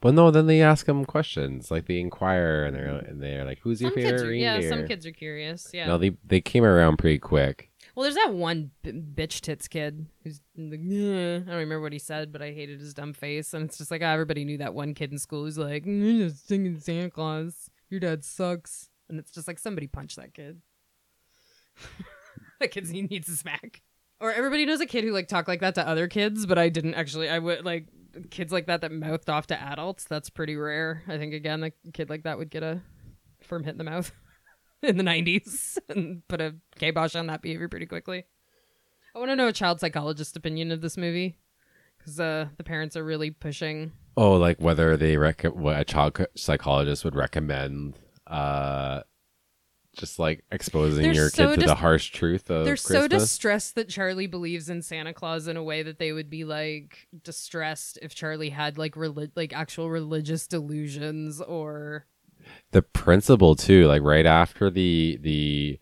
But 0.00 0.14
no, 0.14 0.30
then 0.30 0.46
they 0.46 0.62
ask 0.62 0.88
him 0.88 1.04
questions, 1.04 1.70
like 1.70 1.86
they 1.86 2.00
inquire, 2.00 2.64
and 2.64 2.74
they're 2.74 2.86
and 2.86 3.22
they're 3.22 3.44
like, 3.44 3.58
"Who's 3.58 3.80
your 3.80 3.90
Some 3.90 3.96
favorite 3.96 4.22
are, 4.22 4.32
yeah, 4.32 4.60
some 4.68 4.86
kids 4.86 5.04
are 5.04 5.12
curious. 5.12 5.70
Yeah. 5.72 5.86
No, 5.86 5.98
they 5.98 6.12
they 6.24 6.40
came 6.40 6.64
around 6.64 6.96
pretty 6.96 7.18
quick. 7.18 7.70
Well, 7.94 8.04
there's 8.04 8.14
that 8.14 8.32
one 8.32 8.70
b- 8.82 8.92
bitch 8.92 9.40
tits 9.40 9.68
kid 9.68 10.06
who's 10.22 10.40
like. 10.56 10.80
I 10.80 10.82
don't 10.82 11.46
remember 11.48 11.82
what 11.82 11.92
he 11.92 11.98
said, 11.98 12.32
but 12.32 12.40
I 12.42 12.52
hated 12.52 12.80
his 12.80 12.94
dumb 12.94 13.12
face. 13.12 13.52
And 13.52 13.66
it's 13.66 13.78
just 13.78 13.90
like, 13.90 14.02
ah, 14.02 14.12
everybody 14.12 14.44
knew 14.44 14.58
that 14.58 14.74
one 14.74 14.94
kid 14.94 15.12
in 15.12 15.18
school 15.18 15.44
who's 15.44 15.58
like, 15.58 15.84
"Mm, 15.84 16.18
you're 16.18 16.28
just 16.28 16.46
singing 16.48 16.78
Santa 16.78 17.10
Claus. 17.10 17.70
Your 17.90 18.00
dad 18.00 18.24
sucks. 18.24 18.90
And 19.08 19.18
it's 19.18 19.30
just 19.30 19.46
like, 19.46 19.58
somebody 19.58 19.86
punch 19.86 20.16
that 20.16 20.34
kid. 20.34 20.60
that 22.60 22.70
kid 22.70 22.88
needs 22.88 23.28
a 23.28 23.36
smack. 23.36 23.82
Or 24.20 24.32
everybody 24.32 24.64
knows 24.64 24.80
a 24.80 24.86
kid 24.86 25.04
who 25.04 25.12
like 25.12 25.28
talked 25.28 25.48
like 25.48 25.60
that 25.60 25.74
to 25.74 25.86
other 25.86 26.08
kids, 26.08 26.46
but 26.46 26.58
I 26.58 26.68
didn't 26.68 26.94
actually. 26.94 27.28
I 27.28 27.38
would 27.38 27.64
like 27.64 27.88
kids 28.30 28.52
like 28.52 28.66
that 28.66 28.80
that 28.80 28.92
mouthed 28.92 29.28
off 29.28 29.46
to 29.48 29.60
adults. 29.60 30.04
That's 30.04 30.30
pretty 30.30 30.56
rare. 30.56 31.02
I 31.06 31.18
think 31.18 31.34
again, 31.34 31.62
a 31.62 31.70
kid 31.92 32.08
like 32.08 32.22
that 32.22 32.38
would 32.38 32.50
get 32.50 32.62
a 32.62 32.80
firm 33.42 33.64
hit 33.64 33.72
in 33.72 33.78
the 33.78 33.84
mouth 33.84 34.10
in 34.82 34.96
the 34.96 35.04
90s 35.04 35.78
and 35.88 36.26
put 36.28 36.40
a 36.40 36.56
kibosh 36.78 37.14
on 37.14 37.26
that 37.26 37.42
behavior 37.42 37.68
pretty 37.68 37.86
quickly. 37.86 38.24
I 39.14 39.18
want 39.18 39.30
to 39.30 39.36
know 39.36 39.48
a 39.48 39.52
child 39.52 39.80
psychologist 39.80 40.36
opinion 40.36 40.72
of 40.72 40.80
this 40.80 40.96
movie 40.96 41.38
because 41.98 42.20
uh, 42.20 42.48
the 42.56 42.64
parents 42.64 42.96
are 42.96 43.04
really 43.04 43.30
pushing. 43.30 43.92
Oh, 44.16 44.36
like 44.36 44.60
whether 44.60 44.96
they 44.96 45.16
rec- 45.16 45.44
what 45.44 45.78
a 45.78 45.84
child 45.84 46.26
psychologist 46.36 47.04
would 47.04 47.14
recommend 47.14 47.98
uh 48.26 49.02
just 49.96 50.18
like 50.18 50.44
exposing 50.52 51.04
They're 51.04 51.14
your 51.14 51.30
so 51.30 51.50
kid 51.50 51.60
to 51.60 51.66
the 51.66 51.74
harsh 51.74 52.10
truth 52.10 52.50
of 52.50 52.64
They're 52.64 52.76
so 52.76 53.08
distressed 53.08 53.74
that 53.74 53.88
Charlie 53.88 54.26
believes 54.26 54.68
in 54.68 54.82
Santa 54.82 55.12
Claus 55.12 55.48
in 55.48 55.56
a 55.56 55.62
way 55.62 55.82
that 55.82 55.98
they 55.98 56.12
would 56.12 56.30
be 56.30 56.44
like 56.44 57.08
distressed 57.24 57.98
if 58.02 58.14
Charlie 58.14 58.50
had 58.50 58.78
like 58.78 58.94
reli- 58.94 59.32
like 59.34 59.52
actual 59.54 59.90
religious 59.90 60.46
delusions 60.46 61.40
or 61.40 62.06
the 62.72 62.82
principal 62.82 63.56
too 63.56 63.86
like 63.86 64.02
right 64.02 64.26
after 64.26 64.70
the 64.70 65.18
the 65.20 65.78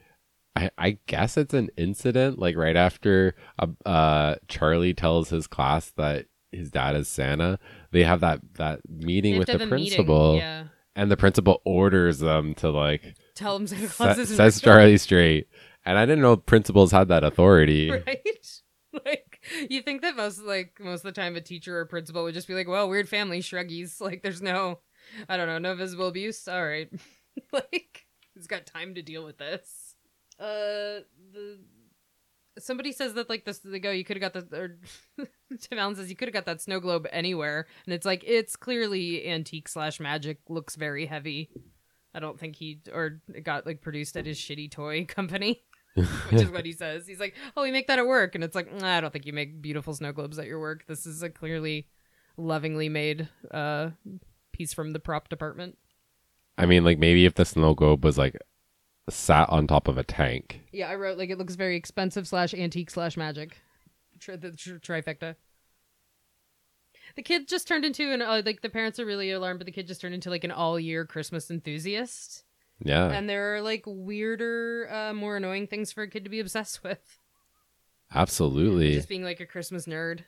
I, 0.56 0.70
I 0.78 0.98
guess 1.06 1.36
it's 1.36 1.54
an 1.54 1.68
incident 1.76 2.38
like 2.38 2.56
right 2.56 2.76
after 2.76 3.34
uh, 3.58 3.66
uh 3.86 4.36
charlie 4.48 4.94
tells 4.94 5.30
his 5.30 5.46
class 5.46 5.92
that 5.96 6.26
his 6.52 6.70
dad 6.70 6.96
is 6.96 7.08
santa 7.08 7.58
they 7.90 8.04
have 8.04 8.20
that 8.20 8.40
that 8.54 8.80
meeting 8.88 9.38
with 9.38 9.48
the, 9.48 9.54
meeting, 9.54 9.68
principal 9.68 10.36
yeah. 10.36 10.64
And 10.96 11.10
the 11.10 11.16
principal 11.16 11.60
orders 11.64 12.18
them 12.20 12.54
to 12.54 12.70
like 12.70 13.14
Tell 13.34 13.56
him 13.56 13.66
Santa 13.66 13.88
Claus 13.88 14.18
isn't 14.18 14.36
sets 14.36 14.64
real. 14.64 14.74
charlie 14.74 14.98
straight 14.98 15.48
and 15.84 15.98
i 15.98 16.04
didn't 16.06 16.22
know 16.22 16.36
principals 16.36 16.92
had 16.92 17.08
that 17.08 17.24
authority 17.24 17.90
right? 18.06 18.60
Like 19.04 19.40
you 19.68 19.82
think 19.82 20.02
that 20.02 20.14
most 20.16 20.40
like 20.40 20.78
most 20.80 21.00
of 21.04 21.12
the 21.12 21.20
time 21.20 21.34
a 21.34 21.40
teacher 21.40 21.76
or 21.76 21.84
principal 21.84 22.22
would 22.22 22.32
just 22.34 22.46
be 22.46 22.54
like, 22.54 22.68
"Well, 22.68 22.88
weird 22.88 23.08
family 23.08 23.40
shruggies." 23.40 24.00
Like 24.00 24.22
there's 24.22 24.40
no, 24.40 24.78
I 25.28 25.36
don't 25.36 25.48
know, 25.48 25.58
no 25.58 25.74
visible 25.74 26.06
abuse. 26.06 26.46
All 26.46 26.64
right, 26.64 26.88
like 27.52 28.06
he's 28.34 28.46
got 28.46 28.66
time 28.66 28.94
to 28.94 29.02
deal 29.02 29.24
with 29.24 29.36
this. 29.38 29.96
Uh, 30.38 31.02
the 31.32 31.58
somebody 32.58 32.92
says 32.92 33.14
that 33.14 33.28
like 33.28 33.44
this 33.44 33.58
they 33.58 33.78
go 33.78 33.90
you 33.90 34.04
could 34.04 34.20
have 34.20 34.32
got 34.32 34.50
the 34.50 34.56
or 34.56 34.78
Tim 35.60 35.78
Allen 35.78 35.96
says 35.96 36.10
you 36.10 36.16
could 36.16 36.28
have 36.28 36.34
got 36.34 36.46
that 36.46 36.60
snow 36.60 36.80
globe 36.80 37.06
anywhere, 37.12 37.66
and 37.86 37.94
it's 37.94 38.06
like 38.06 38.24
it's 38.26 38.56
clearly 38.56 39.26
antique 39.28 39.68
slash 39.68 40.00
magic, 40.00 40.38
looks 40.48 40.76
very 40.76 41.06
heavy. 41.06 41.50
I 42.14 42.20
don't 42.20 42.38
think 42.38 42.56
he 42.56 42.80
or 42.92 43.20
it 43.34 43.44
got 43.44 43.66
like 43.66 43.82
produced 43.82 44.16
at 44.16 44.26
his 44.26 44.38
shitty 44.38 44.70
toy 44.70 45.04
company 45.08 45.62
which 45.94 46.42
is 46.42 46.50
what 46.50 46.66
he 46.66 46.72
says. 46.72 47.06
He's 47.06 47.20
like, 47.20 47.34
"Oh, 47.56 47.62
we 47.62 47.70
make 47.70 47.86
that 47.86 47.98
at 47.98 48.06
work," 48.06 48.34
and 48.34 48.42
it's 48.42 48.54
like, 48.54 48.72
nah, 48.72 48.96
"I 48.96 49.00
don't 49.00 49.12
think 49.12 49.26
you 49.26 49.32
make 49.32 49.62
beautiful 49.62 49.94
snow 49.94 50.12
globes 50.12 50.38
at 50.38 50.46
your 50.46 50.58
work. 50.60 50.86
This 50.86 51.06
is 51.06 51.22
a 51.22 51.30
clearly 51.30 51.88
lovingly 52.36 52.88
made 52.88 53.28
uh, 53.50 53.90
piece 54.52 54.72
from 54.72 54.92
the 54.92 55.00
prop 55.00 55.28
department." 55.28 55.78
i 56.56 56.66
mean 56.66 56.84
like 56.84 57.00
maybe 57.00 57.24
if 57.24 57.34
the 57.34 57.44
snow 57.44 57.74
globe 57.74 58.04
was 58.04 58.16
like 58.16 58.36
sat 59.10 59.48
on 59.50 59.66
top 59.66 59.86
of 59.88 59.98
a 59.98 60.02
tank 60.04 60.62
Yeah, 60.72 60.88
I 60.88 60.94
wrote 60.94 61.18
like 61.18 61.30
it 61.30 61.38
looks 61.38 61.54
very 61.56 61.76
expensive 61.76 62.26
slash 62.26 62.54
antique 62.54 62.90
slash 62.90 63.16
magic, 63.16 63.58
Tri- 64.18 64.36
the 64.36 64.52
tr- 64.52 64.76
trifecta. 64.76 65.36
The 67.16 67.22
kid 67.22 67.46
just 67.48 67.68
turned 67.68 67.84
into 67.84 68.12
an 68.12 68.22
uh, 68.22 68.42
like 68.44 68.62
the 68.62 68.70
parents 68.70 68.98
are 68.98 69.04
really 69.06 69.30
alarmed, 69.30 69.58
but 69.60 69.66
the 69.66 69.72
kid 69.72 69.86
just 69.86 70.00
turned 70.00 70.14
into 70.14 70.30
like 70.30 70.42
an 70.44 70.50
all 70.50 70.80
year 70.80 71.04
Christmas 71.04 71.50
enthusiast. 71.50 72.44
yeah 72.80 73.10
And 73.12 73.28
there 73.28 73.54
are 73.56 73.60
like 73.60 73.82
weirder, 73.86 74.88
uh, 74.90 75.12
more 75.14 75.36
annoying 75.36 75.66
things 75.66 75.92
for 75.92 76.02
a 76.02 76.08
kid 76.08 76.24
to 76.24 76.30
be 76.30 76.40
obsessed 76.40 76.82
with. 76.82 77.18
absolutely 78.14 78.94
Just 78.94 79.08
being 79.08 79.22
like 79.24 79.40
a 79.40 79.46
Christmas 79.46 79.86
nerd. 79.86 80.20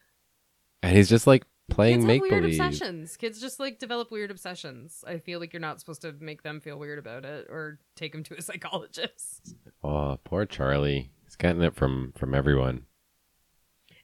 and 0.82 0.96
he's 0.96 1.08
just 1.08 1.26
like 1.26 1.44
playing 1.68 1.96
Kids 1.96 2.06
make 2.06 2.22
weird 2.22 2.42
believe 2.42 2.60
obsessions. 2.60 3.16
Kids 3.16 3.40
just 3.40 3.60
like 3.60 3.78
develop 3.78 4.10
weird 4.10 4.30
obsessions. 4.30 5.04
I 5.06 5.18
feel 5.18 5.40
like 5.40 5.52
you're 5.52 5.60
not 5.60 5.80
supposed 5.80 6.02
to 6.02 6.12
make 6.20 6.42
them 6.42 6.60
feel 6.60 6.78
weird 6.78 6.98
about 6.98 7.24
it 7.24 7.46
or 7.48 7.78
take 7.94 8.12
them 8.12 8.22
to 8.24 8.38
a 8.38 8.42
psychologist. 8.48 9.54
Oh, 9.82 10.18
poor 10.24 10.46
Charlie. 10.46 11.10
He's 11.24 11.36
getting 11.36 11.62
it 11.62 11.74
from 11.74 12.12
from 12.16 12.34
everyone. 12.34 12.86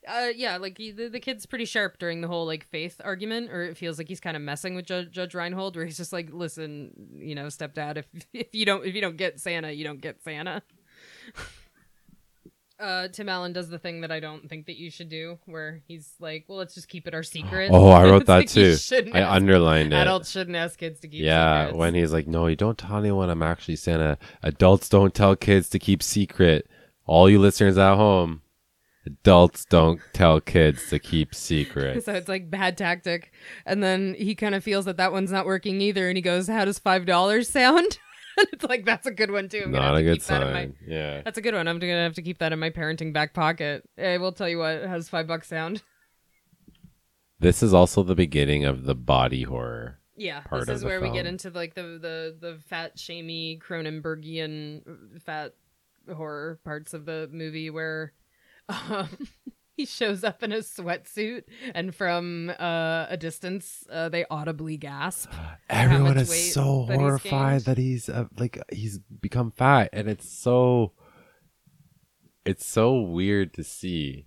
Uh, 0.06 0.30
yeah, 0.34 0.56
like 0.56 0.78
he, 0.78 0.90
the, 0.90 1.08
the 1.08 1.20
kid's 1.20 1.46
pretty 1.46 1.64
sharp 1.64 1.96
during 1.98 2.22
the 2.22 2.28
whole 2.28 2.44
like 2.44 2.66
faith 2.66 3.00
argument, 3.04 3.50
or 3.52 3.62
it 3.62 3.76
feels 3.76 3.98
like 3.98 4.08
he's 4.08 4.18
kind 4.18 4.36
of 4.36 4.42
messing 4.42 4.74
with 4.74 4.84
Judge, 4.84 5.12
Judge 5.12 5.32
Reinhold, 5.32 5.76
where 5.76 5.84
he's 5.84 5.96
just 5.96 6.12
like, 6.12 6.30
"Listen, 6.32 6.90
you 7.18 7.36
know, 7.36 7.46
stepdad, 7.46 7.98
if 7.98 8.06
if 8.32 8.48
you 8.52 8.64
don't 8.64 8.84
if 8.84 8.96
you 8.96 9.00
don't 9.00 9.16
get 9.16 9.38
Santa, 9.38 9.70
you 9.70 9.84
don't 9.84 10.00
get 10.00 10.22
Santa." 10.22 10.62
Uh, 12.82 13.06
Tim 13.08 13.28
Allen 13.28 13.52
does 13.52 13.68
the 13.68 13.78
thing 13.78 14.00
that 14.00 14.10
I 14.10 14.18
don't 14.18 14.48
think 14.48 14.66
that 14.66 14.76
you 14.76 14.90
should 14.90 15.08
do, 15.08 15.38
where 15.46 15.80
he's 15.86 16.14
like, 16.18 16.46
"Well, 16.48 16.58
let's 16.58 16.74
just 16.74 16.88
keep 16.88 17.06
it 17.06 17.14
our 17.14 17.22
secret." 17.22 17.70
Oh, 17.72 17.88
I 17.88 18.04
wrote 18.10 18.26
that 18.26 18.36
like, 18.36 18.48
too. 18.50 18.76
I 19.14 19.20
ask- 19.20 19.32
underlined 19.32 19.92
it. 19.92 19.96
Adults 19.96 20.30
shouldn't 20.30 20.56
ask 20.56 20.78
kids 20.78 20.98
to 21.00 21.06
keep. 21.08 21.18
Secrets. 21.20 21.26
Yeah, 21.26 21.66
secrets. 21.66 21.78
when 21.78 21.94
he's 21.94 22.12
like, 22.12 22.26
"No, 22.26 22.48
you 22.48 22.56
don't 22.56 22.76
tell 22.76 22.98
anyone 22.98 23.30
I'm 23.30 23.42
actually 23.42 23.76
Santa. 23.76 24.18
Adults 24.42 24.88
don't 24.88 25.14
tell 25.14 25.36
kids 25.36 25.68
to 25.70 25.78
keep 25.78 26.02
secret. 26.02 26.68
All 27.06 27.30
you 27.30 27.38
listeners 27.38 27.78
at 27.78 27.94
home, 27.94 28.42
adults 29.06 29.64
don't 29.64 30.00
tell 30.12 30.40
kids 30.40 30.88
to 30.90 30.98
keep 30.98 31.34
secret." 31.34 32.04
So 32.04 32.14
it's 32.14 32.28
like 32.28 32.50
bad 32.50 32.76
tactic. 32.76 33.32
And 33.64 33.82
then 33.82 34.14
he 34.18 34.34
kind 34.34 34.54
of 34.56 34.64
feels 34.64 34.86
that 34.86 34.96
that 34.96 35.12
one's 35.12 35.30
not 35.30 35.46
working 35.46 35.80
either. 35.80 36.08
And 36.08 36.16
he 36.18 36.22
goes, 36.22 36.48
How 36.48 36.64
does 36.64 36.80
$5 36.80 37.46
sound? 37.46 37.98
it's 38.52 38.64
like, 38.64 38.84
That's 38.84 39.06
a 39.06 39.10
good 39.12 39.30
one 39.30 39.48
too. 39.48 39.62
I'm 39.64 39.72
Not 39.72 39.94
a 39.94 39.98
to 39.98 40.02
good 40.04 40.30
in 40.30 40.40
my- 40.40 40.52
sign. 40.52 40.76
Yeah. 40.86 41.22
That's 41.22 41.38
a 41.38 41.42
good 41.42 41.54
one. 41.54 41.68
I'm 41.68 41.78
going 41.78 41.92
to 41.92 41.98
have 42.00 42.14
to 42.14 42.22
keep 42.22 42.38
that 42.38 42.52
in 42.52 42.58
my 42.58 42.70
parenting 42.70 43.12
back 43.12 43.34
pocket. 43.34 43.88
I 43.98 44.18
will 44.18 44.32
tell 44.32 44.48
you 44.48 44.58
what, 44.58 44.82
does 44.82 45.08
five 45.08 45.26
bucks 45.26 45.48
sound? 45.48 45.82
This 47.38 47.60
is 47.60 47.74
also 47.74 48.04
the 48.04 48.14
beginning 48.14 48.64
of 48.64 48.84
the 48.84 48.94
body 48.94 49.42
horror. 49.42 49.98
Yeah, 50.14 50.42
Part 50.42 50.66
this 50.68 50.76
is 50.78 50.84
where 50.84 51.00
we 51.00 51.10
get 51.10 51.26
into 51.26 51.50
like 51.50 51.74
the 51.74 51.82
the 52.00 52.36
the 52.40 52.58
fat, 52.68 52.96
shamey 53.00 53.58
Cronenbergian 53.60 55.20
fat 55.22 55.54
horror 56.14 56.60
parts 56.64 56.94
of 56.94 57.04
the 57.04 57.28
movie 57.32 57.68
where 57.68 58.12
um, 58.68 59.08
he 59.76 59.86
shows 59.86 60.22
up 60.24 60.42
in 60.42 60.52
a 60.52 60.58
sweatsuit 60.58 61.44
and 61.74 61.94
from 61.94 62.50
uh, 62.58 63.06
a 63.08 63.16
distance 63.16 63.84
uh, 63.90 64.08
they 64.08 64.24
audibly 64.30 64.76
gasp. 64.76 65.30
Everyone 65.68 66.18
is 66.18 66.52
so 66.52 66.86
that 66.88 66.98
horrified 66.98 67.52
gained. 67.52 67.64
that 67.64 67.78
he's 67.78 68.08
uh, 68.08 68.26
like 68.38 68.62
he's 68.70 68.98
become 68.98 69.50
fat, 69.50 69.90
and 69.92 70.08
it's 70.08 70.28
so 70.28 70.92
it's 72.44 72.66
so 72.66 73.00
weird 73.00 73.54
to 73.54 73.64
see 73.64 74.26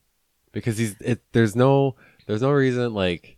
because 0.51 0.77
he's 0.77 0.95
it. 1.01 1.21
There's 1.31 1.55
no 1.55 1.95
there's 2.27 2.41
no 2.41 2.51
reason 2.51 2.93
like 2.93 3.34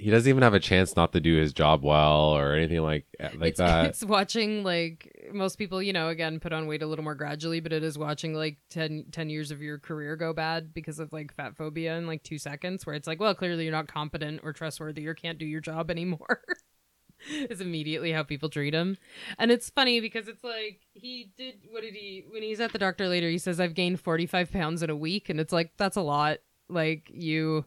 he 0.00 0.10
doesn't 0.10 0.28
even 0.28 0.42
have 0.42 0.54
a 0.54 0.60
chance 0.60 0.96
not 0.96 1.12
to 1.12 1.20
do 1.20 1.36
his 1.36 1.52
job 1.52 1.84
well 1.84 2.34
or 2.34 2.54
anything 2.54 2.80
like 2.80 3.04
eh, 3.18 3.28
like 3.36 3.50
it's, 3.50 3.58
that. 3.58 3.86
It's 3.86 4.02
watching 4.02 4.64
like 4.64 5.28
most 5.32 5.56
people, 5.56 5.82
you 5.82 5.92
know, 5.92 6.08
again 6.08 6.40
put 6.40 6.54
on 6.54 6.66
weight 6.66 6.82
a 6.82 6.86
little 6.86 7.04
more 7.04 7.14
gradually, 7.14 7.60
but 7.60 7.72
it 7.72 7.84
is 7.84 7.98
watching 7.98 8.34
like 8.34 8.56
10, 8.70 9.06
10 9.12 9.28
years 9.28 9.50
of 9.50 9.60
your 9.60 9.78
career 9.78 10.16
go 10.16 10.32
bad 10.32 10.72
because 10.72 10.98
of 10.98 11.12
like 11.12 11.34
fat 11.34 11.54
phobia 11.54 11.98
in 11.98 12.06
like 12.06 12.22
two 12.22 12.38
seconds, 12.38 12.86
where 12.86 12.94
it's 12.94 13.06
like, 13.06 13.20
well, 13.20 13.34
clearly 13.34 13.64
you're 13.64 13.72
not 13.72 13.88
competent 13.88 14.40
or 14.42 14.54
trustworthy 14.54 15.06
or 15.06 15.14
can't 15.14 15.38
do 15.38 15.46
your 15.46 15.60
job 15.60 15.90
anymore. 15.90 16.40
is 17.50 17.60
immediately 17.60 18.12
how 18.12 18.22
people 18.22 18.48
treat 18.48 18.72
him. 18.72 18.96
And 19.38 19.50
it's 19.50 19.68
funny 19.68 20.00
because 20.00 20.28
it's 20.28 20.42
like 20.42 20.80
he 20.94 21.30
did 21.36 21.56
what 21.70 21.82
did 21.82 21.92
he 21.92 22.24
when 22.30 22.42
he's 22.42 22.60
at 22.60 22.72
the 22.72 22.78
doctor 22.78 23.06
later, 23.06 23.28
he 23.28 23.36
says, 23.36 23.60
I've 23.60 23.74
gained 23.74 24.00
forty 24.00 24.24
five 24.24 24.50
pounds 24.50 24.82
in 24.82 24.88
a 24.88 24.96
week, 24.96 25.28
and 25.28 25.38
it's 25.38 25.52
like 25.52 25.72
that's 25.76 25.96
a 25.96 26.02
lot. 26.02 26.38
Like 26.70 27.10
you 27.12 27.66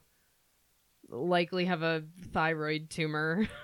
likely 1.14 1.66
have 1.66 1.84
a 1.84 2.04
thyroid 2.34 2.90
tumor 2.90 3.48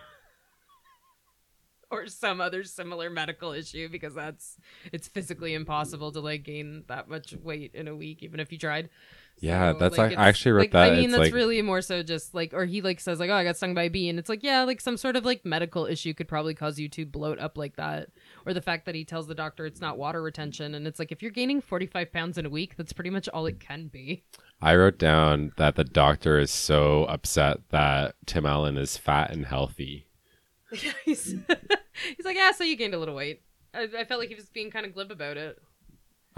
or 1.91 2.08
some 2.08 2.39
other 2.39 2.64
similar 2.64 3.10
medical 3.10 3.52
issue 3.52 3.89
because 3.89 4.14
that's 4.14 4.58
it's 4.91 5.08
physically 5.08 5.54
impossible 5.54 6.12
to 6.12 6.20
like 6.20 6.43
gain 6.43 6.84
that 6.88 7.10
much 7.10 7.34
weight 7.34 7.74
in 7.74 7.88
a 7.88 7.95
week 7.95 8.22
even 8.22 8.39
if 8.39 8.52
you 8.52 8.58
tried 8.58 8.89
Yeah, 9.40 9.74
that's 9.74 9.98
like- 9.98 10.18
I 10.18 10.28
actually 10.28 10.52
wrote 10.54 10.60
like, 10.62 10.72
that, 10.72 10.92
i 10.92 10.96
mean 10.96 11.06
it's 11.06 11.12
that's 11.14 11.22
like- 11.22 11.34
really 11.34 11.62
more 11.62 11.82
so 11.82 12.04
just 12.04 12.34
like 12.34 12.54
or 12.54 12.66
he 12.66 12.82
like 12.82 13.00
says 13.00 13.20
like 13.20 13.30
oh 13.30 13.36
i 13.36 13.44
got 13.44 13.58
stung 13.58 13.74
by 13.74 13.84
a 13.84 13.90
bee 13.90 14.10
and 14.10 14.20
it's 14.20 14.30
like 14.30 14.44
yeah 14.44 14.64
like 14.64 14.82
some 14.82 14.98
sort 14.98 15.16
of 15.16 15.26
like 15.26 15.46
medical 15.46 15.86
issue 15.86 16.14
could 16.14 16.28
probably 16.28 16.54
cause 16.54 16.78
you 16.80 16.90
to 16.90 17.06
bloat 17.06 17.40
up 17.40 17.58
like 17.58 17.76
that 17.78 18.10
or 18.46 18.54
the 18.54 18.62
fact 18.62 18.86
that 18.86 18.96
he 18.96 19.06
tells 19.06 19.28
the 19.28 19.36
doctor 19.36 19.66
it's 19.66 19.82
not 19.82 19.98
water 19.98 20.22
retention 20.22 20.76
and 20.76 20.86
it's 20.88 21.00
like 21.00 21.12
if 21.12 21.22
you're 21.22 21.32
gaining 21.32 21.62
45 21.62 22.12
pounds 22.12 22.38
in 22.38 22.46
a 22.46 22.50
week 22.50 22.76
that's 22.76 22.94
pretty 22.94 23.10
much 23.10 23.30
all 23.30 23.46
it 23.46 23.60
can 23.60 23.88
be 23.88 24.24
I 24.62 24.76
wrote 24.76 24.98
down 24.98 25.53
that 25.56 25.76
the 25.76 25.86
doctor 25.86 26.38
is 26.38 26.52
so 26.52 27.06
upset 27.06 27.70
that 27.70 28.16
Tim 28.26 28.45
Allen 28.45 28.78
is 28.78 28.98
fat 28.98 29.32
and 29.32 29.45
healthy. 29.45 30.07
He's, 31.06 31.24
he's 32.18 32.26
like, 32.26 32.36
yeah, 32.36 32.52
so 32.52 32.64
you 32.64 32.76
gained 32.76 32.94
a 32.94 32.99
little 32.99 33.16
weight. 33.16 33.41
I, 33.74 33.88
I 33.99 34.03
felt 34.03 34.20
like 34.20 34.30
he 34.30 34.36
was 34.36 34.49
being 34.49 34.70
kind 34.70 34.86
of 34.86 34.94
glib 34.94 35.11
about 35.11 35.38
it. 35.38 35.57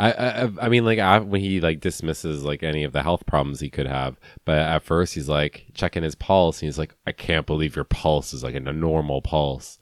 I, 0.01 0.11
I 0.11 0.51
I 0.61 0.69
mean 0.69 0.83
like 0.83 0.99
I, 0.99 1.19
when 1.19 1.41
he 1.41 1.61
like 1.61 1.79
dismisses 1.79 2.43
like 2.43 2.63
any 2.63 2.83
of 2.83 2.91
the 2.91 3.03
health 3.03 3.25
problems 3.25 3.59
he 3.59 3.69
could 3.69 3.85
have, 3.85 4.19
but 4.45 4.57
at 4.57 4.83
first 4.83 5.13
he's 5.13 5.29
like 5.29 5.67
checking 5.73 6.01
his 6.01 6.15
pulse 6.15 6.59
and 6.61 6.67
he's 6.67 6.79
like, 6.79 6.95
I 7.05 7.11
can't 7.11 7.45
believe 7.45 7.75
your 7.75 7.85
pulse 7.85 8.33
is 8.33 8.43
like 8.43 8.55
a 8.55 8.59
normal 8.59 9.21
pulse. 9.21 9.77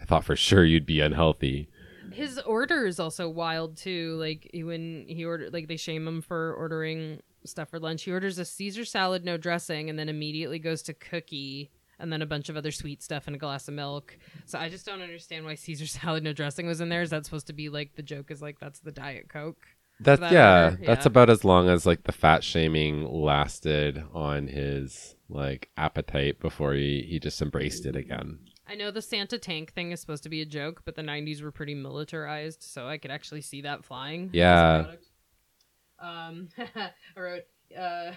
I 0.00 0.04
thought 0.04 0.24
for 0.24 0.34
sure 0.34 0.64
you'd 0.64 0.86
be 0.86 1.00
unhealthy. 1.00 1.68
His 2.12 2.38
order 2.40 2.86
is 2.86 2.98
also 2.98 3.28
wild 3.28 3.76
too. 3.76 4.16
Like 4.18 4.50
when 4.52 5.04
he 5.08 5.24
ordered, 5.24 5.52
like 5.52 5.68
they 5.68 5.76
shame 5.76 6.08
him 6.08 6.20
for 6.20 6.52
ordering 6.54 7.20
stuff 7.44 7.70
for 7.70 7.78
lunch. 7.78 8.02
He 8.02 8.12
orders 8.12 8.38
a 8.38 8.44
Caesar 8.44 8.84
salad, 8.84 9.24
no 9.24 9.36
dressing, 9.36 9.88
and 9.88 9.98
then 9.98 10.08
immediately 10.08 10.58
goes 10.58 10.82
to 10.82 10.94
cookie 10.94 11.70
and 12.00 12.12
then 12.12 12.22
a 12.22 12.26
bunch 12.26 12.48
of 12.48 12.56
other 12.56 12.72
sweet 12.72 13.02
stuff 13.02 13.26
and 13.26 13.36
a 13.36 13.38
glass 13.38 13.68
of 13.68 13.74
milk. 13.74 14.16
So 14.46 14.58
I 14.58 14.68
just 14.68 14.86
don't 14.86 15.02
understand 15.02 15.44
why 15.44 15.54
Caesar 15.54 15.86
salad, 15.86 16.24
no 16.24 16.32
dressing 16.32 16.66
was 16.66 16.80
in 16.80 16.88
there. 16.88 17.02
Is 17.02 17.10
that 17.10 17.24
supposed 17.24 17.46
to 17.48 17.52
be 17.52 17.68
like 17.68 17.94
the 17.96 18.02
joke? 18.02 18.30
Is 18.30 18.42
like 18.42 18.58
that's 18.58 18.80
the 18.80 18.92
diet 18.92 19.28
coke? 19.28 19.66
That's 20.00 20.20
that 20.20 20.32
yeah, 20.32 20.64
order, 20.70 20.86
that's 20.86 21.04
about 21.04 21.28
as 21.28 21.44
long 21.44 21.68
as 21.68 21.84
like 21.84 22.04
the 22.04 22.12
fat 22.12 22.42
shaming 22.42 23.06
lasted 23.06 24.02
on 24.14 24.48
his 24.48 25.14
like 25.28 25.68
appetite 25.76 26.40
before 26.40 26.72
he 26.72 27.06
he 27.06 27.20
just 27.20 27.42
embraced 27.42 27.84
it 27.84 27.96
again. 27.96 28.38
I 28.66 28.76
know 28.76 28.90
the 28.90 29.02
Santa 29.02 29.36
tank 29.36 29.72
thing 29.72 29.90
is 29.90 30.00
supposed 30.00 30.22
to 30.22 30.28
be 30.28 30.40
a 30.40 30.46
joke, 30.46 30.82
but 30.86 30.94
the 30.94 31.02
'90s 31.02 31.42
were 31.42 31.50
pretty 31.50 31.74
militarized, 31.74 32.62
so 32.62 32.88
I 32.88 32.96
could 32.96 33.10
actually 33.10 33.42
see 33.42 33.60
that 33.62 33.84
flying. 33.84 34.30
Yeah. 34.32 34.92
Um, 35.98 36.48
I 36.58 37.20
wrote. 37.20 37.42
Uh, 37.78 38.12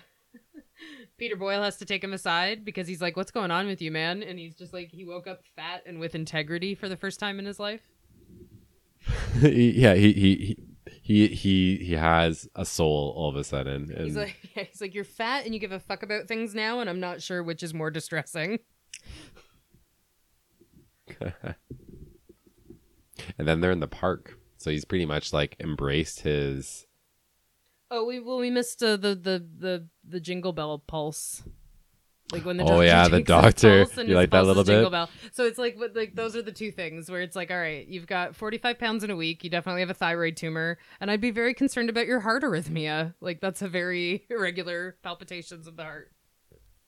Peter 1.18 1.36
Boyle 1.36 1.64
has 1.64 1.78
to 1.78 1.86
take 1.86 2.04
him 2.04 2.14
aside 2.14 2.66
because 2.66 2.88
he's 2.88 3.02
like, 3.02 3.16
"What's 3.16 3.32
going 3.32 3.52
on 3.52 3.68
with 3.68 3.82
you, 3.82 3.92
man?" 3.92 4.24
And 4.24 4.38
he's 4.38 4.56
just 4.56 4.74
like, 4.74 4.90
he 4.92 5.06
woke 5.06 5.28
up 5.28 5.42
fat 5.56 5.84
and 5.86 6.00
with 6.00 6.16
integrity 6.16 6.76
for 6.76 6.90
the 6.90 6.98
first 6.98 7.20
time 7.20 7.40
in 7.40 7.46
his 7.46 7.60
life. 7.60 7.82
yeah, 9.42 9.96
he, 9.96 10.14
he 10.14 10.36
he 10.36 10.58
he 11.02 11.28
he 11.28 11.78
he 11.78 11.94
has 11.94 12.48
a 12.56 12.66
soul 12.66 13.14
all 13.16 13.30
of 13.30 13.36
a 13.36 13.44
sudden, 13.44 13.92
and 13.92 14.06
He's 14.06 14.16
like, 14.16 14.38
yeah, 14.56 14.64
he's 14.64 14.82
like, 14.82 14.94
"You're 14.94 15.04
fat 15.04 15.46
and 15.46 15.54
you 15.54 15.60
give 15.60 15.72
a 15.72 15.80
fuck 15.80 16.04
about 16.04 16.28
things 16.28 16.56
now, 16.56 16.80
and 16.80 16.90
I'm 16.90 17.00
not 17.00 17.22
sure 17.22 17.44
which 17.44 17.64
is 17.64 17.74
more 17.74 17.92
distressing." 17.92 18.60
and 21.22 21.56
then 23.38 23.62
they're 23.62 23.72
in 23.72 23.82
the 23.82 23.88
park, 23.88 24.38
so 24.58 24.72
he's 24.72 24.86
pretty 24.86 25.06
much 25.06 25.34
like 25.34 25.56
embraced 25.60 26.22
his. 26.22 26.86
Oh, 27.96 28.06
we 28.06 28.20
well 28.20 28.40
we 28.40 28.50
missed 28.50 28.82
uh, 28.82 28.98
the 28.98 29.14
the 29.14 29.46
the 29.60 29.88
the 30.04 30.20
jingle 30.20 30.52
bell 30.52 30.80
pulse. 30.80 31.44
Like 32.32 32.44
when 32.44 32.58
the 32.58 32.64
Oh, 32.64 32.68
doctor 32.68 32.86
yeah, 32.86 33.08
the 33.08 33.22
doctor. 33.22 33.86
You 33.98 34.16
like 34.16 34.32
that 34.32 34.46
little 34.46 34.64
bit? 34.64 34.90
Bell. 34.90 35.12
So 35.32 35.46
it's 35.46 35.60
like 35.60 35.78
like 35.94 36.16
those 36.16 36.36
are 36.36 36.42
the 36.42 36.52
two 36.52 36.72
things 36.72 37.12
where 37.12 37.22
it's 37.22 37.36
like, 37.36 37.52
all 37.52 37.58
right, 37.58 37.86
you've 37.86 38.08
got 38.08 38.36
45 38.36 38.80
pounds 38.80 39.04
in 39.04 39.12
a 39.12 39.16
week. 39.16 39.44
You 39.44 39.52
definitely 39.52 39.82
have 39.82 39.92
a 39.92 39.94
thyroid 39.94 40.36
tumor, 40.36 40.80
and 41.00 41.12
I'd 41.12 41.22
be 41.22 41.30
very 41.30 41.54
concerned 41.54 41.92
about 41.92 42.08
your 42.08 42.22
heart 42.22 42.42
arrhythmia. 42.42 43.14
Like 43.22 43.42
that's 43.42 43.62
a 43.62 43.68
very 43.68 44.26
irregular 44.32 44.98
palpitations 45.04 45.68
of 45.68 45.76
the 45.76 45.84
heart. 45.84 46.12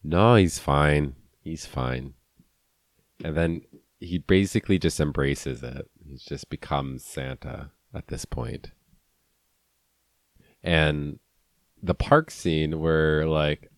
No, 0.03 0.33
he's 0.33 0.57
fine. 0.57 1.13
He's 1.39 1.67
fine. 1.67 2.15
And 3.23 3.37
then 3.37 3.61
he 3.99 4.17
basically 4.17 4.79
just 4.79 4.99
embraces 4.99 5.61
it. 5.61 5.87
He 6.03 6.17
just 6.17 6.49
becomes 6.49 7.05
Santa 7.05 7.69
at 7.93 8.07
this 8.07 8.25
point. 8.25 8.71
And 10.65 11.19
the 11.81 11.93
park 11.93 12.31
scene 12.31 12.79
where 12.79 13.27
like 13.27 13.69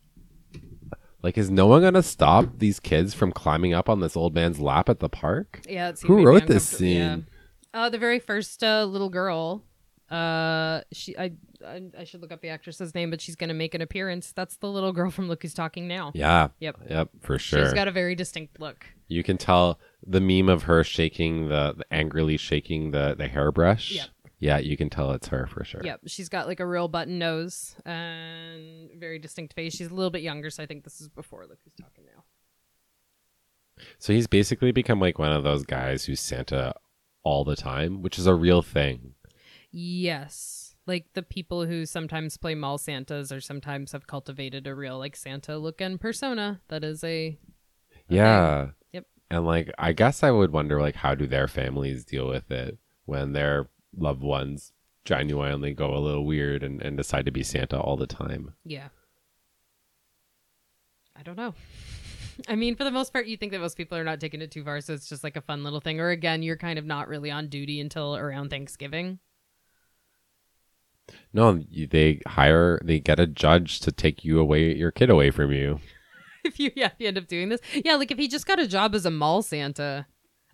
like 1.21 1.37
is 1.37 1.51
no 1.51 1.67
one 1.67 1.81
gonna 1.81 2.01
stop 2.01 2.59
these 2.59 2.79
kids 2.79 3.13
from 3.13 3.33
climbing 3.33 3.73
up 3.73 3.89
on 3.89 3.99
this 3.99 4.15
old 4.15 4.33
man's 4.33 4.59
lap 4.59 4.87
at 4.87 4.99
the 4.99 5.09
park? 5.09 5.61
Yeah, 5.67 5.89
it's 5.89 6.01
Who 6.03 6.25
wrote 6.25 6.47
this 6.47 6.65
scene? 6.65 7.27
Yeah. 7.73 7.79
Uh, 7.79 7.89
the 7.89 7.97
very 7.97 8.19
first 8.19 8.63
uh, 8.63 8.85
little 8.85 9.09
girl. 9.09 9.63
Uh, 10.09 10.81
she 10.93 11.17
I, 11.17 11.33
I 11.65 11.81
I 11.99 12.03
should 12.05 12.21
look 12.21 12.31
up 12.31 12.41
the 12.41 12.47
actress's 12.47 12.95
name, 12.95 13.09
but 13.09 13.19
she's 13.19 13.35
gonna 13.35 13.53
make 13.53 13.75
an 13.75 13.81
appearance. 13.81 14.31
That's 14.31 14.55
the 14.55 14.71
little 14.71 14.93
girl 14.93 15.11
from 15.11 15.27
Look 15.27 15.41
Who's 15.41 15.53
Talking 15.53 15.85
Now. 15.85 16.13
Yeah. 16.15 16.47
Yep. 16.61 16.77
Yep, 16.89 17.09
for 17.19 17.37
sure. 17.37 17.65
She's 17.65 17.73
got 17.73 17.89
a 17.89 17.91
very 17.91 18.15
distinct 18.15 18.61
look. 18.61 18.85
You 19.09 19.21
can 19.23 19.37
tell 19.37 19.79
the 20.05 20.21
meme 20.21 20.47
of 20.47 20.63
her 20.63 20.83
shaking 20.85 21.49
the, 21.49 21.73
the 21.77 21.93
angrily 21.93 22.37
shaking 22.37 22.91
the 22.91 23.15
the 23.17 23.27
hairbrush. 23.27 23.91
Yep. 23.91 24.07
Yeah, 24.39 24.59
you 24.59 24.77
can 24.77 24.89
tell 24.89 25.11
it's 25.13 25.29
her 25.29 25.47
for 25.47 25.63
sure. 25.63 25.81
Yep, 25.83 26.01
she's 26.05 26.29
got 26.29 26.47
like 26.47 26.59
a 26.59 26.65
real 26.65 26.87
button 26.87 27.17
nose 27.17 27.75
and 27.85 28.89
very 28.99 29.17
distinct 29.17 29.53
face. 29.53 29.75
She's 29.75 29.87
a 29.87 29.93
little 29.93 30.11
bit 30.11 30.21
younger, 30.21 30.49
so 30.49 30.61
I 30.61 30.67
think 30.67 30.83
this 30.83 31.01
is 31.01 31.09
before 31.09 31.45
Look 31.47 31.57
Who's 31.63 31.73
Talking 31.73 32.05
Now. 32.05 32.23
So 33.97 34.13
he's 34.13 34.27
basically 34.27 34.71
become 34.71 34.99
like 34.99 35.17
one 35.17 35.31
of 35.31 35.43
those 35.43 35.65
guys 35.65 36.05
who's 36.05 36.19
Santa 36.19 36.75
all 37.23 37.43
the 37.43 37.55
time, 37.55 38.01
which 38.01 38.19
is 38.19 38.27
a 38.27 38.35
real 38.35 38.61
thing. 38.61 39.13
Yes, 39.71 40.75
like 40.85 41.07
the 41.13 41.23
people 41.23 41.65
who 41.65 41.85
sometimes 41.85 42.37
play 42.37 42.55
mall 42.55 42.77
Santas 42.77 43.31
or 43.31 43.41
sometimes 43.41 43.91
have 43.91 44.07
cultivated 44.07 44.67
a 44.67 44.75
real 44.75 44.97
like 44.99 45.15
Santa 45.15 45.57
look 45.57 45.81
and 45.81 45.99
persona. 45.99 46.61
That 46.69 46.83
is 46.83 47.03
a 47.03 47.37
Yeah. 48.07 48.69
Yep. 48.93 49.05
And 49.29 49.45
like 49.45 49.71
I 49.77 49.93
guess 49.93 50.23
I 50.23 50.31
would 50.31 50.51
wonder 50.51 50.79
like 50.79 50.95
how 50.95 51.15
do 51.15 51.27
their 51.27 51.47
families 51.47 52.05
deal 52.05 52.27
with 52.27 52.49
it 52.51 52.77
when 53.05 53.33
their 53.33 53.69
loved 53.97 54.21
ones 54.21 54.71
genuinely 55.05 55.73
go 55.73 55.95
a 55.95 55.99
little 55.99 56.25
weird 56.25 56.63
and, 56.63 56.81
and 56.81 56.97
decide 56.97 57.25
to 57.25 57.31
be 57.31 57.43
Santa 57.43 57.79
all 57.79 57.97
the 57.97 58.07
time. 58.07 58.53
yeah. 58.63 58.89
I 61.19 61.23
don't 61.23 61.37
know. 61.37 61.55
I 62.47 62.55
mean, 62.55 62.75
for 62.75 62.83
the 62.83 62.91
most 62.91 63.11
part, 63.11 63.25
you 63.25 63.37
think 63.37 63.51
that 63.51 63.59
most 63.59 63.75
people 63.75 63.97
are 63.97 64.03
not 64.03 64.19
taking 64.19 64.39
it 64.41 64.51
too 64.51 64.63
far, 64.63 64.81
so 64.81 64.93
it's 64.93 65.09
just 65.09 65.23
like 65.23 65.35
a 65.35 65.41
fun 65.41 65.63
little 65.63 65.79
thing. 65.79 65.99
Or 65.99 66.11
again, 66.11 66.43
you're 66.43 66.57
kind 66.57 66.77
of 66.77 66.85
not 66.85 67.07
really 67.07 67.31
on 67.31 67.47
duty 67.47 67.81
until 67.81 68.15
around 68.15 68.49
Thanksgiving. 68.51 69.17
No, 71.33 71.63
they 71.89 72.21
hire 72.27 72.79
they 72.83 72.99
get 72.99 73.19
a 73.19 73.25
judge 73.25 73.79
to 73.79 73.91
take 73.91 74.23
you 74.23 74.39
away 74.39 74.75
your 74.75 74.91
kid 74.91 75.09
away 75.09 75.31
from 75.31 75.51
you. 75.51 75.79
if 76.43 76.59
you 76.59 76.71
yeah 76.75 76.87
if 76.87 76.93
you 76.99 77.07
end 77.07 77.17
up 77.17 77.27
doing 77.27 77.49
this 77.49 77.59
yeah 77.83 77.95
like 77.95 78.09
if 78.09 78.17
he 78.17 78.27
just 78.27 78.47
got 78.47 78.59
a 78.59 78.67
job 78.67 78.95
as 78.95 79.05
a 79.05 79.11
mall 79.11 79.41
santa 79.41 80.05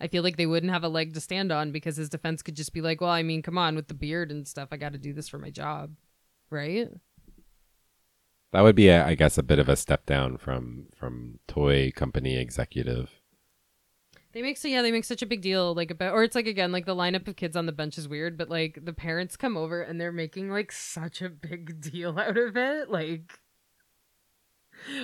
i 0.03 0.07
feel 0.07 0.21
like 0.21 0.37
they 0.37 0.45
wouldn't 0.45 0.71
have 0.71 0.83
a 0.83 0.89
leg 0.89 1.13
to 1.13 1.19
stand 1.21 1.51
on 1.51 1.71
because 1.71 1.95
his 1.95 2.09
defense 2.09 2.43
could 2.43 2.55
just 2.55 2.73
be 2.73 2.81
like 2.81 3.01
well 3.01 3.09
i 3.09 3.23
mean 3.23 3.41
come 3.41 3.57
on 3.57 3.75
with 3.75 3.87
the 3.87 3.93
beard 3.95 4.29
and 4.31 4.47
stuff. 4.47 4.69
I 4.71 4.77
got 4.77 4.91
to 4.93 4.99
do 4.99 5.13
this 5.13 5.27
for 5.29 5.39
my 5.39 5.49
job. 5.49 5.95
Right? 6.51 6.89
That 8.51 8.61
would 8.61 8.75
be, 8.75 8.89
a, 8.89 9.03
I 9.03 9.15
guess, 9.15 9.39
a 9.39 9.43
bit 9.43 9.57
of 9.57 9.67
a 9.67 9.75
step 9.75 10.05
down 10.05 10.37
from 10.37 10.89
from 10.95 11.39
toy 11.47 11.91
company 11.95 12.37
executive. 12.37 13.09
they 14.33 14.41
make 14.43 14.57
so 14.57 14.67
yeah 14.67 14.81
they 14.83 14.91
make 14.91 15.05
such 15.05 15.21
a 15.23 15.25
big 15.25 15.41
deal 15.41 15.73
like 15.73 15.89
about 15.91 16.13
or 16.13 16.23
it's 16.23 16.35
like 16.35 16.47
again 16.47 16.71
like 16.71 16.85
the 16.85 16.95
lineup 16.95 17.27
of 17.27 17.35
kids 17.35 17.55
on 17.55 17.65
the 17.65 17.71
bench 17.71 17.97
is 17.97 18.07
weird 18.07 18.37
but 18.37 18.49
like 18.49 18.79
the 18.83 18.93
parents 18.93 19.35
come 19.37 19.55
over 19.57 19.81
and 19.81 19.99
they're 19.99 20.11
making 20.11 20.49
like 20.49 20.71
such 20.71 21.21
a 21.21 21.29
big 21.29 21.81
deal 21.91 22.17
out 22.19 22.37
of 22.37 22.55
it 22.57 22.89
like 22.89 23.39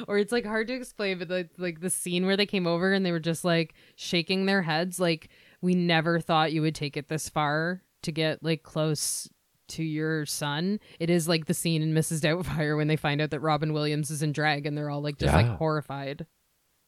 or 0.08 0.18
it's 0.18 0.32
like 0.32 0.46
hard 0.46 0.68
to 0.68 0.74
explain 0.74 1.18
but 1.20 1.30
like, 1.30 1.50
like 1.58 1.80
the 1.82 1.90
scene 1.90 2.26
where 2.26 2.38
they 2.38 2.46
came 2.46 2.68
over 2.68 2.94
and 2.94 3.06
they 3.06 3.12
were 3.12 3.20
just 3.20 3.44
like 3.46 3.74
shaking 3.96 4.46
their 4.46 4.62
heads 4.62 5.00
like 5.00 5.30
we 5.62 5.76
never 5.76 6.20
thought 6.20 6.54
you 6.54 6.62
would 6.62 6.76
take 6.76 6.96
it 6.98 7.08
this 7.10 7.28
far 7.30 7.82
to 8.04 8.12
get 8.12 8.44
like 8.44 8.64
close 8.64 9.30
to 9.68 9.84
your 9.84 10.26
son 10.26 10.80
it 11.00 11.10
is 11.10 11.28
like 11.28 11.46
the 11.46 11.54
scene 11.54 11.82
in 11.82 11.94
mrs 11.94 12.20
doubtfire 12.22 12.76
when 12.76 12.88
they 12.88 12.96
find 12.96 13.22
out 13.22 13.30
that 13.30 13.40
robin 13.42 13.72
williams 13.74 14.10
is 14.10 14.24
in 14.24 14.32
drag 14.32 14.66
and 14.66 14.78
they're 14.78 14.90
all 14.90 15.02
like 15.02 15.18
just 15.18 15.32
Yeah. 15.34 15.42
like 15.50 15.58
horrified 15.58 16.26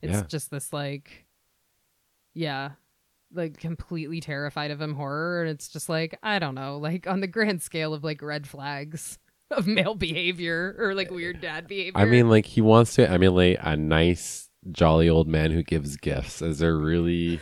it's 0.01 0.13
Yeah. 0.13 0.23
just 0.23 0.49
this 0.49 0.73
like 0.73 1.26
yeah 2.34 2.72
like 3.34 3.57
completely 3.57 4.19
terrified 4.19 4.72
of 4.72 4.81
him 4.81 4.95
horror 4.95 5.41
and 5.41 5.49
it's 5.51 5.68
just 5.69 5.89
like 5.89 6.18
i 6.23 6.39
don't 6.39 6.55
know 6.55 6.77
like 6.77 7.07
on 7.07 7.19
the 7.22 7.27
grand 7.27 7.61
scale 7.61 7.93
of 7.93 8.03
like 8.03 8.22
red 8.22 8.47
flags 8.47 9.19
of 9.57 9.68
male 9.68 9.95
behavior 9.95 10.76
or 10.80 10.94
like 10.95 11.11
weird 11.11 11.41
dad 11.41 11.68
behavior 11.68 11.99
I 11.99 12.06
mean, 12.06 12.30
like 12.30 12.45
he 12.45 12.61
wants 12.61 12.95
to 12.95 13.10
emulate 13.10 13.57
a 13.61 13.76
nice, 13.76 14.49
jolly 14.72 15.10
old 15.10 15.28
man 15.28 15.52
who 15.52 15.64
gives 15.64 15.98
gifts. 15.98 16.41
Is 16.41 16.60
there 16.60 16.78
really? 16.78 17.40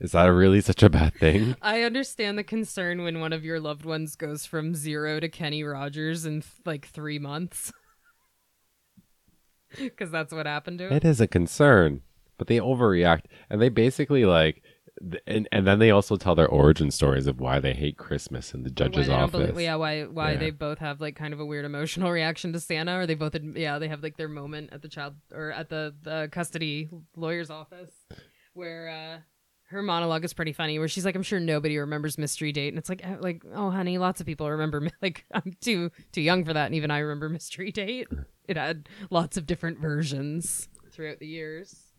Is 0.00 0.12
that 0.12 0.26
really 0.26 0.62
such 0.62 0.82
a 0.82 0.88
bad 0.88 1.14
thing? 1.14 1.56
I 1.62 1.82
understand 1.82 2.38
the 2.38 2.44
concern 2.44 3.02
when 3.02 3.20
one 3.20 3.34
of 3.34 3.44
your 3.44 3.60
loved 3.60 3.84
ones 3.84 4.16
goes 4.16 4.46
from 4.46 4.74
zero 4.74 5.20
to 5.20 5.28
Kenny 5.28 5.62
Rogers 5.62 6.24
in 6.24 6.42
like 6.64 6.86
three 6.86 7.18
months. 7.18 7.72
Because 9.78 10.10
that's 10.10 10.34
what 10.34 10.46
happened 10.46 10.80
to 10.80 10.88
him. 10.88 10.92
It 10.94 11.04
is 11.04 11.20
a 11.20 11.28
concern, 11.28 12.00
but 12.38 12.48
they 12.48 12.58
overreact, 12.58 13.26
and 13.48 13.62
they 13.62 13.68
basically 13.68 14.24
like, 14.24 14.64
and 15.26 15.48
and 15.50 15.66
then 15.66 15.78
they 15.78 15.90
also 15.90 16.16
tell 16.16 16.34
their 16.34 16.46
origin 16.48 16.90
stories 16.90 17.26
of 17.26 17.40
why 17.40 17.58
they 17.58 17.72
hate 17.72 17.96
Christmas 17.96 18.52
in 18.52 18.62
the 18.62 18.70
judge's 18.70 19.08
office. 19.08 19.50
believe- 19.50 19.60
yeah, 19.64 19.74
why 19.76 20.04
why 20.04 20.32
Yeah. 20.32 20.38
they 20.38 20.50
both 20.50 20.78
have 20.78 21.00
like 21.00 21.16
kind 21.16 21.32
of 21.32 21.40
a 21.40 21.46
weird 21.46 21.64
emotional 21.64 22.10
reaction 22.20 22.52
to 22.52 22.60
Santa, 22.60 22.98
or 22.98 23.06
they 23.06 23.14
both 23.14 23.34
yeah 23.54 23.78
they 23.78 23.88
have 23.88 24.02
like 24.02 24.16
their 24.16 24.28
moment 24.28 24.70
at 24.72 24.82
the 24.82 24.88
child 24.88 25.14
or 25.32 25.52
at 25.52 25.68
the 25.70 25.94
the 26.02 26.28
custody 26.32 26.88
lawyer's 27.16 27.50
office 27.50 27.92
where 28.54 28.88
uh 28.88 29.18
her 29.68 29.82
monologue 29.82 30.24
is 30.24 30.32
pretty 30.34 30.52
funny 30.52 30.78
where 30.80 30.88
she's 30.88 31.04
like 31.04 31.14
i'm 31.14 31.22
sure 31.22 31.38
nobody 31.38 31.78
remembers 31.78 32.18
mystery 32.18 32.50
date 32.50 32.68
and 32.70 32.76
it's 32.78 32.88
like 32.88 33.06
uh, 33.06 33.16
like 33.20 33.42
oh 33.54 33.70
honey 33.70 33.98
lots 33.98 34.20
of 34.20 34.26
people 34.26 34.50
remember 34.50 34.88
like 35.02 35.24
i'm 35.32 35.54
too 35.60 35.90
too 36.10 36.20
young 36.20 36.44
for 36.44 36.52
that 36.52 36.66
and 36.66 36.74
even 36.74 36.90
i 36.90 36.98
remember 36.98 37.28
mystery 37.38 37.70
date 37.70 38.08
it 38.48 38.56
had 38.56 38.88
lots 39.10 39.36
of 39.36 39.46
different 39.46 39.78
versions 39.78 40.68
throughout 40.90 41.20
the 41.20 41.26
years 41.28 41.89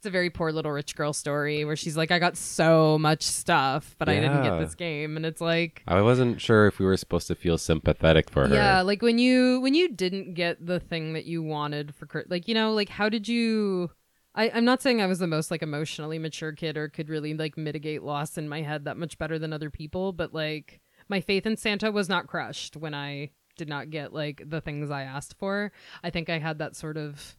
it's 0.00 0.06
a 0.06 0.10
very 0.10 0.30
poor 0.30 0.50
little 0.50 0.72
rich 0.72 0.96
girl 0.96 1.12
story 1.12 1.62
where 1.66 1.76
she's 1.76 1.94
like 1.94 2.10
i 2.10 2.18
got 2.18 2.34
so 2.34 2.98
much 2.98 3.22
stuff 3.22 3.94
but 3.98 4.08
i 4.08 4.14
didn't 4.14 4.42
get 4.42 4.54
Yeah. 4.54 4.58
this 4.58 4.74
game 4.74 5.14
and 5.18 5.26
it's 5.26 5.42
like 5.42 5.82
I 5.86 6.00
wasn't 6.00 6.40
sure 6.40 6.66
if 6.66 6.78
we 6.78 6.86
were 6.86 6.96
supposed 6.96 7.26
to 7.28 7.34
feel 7.34 7.58
sympathetic 7.58 8.30
for 8.30 8.48
her. 8.48 8.54
yeah, 8.54 8.80
like 8.80 9.02
when 9.02 9.18
you 9.18 9.60
when 9.60 9.74
you 9.74 9.88
didn't 9.88 10.32
get 10.32 10.64
the 10.64 10.80
thing 10.80 11.12
that 11.12 11.26
you 11.26 11.42
wanted 11.42 11.94
for 11.94 12.06
Chris- 12.06 12.26
like 12.30 12.48
you 12.48 12.54
know 12.54 12.72
like 12.72 12.88
how 12.88 13.10
did 13.10 13.28
you? 13.28 13.90
I, 14.34 14.48
I'm 14.54 14.64
not 14.64 14.80
saying 14.80 15.02
I 15.02 15.06
was 15.06 15.18
the 15.18 15.26
most 15.26 15.50
like 15.50 15.60
emotionally 15.62 16.18
mature 16.18 16.52
kid 16.52 16.76
or 16.78 16.88
could 16.88 17.08
really 17.10 17.34
like 17.34 17.58
mitigate 17.58 18.02
loss 18.02 18.38
in 18.38 18.48
my 18.48 18.62
head 18.62 18.84
that 18.86 18.96
much 18.96 19.18
better 19.18 19.38
than 19.38 19.52
other 19.52 19.68
people, 19.70 20.12
but 20.12 20.32
like 20.32 20.80
my 21.08 21.20
faith 21.20 21.44
in 21.46 21.56
Santa 21.58 21.90
was 21.90 22.08
not 22.08 22.26
crushed 22.26 22.76
when 22.76 22.94
I 22.94 23.30
did 23.56 23.68
not 23.68 23.90
get 23.90 24.14
like 24.14 24.42
the 24.48 24.60
things 24.62 24.90
I 24.90 25.02
asked 25.02 25.34
for. 25.38 25.72
I 26.02 26.08
think 26.10 26.30
I 26.30 26.38
had 26.38 26.58
that 26.60 26.74
sort 26.76 26.96
of 26.96 27.36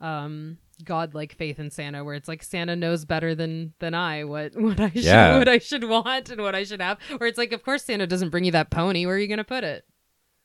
um 0.00 0.58
godlike 0.84 1.34
faith 1.34 1.58
in 1.58 1.70
Santa 1.70 2.04
where 2.04 2.14
it's 2.14 2.28
like 2.28 2.42
Santa 2.42 2.76
knows 2.76 3.04
better 3.04 3.34
than 3.34 3.72
than 3.78 3.94
I 3.94 4.24
what 4.24 4.54
what 4.60 4.78
I 4.80 4.90
should 4.90 5.04
Yeah. 5.04 5.38
what 5.38 5.48
I 5.48 5.58
should 5.58 5.84
want 5.84 6.28
and 6.30 6.40
what 6.42 6.54
I 6.54 6.64
should 6.64 6.80
have. 6.82 6.98
Where 7.16 7.28
it's 7.28 7.38
like 7.38 7.52
of 7.52 7.62
course 7.62 7.84
Santa 7.84 8.06
doesn't 8.06 8.30
bring 8.30 8.44
you 8.44 8.52
that 8.52 8.70
pony. 8.70 9.06
Where 9.06 9.16
are 9.16 9.18
you 9.18 9.28
gonna 9.28 9.44
put 9.44 9.64
it? 9.64 9.84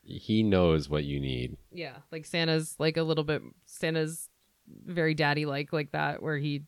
he 0.04 0.42
knows 0.42 0.90
what 0.90 1.04
you 1.04 1.20
need. 1.20 1.56
Yeah, 1.72 1.98
like 2.12 2.26
Santa's 2.26 2.76
like 2.80 2.98
a 2.98 3.04
little 3.04 3.24
bit 3.24 3.42
Santa's 3.66 4.30
very 4.86 5.14
daddy 5.14 5.46
like 5.46 5.72
like 5.72 5.92
that 5.92 6.22
where 6.24 6.38
he 6.38 6.64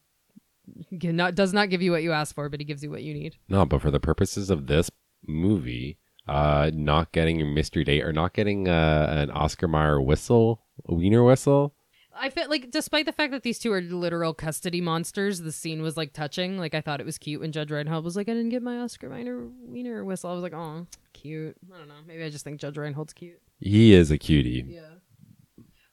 not 0.92 1.36
does 1.36 1.54
not 1.54 1.70
give 1.70 1.82
you 1.82 1.92
what 1.92 2.04
you 2.04 2.12
ask 2.12 2.34
for, 2.36 2.50
but 2.50 2.60
he 2.60 2.66
gives 2.66 2.84
you 2.84 2.92
what 2.92 3.04
you 3.04 3.14
need. 3.14 3.36
No, 3.50 3.66
but 3.66 3.82
for 3.82 3.92
the 3.92 4.00
purposes 4.00 4.50
of 4.50 4.68
this 4.68 4.90
movie, 5.28 5.98
uh, 6.28 6.72
not 6.74 7.12
getting 7.12 7.38
your 7.40 7.48
mystery 7.48 7.84
date 7.84 8.04
or 8.04 8.14
not 8.14 8.34
getting 8.34 8.68
uh, 8.68 9.08
an 9.10 9.32
Oscar 9.32 9.68
Mayer 9.68 10.00
whistle, 10.02 10.62
a 10.88 10.94
wiener 10.94 11.24
whistle. 11.24 11.76
I 12.16 12.30
felt 12.30 12.50
like, 12.50 12.72
despite 12.72 13.06
the 13.06 13.12
fact 13.12 13.32
that 13.32 13.44
these 13.44 13.60
two 13.60 13.72
are 13.74 13.82
literal 13.82 14.34
custody 14.34 14.82
monsters, 14.82 15.40
the 15.40 15.52
scene 15.52 15.82
was 15.82 15.98
like 15.98 16.14
touching. 16.14 16.58
Like 16.58 16.74
I 16.74 16.82
thought 16.82 17.00
it 17.00 17.06
was 17.06 17.18
cute 17.18 17.42
when 17.42 17.52
Judge 17.52 17.72
Reinhold 17.72 18.06
was 18.06 18.16
like, 18.16 18.30
"I 18.30 18.34
didn't 18.34 18.50
get 18.50 18.62
my 18.62 18.80
Oscar 18.80 19.10
Wiener 19.10 19.48
wiener 19.66 20.04
whistle." 20.04 20.30
I 20.30 20.34
was 20.34 20.44
like, 20.44 20.54
"Oh, 20.54 20.88
cute." 21.14 21.56
I 21.74 21.78
don't 21.78 21.88
know. 21.88 21.96
Maybe 22.08 22.24
I 22.24 22.30
just 22.30 22.44
think 22.44 22.60
Judge 22.60 22.78
Reinhold's 22.78 23.14
cute. 23.14 23.42
He 23.60 23.94
is 23.94 24.12
a 24.12 24.18
cutie. 24.18 24.66
Yeah. 24.68 24.82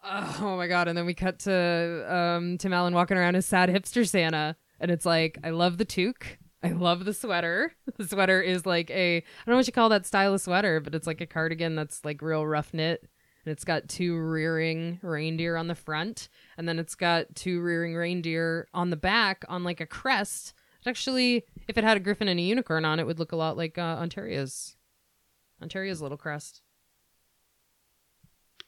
Oh 0.03 0.57
my 0.57 0.67
god! 0.67 0.89
And 0.89 0.97
then 0.97 1.07
we 1.07 1.15
cut 1.15 1.41
to 1.41 2.15
um, 2.15 2.59
Tim 2.59 2.73
Allen 2.73 2.95
walking 2.95 3.17
around 3.17 3.37
as 3.37 3.47
sad 3.47 3.69
hipster 3.69 4.09
Santa, 4.09 4.57
and 4.81 4.91
it's 4.91 5.05
like, 5.07 5.39
I 5.45 5.51
love 5.51 5.79
the 5.79 5.85
toque. 5.85 6.39
I 6.63 6.71
love 6.71 7.05
the 7.05 7.15
sweater. 7.15 7.75
The 7.97 8.07
sweater 8.09 8.41
is 8.41 8.65
like 8.65 8.91
a 8.91 9.19
I 9.19 9.23
don't 9.45 9.53
know 9.53 9.57
what 9.57 9.67
you 9.67 9.75
call 9.75 9.91
that 9.91 10.07
style 10.07 10.33
of 10.33 10.41
sweater, 10.41 10.81
but 10.81 10.95
it's 10.95 11.07
like 11.07 11.21
a 11.21 11.27
cardigan 11.27 11.75
that's 11.75 12.03
like 12.03 12.23
real 12.23 12.47
rough 12.47 12.73
knit. 12.73 13.07
It's 13.51 13.65
got 13.65 13.89
two 13.89 14.17
rearing 14.19 14.99
reindeer 15.03 15.57
on 15.57 15.67
the 15.67 15.75
front, 15.75 16.29
and 16.57 16.69
then 16.69 16.79
it's 16.79 16.95
got 16.95 17.35
two 17.35 17.61
rearing 17.61 17.95
reindeer 17.95 18.69
on 18.73 18.91
the 18.91 18.97
back 18.97 19.45
on 19.49 19.65
like 19.65 19.81
a 19.81 19.87
crest. 19.87 20.55
It 20.85 20.89
actually, 20.89 21.45
if 21.69 21.77
it 21.77 21.85
had 21.85 21.97
a 21.97 22.01
griffin 22.01 22.29
and 22.29 22.41
a 22.41 22.43
unicorn 22.43 22.85
on 22.85 22.99
it, 23.01 23.07
would 23.07 23.19
look 23.19 23.33
a 23.33 23.37
lot 23.37 23.57
like 23.57 23.77
uh, 23.77 23.83
Ontario's 24.01 24.77
Ontario's 25.61 26.01
little 26.01 26.17
crest. 26.19 26.63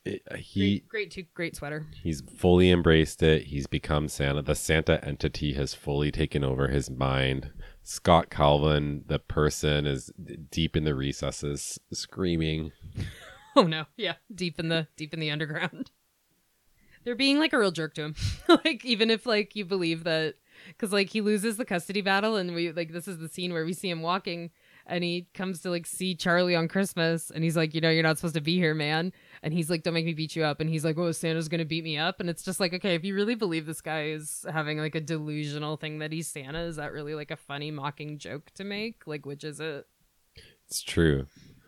It- 0.05 0.23
uh, 0.31 0.35
he 0.37 0.81
Great, 0.89 1.13
great, 1.15 1.35
great 1.35 1.57
sweater. 1.57 1.87
he's 2.03 2.21
fully 2.23 2.71
embraced 2.71 3.23
it. 3.23 3.45
He's 3.45 3.67
become 3.69 4.09
Santa. 4.09 4.43
The 4.43 4.55
Santa 4.57 5.03
entity 5.05 5.53
has 5.55 5.75
fully 5.75 6.11
taken 6.11 6.43
over 6.43 6.69
his 6.69 6.91
mind. 6.91 7.53
Scott 7.85 8.29
Calvin, 8.29 9.05
the 9.07 9.19
person, 9.21 9.87
is 9.87 10.11
deep 10.51 10.77
in 10.77 10.85
the 10.85 10.95
recesses, 10.95 11.79
screaming. 11.93 12.73
Oh 13.57 13.65
no, 13.65 13.85
yeah, 13.99 14.15
deep 14.35 14.59
in 14.59 14.69
the 14.69 14.89
deep 14.97 15.13
in 15.13 15.21
the 15.21 15.31
underground. 15.31 15.91
They're 17.05 17.15
being 17.15 17.39
like 17.39 17.53
a 17.53 17.59
real 17.59 17.71
jerk 17.71 17.95
to 17.95 18.03
him. 18.03 18.15
like 18.65 18.83
even 18.85 19.11
if 19.11 19.27
like 19.27 19.55
you 19.55 19.67
believe 19.67 20.05
that 20.05 20.37
cuz 20.79 20.91
like 20.91 21.11
he 21.11 21.21
loses 21.21 21.59
the 21.59 21.65
custody 21.67 22.01
battle 22.01 22.37
and 22.37 22.55
we 22.55 22.73
like 22.73 22.93
this 22.93 23.07
is 23.07 23.19
the 23.19 23.29
scene 23.29 23.53
where 23.53 23.67
we 23.67 23.75
see 23.75 23.91
him 23.91 24.01
walking 24.01 24.51
and 24.87 25.05
he 25.05 25.29
comes 25.35 25.61
to 25.61 25.71
like 25.71 25.87
see 25.87 26.15
Charlie 26.15 26.57
on 26.57 26.69
Christmas 26.69 27.31
and 27.31 27.45
he's 27.45 27.57
like, 27.57 27.75
"You 27.75 27.81
know, 27.81 27.91
you're 27.91 28.03
not 28.03 28.19
supposed 28.19 28.35
to 28.35 28.41
be 28.41 28.57
here, 28.57 28.75
man." 28.75 29.13
And 29.43 29.53
he's 29.53 29.71
like, 29.71 29.83
"Don't 29.83 29.95
make 29.95 30.05
me 30.05 30.15
beat 30.15 30.35
you 30.35 30.45
up." 30.45 30.61
And 30.61 30.69
he's 30.69 30.85
like, 30.85 30.99
"Oh, 30.99 31.13
Santa's 31.13 31.49
going 31.49 31.61
to 31.61 31.65
beat 31.65 31.85
me 31.85 31.99
up." 31.99 32.21
And 32.21 32.29
it's 32.29 32.43
just 32.43 32.59
like, 32.59 32.73
"Okay, 32.75 32.95
if 32.95 33.05
you 33.05 33.15
really 33.15 33.35
believe 33.35 33.67
this 33.67 33.81
guy 33.81 34.07
is 34.07 34.45
having 34.51 34.79
like 34.79 34.95
a 34.95 35.01
delusional 35.01 35.77
thing 35.77 35.99
that 35.99 36.13
he's 36.13 36.29
Santa, 36.29 36.61
is 36.61 36.77
that 36.77 36.93
really 36.93 37.15
like 37.15 37.31
a 37.31 37.37
funny 37.37 37.71
mocking 37.71 38.19
joke 38.19 38.51
to 38.55 38.65
make? 38.65 39.07
Like 39.07 39.25
which 39.27 39.45
is 39.45 39.61
it?" 39.61 39.87
It's 40.67 40.83
true. 40.83 41.27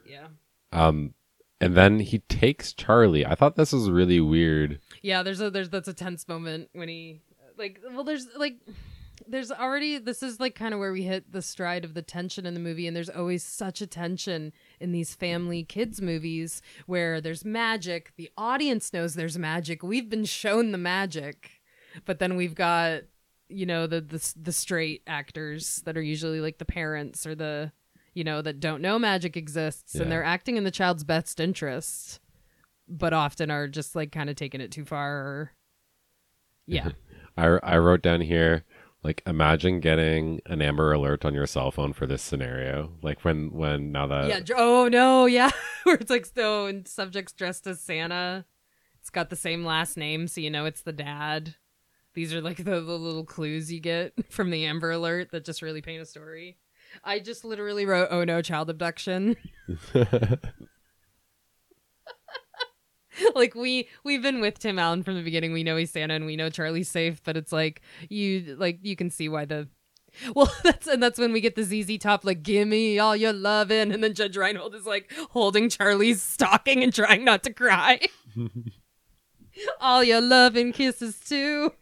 Yeah. 0.08 0.28
Um, 0.72 1.14
and 1.64 1.74
then 1.74 1.98
he 1.98 2.18
takes 2.18 2.74
Charlie. 2.74 3.24
I 3.24 3.34
thought 3.34 3.56
this 3.56 3.72
was 3.72 3.88
really 3.88 4.20
weird. 4.20 4.80
Yeah, 5.00 5.22
there's 5.22 5.40
a 5.40 5.48
there's 5.48 5.70
that's 5.70 5.88
a 5.88 5.94
tense 5.94 6.28
moment 6.28 6.68
when 6.74 6.88
he 6.88 7.22
like 7.56 7.80
well 7.90 8.04
there's 8.04 8.26
like 8.36 8.56
there's 9.26 9.50
already 9.50 9.96
this 9.96 10.22
is 10.22 10.38
like 10.38 10.54
kind 10.54 10.74
of 10.74 10.80
where 10.80 10.92
we 10.92 11.04
hit 11.04 11.32
the 11.32 11.40
stride 11.40 11.82
of 11.82 11.94
the 11.94 12.02
tension 12.02 12.44
in 12.44 12.52
the 12.52 12.60
movie 12.60 12.86
and 12.86 12.94
there's 12.94 13.08
always 13.08 13.42
such 13.42 13.80
a 13.80 13.86
tension 13.86 14.52
in 14.78 14.92
these 14.92 15.14
family 15.14 15.62
kids 15.62 16.02
movies 16.02 16.60
where 16.84 17.18
there's 17.22 17.46
magic, 17.46 18.12
the 18.16 18.30
audience 18.36 18.92
knows 18.92 19.14
there's 19.14 19.38
magic. 19.38 19.82
We've 19.82 20.10
been 20.10 20.26
shown 20.26 20.70
the 20.70 20.78
magic. 20.78 21.62
But 22.04 22.18
then 22.18 22.36
we've 22.36 22.54
got 22.54 23.04
you 23.48 23.64
know 23.64 23.86
the 23.86 24.02
the 24.02 24.34
the 24.36 24.52
straight 24.52 25.02
actors 25.06 25.80
that 25.86 25.96
are 25.96 26.02
usually 26.02 26.42
like 26.42 26.58
the 26.58 26.66
parents 26.66 27.26
or 27.26 27.34
the 27.34 27.72
you 28.14 28.24
know 28.24 28.40
that 28.40 28.60
don't 28.60 28.80
know 28.80 28.98
magic 28.98 29.36
exists 29.36 29.94
Yeah. 29.94 30.02
and 30.02 30.12
they're 30.12 30.24
acting 30.24 30.56
in 30.56 30.64
the 30.64 30.70
child's 30.70 31.04
best 31.04 31.40
interest 31.40 32.20
but 32.88 33.12
often 33.12 33.50
are 33.50 33.66
just 33.68 33.94
like 33.96 34.12
kind 34.12 34.30
of 34.30 34.36
taking 34.36 34.60
it 34.60 34.70
too 34.70 34.84
far 34.84 35.16
or 35.16 35.52
yeah. 36.66 36.90
I, 37.36 37.46
I 37.62 37.78
wrote 37.78 38.02
down 38.02 38.20
here 38.20 38.64
like 39.02 39.22
imagine 39.26 39.80
getting 39.80 40.40
an 40.46 40.62
amber 40.62 40.92
alert 40.92 41.24
on 41.24 41.34
your 41.34 41.46
cell 41.46 41.70
phone 41.70 41.92
for 41.92 42.06
this 42.06 42.22
scenario. 42.22 42.92
Like 43.02 43.22
when 43.24 43.52
when 43.52 43.92
now 43.92 44.06
that 44.06 44.28
yeah 44.28 44.40
oh 44.56 44.88
no 44.88 45.26
yeah 45.26 45.50
where 45.82 45.96
it's 45.96 46.10
like 46.10 46.24
so 46.26 46.66
and 46.66 46.88
subjects 46.88 47.32
dressed 47.34 47.66
as 47.66 47.80
santa 47.80 48.46
it's 49.00 49.10
got 49.10 49.28
the 49.28 49.36
same 49.36 49.62
last 49.64 49.98
name 49.98 50.26
so 50.26 50.40
you 50.40 50.50
know 50.50 50.64
it's 50.64 50.82
the 50.82 50.92
dad. 50.92 51.54
These 52.14 52.32
are 52.32 52.40
like 52.40 52.58
the, 52.58 52.80
the 52.80 52.80
little 52.80 53.24
clues 53.24 53.72
you 53.72 53.80
get 53.80 54.12
from 54.30 54.50
the 54.50 54.64
amber 54.64 54.92
alert 54.92 55.32
that 55.32 55.44
just 55.44 55.60
really 55.62 55.82
paint 55.82 56.00
a 56.00 56.06
story 56.06 56.56
i 57.02 57.18
just 57.18 57.44
literally 57.44 57.86
wrote 57.86 58.08
oh 58.10 58.24
no 58.24 58.40
child 58.42 58.70
abduction 58.70 59.36
like 63.34 63.54
we 63.54 63.88
we've 64.02 64.22
been 64.22 64.40
with 64.40 64.58
Tim 64.58 64.78
Allen 64.78 65.02
from 65.02 65.14
the 65.14 65.22
beginning. 65.22 65.52
We 65.52 65.64
know 65.64 65.76
he's 65.76 65.90
Santa 65.90 66.14
and 66.14 66.26
we 66.26 66.36
know 66.36 66.50
Charlie's 66.50 66.88
safe, 66.88 67.22
but 67.22 67.36
it's 67.36 67.52
like 67.52 67.82
you 68.08 68.56
like 68.58 68.78
you 68.82 68.96
can 68.96 69.10
see 69.10 69.28
why 69.28 69.44
the 69.44 69.68
well 70.34 70.52
that's 70.62 70.86
and 70.86 71.02
that's 71.02 71.18
when 71.18 71.32
we 71.32 71.40
get 71.40 71.56
the 71.56 71.62
ZZ 71.64 71.98
Top 71.98 72.24
like 72.24 72.42
gimme 72.42 72.98
all 72.98 73.16
your 73.16 73.32
lovin' 73.32 73.92
and 73.92 74.02
then 74.02 74.14
Judge 74.14 74.36
Reinhold 74.36 74.74
is 74.74 74.86
like 74.86 75.12
holding 75.30 75.68
Charlie's 75.68 76.22
stocking 76.22 76.82
and 76.82 76.92
trying 76.92 77.24
not 77.24 77.42
to 77.44 77.52
cry. 77.52 78.00
all 79.80 80.02
your 80.02 80.20
lovin' 80.20 80.72
kisses 80.72 81.18
too. 81.20 81.72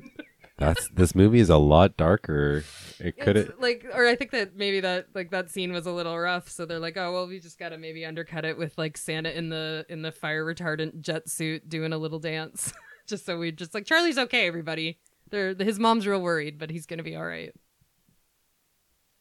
That's 0.59 0.89
this 0.91 1.15
movie 1.15 1.41
is 1.41 1.51
a 1.51 1.57
lot 1.57 1.97
darker 1.97 2.65
it 3.03 3.19
could 3.19 3.55
like 3.59 3.85
or 3.93 4.07
I 4.07 4.15
think 4.15 4.31
that 4.31 4.55
maybe 4.55 4.81
that 4.81 5.09
like 5.15 5.31
that 5.33 5.51
scene 5.51 5.73
was 5.73 5.87
a 5.87 5.93
little 5.93 6.17
rough, 6.17 6.49
so 6.49 6.65
they're 6.65 6.79
like, 6.79 6.97
oh 6.97 7.13
well, 7.13 7.27
we 7.27 7.41
just 7.41 7.59
gotta 7.59 7.77
maybe 7.77 8.05
undercut 8.05 8.45
it 8.45 8.57
with 8.57 8.79
like 8.79 8.97
Santa 8.97 9.37
in 9.37 9.49
the 9.49 9.85
in 9.89 10.03
the 10.03 10.13
fire 10.13 10.45
retardant 10.45 11.01
jet 11.01 11.29
suit 11.29 11.69
doing 11.69 11.93
a 11.93 11.99
little 11.99 12.21
dance, 12.21 12.73
just 13.09 13.27
so 13.27 13.39
we 13.39 13.51
just 13.51 13.75
like 13.75 13.87
Charlie's 13.87 14.19
okay, 14.19 14.47
everybody. 14.47 14.99
They're 15.31 15.55
his 15.55 15.81
mom's 15.81 16.07
real 16.07 16.21
worried, 16.21 16.59
but 16.59 16.71
he's 16.71 16.87
gonna 16.87 17.03
be 17.03 17.17
all 17.17 17.27
right. 17.27 17.53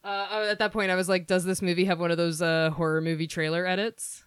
Uh, 0.03 0.47
at 0.49 0.59
that 0.59 0.73
point, 0.73 0.91
I 0.91 0.95
was 0.95 1.09
like, 1.09 1.27
does 1.27 1.43
this 1.43 1.61
movie 1.61 1.85
have 1.85 1.99
one 1.99 2.11
of 2.11 2.17
those 2.17 2.41
uh, 2.41 2.71
horror 2.71 3.01
movie 3.01 3.27
trailer 3.27 3.65
edits? 3.65 4.25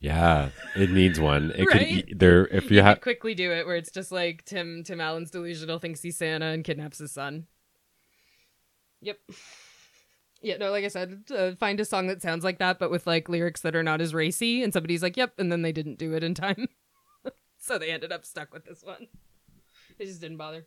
Yeah 0.00 0.50
it 0.76 0.90
needs 0.90 1.18
one 1.20 1.52
it 1.54 1.64
Right? 1.66 2.06
could 2.06 2.18
there 2.18 2.46
if 2.48 2.70
you 2.70 2.78
You 2.78 2.82
have 2.82 3.00
quickly 3.00 3.34
do 3.34 3.50
it, 3.52 3.66
where 3.66 3.76
it's 3.76 3.90
just 3.90 4.12
like 4.12 4.44
Tim 4.44 4.82
Tim 4.84 5.00
Allen's 5.00 5.30
delusional 5.30 5.78
thinks 5.78 6.02
he's 6.02 6.16
Santa 6.16 6.46
and 6.46 6.64
kidnaps 6.64 6.98
his 6.98 7.12
son. 7.12 7.46
Yep. 9.00 9.18
Yeah, 10.42 10.56
no, 10.56 10.70
like 10.72 10.84
I 10.84 10.88
said, 10.88 11.22
uh, 11.34 11.52
find 11.54 11.78
a 11.78 11.84
song 11.84 12.08
that 12.08 12.20
sounds 12.20 12.42
like 12.42 12.58
that, 12.58 12.80
but 12.80 12.90
with 12.90 13.06
like 13.06 13.28
lyrics 13.28 13.60
that 13.60 13.76
are 13.76 13.82
not 13.84 14.00
as 14.00 14.12
racy, 14.12 14.62
and 14.62 14.72
somebody's 14.72 15.02
like, 15.02 15.16
"Yep," 15.16 15.34
and 15.38 15.52
then 15.52 15.62
they 15.62 15.70
didn't 15.70 15.98
do 15.98 16.14
it 16.14 16.24
in 16.24 16.34
time, 16.34 16.68
so 17.58 17.78
they 17.78 17.92
ended 17.92 18.10
up 18.10 18.24
stuck 18.24 18.52
with 18.52 18.64
this 18.64 18.82
one. 18.82 19.06
They 19.98 20.04
just 20.04 20.20
didn't 20.20 20.38
bother. 20.38 20.66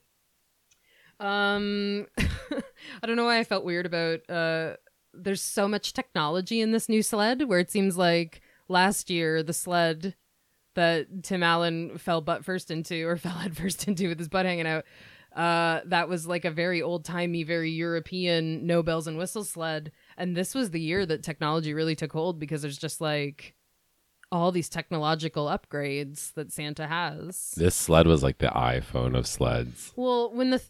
Um, 1.19 2.07
I 2.17 3.05
don't 3.05 3.17
know 3.17 3.25
why 3.25 3.39
I 3.39 3.43
felt 3.43 3.65
weird 3.65 3.85
about. 3.85 4.29
Uh, 4.29 4.75
there's 5.13 5.41
so 5.41 5.67
much 5.67 5.91
technology 5.93 6.61
in 6.61 6.71
this 6.71 6.87
new 6.87 7.01
sled, 7.03 7.43
where 7.49 7.59
it 7.59 7.71
seems 7.71 7.97
like 7.97 8.41
last 8.67 9.09
year 9.09 9.43
the 9.43 9.53
sled 9.53 10.15
that 10.75 11.23
Tim 11.23 11.41
Allen 11.41 11.97
fell 11.97 12.21
butt 12.21 12.45
first 12.45 12.69
into 12.69 13.07
or 13.07 13.17
fell 13.17 13.33
head 13.33 13.55
first 13.57 13.87
into 13.87 14.07
with 14.07 14.19
his 14.19 14.29
butt 14.29 14.45
hanging 14.45 14.67
out. 14.67 14.85
Uh, 15.35 15.81
that 15.85 16.07
was 16.07 16.25
like 16.25 16.45
a 16.45 16.51
very 16.51 16.81
old 16.81 17.03
timey, 17.03 17.43
very 17.43 17.69
European 17.69 18.65
no 18.65 18.81
bells 18.81 19.05
and 19.05 19.17
whistles 19.17 19.49
sled. 19.49 19.91
And 20.17 20.35
this 20.35 20.55
was 20.55 20.71
the 20.71 20.79
year 20.79 21.05
that 21.05 21.23
technology 21.23 21.73
really 21.73 21.95
took 21.95 22.13
hold 22.13 22.39
because 22.39 22.61
there's 22.61 22.77
just 22.77 23.01
like 23.01 23.53
all 24.31 24.51
these 24.51 24.69
technological 24.69 25.47
upgrades 25.47 26.33
that 26.33 26.51
Santa 26.51 26.87
has. 26.87 27.53
this 27.57 27.75
sled 27.75 28.07
was 28.07 28.23
like 28.23 28.37
the 28.39 28.47
iphone 28.47 29.15
of 29.15 29.27
sleds 29.27 29.93
Well, 29.95 30.33
when 30.33 30.49
the 30.49 30.61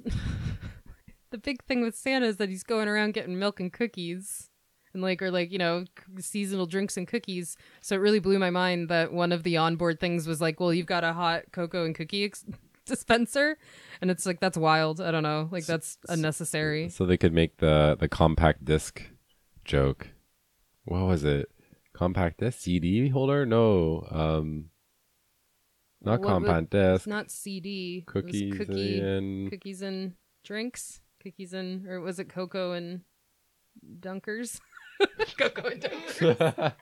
the 1.32 1.38
big 1.38 1.64
thing 1.64 1.82
with 1.82 1.96
Santa 1.96 2.26
is 2.26 2.38
that 2.38 2.50
he's 2.50 2.64
going 2.64 2.88
around 2.88 3.14
getting 3.14 3.40
milk 3.40 3.60
and 3.60 3.72
cookies 3.72 4.50
and 4.96 5.04
like 5.04 5.22
or 5.22 5.30
like, 5.30 5.52
you 5.52 5.60
know, 5.60 5.86
seasonal 6.20 6.66
drinks 6.66 6.98
and 6.98 7.08
cookies. 7.08 7.56
So 7.82 7.94
it 7.96 8.00
really 8.00 8.20
blew 8.20 8.40
my 8.40 8.50
mind 8.50 8.90
that 8.90 9.14
one 9.14 9.32
of 9.32 9.44
the 9.44 9.58
onboard 9.58 10.00
things 10.00 10.26
was 10.28 10.42
like, 10.42 10.60
well, 10.60 10.74
you've 10.74 10.88
got 10.88 11.04
a 11.04 11.14
hot 11.14 11.44
cocoa 11.52 11.86
and 11.86 11.94
cookie 11.94 12.24
ex- 12.24 12.46
dispenser 12.88 13.58
and 14.02 14.10
it's 14.10 14.26
like 14.26 14.40
that's 14.40 14.58
wild. 14.58 15.00
I 15.02 15.12
don't 15.12 15.24
know. 15.24 15.48
Like 15.52 15.66
that's 15.68 15.98
unnecessary. 16.10 16.90
so 16.90 17.06
they 17.06 17.18
could 17.18 17.34
make 17.34 17.58
the 17.58 17.96
the 18.00 18.08
compact 18.08 18.66
disc 18.66 19.02
joke 19.64 20.08
what 20.84 21.02
was 21.06 21.24
it 21.24 21.50
compact 21.94 22.40
disc 22.40 22.60
cd 22.60 23.10
holder 23.10 23.46
no 23.48 24.06
um 24.12 24.66
not 26.02 26.20
What 26.20 26.42
would- 26.42 26.46
compact 26.48 26.74
It's 26.76 27.04
disc 27.04 27.08
not 27.08 27.32
CD. 27.32 28.04
It 28.08 28.14
was 28.14 28.24
cookies 28.24 28.54
cookie 28.58 29.00
and 29.00 29.50
cookies 29.50 29.82
and 29.82 30.14
drinks. 30.44 31.02
Cookies 31.24 31.54
and 31.54 31.88
or 31.88 32.00
was 32.02 32.20
it 32.20 32.30
cocoa 32.30 32.74
and 32.74 33.02
dunkers? 34.00 34.60
cocoa 35.38 35.70
and 35.70 35.82
dunkers. 35.82 36.74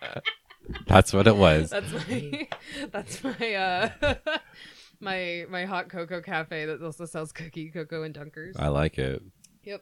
that's 0.88 1.12
what 1.14 1.28
it 1.28 1.36
was 1.36 1.70
That's 1.70 1.92
my 1.92 2.48
that's 2.92 3.24
my 3.24 3.54
uh 3.54 3.90
my 5.00 5.46
my 5.50 5.66
hot 5.66 5.90
cocoa 5.90 6.22
cafe 6.22 6.66
that 6.66 6.82
also 6.82 7.06
sells 7.06 7.32
cookie, 7.32 7.70
cocoa, 7.72 8.04
and 8.04 8.16
dunkers. 8.16 8.54
i 8.58 8.68
like 8.68 8.98
it 8.98 9.22
Yep. 9.64 9.82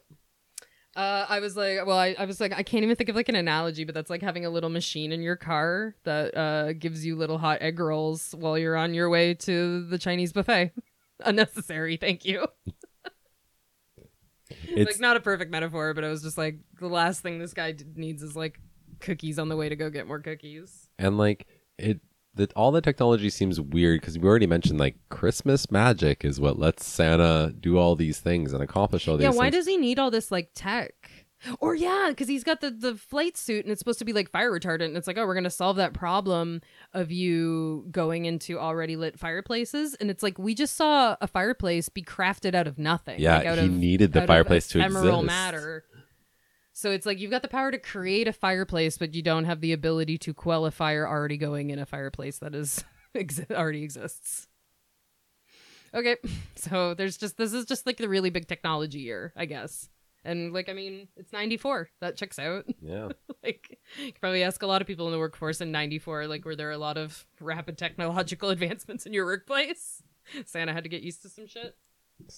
Uh, 0.94 1.26
I 1.30 1.40
was 1.40 1.56
like, 1.56 1.86
well, 1.86 1.98
I, 1.98 2.16
I 2.20 2.26
was 2.26 2.42
like, 2.42 2.52
I 2.52 2.64
can't 2.64 2.84
even 2.84 2.98
think 2.98 3.10
of 3.10 3.16
like 3.16 3.30
an 3.30 3.36
analogy, 3.36 3.86
but 3.86 3.96
that's 3.96 4.10
like 4.10 4.22
having 4.22 4.46
a 4.46 4.50
little 4.50 4.70
machine 4.70 5.14
in 5.14 5.22
your 5.22 5.38
car 5.38 5.96
that 6.04 6.36
uh, 6.38 6.74
gives 6.74 7.06
you 7.06 7.16
little 7.16 7.38
hot 7.38 7.60
egg 7.62 7.80
rolls 7.80 8.36
while 8.38 8.58
you're 8.58 8.76
on 8.76 8.94
your 8.94 9.10
way 9.10 9.34
to 9.36 9.86
the 9.88 9.98
Chinese 9.98 10.34
buffet. 10.34 10.74
Unnecessary, 11.26 11.96
thank 11.96 12.26
you. 12.26 12.46
It's 14.68 14.92
like 14.94 15.00
not 15.00 15.18
a 15.18 15.20
perfect 15.20 15.52
metaphor, 15.52 15.94
but 15.94 16.04
I 16.04 16.10
was 16.10 16.22
just 16.22 16.38
like, 16.38 16.60
the 16.80 16.88
last 16.88 17.22
thing 17.22 17.40
this 17.40 17.54
guy 17.54 17.72
d- 17.74 17.86
needs 17.96 18.22
is 18.24 18.36
like 18.36 18.60
cookies 19.00 19.40
on 19.40 19.50
the 19.50 19.56
way 19.58 19.68
to 19.70 19.76
go 19.76 19.90
get 19.90 20.08
more 20.08 20.20
cookies. 20.20 20.90
and 21.00 21.18
like 21.18 21.48
it 21.78 22.00
that 22.36 22.54
all 22.54 22.72
the 22.72 22.80
technology 22.82 23.30
seems 23.30 23.60
weird 23.60 24.00
because 24.00 24.18
we 24.18 24.26
already 24.28 24.48
mentioned 24.48 24.80
like 24.80 24.96
Christmas 25.10 25.70
magic 25.70 26.24
is 26.24 26.40
what 26.40 26.58
lets 26.58 26.86
Santa 26.86 27.54
do 27.60 27.78
all 27.78 27.96
these 27.98 28.20
things 28.20 28.54
and 28.54 28.64
accomplish 28.64 29.06
all 29.08 29.18
these 29.18 29.24
Yeah, 29.26 29.32
why 29.32 29.50
things. 29.50 29.66
does 29.66 29.68
he 29.68 29.76
need 29.78 30.00
all 30.00 30.12
this 30.12 30.32
like 30.32 30.50
tech? 30.56 30.94
Or 31.60 31.76
yeah, 31.76 32.08
because 32.10 32.28
he's 32.28 32.44
got 32.44 32.62
the 32.62 32.70
the 32.70 32.96
flight 32.96 33.38
suit 33.38 33.66
and 33.66 33.72
it's 33.72 33.80
supposed 33.80 34.00
to 34.00 34.06
be 34.06 34.14
like 34.14 34.30
fire 34.30 34.52
retardant. 34.52 34.86
And 34.86 34.98
it's 34.98 35.08
like, 35.08 35.18
oh, 35.18 35.26
we're 35.26 35.34
gonna 35.34 35.50
solve 35.50 35.78
that 35.78 35.94
problem 35.94 36.62
of 36.94 37.12
you 37.12 37.88
going 37.92 38.26
into 38.26 38.60
already 38.60 38.96
lit 38.96 39.18
fireplaces. 39.18 39.96
And 39.96 40.10
it's 40.12 40.24
like 40.24 40.38
we 40.38 40.54
just 40.54 40.76
saw 40.76 41.16
a 41.20 41.28
fireplace 41.28 41.90
be 41.90 42.04
crafted 42.04 42.54
out 42.54 42.68
of 42.68 42.78
nothing. 42.78 43.20
yeah, 43.20 43.40
like, 43.40 43.48
out 43.48 43.58
he 43.58 43.66
of, 43.66 43.72
needed 43.72 44.14
the 44.14 44.28
fireplace 44.28 44.68
to 44.70 44.80
ephemeral 44.80 45.22
exist. 45.22 45.26
matter. 45.26 45.86
So 46.74 46.92
it's 46.92 47.06
like 47.06 47.20
you've 47.20 47.32
got 47.32 47.42
the 47.42 47.48
power 47.48 47.72
to 47.72 47.78
create 47.78 48.28
a 48.28 48.34
fireplace, 48.34 48.98
but 48.98 49.14
you 49.14 49.22
don't 49.22 49.46
have 49.46 49.62
the 49.62 49.74
ability 49.74 50.18
to 50.20 50.34
quell 50.34 50.66
a 50.66 50.72
fire 50.72 51.08
already 51.08 51.38
going 51.38 51.70
in 51.70 51.80
a 51.80 51.86
fireplace 51.86 52.40
that 52.40 52.56
is 52.56 52.84
already 53.52 53.84
exists. 53.84 54.48
Okay, 55.94 56.18
so 56.56 56.94
there's 56.94 57.18
just 57.18 57.38
this 57.38 57.54
is 57.54 57.66
just 57.66 57.86
like 57.86 57.98
the 57.98 58.10
really 58.10 58.30
big 58.30 58.48
technology 58.48 59.00
year, 59.00 59.34
I 59.36 59.46
guess. 59.46 59.90
And 60.24 60.54
like 60.54 60.70
I 60.70 60.74
mean, 60.74 61.08
it's 61.18 61.34
94. 61.34 61.90
That 62.00 62.16
checks 62.18 62.38
out. 62.40 62.66
Yeah. 62.82 63.10
like 63.44 63.80
you 64.00 64.12
could 64.12 64.22
probably 64.22 64.44
ask 64.44 64.62
a 64.62 64.68
lot 64.68 64.82
of 64.82 64.88
people 64.88 65.08
in 65.08 65.12
the 65.14 65.20
workforce 65.20 65.62
in 65.62 65.72
94 65.72 66.28
like 66.28 66.46
were 66.46 66.56
there 66.56 66.72
a 66.72 66.78
lot 66.78 66.98
of 66.98 67.26
rapid 67.40 67.78
technological 67.78 68.50
advancements 68.56 69.06
in 69.06 69.14
your 69.14 69.26
workplace? 69.26 70.04
Santa 70.46 70.74
had 70.74 70.84
to 70.84 70.90
get 70.90 71.02
used 71.02 71.22
to 71.24 71.30
some 71.30 71.48
shit. 71.48 71.76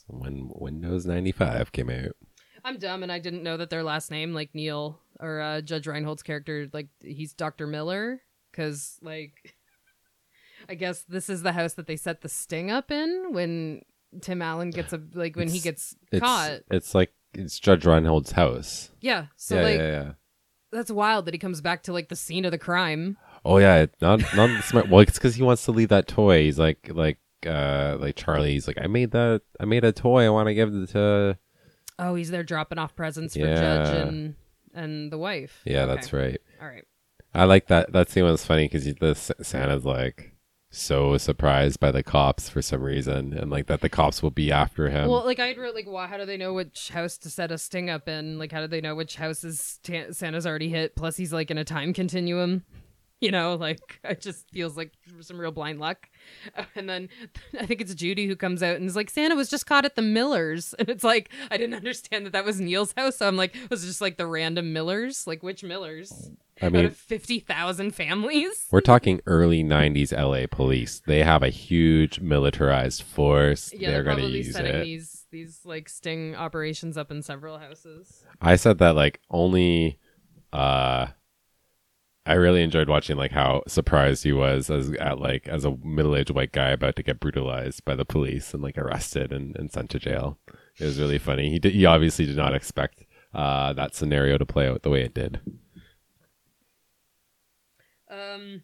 When 0.07 0.49
Windows 0.55 1.05
95 1.05 1.71
came 1.73 1.89
out. 1.89 2.15
I'm 2.63 2.77
dumb 2.77 3.03
and 3.03 3.11
I 3.11 3.19
didn't 3.19 3.43
know 3.43 3.57
that 3.57 3.69
their 3.69 3.83
last 3.83 4.09
name, 4.09 4.33
like 4.33 4.55
Neil 4.55 4.99
or 5.19 5.41
uh, 5.41 5.59
Judge 5.61 5.85
Reinhold's 5.85 6.23
character, 6.23 6.69
like 6.71 6.87
he's 7.01 7.33
Dr. 7.33 7.67
Miller, 7.67 8.21
because 8.51 8.97
like 9.01 9.55
I 10.69 10.75
guess 10.75 11.01
this 11.03 11.29
is 11.29 11.41
the 11.43 11.51
house 11.51 11.73
that 11.73 11.87
they 11.87 11.97
set 11.97 12.21
the 12.21 12.29
sting 12.29 12.71
up 12.71 12.89
in 12.91 13.33
when 13.33 13.81
Tim 14.21 14.41
Allen 14.41 14.69
gets 14.69 14.93
a 14.93 15.01
like 15.13 15.35
when 15.35 15.49
he 15.49 15.57
It's- 15.57 15.63
gets 15.63 15.95
It's 16.13 16.21
caught. 16.21 16.59
it's 16.71 16.95
like 16.95 17.11
it's 17.33 17.59
Judge 17.59 17.83
Reinhold's 17.83 18.31
house. 18.31 18.89
Yeah, 19.01 19.27
so 19.35 19.55
yeah, 19.57 19.61
like 19.63 19.77
yeah, 19.79 19.91
yeah. 19.91 20.11
that's 20.71 20.91
wild 20.91 21.25
that 21.25 21.33
he 21.33 21.37
comes 21.37 21.61
back 21.61 21.83
to 21.83 21.93
like 21.93 22.09
the 22.09 22.15
scene 22.15 22.45
of 22.45 22.51
the 22.51 22.57
crime. 22.57 23.17
Oh 23.45 23.57
yeah, 23.57 23.87
not 24.01 24.21
not 24.35 24.63
smart. 24.65 24.89
Well, 24.89 25.01
it's 25.01 25.13
because 25.17 25.35
he 25.35 25.43
wants 25.43 25.65
to 25.65 25.71
leave 25.71 25.89
that 25.89 26.07
toy. 26.07 26.43
He's 26.43 26.59
like 26.59 26.89
like 26.93 27.17
uh 27.45 27.97
like 27.99 28.15
Charlie. 28.15 28.53
He's 28.53 28.67
like, 28.67 28.77
I 28.81 28.87
made 28.87 29.11
that. 29.11 29.41
I 29.59 29.65
made 29.65 29.83
a 29.83 29.91
toy. 29.91 30.25
I 30.25 30.29
want 30.29 30.47
to 30.47 30.53
give 30.53 30.73
it 30.73 30.89
to. 30.91 31.37
Oh, 31.99 32.15
he's 32.15 32.31
there 32.31 32.43
dropping 32.43 32.77
off 32.79 32.95
presents 32.95 33.33
for 33.35 33.39
Yeah. 33.41 33.55
Judge 33.59 34.07
and 34.07 34.35
and 34.73 35.11
the 35.11 35.17
wife. 35.17 35.61
Yeah, 35.65 35.83
Okay. 35.83 35.95
that's 35.95 36.13
right. 36.13 36.41
All 36.61 36.67
right. 36.67 36.85
I 37.35 37.45
like 37.45 37.67
that. 37.67 37.91
That 37.93 38.09
scene 38.09 38.23
was 38.23 38.45
funny 38.45 38.65
because 38.67 38.85
the 38.85 39.15
Santa's 39.15 39.85
like 39.85 40.32
so 40.73 41.17
surprised 41.17 41.79
by 41.79 41.91
the 41.91 42.03
cops 42.03 42.49
for 42.49 42.61
some 42.61 42.81
reason, 42.81 43.33
and 43.33 43.51
like 43.51 43.67
that 43.67 43.81
the 43.81 43.89
cops 43.89 44.23
will 44.23 44.31
be 44.31 44.51
after 44.51 44.89
him. 44.89 45.09
Well, 45.09 45.23
like 45.23 45.39
I 45.39 45.55
wrote, 45.55 45.75
like, 45.75 45.85
why? 45.85 46.07
How 46.07 46.17
do 46.17 46.25
they 46.25 46.37
know 46.37 46.53
which 46.53 46.89
house 46.89 47.17
to 47.19 47.29
set 47.29 47.51
a 47.51 47.57
sting 47.57 47.89
up 47.89 48.07
in? 48.07 48.39
Like, 48.39 48.51
how 48.51 48.61
do 48.61 48.67
they 48.67 48.81
know 48.81 48.95
which 48.95 49.15
houses 49.15 49.79
ta- 49.83 50.11
Santa's 50.11 50.47
already 50.47 50.69
hit? 50.69 50.95
Plus, 50.95 51.15
he's 51.15 51.31
like 51.31 51.51
in 51.51 51.57
a 51.57 51.63
time 51.63 51.93
continuum. 51.93 52.63
You 53.23 53.31
know, 53.31 53.55
like 53.55 54.01
it 54.03 54.19
just 54.19 54.49
feels 54.51 54.75
like 54.75 54.91
some 55.21 55.39
real 55.39 55.51
blind 55.51 55.79
luck. 55.79 56.09
And 56.75 56.89
then 56.89 57.09
I 57.59 57.65
think 57.65 57.81
it's 57.81 57.93
Judy 57.93 58.27
who 58.27 58.35
comes 58.35 58.63
out 58.63 58.75
and 58.75 58.85
is 58.85 58.95
like, 58.95 59.09
Santa 59.09 59.35
was 59.35 59.49
just 59.49 59.65
caught 59.65 59.85
at 59.85 59.95
the 59.95 60.01
Millers, 60.01 60.73
and 60.79 60.89
it's 60.89 61.03
like 61.03 61.29
I 61.49 61.57
didn't 61.57 61.75
understand 61.75 62.25
that 62.25 62.33
that 62.33 62.45
was 62.45 62.59
Neil's 62.59 62.93
house. 62.97 63.17
So 63.17 63.27
I'm 63.27 63.37
like, 63.37 63.55
was 63.69 63.83
it 63.83 63.87
just 63.87 64.01
like 64.01 64.17
the 64.17 64.27
random 64.27 64.73
Millers? 64.73 65.25
Like 65.25 65.41
which 65.41 65.63
Millers? 65.63 66.31
I 66.61 66.69
mean, 66.69 66.89
fifty 66.89 67.39
thousand 67.39 67.95
families. 67.95 68.67
we're 68.71 68.81
talking 68.81 69.21
early 69.25 69.63
'90s 69.63 70.11
LA 70.11 70.47
police. 70.49 71.01
They 71.05 71.23
have 71.23 71.43
a 71.43 71.49
huge 71.49 72.19
militarized 72.19 73.03
force. 73.03 73.71
Yeah, 73.73 73.89
they're 73.91 74.03
they're, 74.03 74.15
going 74.15 74.29
to 74.29 74.37
use 74.37 74.53
setting 74.53 74.75
it. 74.75 74.83
these 74.83 75.25
these 75.31 75.61
like 75.63 75.87
sting 75.89 76.35
operations 76.35 76.97
up 76.97 77.09
in 77.09 77.21
several 77.21 77.57
houses. 77.57 78.23
I 78.41 78.57
said 78.57 78.79
that 78.79 78.95
like 78.95 79.19
only 79.29 79.99
uh 80.51 81.07
I 82.25 82.33
really 82.35 82.63
enjoyed 82.63 82.87
watching 82.87 83.17
like 83.17 83.31
how 83.31 83.63
surprised 83.67 84.23
he 84.23 84.31
was 84.31 84.69
as 84.69 84.91
at 84.93 85.19
like 85.19 85.45
as 85.47 85.65
a 85.65 85.75
middle-aged 85.83 86.31
white 86.31 86.53
guy 86.53 86.69
about 86.69 86.95
to 86.95 87.03
get 87.03 87.19
brutalized 87.19 87.83
by 87.83 87.95
the 87.95 88.05
police 88.05 88.53
and 88.53 88.63
like 88.63 88.77
arrested 88.77 89.33
and, 89.33 89.55
and 89.57 89.69
sent 89.71 89.89
to 89.89 89.99
jail. 89.99 90.37
It 90.79 90.85
was 90.85 90.99
really 90.99 91.17
funny. 91.17 91.49
He 91.49 91.59
did 91.59 91.73
he 91.73 91.85
obviously 91.85 92.25
did 92.25 92.37
not 92.37 92.55
expect 92.55 93.03
uh 93.33 93.73
that 93.73 93.93
scenario 93.93 94.37
to 94.37 94.45
play 94.45 94.69
out 94.69 94.83
the 94.83 94.89
way 94.89 95.01
it 95.01 95.13
did. 95.13 95.41
Um, 98.09 98.61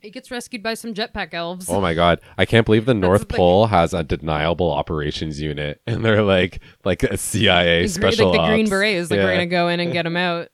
he 0.00 0.10
gets 0.10 0.30
rescued 0.30 0.62
by 0.62 0.74
some 0.74 0.94
jetpack 0.94 1.34
elves. 1.34 1.68
Oh 1.68 1.80
my 1.80 1.94
god. 1.94 2.20
I 2.38 2.44
can't 2.46 2.64
believe 2.66 2.86
the 2.86 2.94
North 2.94 3.28
the. 3.28 3.34
Pole 3.36 3.66
has 3.66 3.92
a 3.94 4.02
deniable 4.02 4.70
operations 4.72 5.40
unit 5.40 5.80
and 5.86 6.04
they're 6.04 6.22
like 6.22 6.60
like 6.84 7.02
a 7.04 7.16
CIA 7.16 7.82
gre- 7.82 7.88
special 7.88 8.30
like 8.30 8.40
the 8.40 8.46
Green. 8.46 8.68
Berets, 8.68 9.10
like 9.10 9.18
Yeah. 9.18 9.24
we're 9.24 9.32
gonna 9.34 9.46
go 9.46 9.68
in 9.68 9.78
and 9.80 9.92
get 9.92 10.06
him 10.06 10.16
out. 10.16 10.48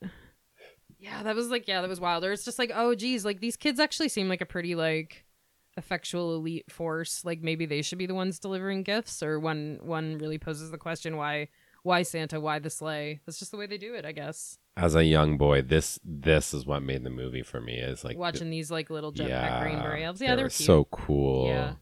Yeah, 1.19 1.25
that 1.25 1.37
was 1.37 1.49
like 1.51 1.69
yeah, 1.69 1.81
that 1.81 1.91
was 1.91 2.01
wild. 2.01 2.25
Or 2.25 2.33
it's 2.33 2.45
just 2.45 2.59
like 2.59 2.73
oh 2.75 2.95
geez, 2.95 3.25
like 3.25 3.41
these 3.41 3.57
kids 3.57 3.79
actually 3.79 4.09
seem 4.09 4.29
like 4.29 4.41
a 4.41 4.47
pretty 4.47 4.75
like 4.75 5.25
effectual 5.77 6.35
elite 6.35 6.71
force. 6.71 7.25
Like 7.25 7.43
maybe 7.43 7.67
they 7.67 7.83
should 7.83 7.99
be 7.99 8.07
the 8.07 8.15
ones 8.15 8.39
delivering 8.39 8.83
gifts. 8.83 9.23
Or 9.23 9.39
one 9.39 9.79
one 9.83 10.19
really 10.19 10.39
poses 10.39 10.71
the 10.71 10.79
question 10.79 11.17
why 11.17 11.49
why 11.83 12.03
Santa, 12.03 12.41
why 12.41 12.59
the 12.59 12.71
sleigh? 12.71 13.21
That's 13.25 13.39
just 13.39 13.51
the 13.51 13.57
way 13.57 13.67
they 13.67 13.79
do 13.79 13.95
it, 13.95 14.05
I 14.05 14.13
guess. 14.13 14.59
As 14.77 14.95
a 14.95 15.05
young 15.05 15.37
boy, 15.39 15.63
this 15.63 15.99
this 16.05 16.55
is 16.55 16.67
what 16.67 16.83
made 16.83 17.05
the 17.05 17.11
movie 17.11 17.43
for 17.43 17.61
me 17.61 17.79
is 17.79 18.05
like 18.05 18.17
Watching 18.17 18.51
these 18.51 18.71
like 18.71 18.91
little 18.91 19.13
jetpack 19.13 19.29
yeah, 19.29 19.63
Green 19.63 19.81
Beret 19.81 20.03
elves. 20.03 20.21
Yeah, 20.21 20.31
they 20.31 20.37
they're 20.37 20.45
were 20.47 20.51
cute. 20.51 20.67
so 20.67 20.85
cool. 20.85 21.49
Yeah. 21.49 21.73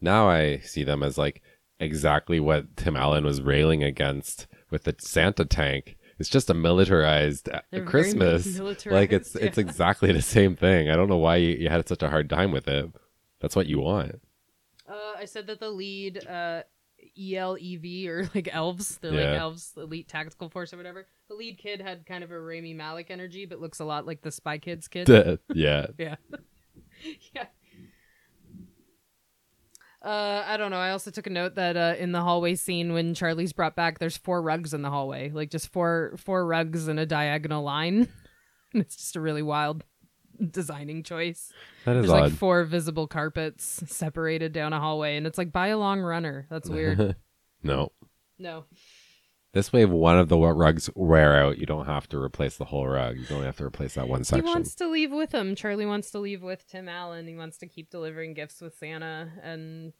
Now 0.00 0.28
I 0.28 0.58
see 0.58 0.84
them 0.84 1.02
as 1.02 1.16
like 1.16 1.42
exactly 1.80 2.40
what 2.40 2.76
Tim 2.76 2.96
Allen 2.96 3.24
was 3.24 3.40
railing 3.40 3.82
against 3.82 4.46
with 4.70 4.84
the 4.84 4.94
Santa 4.98 5.44
tank. 5.44 5.96
It's 6.22 6.28
just 6.30 6.50
a 6.50 6.54
militarized 6.54 7.48
uh, 7.48 7.62
They're 7.72 7.84
Christmas. 7.84 8.46
militarized, 8.46 8.94
like 8.94 9.12
it's 9.12 9.34
it's 9.34 9.58
exactly 9.58 10.12
the 10.12 10.22
same 10.22 10.54
thing. 10.54 10.88
I 10.88 10.94
don't 10.94 11.08
know 11.08 11.16
why 11.18 11.36
you, 11.36 11.48
you 11.48 11.68
had 11.68 11.88
such 11.88 12.00
a 12.04 12.08
hard 12.08 12.30
time 12.30 12.52
with 12.52 12.68
it. 12.68 12.88
That's 13.40 13.56
what 13.56 13.66
you 13.66 13.80
want. 13.80 14.22
Uh, 14.88 15.14
I 15.18 15.24
said 15.24 15.48
that 15.48 15.58
the 15.58 15.70
lead 15.70 16.24
uh, 16.24 16.62
ELEV 17.18 18.06
or 18.06 18.30
like 18.36 18.48
elves, 18.52 18.98
they're 18.98 19.12
Yeah. 19.12 19.32
like 19.32 19.40
elves, 19.40 19.72
elite 19.76 20.06
tactical 20.06 20.48
force 20.48 20.72
or 20.72 20.76
whatever. 20.76 21.08
The 21.28 21.34
lead 21.34 21.58
kid 21.58 21.80
had 21.80 22.06
kind 22.06 22.22
of 22.22 22.30
a 22.30 22.40
Rami 22.40 22.72
Malek 22.72 23.10
energy, 23.10 23.44
but 23.44 23.60
looks 23.60 23.80
a 23.80 23.84
lot 23.84 24.06
like 24.06 24.22
the 24.22 24.30
Spy 24.30 24.58
Kids 24.58 24.86
kid. 24.86 25.08
yeah. 25.54 25.86
yeah, 25.98 26.14
yeah. 27.34 27.46
Uh, 30.04 30.42
I 30.46 30.56
don't 30.56 30.72
know. 30.72 30.78
I 30.78 30.90
also 30.90 31.12
took 31.12 31.28
a 31.28 31.30
note 31.30 31.54
that 31.54 31.76
uh, 31.76 31.94
in 31.96 32.10
the 32.10 32.22
hallway 32.22 32.56
scene 32.56 32.92
when 32.92 33.14
Charlie's 33.14 33.52
brought 33.52 33.76
back, 33.76 34.00
there's 34.00 34.16
four 34.16 34.42
rugs 34.42 34.74
in 34.74 34.82
the 34.82 34.90
hallway, 34.90 35.30
like 35.30 35.50
just 35.50 35.68
four 35.72 36.14
four 36.16 36.44
rugs 36.44 36.88
in 36.88 36.98
a 36.98 37.06
diagonal 37.06 37.62
line. 37.62 38.08
and 38.72 38.82
it's 38.82 38.96
just 38.96 39.14
a 39.16 39.20
really 39.20 39.42
wild 39.42 39.84
designing 40.50 41.04
choice. 41.04 41.52
That 41.84 41.96
is 41.96 42.02
There's 42.06 42.10
odd. 42.10 42.20
like 42.22 42.32
four 42.32 42.64
visible 42.64 43.06
carpets 43.06 43.82
separated 43.86 44.52
down 44.52 44.72
a 44.72 44.80
hallway, 44.80 45.16
and 45.16 45.26
it's 45.26 45.38
like 45.38 45.52
by 45.52 45.68
a 45.68 45.78
long 45.78 46.00
runner. 46.00 46.46
That's 46.50 46.68
weird. 46.68 47.14
no. 47.62 47.92
no. 48.38 48.64
This 49.52 49.70
way, 49.70 49.82
if 49.82 49.90
one 49.90 50.18
of 50.18 50.28
the 50.28 50.38
rugs 50.38 50.88
wear 50.94 51.36
out, 51.36 51.58
you 51.58 51.66
don't 51.66 51.84
have 51.84 52.08
to 52.08 52.18
replace 52.18 52.56
the 52.56 52.64
whole 52.64 52.88
rug. 52.88 53.18
You 53.18 53.26
only 53.30 53.44
have 53.44 53.58
to 53.58 53.64
replace 53.64 53.94
that 53.94 54.08
one 54.08 54.24
section. 54.24 54.46
He 54.46 54.50
wants 54.50 54.74
to 54.76 54.88
leave 54.88 55.12
with 55.12 55.32
him. 55.32 55.54
Charlie 55.54 55.84
wants 55.84 56.10
to 56.12 56.20
leave 56.20 56.42
with 56.42 56.66
Tim 56.66 56.88
Allen. 56.88 57.26
He 57.26 57.36
wants 57.36 57.58
to 57.58 57.66
keep 57.66 57.90
delivering 57.90 58.32
gifts 58.32 58.62
with 58.62 58.78
Santa, 58.78 59.30
and 59.42 59.92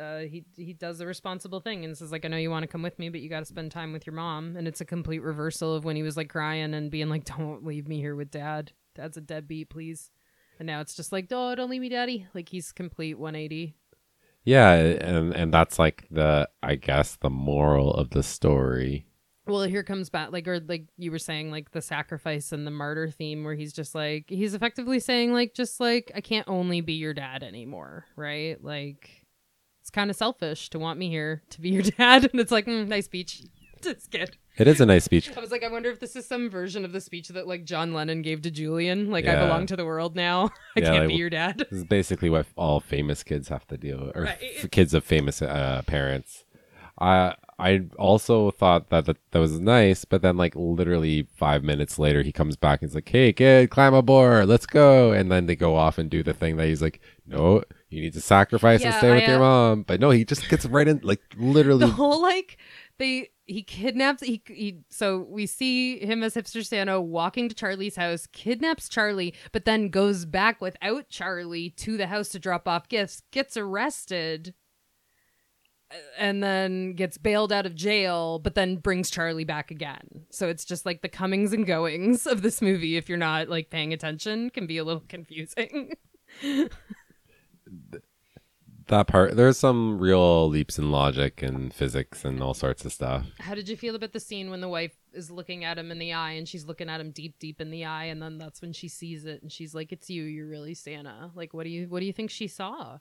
uh, 0.00 0.20
he 0.20 0.44
he 0.56 0.72
does 0.72 0.98
the 0.98 1.06
responsible 1.06 1.58
thing 1.60 1.84
and 1.84 1.98
says 1.98 2.12
like, 2.12 2.24
"I 2.24 2.28
know 2.28 2.36
you 2.36 2.50
want 2.50 2.62
to 2.62 2.68
come 2.68 2.82
with 2.82 3.00
me, 3.00 3.08
but 3.08 3.20
you 3.20 3.28
got 3.28 3.40
to 3.40 3.46
spend 3.46 3.72
time 3.72 3.92
with 3.92 4.06
your 4.06 4.14
mom." 4.14 4.56
And 4.56 4.68
it's 4.68 4.80
a 4.80 4.84
complete 4.84 5.22
reversal 5.22 5.74
of 5.74 5.84
when 5.84 5.96
he 5.96 6.04
was 6.04 6.16
like 6.16 6.28
crying 6.28 6.72
and 6.72 6.88
being 6.88 7.08
like, 7.08 7.24
"Don't 7.24 7.64
leave 7.64 7.88
me 7.88 7.98
here 7.98 8.14
with 8.14 8.30
Dad. 8.30 8.72
Dad's 8.94 9.16
a 9.16 9.20
deadbeat, 9.20 9.70
please." 9.70 10.12
And 10.60 10.66
now 10.66 10.80
it's 10.80 10.94
just 10.94 11.10
like, 11.10 11.26
"Oh, 11.32 11.56
don't 11.56 11.70
leave 11.70 11.80
me, 11.80 11.88
Daddy." 11.88 12.28
Like 12.32 12.48
he's 12.48 12.70
complete 12.70 13.18
180. 13.18 13.74
Yeah, 14.44 14.72
and 14.74 15.34
and 15.34 15.52
that's 15.52 15.78
like 15.78 16.06
the 16.10 16.48
I 16.62 16.74
guess 16.76 17.16
the 17.16 17.30
moral 17.30 17.92
of 17.94 18.10
the 18.10 18.22
story. 18.22 19.06
Well, 19.46 19.62
here 19.62 19.82
comes 19.82 20.08
back, 20.08 20.32
like, 20.32 20.48
or 20.48 20.60
like 20.60 20.86
you 20.96 21.10
were 21.10 21.18
saying, 21.18 21.50
like 21.50 21.72
the 21.72 21.82
sacrifice 21.82 22.50
and 22.50 22.66
the 22.66 22.70
martyr 22.70 23.10
theme, 23.10 23.44
where 23.44 23.54
he's 23.54 23.74
just 23.74 23.94
like, 23.94 24.24
he's 24.28 24.54
effectively 24.54 24.98
saying, 25.00 25.34
like, 25.34 25.52
just 25.52 25.80
like, 25.80 26.10
I 26.14 26.22
can't 26.22 26.48
only 26.48 26.80
be 26.80 26.94
your 26.94 27.12
dad 27.12 27.42
anymore, 27.42 28.06
right? 28.16 28.62
Like, 28.64 29.26
it's 29.82 29.90
kind 29.90 30.08
of 30.08 30.16
selfish 30.16 30.70
to 30.70 30.78
want 30.78 30.98
me 30.98 31.10
here 31.10 31.42
to 31.50 31.60
be 31.60 31.68
your 31.68 31.82
dad. 31.98 32.30
And 32.32 32.40
it's 32.40 32.50
like, 32.50 32.64
mm, 32.64 32.88
nice 32.88 33.04
speech. 33.04 33.42
Just 33.84 34.10
kid. 34.10 34.36
It 34.56 34.68
is 34.68 34.80
a 34.80 34.86
nice 34.86 35.04
speech. 35.04 35.30
I 35.36 35.40
was 35.40 35.50
like, 35.50 35.62
I 35.64 35.68
wonder 35.68 35.90
if 35.90 36.00
this 36.00 36.16
is 36.16 36.26
some 36.26 36.48
version 36.48 36.84
of 36.84 36.92
the 36.92 37.00
speech 37.00 37.28
that 37.28 37.46
like 37.46 37.64
John 37.64 37.92
Lennon 37.92 38.22
gave 38.22 38.42
to 38.42 38.50
Julian. 38.50 39.10
Like, 39.10 39.26
I 39.26 39.36
belong 39.36 39.66
to 39.66 39.76
the 39.76 39.84
world 39.84 40.14
now. 40.16 40.50
I 40.76 40.80
Yeah, 40.80 40.90
can't 40.92 41.00
like, 41.00 41.08
be 41.08 41.14
your 41.14 41.30
dad. 41.30 41.58
This 41.58 41.78
is 41.80 41.84
basically 41.84 42.30
what 42.30 42.46
all 42.56 42.80
famous 42.80 43.22
kids 43.22 43.48
have 43.48 43.66
to 43.68 43.76
deal 43.76 44.06
with, 44.06 44.16
or 44.16 44.24
Right. 44.24 44.38
f- 44.58 44.70
kids 44.70 44.94
of 44.94 45.04
famous 45.04 45.42
uh, 45.42 45.82
parents. 45.86 46.44
I 47.00 47.34
I 47.58 47.82
also 47.98 48.50
thought 48.52 48.90
that, 48.90 49.06
that 49.06 49.16
that 49.32 49.38
was 49.40 49.58
nice, 49.60 50.04
but 50.04 50.22
then 50.22 50.36
like 50.36 50.54
literally 50.56 51.26
five 51.36 51.64
minutes 51.64 51.98
later, 51.98 52.22
he 52.22 52.30
comes 52.32 52.56
back 52.56 52.80
and 52.82 52.90
he's 52.90 52.94
like, 52.94 53.08
"Hey 53.08 53.32
kid, 53.32 53.70
climb 53.70 53.94
aboard, 53.94 54.46
let's 54.48 54.66
go!" 54.66 55.10
And 55.12 55.30
then 55.30 55.46
they 55.46 55.56
go 55.56 55.74
off 55.76 55.98
and 55.98 56.08
do 56.08 56.22
the 56.22 56.32
thing 56.34 56.56
that 56.56 56.66
he's 56.68 56.82
like, 56.82 57.00
"No, 57.26 57.62
you 57.90 58.00
need 58.00 58.12
to 58.14 58.20
sacrifice 58.20 58.84
and 58.84 58.92
Yeah, 58.92 58.98
stay 58.98 59.12
with 59.14 59.24
I, 59.24 59.26
your 59.26 59.36
uh, 59.36 59.40
mom." 59.40 59.82
But 59.82 59.98
no, 60.00 60.10
he 60.10 60.24
just 60.24 60.48
gets 60.48 60.66
right 60.66 60.86
in, 60.86 61.00
like 61.02 61.20
literally. 61.36 61.80
the 61.86 61.92
whole 61.92 62.22
like 62.22 62.58
they 62.98 63.30
he 63.46 63.62
kidnaps 63.62 64.22
he, 64.22 64.42
he 64.46 64.80
so 64.88 65.26
we 65.28 65.46
see 65.46 65.98
him 65.98 66.22
as 66.22 66.34
hipster 66.34 66.64
santa 66.64 67.00
walking 67.00 67.48
to 67.48 67.54
charlie's 67.54 67.96
house 67.96 68.26
kidnaps 68.32 68.88
charlie 68.88 69.34
but 69.52 69.64
then 69.66 69.88
goes 69.88 70.24
back 70.24 70.60
without 70.60 71.08
charlie 71.08 71.70
to 71.70 71.96
the 71.96 72.06
house 72.06 72.30
to 72.30 72.38
drop 72.38 72.66
off 72.66 72.88
gifts 72.88 73.22
gets 73.30 73.56
arrested 73.56 74.54
and 76.18 76.42
then 76.42 76.94
gets 76.94 77.18
bailed 77.18 77.52
out 77.52 77.66
of 77.66 77.74
jail 77.74 78.38
but 78.38 78.54
then 78.54 78.76
brings 78.76 79.10
charlie 79.10 79.44
back 79.44 79.70
again. 79.70 80.26
So 80.30 80.48
it's 80.48 80.64
just 80.64 80.86
like 80.86 81.02
the 81.02 81.08
comings 81.08 81.52
and 81.52 81.66
goings 81.66 82.26
of 82.26 82.42
this 82.42 82.60
movie 82.62 82.96
if 82.96 83.08
you're 83.08 83.18
not 83.18 83.48
like 83.48 83.70
paying 83.70 83.92
attention 83.92 84.50
can 84.50 84.66
be 84.66 84.78
a 84.78 84.84
little 84.84 85.04
confusing 85.08 85.92
that 88.88 89.06
part, 89.06 89.36
there's 89.36 89.58
some 89.58 89.98
real 89.98 90.48
leaps 90.48 90.78
in 90.78 90.90
logic 90.90 91.42
and 91.42 91.72
physics 91.72 92.24
and 92.24 92.42
all 92.42 92.54
sorts 92.54 92.84
of 92.84 92.92
stuff. 92.92 93.26
How 93.40 93.54
did 93.54 93.68
you 93.68 93.76
feel 93.76 93.94
about 93.94 94.12
the 94.12 94.20
scene 94.20 94.50
when 94.50 94.60
the 94.60 94.68
wife 94.68 94.94
is 95.12 95.30
looking 95.30 95.64
at 95.64 95.78
him 95.78 95.90
in 95.90 95.98
the 95.98 96.12
eye 96.12 96.32
and 96.32 96.48
she's 96.48 96.64
looking 96.66 96.88
at 96.88 97.00
him 97.00 97.10
deep, 97.10 97.38
deep 97.38 97.60
in 97.60 97.70
the 97.70 97.84
eye, 97.84 98.04
and 98.04 98.22
then 98.22 98.38
that's 98.38 98.60
when 98.60 98.72
she 98.72 98.88
sees 98.88 99.24
it 99.24 99.42
and 99.42 99.50
she's 99.50 99.74
like, 99.74 99.92
"It's 99.92 100.10
you. 100.10 100.24
You're 100.24 100.48
really 100.48 100.74
Santa." 100.74 101.30
Like, 101.34 101.54
what 101.54 101.64
do 101.64 101.70
you 101.70 101.86
what 101.88 102.00
do 102.00 102.06
you 102.06 102.12
think 102.12 102.30
she 102.30 102.48
saw? 102.48 102.98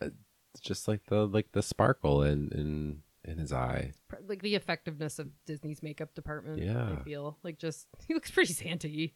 It's 0.00 0.60
just 0.60 0.86
like 0.86 1.06
the 1.06 1.26
like 1.26 1.52
the 1.52 1.62
sparkle 1.62 2.22
in 2.22 2.50
in 2.52 3.02
in 3.24 3.38
his 3.38 3.52
eye. 3.52 3.92
Like 4.26 4.42
the 4.42 4.54
effectiveness 4.54 5.18
of 5.18 5.28
Disney's 5.46 5.82
makeup 5.82 6.14
department. 6.14 6.62
Yeah. 6.62 6.96
I 6.98 7.02
feel 7.02 7.38
like 7.42 7.58
just 7.58 7.86
he 8.08 8.14
looks 8.14 8.30
pretty 8.30 8.52
Santa-y. 8.52 9.12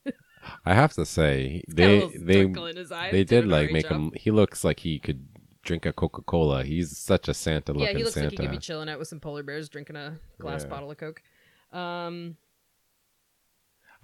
I 0.64 0.74
have 0.74 0.92
to 0.94 1.04
say, 1.04 1.62
they 1.68 2.06
they 2.16 2.40
in 2.42 2.54
his 2.76 2.92
eye. 2.92 3.10
they 3.10 3.24
did 3.24 3.46
like 3.48 3.72
make 3.72 3.86
him. 3.88 4.12
He 4.14 4.30
looks 4.30 4.62
like 4.64 4.80
he 4.80 4.98
could 4.98 5.26
drink 5.62 5.84
a 5.86 5.92
Coca 5.92 6.22
Cola. 6.22 6.62
He's 6.62 6.96
such 6.96 7.28
a 7.28 7.34
Santa 7.34 7.72
looking. 7.72 7.88
Yeah, 7.88 7.92
he 7.98 8.04
looks 8.04 8.14
Santa. 8.14 8.26
like 8.28 8.32
he 8.32 8.36
could 8.38 8.50
be 8.52 8.58
chilling 8.58 8.88
out 8.88 8.98
with 8.98 9.08
some 9.08 9.18
polar 9.20 9.42
bears, 9.42 9.68
drinking 9.68 9.96
a 9.96 10.18
glass 10.38 10.62
Yeah. 10.62 10.68
bottle 10.68 10.90
of 10.90 10.96
Coke. 10.98 11.22
Um, 11.72 12.36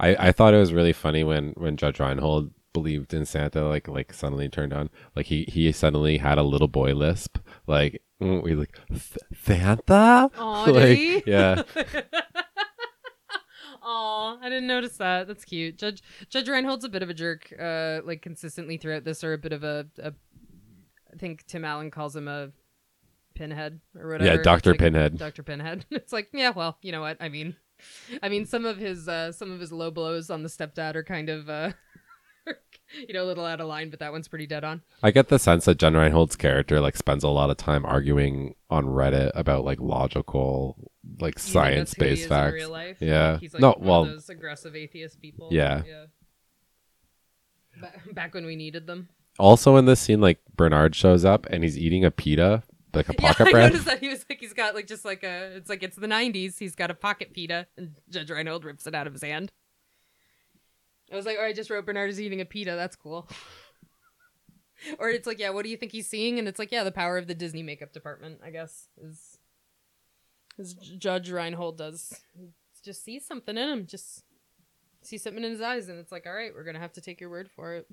I 0.00 0.16
I 0.28 0.32
thought 0.32 0.54
it 0.54 0.58
was 0.58 0.72
really 0.72 0.92
funny 0.92 1.22
when 1.22 1.50
when 1.50 1.76
Judge 1.76 2.00
Reinhold 2.00 2.50
believed 2.72 3.14
in 3.14 3.26
Santa. 3.26 3.66
Like 3.68 3.88
like 3.88 4.12
suddenly 4.12 4.48
turned 4.48 4.72
on. 4.72 4.90
Like 5.14 5.26
he 5.26 5.44
he 5.44 5.70
suddenly 5.72 6.18
had 6.18 6.38
a 6.38 6.42
little 6.42 6.68
boy 6.68 6.94
lisp. 6.94 7.38
Like 7.66 8.02
mm, 8.20 8.42
we 8.42 8.54
like 8.54 8.78
Santa. 9.44 10.30
Like, 10.38 10.74
did 10.74 10.98
he? 10.98 11.22
Yeah. 11.26 11.62
Aw, 13.84 14.38
I 14.40 14.48
didn't 14.48 14.68
notice 14.68 14.96
that. 14.98 15.26
That's 15.26 15.44
cute. 15.44 15.76
Judge 15.76 16.02
Judge 16.28 16.48
Reinhold's 16.48 16.84
a 16.84 16.88
bit 16.88 17.02
of 17.02 17.10
a 17.10 17.14
jerk, 17.14 17.52
uh, 17.60 18.00
like 18.04 18.22
consistently 18.22 18.76
throughout 18.76 19.04
this, 19.04 19.24
or 19.24 19.32
a 19.32 19.38
bit 19.38 19.52
of 19.52 19.64
a, 19.64 19.86
a 19.98 20.12
I 21.12 21.16
think 21.16 21.46
Tim 21.46 21.64
Allen 21.64 21.90
calls 21.90 22.14
him 22.16 22.28
a 22.28 22.50
pinhead 23.34 23.80
or 23.96 24.08
whatever. 24.08 24.36
Yeah, 24.36 24.42
Dr. 24.42 24.70
like 24.70 24.80
Pinhead. 24.80 25.18
Dr. 25.18 25.42
Pinhead. 25.42 25.84
It's 25.90 26.12
like, 26.12 26.28
yeah, 26.32 26.50
well, 26.50 26.78
you 26.82 26.92
know 26.92 27.00
what? 27.00 27.16
I 27.20 27.28
mean, 27.28 27.56
I 28.22 28.28
mean, 28.28 28.46
some 28.46 28.64
of 28.64 28.78
his 28.78 29.08
uh, 29.08 29.32
some 29.32 29.50
of 29.50 29.60
his 29.60 29.72
low 29.72 29.90
blows 29.90 30.30
on 30.30 30.42
the 30.42 30.48
stepdad 30.48 30.94
are 30.94 31.04
kind 31.04 31.28
of, 31.28 31.48
uh, 31.50 31.72
you 33.08 33.14
know, 33.14 33.24
a 33.24 33.26
little 33.26 33.44
out 33.44 33.60
of 33.60 33.66
line, 33.68 33.90
but 33.90 33.98
that 34.00 34.12
one's 34.12 34.28
pretty 34.28 34.46
dead 34.46 34.64
on. 34.64 34.82
I 35.02 35.10
get 35.10 35.28
the 35.28 35.38
sense 35.38 35.64
that 35.66 35.78
Judge 35.78 35.94
Reinhold's 35.94 36.36
character 36.36 36.80
like 36.80 36.96
spends 36.96 37.24
a 37.24 37.28
lot 37.28 37.50
of 37.50 37.56
time 37.56 37.84
arguing 37.84 38.54
on 38.70 38.86
Reddit 38.86 39.30
about 39.34 39.64
like 39.64 39.80
logical, 39.80 40.90
like 41.20 41.38
science 41.38 41.90
that's 41.90 41.98
who 41.98 42.04
he 42.04 42.10
based 42.16 42.28
facts. 42.28 42.54
real 42.54 42.70
life? 42.70 42.96
Yeah. 43.00 43.32
Like, 43.32 43.40
he's 43.40 43.54
like 43.54 43.60
No, 43.60 43.70
one 43.78 43.86
well- 43.88 44.02
of 44.04 44.08
those 44.10 44.28
aggressive 44.28 44.74
atheist 44.76 45.20
people. 45.20 45.48
Yeah. 45.52 45.82
yeah. 45.86 46.04
Ba- 47.80 47.92
back 48.12 48.34
when 48.34 48.44
we 48.46 48.56
needed 48.56 48.86
them. 48.86 49.08
Also 49.38 49.76
in 49.76 49.86
this 49.86 50.00
scene, 50.00 50.20
like 50.20 50.40
Bernard 50.56 50.94
shows 50.94 51.24
up 51.24 51.46
and 51.46 51.62
he's 51.64 51.78
eating 51.78 52.04
a 52.04 52.10
pita, 52.10 52.62
like 52.92 53.08
a 53.08 53.14
pocket 53.14 53.44
yeah, 53.44 53.48
I 53.48 53.50
bread. 53.52 53.72
noticed 53.72 53.86
that 53.86 54.00
he 54.00 54.08
was 54.08 54.24
like 54.28 54.40
he's 54.40 54.52
got 54.52 54.74
like 54.74 54.86
just 54.86 55.04
like 55.06 55.22
a 55.22 55.56
it's 55.56 55.70
like 55.70 55.82
it's 55.82 55.96
the 55.96 56.06
'90s. 56.06 56.58
He's 56.58 56.74
got 56.74 56.90
a 56.90 56.94
pocket 56.94 57.32
pita, 57.32 57.66
and 57.78 57.94
Judge 58.10 58.30
Reinhold 58.30 58.64
rips 58.64 58.86
it 58.86 58.94
out 58.94 59.06
of 59.06 59.14
his 59.14 59.22
hand. 59.22 59.50
I 61.12 61.16
was 61.16 61.26
like, 61.26 61.36
oh, 61.38 61.44
I 61.44 61.52
just 61.52 61.68
wrote 61.70 61.84
Bernard 61.84 62.10
is 62.10 62.20
eating 62.20 62.40
a 62.40 62.44
pita. 62.44 62.72
That's 62.72 62.96
cool. 62.96 63.28
or 64.98 65.10
it's 65.10 65.26
like, 65.26 65.38
yeah, 65.38 65.50
what 65.50 65.62
do 65.64 65.68
you 65.68 65.76
think 65.76 65.92
he's 65.92 66.08
seeing? 66.08 66.38
And 66.38 66.48
it's 66.48 66.58
like, 66.58 66.72
yeah, 66.72 66.84
the 66.84 66.90
power 66.92 67.18
of 67.18 67.26
the 67.26 67.34
Disney 67.34 67.62
makeup 67.62 67.92
department, 67.92 68.40
I 68.44 68.50
guess, 68.50 68.88
is 69.00 69.38
is 70.58 70.74
Judge 70.74 71.30
Reinhold 71.30 71.78
does 71.78 72.20
just 72.84 73.04
see 73.04 73.18
something 73.18 73.56
in 73.56 73.68
him, 73.68 73.86
just 73.86 74.24
see 75.02 75.18
something 75.18 75.44
in 75.44 75.50
his 75.50 75.60
eyes, 75.60 75.88
and 75.88 75.98
it's 75.98 76.12
like, 76.12 76.26
all 76.26 76.32
right, 76.34 76.52
we're 76.54 76.64
gonna 76.64 76.78
have 76.78 76.92
to 76.94 77.00
take 77.00 77.20
your 77.20 77.30
word 77.30 77.48
for 77.54 77.74
it. 77.74 77.86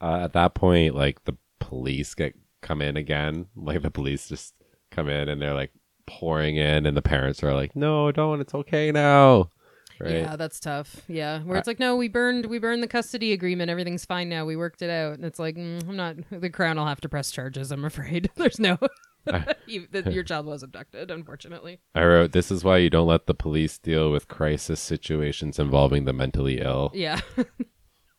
uh, 0.00 0.20
at 0.24 0.32
that 0.34 0.54
point, 0.54 0.94
like 0.94 1.24
the 1.24 1.36
police 1.60 2.14
get 2.14 2.34
come 2.62 2.82
in 2.82 2.96
again. 2.96 3.46
Like 3.56 3.82
the 3.82 3.90
police 3.90 4.28
just 4.28 4.54
come 4.90 5.08
in 5.08 5.28
and 5.28 5.40
they're 5.40 5.54
like 5.54 5.72
pouring 6.06 6.56
in, 6.56 6.86
and 6.86 6.96
the 6.96 7.02
parents 7.02 7.42
are 7.42 7.54
like, 7.54 7.74
"No, 7.76 8.10
don't. 8.12 8.40
It's 8.40 8.54
okay 8.54 8.90
now." 8.92 9.50
Right? 10.00 10.12
Yeah, 10.12 10.36
that's 10.36 10.58
tough. 10.58 11.02
Yeah, 11.08 11.40
where 11.42 11.56
it's 11.56 11.68
like, 11.68 11.78
no, 11.78 11.96
we 11.96 12.08
burned, 12.08 12.46
we 12.46 12.58
burned 12.58 12.82
the 12.82 12.88
custody 12.88 13.32
agreement. 13.32 13.70
Everything's 13.70 14.04
fine 14.04 14.28
now. 14.28 14.44
We 14.44 14.56
worked 14.56 14.82
it 14.82 14.90
out, 14.90 15.14
and 15.14 15.24
it's 15.24 15.38
like, 15.38 15.56
mm, 15.56 15.88
I'm 15.88 15.96
not. 15.96 16.16
The 16.30 16.50
crown 16.50 16.76
will 16.76 16.86
have 16.86 17.00
to 17.02 17.08
press 17.08 17.30
charges. 17.30 17.70
I'm 17.70 17.84
afraid. 17.84 18.30
There's 18.36 18.58
no. 18.58 18.78
you, 19.66 19.86
your 20.10 20.24
child 20.24 20.46
was 20.46 20.62
abducted, 20.62 21.10
unfortunately. 21.10 21.80
I 21.94 22.04
wrote, 22.04 22.32
"This 22.32 22.50
is 22.50 22.64
why 22.64 22.78
you 22.78 22.90
don't 22.90 23.06
let 23.06 23.26
the 23.26 23.34
police 23.34 23.78
deal 23.78 24.10
with 24.10 24.28
crisis 24.28 24.80
situations 24.80 25.58
involving 25.58 26.04
the 26.04 26.12
mentally 26.12 26.60
ill." 26.60 26.90
Yeah. 26.94 27.20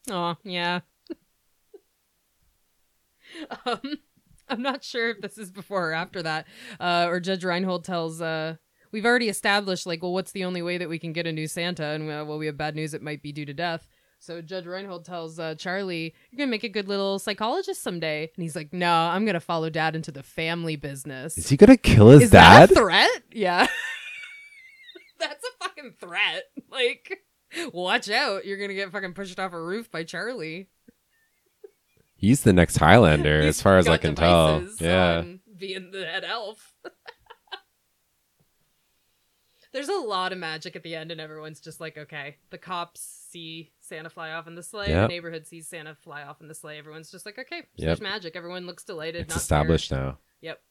oh, 0.10 0.36
yeah. 0.44 0.82
um, 3.66 3.80
I'm 4.48 4.62
not 4.62 4.84
sure 4.84 5.10
if 5.10 5.22
this 5.22 5.38
is 5.38 5.52
before 5.52 5.92
or 5.92 5.94
after 5.94 6.24
that, 6.24 6.48
uh, 6.80 7.08
or 7.10 7.20
Judge 7.20 7.44
Reinhold 7.44 7.84
tells. 7.84 8.22
Uh, 8.22 8.56
we've 8.96 9.06
already 9.06 9.28
established, 9.28 9.86
like, 9.86 10.02
well, 10.02 10.14
what's 10.14 10.32
the 10.32 10.46
only 10.46 10.62
way 10.62 10.78
that 10.78 10.88
we 10.88 10.98
can 10.98 11.12
get 11.12 11.28
a 11.28 11.34
new 11.34 11.48
Santa? 11.48 11.84
And 11.88 12.10
uh, 12.10 12.24
well, 12.26 12.38
we 12.38 12.46
have 12.46 12.56
bad 12.56 12.76
news; 12.76 12.94
it 12.94 13.02
might 13.02 13.22
be 13.22 13.34
due 13.34 13.46
to 13.46 13.54
death. 13.54 13.90
So 14.20 14.42
Judge 14.42 14.66
Reinhold 14.66 15.04
tells 15.04 15.38
uh, 15.38 15.56
Charlie, 15.56 16.16
"You're 16.32 16.38
gonna 16.38 16.50
make 16.50 16.64
a 16.64 16.70
good 16.70 16.88
little 16.88 17.20
psychologist 17.20 17.84
someday." 17.84 18.32
And 18.36 18.42
he's 18.42 18.56
like, 18.56 18.72
"No, 18.72 18.90
I'm 18.90 19.26
gonna 19.26 19.42
follow 19.42 19.70
Dad 19.70 19.98
into 19.98 20.14
the 20.14 20.24
family 20.24 20.78
business." 20.78 21.38
Is 21.38 21.50
he 21.50 21.58
gonna 21.58 21.76
kill 21.76 22.10
his 22.12 22.24
Is 22.24 22.32
dad? 22.32 22.70
that 22.70 22.72
a 22.72 22.76
threat? 22.80 23.24
Yeah. 23.34 23.68
That's 25.20 25.44
a 25.44 25.64
fucking 25.64 25.94
threat. 26.00 26.44
Like, 26.72 27.20
watch 27.74 28.10
out. 28.10 28.46
You're 28.46 28.58
going 28.58 28.70
to 28.70 28.76
get 28.76 28.92
fucking 28.92 29.14
pushed 29.14 29.40
off 29.40 29.54
a 29.54 29.62
roof 29.62 29.90
by 29.90 30.04
Charlie. 30.04 30.68
He's 32.18 32.42
the 32.42 32.54
next 32.54 32.78
Highlander, 32.78 33.42
as 33.44 33.62
far 33.62 33.78
as 33.78 33.88
I 33.88 33.98
can 33.98 34.16
tell. 34.16 34.68
Yeah. 34.80 35.24
Being 35.58 35.92
the 35.92 36.06
head 36.06 36.24
elf. 36.24 36.75
There's 39.76 39.90
a 39.90 39.94
lot 40.00 40.32
of 40.32 40.38
magic 40.40 40.76
at 40.76 40.84
the 40.84 40.96
end, 40.96 41.12
and 41.12 41.20
everyone's 41.20 41.60
just 41.60 41.80
like, 41.82 41.98
okay. 41.98 42.38
The 42.50 42.58
cops 42.58 43.28
see 43.30 43.74
Santa 43.82 44.10
fly 44.10 44.32
off 44.32 44.48
in 44.48 44.56
the 44.56 44.64
sleigh. 44.64 44.88
Yep. 44.88 45.10
The 45.10 45.14
neighborhood 45.14 45.46
sees 45.46 45.68
Santa 45.68 45.96
fly 46.02 46.24
off 46.24 46.40
in 46.42 46.48
the 46.48 46.56
sleigh. 46.56 46.78
Everyone's 46.80 47.12
just 47.12 47.26
like, 47.26 47.38
okay, 47.38 47.58
Yep. 47.76 47.86
there's 47.86 48.02
magic. 48.02 48.36
Everyone 48.38 48.66
looks 48.66 48.84
delighted. 48.86 49.24
It's 49.24 49.36
not 49.36 49.42
established 49.42 49.88
scared. 49.90 50.02
now. 50.02 50.18
Yep. 50.42 50.62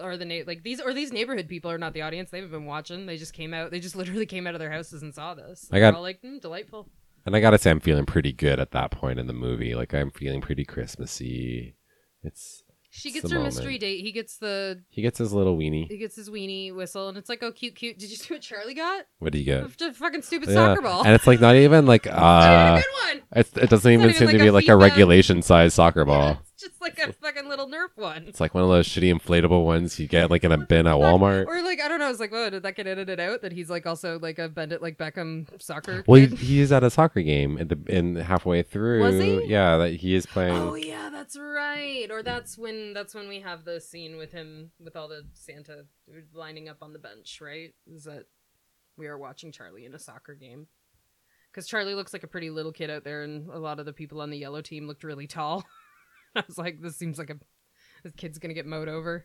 Or 0.00 0.16
the 0.16 0.24
na- 0.24 0.44
like 0.46 0.62
these 0.62 0.80
or 0.80 0.94
these 0.94 1.12
neighborhood 1.12 1.48
people 1.48 1.70
are 1.70 1.78
not 1.78 1.92
the 1.92 2.02
audience. 2.02 2.30
They 2.30 2.38
haven't 2.38 2.52
been 2.52 2.66
watching. 2.66 3.06
They 3.06 3.16
just 3.16 3.32
came 3.32 3.52
out. 3.52 3.70
They 3.72 3.80
just 3.80 3.96
literally 4.00 4.26
came 4.26 4.46
out 4.46 4.54
of 4.54 4.60
their 4.60 4.70
houses 4.72 5.02
and 5.02 5.14
saw 5.14 5.34
this. 5.34 5.68
I 5.70 5.78
They're 5.80 5.90
got- 5.90 5.96
all 5.96 6.02
like 6.02 6.22
mm, 6.22 6.40
delightful. 6.40 6.88
And 7.24 7.34
I 7.34 7.40
gotta 7.40 7.58
say, 7.58 7.72
I'm 7.72 7.80
feeling 7.80 8.06
pretty 8.06 8.32
good 8.32 8.60
at 8.60 8.70
that 8.70 8.92
point 8.92 9.18
in 9.18 9.26
the 9.26 9.32
movie. 9.32 9.74
Like 9.74 9.92
I'm 9.92 10.12
feeling 10.12 10.40
pretty 10.40 10.64
Christmassy. 10.64 11.74
It's 12.22 12.62
She 12.96 13.12
gets 13.12 13.30
her 13.30 13.38
mystery 13.38 13.78
date. 13.78 14.00
He 14.02 14.10
gets 14.12 14.38
the 14.38 14.82
he 14.88 15.02
gets 15.02 15.18
his 15.18 15.32
little 15.32 15.56
weenie. 15.56 15.86
he 15.88 15.98
gets 15.98 16.16
his 16.16 16.30
weenie 16.30 16.74
whistle, 16.74 17.08
and 17.08 17.18
it's 17.18 17.28
like, 17.28 17.42
oh, 17.42 17.52
cute, 17.52 17.74
cute. 17.74 17.98
Did 17.98 18.10
you 18.10 18.16
see 18.16 18.34
what 18.34 18.42
Charlie 18.42 18.74
got? 18.74 19.04
What 19.18 19.32
do 19.32 19.38
you 19.38 19.44
get? 19.44 19.64
Just 19.66 19.80
a 19.82 19.92
fucking 19.92 20.22
stupid 20.22 20.50
soccer 20.50 20.80
ball. 20.82 21.04
And 21.04 21.14
it's 21.14 21.26
like 21.26 21.40
not 21.40 21.56
even 21.56 21.84
like 21.86 22.06
not 22.06 22.14
even 22.14 22.22
uh 22.24 22.74
a 22.74 22.82
good 22.82 23.16
one. 23.20 23.22
it's, 23.36 23.56
it 23.56 23.70
doesn't 23.70 23.92
even 23.92 24.06
not 24.06 24.14
seem 24.16 24.28
even 24.30 24.40
to 24.46 24.52
like 24.52 24.64
be 24.64 24.70
a 24.70 24.76
like 24.76 24.82
a 24.82 24.88
FIFA. 24.88 24.90
regulation 24.90 25.42
size 25.42 25.74
soccer 25.74 26.04
ball. 26.04 26.38
just 26.60 26.80
like 26.80 26.98
a 26.98 27.12
fucking 27.12 27.48
little 27.48 27.68
Nerf 27.68 27.90
one. 27.96 28.24
It's 28.26 28.40
like 28.40 28.54
one 28.54 28.64
of 28.64 28.70
those 28.70 28.88
shitty 28.88 29.14
inflatable 29.14 29.64
ones 29.64 29.98
you 29.98 30.06
get 30.06 30.30
like 30.30 30.44
in 30.44 30.52
a 30.52 30.58
bin 30.58 30.86
at 30.86 30.94
Walmart. 30.94 31.46
Or 31.46 31.62
like 31.62 31.80
I 31.80 31.88
don't 31.88 31.98
know. 31.98 32.06
I 32.06 32.10
was 32.10 32.20
like, 32.20 32.32
whoa, 32.32 32.50
did 32.50 32.62
that 32.62 32.76
get 32.76 32.86
edited 32.86 33.20
out? 33.20 33.42
That 33.42 33.52
he's 33.52 33.68
like 33.68 33.86
also 33.86 34.18
like 34.18 34.38
a 34.38 34.48
bend 34.48 34.72
it 34.72 34.82
like 34.82 34.98
Beckham 34.98 35.46
soccer. 35.60 36.04
Well, 36.06 36.20
he, 36.20 36.28
kid? 36.28 36.38
he 36.38 36.60
is 36.60 36.72
at 36.72 36.84
a 36.84 36.90
soccer 36.90 37.22
game 37.22 37.58
at 37.58 37.68
the 37.68 37.78
in 37.88 38.16
halfway 38.16 38.62
through. 38.62 39.02
Was 39.02 39.18
he? 39.18 39.44
Yeah, 39.46 39.76
that 39.78 39.94
he 39.94 40.14
is 40.14 40.24
playing. 40.24 40.54
Oh 40.54 40.74
yeah, 40.74 41.10
that's 41.10 41.38
right. 41.38 42.08
Or 42.10 42.22
that's 42.22 42.56
when 42.56 42.92
that's 42.92 43.14
when 43.14 43.28
we 43.28 43.40
have 43.40 43.64
the 43.64 43.80
scene 43.80 44.16
with 44.16 44.32
him 44.32 44.70
with 44.78 44.96
all 44.96 45.08
the 45.08 45.24
Santa 45.34 45.84
lining 46.32 46.68
up 46.68 46.78
on 46.82 46.92
the 46.92 46.98
bench, 46.98 47.40
right? 47.42 47.74
Is 47.90 48.04
that 48.04 48.26
we 48.96 49.06
are 49.06 49.18
watching 49.18 49.52
Charlie 49.52 49.84
in 49.84 49.94
a 49.94 49.98
soccer 49.98 50.34
game? 50.34 50.68
Because 51.50 51.66
Charlie 51.66 51.94
looks 51.94 52.12
like 52.12 52.22
a 52.22 52.28
pretty 52.28 52.50
little 52.50 52.72
kid 52.72 52.90
out 52.90 53.04
there, 53.04 53.22
and 53.22 53.48
a 53.48 53.58
lot 53.58 53.80
of 53.80 53.86
the 53.86 53.92
people 53.92 54.20
on 54.20 54.30
the 54.30 54.36
yellow 54.36 54.60
team 54.60 54.86
looked 54.86 55.04
really 55.04 55.26
tall. 55.26 55.64
I 56.40 56.44
was 56.46 56.58
like, 56.58 56.82
this 56.82 56.96
seems 56.96 57.18
like 57.18 57.30
a 57.30 57.38
this 58.02 58.12
kid's 58.14 58.38
gonna 58.38 58.54
get 58.54 58.66
mowed 58.66 58.88
over. 58.88 59.24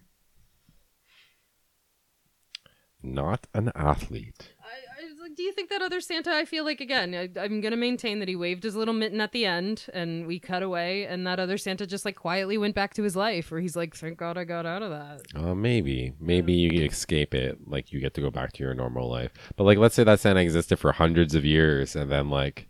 Not 3.03 3.47
an 3.53 3.71
athlete. 3.75 4.53
I, 4.61 5.01
I 5.01 5.03
was 5.03 5.11
like, 5.11 5.19
do 5.35 5.43
you 5.43 5.51
think 5.51 5.69
that 5.69 5.81
other 5.81 6.01
Santa? 6.01 6.31
I 6.31 6.45
feel 6.45 6.63
like 6.63 6.81
again, 6.81 7.15
I, 7.15 7.29
I'm 7.39 7.61
gonna 7.61 7.77
maintain 7.77 8.19
that 8.19 8.27
he 8.27 8.35
waved 8.35 8.63
his 8.63 8.75
little 8.75 8.93
mitten 8.93 9.21
at 9.21 9.31
the 9.31 9.45
end, 9.45 9.85
and 9.93 10.27
we 10.27 10.39
cut 10.39 10.63
away, 10.63 11.05
and 11.05 11.25
that 11.27 11.39
other 11.39 11.57
Santa 11.57 11.85
just 11.85 12.05
like 12.05 12.15
quietly 12.15 12.57
went 12.57 12.75
back 12.75 12.93
to 12.95 13.03
his 13.03 13.15
life, 13.15 13.51
where 13.51 13.61
he's 13.61 13.75
like, 13.75 13.95
thank 13.95 14.17
God 14.17 14.37
I 14.37 14.43
got 14.43 14.65
out 14.65 14.81
of 14.81 14.91
that. 14.91 15.21
Uh, 15.35 15.55
maybe, 15.55 16.13
maybe 16.19 16.53
you 16.53 16.83
escape 16.83 17.33
it. 17.33 17.57
Like 17.67 17.91
you 17.91 17.99
get 17.99 18.13
to 18.15 18.21
go 18.21 18.31
back 18.31 18.53
to 18.53 18.63
your 18.63 18.73
normal 18.73 19.09
life. 19.09 19.31
But 19.55 19.63
like, 19.63 19.77
let's 19.77 19.95
say 19.95 20.03
that 20.03 20.19
Santa 20.19 20.41
existed 20.41 20.77
for 20.77 20.91
hundreds 20.91 21.35
of 21.35 21.45
years 21.45 21.95
and 21.95 22.11
then 22.11 22.29
like 22.29 22.67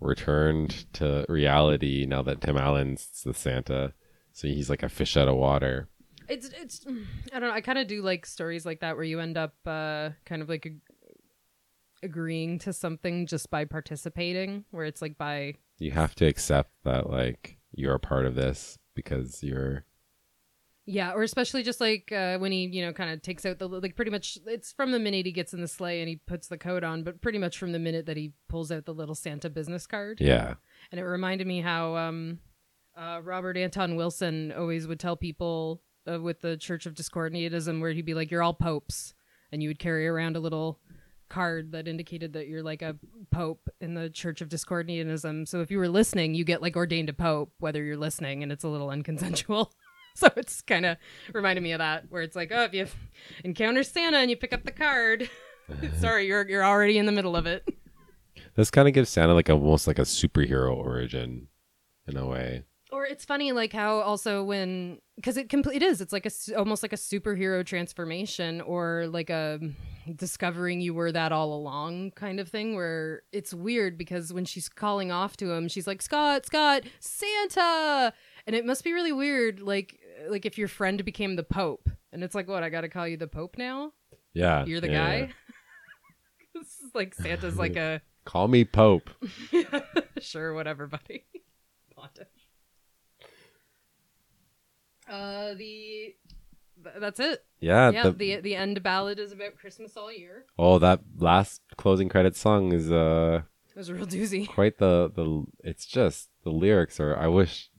returned 0.00 0.92
to 0.94 1.24
reality 1.28 2.06
now 2.06 2.22
that 2.22 2.40
Tim 2.40 2.56
Allen's 2.56 3.22
the 3.24 3.34
Santa. 3.34 3.92
So 4.32 4.48
he's 4.48 4.68
like 4.68 4.82
a 4.82 4.88
fish 4.88 5.16
out 5.16 5.28
of 5.28 5.36
water. 5.36 5.88
It's 6.28 6.50
it's 6.60 6.84
I 7.32 7.38
don't 7.38 7.48
know. 7.48 7.54
I 7.54 7.60
kind 7.60 7.78
of 7.78 7.86
do 7.86 8.02
like 8.02 8.26
stories 8.26 8.66
like 8.66 8.80
that 8.80 8.96
where 8.96 9.04
you 9.04 9.20
end 9.20 9.38
up 9.38 9.54
uh, 9.64 10.10
kind 10.24 10.42
of 10.42 10.48
like 10.48 10.72
agreeing 12.02 12.58
to 12.60 12.72
something 12.72 13.26
just 13.26 13.50
by 13.50 13.64
participating, 13.64 14.64
where 14.70 14.84
it's 14.84 15.02
like 15.02 15.18
by 15.18 15.54
You 15.78 15.92
have 15.92 16.14
to 16.16 16.26
accept 16.26 16.70
that 16.84 17.10
like 17.10 17.58
you're 17.72 17.94
a 17.94 18.00
part 18.00 18.26
of 18.26 18.34
this 18.34 18.78
because 18.94 19.42
you're 19.42 19.84
Yeah, 20.86 21.12
or 21.12 21.22
especially 21.22 21.62
just 21.62 21.80
like 21.80 22.12
uh, 22.12 22.38
when 22.38 22.52
he, 22.52 22.66
you 22.66 22.84
know, 22.84 22.92
kind 22.92 23.10
of 23.10 23.22
takes 23.22 23.44
out 23.44 23.58
the 23.58 23.68
like 23.68 23.96
pretty 23.96 24.10
much 24.10 24.38
it's 24.46 24.72
from 24.72 24.92
the 24.92 24.98
minute 24.98 25.26
he 25.26 25.32
gets 25.32 25.52
in 25.52 25.60
the 25.60 25.68
sleigh 25.68 26.00
and 26.00 26.08
he 26.08 26.16
puts 26.16 26.48
the 26.48 26.58
coat 26.58 26.84
on, 26.84 27.02
but 27.02 27.20
pretty 27.20 27.38
much 27.38 27.58
from 27.58 27.72
the 27.72 27.78
minute 27.78 28.06
that 28.06 28.16
he 28.16 28.32
pulls 28.48 28.70
out 28.70 28.84
the 28.86 28.94
little 28.94 29.14
Santa 29.14 29.50
business 29.50 29.86
card. 29.86 30.20
yeah. 30.20 30.54
And 30.90 31.00
it 31.00 31.04
reminded 31.04 31.46
me 31.46 31.60
how 31.60 31.96
um, 31.96 32.38
uh, 32.96 33.20
Robert 33.22 33.56
Anton 33.56 33.96
Wilson 33.96 34.52
always 34.56 34.86
would 34.86 35.00
tell 35.00 35.16
people 35.16 35.82
uh, 36.10 36.20
with 36.20 36.40
the 36.40 36.56
Church 36.56 36.86
of 36.86 36.94
Discordianism, 36.94 37.80
where 37.80 37.90
he'd 37.90 38.06
be 38.06 38.14
like, 38.14 38.30
"You're 38.30 38.42
all 38.42 38.54
popes," 38.54 39.14
and 39.50 39.62
you 39.62 39.68
would 39.68 39.78
carry 39.78 40.06
around 40.06 40.36
a 40.36 40.40
little 40.40 40.78
card 41.28 41.72
that 41.72 41.88
indicated 41.88 42.32
that 42.34 42.48
you're 42.48 42.62
like 42.62 42.82
a 42.82 42.96
pope 43.30 43.68
in 43.80 43.94
the 43.94 44.10
Church 44.10 44.40
of 44.40 44.48
Discordianism. 44.48 45.46
So 45.46 45.60
if 45.60 45.70
you 45.70 45.78
were 45.78 45.88
listening, 45.88 46.34
you 46.34 46.44
get 46.44 46.62
like 46.62 46.76
ordained 46.76 47.08
a 47.08 47.12
pope, 47.12 47.52
whether 47.58 47.82
you're 47.82 47.96
listening, 47.96 48.42
and 48.42 48.52
it's 48.52 48.64
a 48.64 48.68
little 48.68 48.88
unconsensual. 48.88 49.70
so 50.14 50.28
it's 50.36 50.62
kind 50.62 50.86
of 50.86 50.96
reminded 51.32 51.62
me 51.62 51.72
of 51.72 51.78
that, 51.78 52.04
where 52.08 52.22
it's 52.22 52.36
like, 52.36 52.52
oh, 52.52 52.64
if 52.64 52.74
you 52.74 52.86
encounter 53.44 53.82
Santa 53.82 54.18
and 54.18 54.30
you 54.30 54.36
pick 54.36 54.52
up 54.52 54.64
the 54.64 54.72
card, 54.72 55.28
sorry, 55.98 56.26
you're 56.26 56.48
you're 56.48 56.64
already 56.64 56.98
in 56.98 57.06
the 57.06 57.12
middle 57.12 57.36
of 57.36 57.46
it. 57.46 57.68
This 58.54 58.70
kind 58.70 58.88
of 58.88 58.94
gives 58.94 59.10
Santa 59.10 59.34
like 59.34 59.50
almost 59.50 59.86
like 59.86 59.98
a 59.98 60.02
superhero 60.02 60.74
origin 60.74 61.48
in 62.06 62.16
a 62.16 62.26
way. 62.26 62.64
Or 62.92 63.04
it's 63.04 63.24
funny, 63.24 63.50
like 63.52 63.72
how 63.72 63.96
also 64.00 64.44
when 64.44 65.00
because 65.16 65.36
it 65.36 65.48
compl- 65.48 65.74
it 65.74 65.82
is 65.82 66.00
it's 66.00 66.12
like 66.12 66.24
a 66.26 66.56
almost 66.56 66.84
like 66.84 66.92
a 66.92 66.96
superhero 66.96 67.66
transformation 67.66 68.60
or 68.60 69.08
like 69.08 69.28
a 69.28 69.58
discovering 70.14 70.80
you 70.80 70.94
were 70.94 71.10
that 71.10 71.32
all 71.32 71.52
along 71.52 72.12
kind 72.12 72.38
of 72.38 72.48
thing. 72.48 72.76
Where 72.76 73.22
it's 73.32 73.52
weird 73.52 73.98
because 73.98 74.32
when 74.32 74.44
she's 74.44 74.68
calling 74.68 75.10
off 75.10 75.36
to 75.38 75.50
him, 75.50 75.66
she's 75.66 75.86
like 75.88 76.00
Scott, 76.00 76.46
Scott, 76.46 76.84
Santa, 77.00 78.12
and 78.46 78.54
it 78.54 78.64
must 78.64 78.84
be 78.84 78.92
really 78.92 79.12
weird, 79.12 79.60
like 79.60 79.98
like 80.28 80.46
if 80.46 80.56
your 80.56 80.68
friend 80.68 81.04
became 81.04 81.34
the 81.34 81.42
Pope, 81.42 81.90
and 82.12 82.22
it's 82.22 82.34
like, 82.36 82.46
what 82.46 82.62
I 82.62 82.70
got 82.70 82.82
to 82.82 82.88
call 82.88 83.08
you 83.08 83.16
the 83.16 83.26
Pope 83.26 83.58
now? 83.58 83.92
Yeah. 84.32 84.64
You're 84.64 84.80
the 84.80 84.90
yeah, 84.90 85.06
guy. 85.06 85.16
yeah. 85.16 85.26
this 86.54 86.68
is 86.84 86.94
like 86.94 87.14
Santa's 87.14 87.56
like 87.58 87.76
a 87.76 88.00
Call 88.24 88.48
me 88.48 88.64
Pope. 88.64 89.10
sure, 90.20 90.54
whatever, 90.54 90.86
buddy. 90.86 91.24
Uh, 95.08 95.54
the 95.54 96.14
that's 97.00 97.18
it. 97.20 97.44
Yeah. 97.60 97.90
yeah, 97.90 98.02
the, 98.04 98.10
the 98.10 98.36
the 98.40 98.54
end 98.56 98.82
ballad 98.82 99.18
is 99.18 99.32
about 99.32 99.56
Christmas 99.56 99.96
all 99.96 100.12
year. 100.12 100.44
oh, 100.58 100.78
that 100.78 101.00
last 101.18 101.62
closing 101.76 102.08
credit 102.08 102.36
song 102.36 102.72
is 102.72 102.90
uh 102.92 103.42
It 103.70 103.76
was 103.78 103.88
a 103.88 103.94
real 103.94 104.06
doozy. 104.06 104.46
quite 104.54 104.78
the 104.78 105.10
the. 105.14 105.44
It's 105.64 105.86
just 105.86 106.28
the 106.44 106.50
lyrics 106.50 107.00
are. 107.00 107.16
I 107.16 107.28
wish 107.28 107.70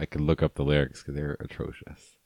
I 0.00 0.06
could 0.06 0.20
look 0.22 0.42
up 0.42 0.54
the 0.54 0.64
lyrics 0.64 1.00
because 1.02 1.14
they're 1.14 1.36
atrocious. 1.40 2.16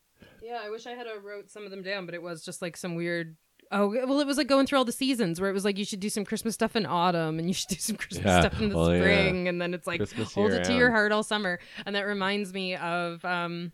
Yeah, 0.43 0.61
I 0.65 0.71
wish 0.71 0.87
I 0.87 0.93
had 0.93 1.07
uh, 1.09 1.21
wrote 1.21 1.51
some 1.51 1.65
of 1.65 1.71
them 1.71 1.83
down, 1.83 2.07
but 2.07 2.15
it 2.15 2.23
was 2.23 2.45
just 2.45 2.63
like 2.63 2.77
some 2.77 2.95
weird. 2.95 3.37
Oh 3.73 3.89
well, 3.89 4.21
it 4.21 4.27
was 4.29 4.37
like 4.39 4.47
going 4.47 4.65
through 4.67 4.79
all 4.79 4.85
the 4.85 4.93
seasons 4.93 5.41
where 5.41 5.51
it 5.51 5.53
was 5.53 5.65
like 5.65 5.77
you 5.77 5.85
should 5.85 5.99
do 5.99 6.09
some 6.09 6.25
Christmas 6.25 6.55
stuff 6.55 6.77
in 6.77 6.87
autumn 6.87 7.41
and 7.41 7.49
you 7.49 7.55
should 7.55 7.69
do 7.71 7.75
some 7.75 7.97
Christmas 8.03 8.25
Yeah, 8.25 8.41
stuff 8.43 8.61
in 8.61 8.69
the 8.69 8.77
well, 8.77 8.93
yeah. 8.95 9.01
spring, 9.01 9.49
and 9.49 9.61
then 9.61 9.75
it's 9.75 9.89
like 9.89 9.99
Christmas 9.99 10.33
hold 10.33 10.53
it 10.53 10.63
to 10.67 10.73
your 10.75 10.93
heart 10.93 11.11
all 11.11 11.25
summer. 11.25 11.59
And 11.85 11.97
that 11.97 12.03
reminds 12.03 12.55
me 12.55 12.77
of 12.77 13.25
um, 13.25 13.73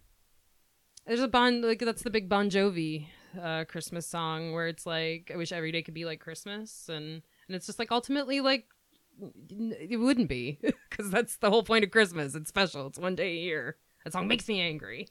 there's 1.07 1.21
a 1.21 1.29
Bon 1.29 1.63
like 1.63 1.81
that's 1.81 2.03
the 2.03 2.11
big 2.11 2.29
Bon 2.29 2.51
Jovi 2.51 3.07
uh 3.41 3.65
Christmas 3.65 4.07
song 4.07 4.53
where 4.53 4.69
it's 4.69 4.87
like 4.87 5.31
I 5.33 5.37
wish 5.37 5.53
every 5.53 5.73
day 5.73 5.83
could 5.83 5.95
be 5.95 6.05
like 6.05 6.21
Christmas, 6.21 6.89
and 6.89 7.23
and 7.47 7.57
it's 7.57 7.67
just 7.67 7.79
like 7.79 7.91
ultimately 7.93 8.41
like 8.41 8.67
it 9.51 9.99
wouldn't 10.01 10.29
be 10.29 10.59
because 10.91 11.11
that's 11.11 11.37
the 11.37 11.51
whole 11.51 11.63
point 11.63 11.85
of 11.85 11.91
Christmas. 11.91 12.35
It's 12.35 12.49
special. 12.49 12.87
It's 12.87 12.99
one 12.99 13.15
day 13.15 13.33
a 13.33 13.41
year. 13.41 13.77
That 14.05 14.13
song 14.13 14.27
makes 14.29 14.49
me 14.49 14.61
angry. 14.61 15.09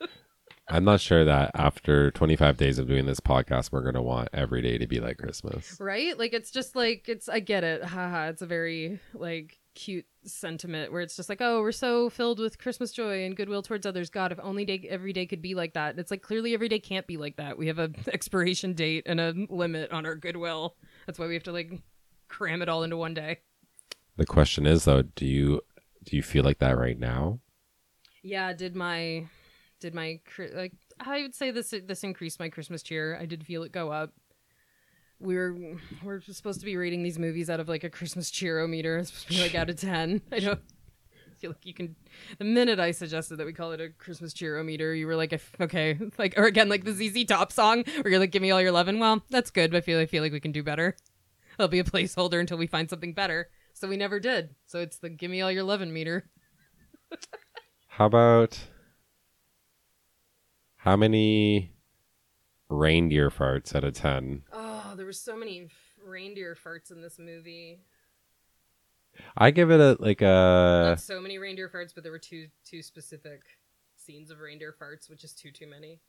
I'm 0.68 0.84
not 0.84 1.00
sure 1.00 1.24
that 1.24 1.50
after 1.54 2.10
25 2.12 2.56
days 2.56 2.78
of 2.78 2.86
doing 2.86 3.04
this 3.06 3.20
podcast, 3.20 3.72
we're 3.72 3.82
gonna 3.82 4.02
want 4.02 4.28
every 4.32 4.62
day 4.62 4.78
to 4.78 4.86
be 4.86 5.00
like 5.00 5.18
Christmas. 5.18 5.76
right 5.80 6.18
like 6.18 6.32
it's 6.32 6.50
just 6.50 6.74
like 6.76 7.08
it's 7.08 7.28
i 7.28 7.40
get 7.40 7.64
it 7.64 7.84
haha 7.84 8.28
it's 8.28 8.42
a 8.42 8.46
very 8.46 9.00
like 9.12 9.58
cute 9.74 10.06
sentiment 10.24 10.92
where 10.92 11.00
it's 11.00 11.16
just 11.16 11.28
like 11.28 11.40
oh 11.40 11.60
we're 11.62 11.72
so 11.72 12.08
filled 12.10 12.38
with 12.38 12.58
christmas 12.58 12.92
joy 12.92 13.24
and 13.24 13.36
goodwill 13.36 13.62
towards 13.62 13.86
others. 13.86 14.10
God 14.10 14.32
if 14.32 14.38
only 14.42 14.64
day 14.64 14.86
every 14.88 15.12
day 15.12 15.26
could 15.26 15.42
be 15.42 15.54
like 15.54 15.74
that. 15.74 15.98
It's 15.98 16.10
like 16.10 16.22
clearly 16.22 16.54
every 16.54 16.68
day 16.68 16.78
can't 16.78 17.06
be 17.06 17.16
like 17.16 17.36
that. 17.36 17.58
We 17.58 17.68
have 17.68 17.78
a 17.78 17.90
expiration 18.12 18.74
date 18.74 19.04
and 19.06 19.20
a 19.20 19.34
limit 19.48 19.90
on 19.90 20.06
our 20.06 20.14
goodwill. 20.14 20.76
That's 21.06 21.18
why 21.18 21.26
we 21.26 21.34
have 21.34 21.42
to 21.44 21.52
like 21.52 21.80
cram 22.28 22.62
it 22.62 22.68
all 22.68 22.82
into 22.82 22.96
one 22.96 23.14
day. 23.14 23.38
The 24.16 24.26
question 24.26 24.66
is 24.66 24.84
though, 24.84 25.02
do 25.02 25.26
you 25.26 25.62
do 26.04 26.16
you 26.16 26.22
feel 26.22 26.44
like 26.44 26.58
that 26.58 26.76
right 26.76 26.98
now? 26.98 27.40
yeah 28.22 28.52
did 28.52 28.76
my 28.76 29.26
did 29.80 29.94
my 29.94 30.20
like 30.54 30.72
i 31.00 31.22
would 31.22 31.34
say 31.34 31.50
this 31.50 31.74
this 31.86 32.04
increased 32.04 32.38
my 32.38 32.48
christmas 32.48 32.82
cheer. 32.82 33.18
I 33.20 33.26
did 33.26 33.44
feel 33.44 33.64
it 33.64 33.72
go 33.72 33.90
up 33.90 34.12
we 35.22 35.36
were 35.36 35.56
we're 36.02 36.20
supposed 36.20 36.60
to 36.60 36.66
be 36.66 36.76
rating 36.76 37.02
these 37.02 37.18
movies 37.18 37.48
out 37.48 37.60
of 37.60 37.68
like 37.68 37.84
a 37.84 37.90
christmas 37.90 38.30
cheerometer 38.30 38.98
it's 38.98 39.08
supposed 39.08 39.28
to 39.28 39.34
be 39.34 39.40
like 39.40 39.54
out 39.54 39.70
of 39.70 39.76
10 39.76 40.20
i 40.32 40.38
don't 40.38 40.60
feel 41.38 41.50
like 41.50 41.64
you 41.64 41.74
can 41.74 41.96
the 42.38 42.44
minute 42.44 42.78
i 42.78 42.90
suggested 42.90 43.36
that 43.36 43.46
we 43.46 43.52
call 43.52 43.72
it 43.72 43.80
a 43.80 43.88
christmas 43.88 44.32
cheerometer 44.32 44.94
you 44.94 45.06
were 45.06 45.16
like 45.16 45.40
okay. 45.60 45.98
Like 46.18 46.34
or 46.36 46.44
again 46.44 46.68
like 46.68 46.84
the 46.84 46.92
zz 46.92 47.26
top 47.26 47.52
song 47.52 47.84
where 48.00 48.10
you're 48.10 48.20
like 48.20 48.30
give 48.30 48.42
me 48.42 48.50
all 48.50 48.60
your 48.60 48.72
lovin' 48.72 48.98
well 48.98 49.24
that's 49.30 49.50
good 49.50 49.70
but 49.70 49.78
i 49.78 49.80
feel 49.80 49.98
i 49.98 50.06
feel 50.06 50.22
like 50.22 50.32
we 50.32 50.40
can 50.40 50.52
do 50.52 50.62
better. 50.62 50.96
It'll 51.58 51.68
be 51.68 51.78
a 51.78 51.84
placeholder 51.84 52.40
until 52.40 52.58
we 52.58 52.66
find 52.66 52.88
something 52.88 53.12
better. 53.12 53.48
So 53.74 53.88
we 53.88 53.96
never 53.96 54.20
did. 54.20 54.54
So 54.66 54.80
it's 54.80 54.98
the 54.98 55.10
give 55.10 55.30
me 55.30 55.42
all 55.42 55.50
your 55.50 55.64
lovin' 55.64 55.92
meter. 55.92 56.28
How 57.88 58.06
about 58.06 58.58
how 60.76 60.96
many 60.96 61.72
reindeer 62.70 63.30
farts 63.30 63.76
out 63.76 63.84
of 63.84 63.92
10? 63.92 64.44
Oh, 64.50 64.71
there 64.96 65.06
were 65.06 65.12
so 65.12 65.36
many 65.36 65.68
reindeer 66.04 66.56
farts 66.56 66.90
in 66.90 67.00
this 67.02 67.18
movie. 67.18 67.80
I 69.36 69.50
give 69.50 69.70
it 69.70 69.80
a 69.80 69.96
like 70.00 70.22
a 70.22 70.86
Not 70.90 71.00
so 71.00 71.20
many 71.20 71.38
reindeer 71.38 71.68
farts, 71.68 71.94
but 71.94 72.02
there 72.02 72.12
were 72.12 72.18
two 72.18 72.48
two 72.64 72.82
specific 72.82 73.42
scenes 73.96 74.30
of 74.30 74.40
reindeer 74.40 74.74
farts, 74.80 75.08
which 75.10 75.22
is 75.24 75.32
too 75.34 75.50
too 75.50 75.66
many. 75.66 76.00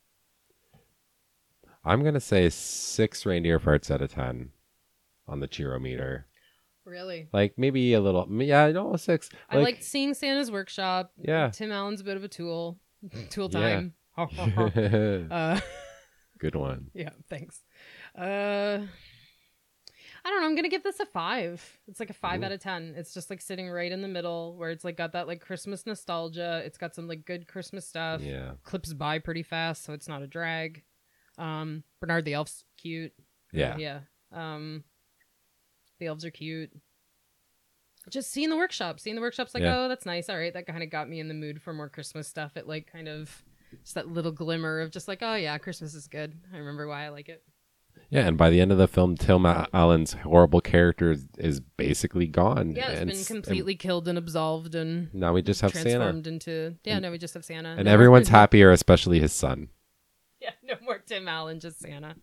I'm 1.86 2.04
gonna 2.04 2.20
say 2.20 2.50
six 2.50 3.26
reindeer 3.26 3.60
farts 3.60 3.92
out 3.92 4.02
of 4.02 4.12
ten 4.14 4.52
on 5.28 5.40
the 5.40 5.48
cheerometer. 5.48 6.28
Really, 6.86 7.30
Like 7.32 7.54
maybe 7.58 7.94
a 7.94 8.02
little, 8.02 8.28
yeah, 8.42 8.70
no 8.72 8.98
six. 8.98 9.30
I 9.50 9.58
liked 9.58 9.84
seeing 9.86 10.14
Santa's 10.14 10.52
workshop. 10.52 11.14
Yeah. 11.18 11.50
Tim 11.50 11.72
Allen's 11.72 12.02
a 12.02 12.04
bit 12.04 12.18
of 12.18 12.26
a 12.26 12.28
tool. 12.28 12.78
Tool 13.30 13.50
Yeah. 13.54 13.60
time. 13.60 13.94
uh, 15.32 15.62
Good 16.40 16.56
one. 16.56 16.92
yeah, 16.94 17.12
thanks. 17.30 17.62
Uh, 18.18 18.80
I 20.26 20.30
don't 20.30 20.42
know. 20.42 20.48
I'm 20.48 20.56
gonna 20.56 20.70
give 20.70 20.84
this 20.84 21.00
a 21.00 21.06
five. 21.06 21.80
It's 21.88 22.00
like 22.00 22.10
a 22.10 22.14
five 22.14 22.42
Ooh. 22.42 22.46
out 22.46 22.52
of 22.52 22.62
ten. 22.62 22.94
It's 22.96 23.14
just 23.14 23.30
like 23.30 23.42
sitting 23.42 23.70
right 23.70 23.92
in 23.92 24.02
the 24.02 24.08
middle, 24.08 24.56
where 24.56 24.70
it's 24.70 24.84
like 24.86 24.96
got 24.98 25.14
that 25.14 25.28
like 25.28 25.42
Christmas 25.42 25.86
nostalgia. 25.86 26.62
It's 26.66 26.78
got 26.78 26.96
some 26.96 27.08
like 27.08 27.26
good 27.26 27.48
Christmas 27.48 27.88
stuff. 27.88 28.22
Yeah. 28.22 28.52
Clips 28.64 28.94
by 28.94 29.20
pretty 29.20 29.44
fast, 29.44 29.84
so 29.84 29.94
it's 29.94 30.08
not 30.08 30.22
a 30.22 30.28
drag. 30.28 30.84
Um, 31.38 31.84
Bernard 32.00 32.26
the 32.26 32.34
elf's 32.34 32.64
cute. 32.78 33.14
Yeah. 33.52 33.78
yeah. 33.78 34.00
Um, 34.32 34.84
the 36.00 36.08
elves 36.08 36.26
are 36.26 36.32
cute. 36.32 36.72
Just 38.10 38.32
seeing 38.32 38.50
the 38.50 38.58
workshop, 38.58 39.00
seeing 39.00 39.16
the 39.16 39.22
workshop's 39.22 39.54
like, 39.54 39.64
Yeah. 39.64 39.78
oh, 39.78 39.88
that's 39.88 40.06
nice. 40.06 40.30
All 40.30 40.38
right, 40.38 40.54
that 40.54 40.68
kind 40.68 40.84
of 40.84 40.90
got 40.90 41.10
me 41.10 41.20
in 41.20 41.28
the 41.28 41.34
mood 41.34 41.62
for 41.62 41.74
more 41.74 41.90
Christmas 41.90 42.28
stuff. 42.28 42.58
It 42.58 42.68
like 42.68 42.92
kind 42.92 43.08
of 43.08 43.44
just 43.82 43.96
that 43.96 44.10
little 44.10 44.32
glimmer 44.32 44.82
of 44.82 44.92
just 44.92 45.08
like, 45.08 45.20
oh 45.22 45.36
yeah, 45.36 45.58
Christmas 45.58 45.96
is 45.96 46.08
good. 46.08 46.34
I 46.54 46.58
remember 46.58 46.88
why 46.88 47.06
I 47.06 47.10
like 47.10 47.30
it. 47.30 47.44
Yeah, 48.10 48.28
and 48.28 48.38
by 48.38 48.52
the 48.52 48.62
end 48.62 48.72
of 48.72 48.78
the 48.78 48.88
film, 48.88 49.18
Tim 49.18 49.44
Allen's 49.46 50.14
horrible 50.14 50.62
character 50.62 51.12
is, 51.12 51.26
is 51.40 51.60
basically 51.60 52.28
gone. 52.28 52.74
Yeah, 52.76 52.92
it's 52.92 53.02
and 53.02 53.10
been 53.10 53.24
completely 53.24 53.76
killed 53.76 54.08
and 54.08 54.20
absolved 54.20 54.76
and 54.76 55.10
and 55.12 55.14
now 55.14 55.34
we 55.34 55.42
just 55.42 55.62
have 55.62 55.72
Santa, 55.72 55.90
transformed 55.90 56.28
into 56.28 56.76
yeah. 56.84 57.00
No, 57.00 57.10
we 57.10 57.18
just 57.18 57.34
have 57.34 57.44
Santa, 57.44 57.70
and 57.70 57.86
No 57.86 57.92
everyone's 57.92 58.30
happier, 58.30 58.72
especially 58.72 59.20
his 59.20 59.34
son. 59.34 59.70
Yeah, 60.40 60.50
no 60.62 60.74
more 60.84 61.00
Tim 61.00 61.26
Allen, 61.26 61.62
just 61.62 61.80
Santa. 61.80 62.16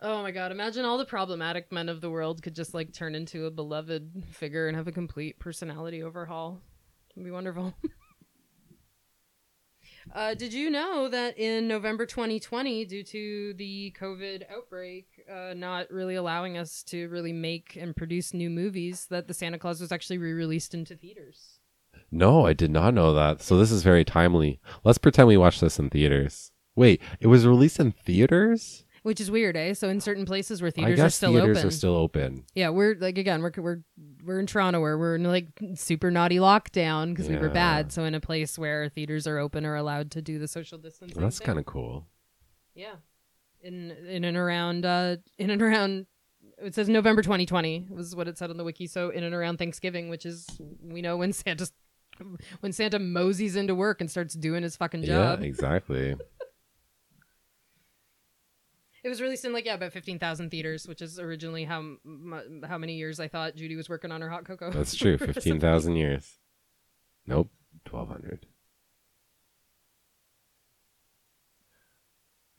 Oh 0.00 0.20
my 0.20 0.32
god, 0.32 0.50
imagine 0.50 0.84
all 0.84 0.98
the 0.98 1.04
problematic 1.04 1.70
men 1.70 1.88
of 1.88 2.00
the 2.00 2.10
world 2.10 2.42
could 2.42 2.56
just 2.56 2.74
like 2.74 2.92
turn 2.92 3.14
into 3.14 3.46
a 3.46 3.52
beloved 3.52 4.24
figure 4.32 4.66
and 4.66 4.76
have 4.76 4.88
a 4.88 4.92
complete 4.92 5.38
personality 5.38 6.02
overhaul. 6.02 6.60
It'd 7.12 7.24
be 7.24 7.30
wonderful. 7.30 7.72
Uh, 10.14 10.34
did 10.34 10.52
you 10.52 10.70
know 10.70 11.08
that 11.08 11.38
in 11.38 11.68
November 11.68 12.06
2020, 12.06 12.84
due 12.84 13.04
to 13.04 13.54
the 13.54 13.94
COVID 13.98 14.42
outbreak 14.50 15.06
uh, 15.30 15.54
not 15.54 15.90
really 15.90 16.14
allowing 16.14 16.58
us 16.58 16.82
to 16.84 17.08
really 17.08 17.32
make 17.32 17.76
and 17.76 17.94
produce 17.94 18.34
new 18.34 18.50
movies, 18.50 19.06
that 19.10 19.28
the 19.28 19.34
Santa 19.34 19.58
Clause 19.58 19.80
was 19.80 19.92
actually 19.92 20.18
re-released 20.18 20.74
into 20.74 20.96
theaters? 20.96 21.58
No, 22.10 22.46
I 22.46 22.52
did 22.52 22.70
not 22.70 22.94
know 22.94 23.14
that. 23.14 23.42
So 23.42 23.56
this 23.56 23.70
is 23.70 23.82
very 23.82 24.04
timely. 24.04 24.60
Let's 24.84 24.98
pretend 24.98 25.28
we 25.28 25.36
watched 25.36 25.60
this 25.60 25.78
in 25.78 25.90
theaters. 25.90 26.52
Wait, 26.74 27.00
it 27.20 27.26
was 27.26 27.46
released 27.46 27.80
in 27.80 27.92
theaters? 27.92 28.84
Which 29.02 29.20
is 29.20 29.30
weird, 29.30 29.56
eh? 29.56 29.74
So 29.74 29.88
in 29.88 30.00
certain 30.00 30.24
places 30.24 30.62
where 30.62 30.68
I 30.68 30.70
theaters 30.70 30.96
guess 30.96 31.06
are 31.06 31.10
still 31.10 31.32
theaters 31.32 31.58
open, 31.58 31.68
are 31.68 31.70
still 31.72 31.96
open. 31.96 32.44
Yeah, 32.54 32.68
we're 32.68 32.94
like 32.94 33.18
again, 33.18 33.42
we're 33.42 33.52
we're 33.56 33.80
we're 34.24 34.38
in 34.38 34.46
Toronto 34.46 34.80
where 34.80 34.96
we're 34.96 35.16
in 35.16 35.24
like 35.24 35.48
super 35.74 36.10
naughty 36.10 36.36
lockdown 36.36 37.10
because 37.10 37.28
we 37.28 37.36
were 37.36 37.48
bad. 37.48 37.90
So 37.92 38.04
in 38.04 38.14
a 38.14 38.20
place 38.20 38.56
where 38.58 38.88
theaters 38.88 39.26
are 39.26 39.38
open 39.38 39.66
or 39.66 39.74
allowed 39.74 40.12
to 40.12 40.22
do 40.22 40.38
the 40.38 40.46
social 40.46 40.78
distancing. 40.78 41.20
That's 41.20 41.40
kind 41.40 41.58
of 41.58 41.66
cool. 41.66 42.06
yeah. 42.74 42.94
In 43.60 43.90
in 43.90 44.24
and 44.24 44.36
around 44.36 44.84
uh 44.84 45.16
in 45.38 45.50
and 45.50 45.62
around 45.62 46.06
it 46.58 46.74
says 46.74 46.88
November 46.88 47.22
2020 47.22 47.86
was 47.90 48.14
what 48.14 48.28
it 48.28 48.38
said 48.38 48.50
on 48.50 48.56
the 48.56 48.64
wiki. 48.64 48.86
So 48.86 49.10
in 49.10 49.24
and 49.24 49.34
around 49.34 49.58
Thanksgiving, 49.58 50.08
which 50.10 50.26
is 50.26 50.46
we 50.82 51.02
know 51.02 51.16
when 51.16 51.32
Santa 51.32 51.68
when 52.60 52.72
Santa 52.72 52.98
moseys 52.98 53.56
into 53.56 53.74
work 53.74 54.00
and 54.00 54.10
starts 54.10 54.34
doing 54.34 54.62
his 54.62 54.76
fucking 54.76 55.02
job. 55.02 55.40
Yeah, 55.40 55.46
exactly. 55.46 56.14
It 59.04 59.08
was 59.08 59.20
released 59.20 59.44
in 59.44 59.52
like 59.52 59.64
yeah 59.64 59.74
about 59.74 59.92
15,000 59.92 60.50
theaters, 60.50 60.86
which 60.86 61.02
is 61.02 61.18
originally 61.18 61.64
how 61.64 61.78
m- 61.78 62.64
how 62.66 62.78
many 62.78 62.94
years 62.94 63.18
I 63.18 63.28
thought 63.28 63.56
Judy 63.56 63.74
was 63.76 63.88
working 63.88 64.12
on 64.12 64.20
her 64.20 64.28
hot 64.28 64.44
cocoa. 64.44 64.70
That's 64.70 64.94
true. 64.94 65.18
15,000 65.18 65.96
years. 65.96 66.38
Nope. 67.26 67.50
1,200. 67.90 68.46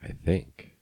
I 0.02 0.12
think. 0.12 0.78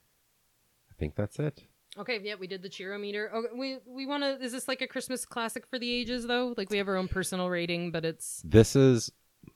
I 0.89 0.93
think 0.97 1.15
that's 1.15 1.38
it. 1.39 1.63
Okay, 1.97 2.19
yeah, 2.23 2.35
we 2.39 2.47
did 2.47 2.63
the 2.63 2.69
cheerometer. 2.69 3.29
Oh, 3.33 3.45
we 3.55 3.77
we 3.85 4.05
want 4.05 4.23
to. 4.23 4.43
Is 4.43 4.53
this 4.53 4.67
like 4.67 4.81
a 4.81 4.88
Christmas 4.88 5.25
classic 5.25 5.67
for 5.67 5.77
the 5.77 5.91
ages 5.93 6.25
though? 6.25 6.53
Like 6.57 6.69
we 6.69 6.77
have 6.77 6.88
our 6.88 6.95
own 6.95 7.07
personal 7.07 7.49
rating, 7.49 7.91
but 7.91 8.05
it's 8.05 8.41
This 8.45 8.75
is 8.75 9.11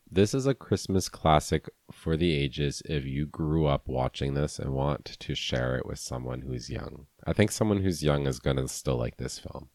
this 0.09 0.33
is 0.33 0.45
a 0.45 0.53
Christmas 0.53 1.09
classic 1.09 1.69
for 1.91 2.15
the 2.15 2.33
ages 2.33 2.81
if 2.85 3.05
you 3.05 3.25
grew 3.25 3.65
up 3.65 3.87
watching 3.87 4.33
this 4.33 4.59
and 4.59 4.73
want 4.73 5.05
to 5.05 5.35
share 5.35 5.75
it 5.77 5.85
with 5.85 5.99
someone 5.99 6.41
who's 6.41 6.69
young. 6.69 7.07
I 7.25 7.33
think 7.33 7.51
someone 7.51 7.81
who's 7.81 8.03
young 8.03 8.27
is 8.27 8.39
going 8.39 8.57
to 8.57 8.67
still 8.67 8.97
like 8.97 9.17
this 9.17 9.39
film. 9.39 9.69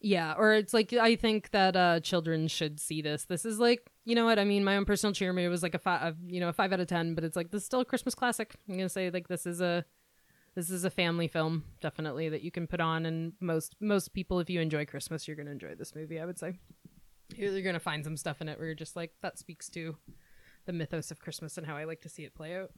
yeah, 0.00 0.34
or 0.36 0.52
it's 0.54 0.74
like 0.74 0.92
I 0.92 1.16
think 1.16 1.50
that 1.50 1.74
uh 1.76 2.00
children 2.00 2.48
should 2.48 2.78
see 2.80 3.02
this. 3.02 3.24
This 3.24 3.44
is 3.44 3.58
like 3.58 3.90
you 4.04 4.14
know 4.14 4.24
what 4.24 4.38
I 4.38 4.44
mean. 4.44 4.62
My 4.64 4.76
own 4.76 4.84
personal 4.84 5.12
cheerometer 5.12 5.50
was 5.50 5.62
like 5.62 5.74
a 5.74 5.78
five, 5.80 6.16
you 6.26 6.38
know, 6.40 6.48
a 6.48 6.52
five 6.52 6.72
out 6.72 6.80
of 6.80 6.86
ten, 6.86 7.14
but 7.14 7.24
it's 7.24 7.36
like 7.36 7.50
this 7.50 7.62
is 7.62 7.66
still 7.66 7.80
a 7.80 7.84
Christmas 7.84 8.14
classic. 8.14 8.54
I'm 8.68 8.76
gonna 8.76 8.88
say 8.88 9.10
like 9.10 9.28
this 9.28 9.46
is 9.46 9.60
a 9.60 9.84
this 10.54 10.70
is 10.70 10.84
a 10.84 10.90
family 10.90 11.28
film 11.28 11.64
definitely 11.80 12.28
that 12.28 12.42
you 12.42 12.50
can 12.50 12.66
put 12.66 12.80
on, 12.80 13.04
and 13.04 13.32
most 13.40 13.74
most 13.80 14.12
people, 14.14 14.38
if 14.38 14.48
you 14.48 14.60
enjoy 14.60 14.84
Christmas, 14.86 15.26
you're 15.26 15.36
gonna 15.36 15.50
enjoy 15.50 15.74
this 15.74 15.94
movie. 15.94 16.20
I 16.20 16.24
would 16.26 16.38
say 16.38 16.58
you're, 17.34 17.62
gonna 17.62 17.80
find 17.80 18.04
some 18.04 18.16
stuff 18.16 18.40
in 18.40 18.48
it 18.48 18.58
where 18.58 18.66
you're 18.66 18.74
just 18.74 18.96
like 18.96 19.12
that 19.22 19.38
speaks 19.38 19.68
to 19.70 19.96
the 20.66 20.72
mythos 20.72 21.10
of 21.10 21.20
Christmas 21.20 21.56
and 21.56 21.66
how 21.66 21.76
I 21.76 21.84
like 21.84 22.02
to 22.02 22.08
see 22.08 22.24
it 22.24 22.34
play 22.34 22.56
out. 22.56 22.70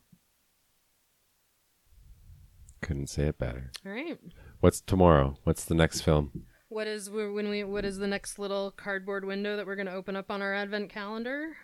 Couldn't 2.81 3.09
say 3.09 3.25
it 3.25 3.39
better. 3.39 3.70
All 3.85 3.93
right. 3.93 4.19
What's 4.61 4.81
tomorrow? 4.81 5.37
What's 5.45 5.65
the 5.65 5.75
next 5.75 6.03
film? 6.03 6.45
What 6.69 6.87
is 6.87 7.11
when 7.11 7.49
we 7.49 7.65
what 7.65 7.85
is 7.85 7.99
the 7.99 8.07
next 8.07 8.39
little 8.39 8.70
cardboard 8.70 9.25
window 9.25 9.57
that 9.57 9.66
we're 9.66 9.77
going 9.77 9.87
to 9.87 9.95
open 9.95 10.16
up 10.16 10.31
on 10.31 10.43
our 10.43 10.55
advent 10.55 10.91
calendar? 10.91 11.57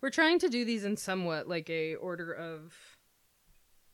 We're 0.00 0.10
trying 0.10 0.38
to 0.40 0.48
do 0.48 0.64
these 0.64 0.84
in 0.84 0.96
somewhat 0.96 1.48
like 1.48 1.68
a 1.68 1.96
order 1.96 2.32
of 2.32 2.72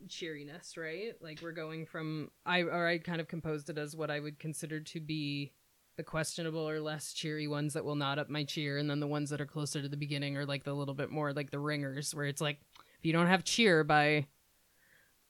cheeriness, 0.08 0.76
right? 0.76 1.14
Like 1.20 1.40
we're 1.42 1.52
going 1.52 1.86
from 1.86 2.30
I 2.46 2.62
or 2.62 2.86
I 2.86 2.98
kind 2.98 3.20
of 3.20 3.28
composed 3.28 3.70
it 3.70 3.78
as 3.78 3.96
what 3.96 4.10
I 4.10 4.20
would 4.20 4.38
consider 4.38 4.80
to 4.80 5.00
be 5.00 5.52
the 5.98 6.02
questionable 6.02 6.66
or 6.66 6.80
less 6.80 7.12
cheery 7.12 7.46
ones 7.46 7.74
that 7.74 7.84
will 7.84 7.96
not 7.96 8.18
up 8.18 8.30
my 8.30 8.44
cheer 8.44 8.78
and 8.78 8.88
then 8.88 9.00
the 9.00 9.06
ones 9.06 9.28
that 9.28 9.40
are 9.40 9.46
closer 9.46 9.82
to 9.82 9.88
the 9.88 9.96
beginning 9.98 10.38
are 10.38 10.46
like 10.46 10.64
the 10.64 10.72
little 10.72 10.94
bit 10.94 11.10
more 11.10 11.34
like 11.34 11.50
the 11.50 11.58
ringers 11.58 12.14
where 12.14 12.24
it's 12.24 12.40
like 12.40 12.58
if 12.98 13.04
you 13.04 13.12
don't 13.12 13.26
have 13.26 13.44
cheer 13.44 13.84
by 13.84 14.24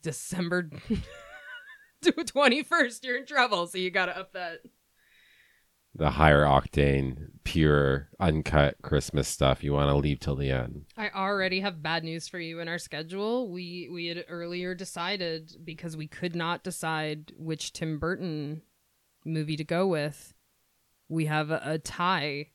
December 0.03 0.70
21st 2.05 3.03
you're 3.05 3.16
in 3.16 3.27
trouble 3.27 3.66
so 3.66 3.78
you 3.78 3.90
got 3.90 4.07
to 4.07 4.16
up 4.16 4.32
that 4.35 4.61
The 5.95 6.11
higher 6.11 6.45
octane, 6.45 7.31
pure, 7.43 8.09
uncut 8.20 8.77
Christmas 8.82 9.27
stuff 9.27 9.65
you 9.65 9.73
want 9.73 9.90
to 9.90 9.97
leave 9.97 10.20
till 10.20 10.36
the 10.36 10.51
end. 10.53 10.85
I 10.97 11.09
already 11.11 11.59
have 11.61 11.82
bad 11.82 12.05
news 12.05 12.28
for 12.28 12.39
you 12.39 12.61
in 12.61 12.69
our 12.69 12.78
schedule. 12.78 13.51
We 13.51 13.89
we 13.90 14.07
had 14.07 14.24
earlier 14.28 14.74
decided 14.77 15.57
because 15.65 15.97
we 15.97 16.07
could 16.07 16.36
not 16.36 16.62
decide 16.62 17.32
which 17.36 17.73
Tim 17.73 17.99
Burton 17.99 18.62
movie 19.24 19.57
to 19.57 19.65
go 19.65 19.86
with. 19.89 20.35
We 21.09 21.26
have 21.26 21.51
a, 21.51 21.60
a 21.64 21.78
tie 21.78 22.48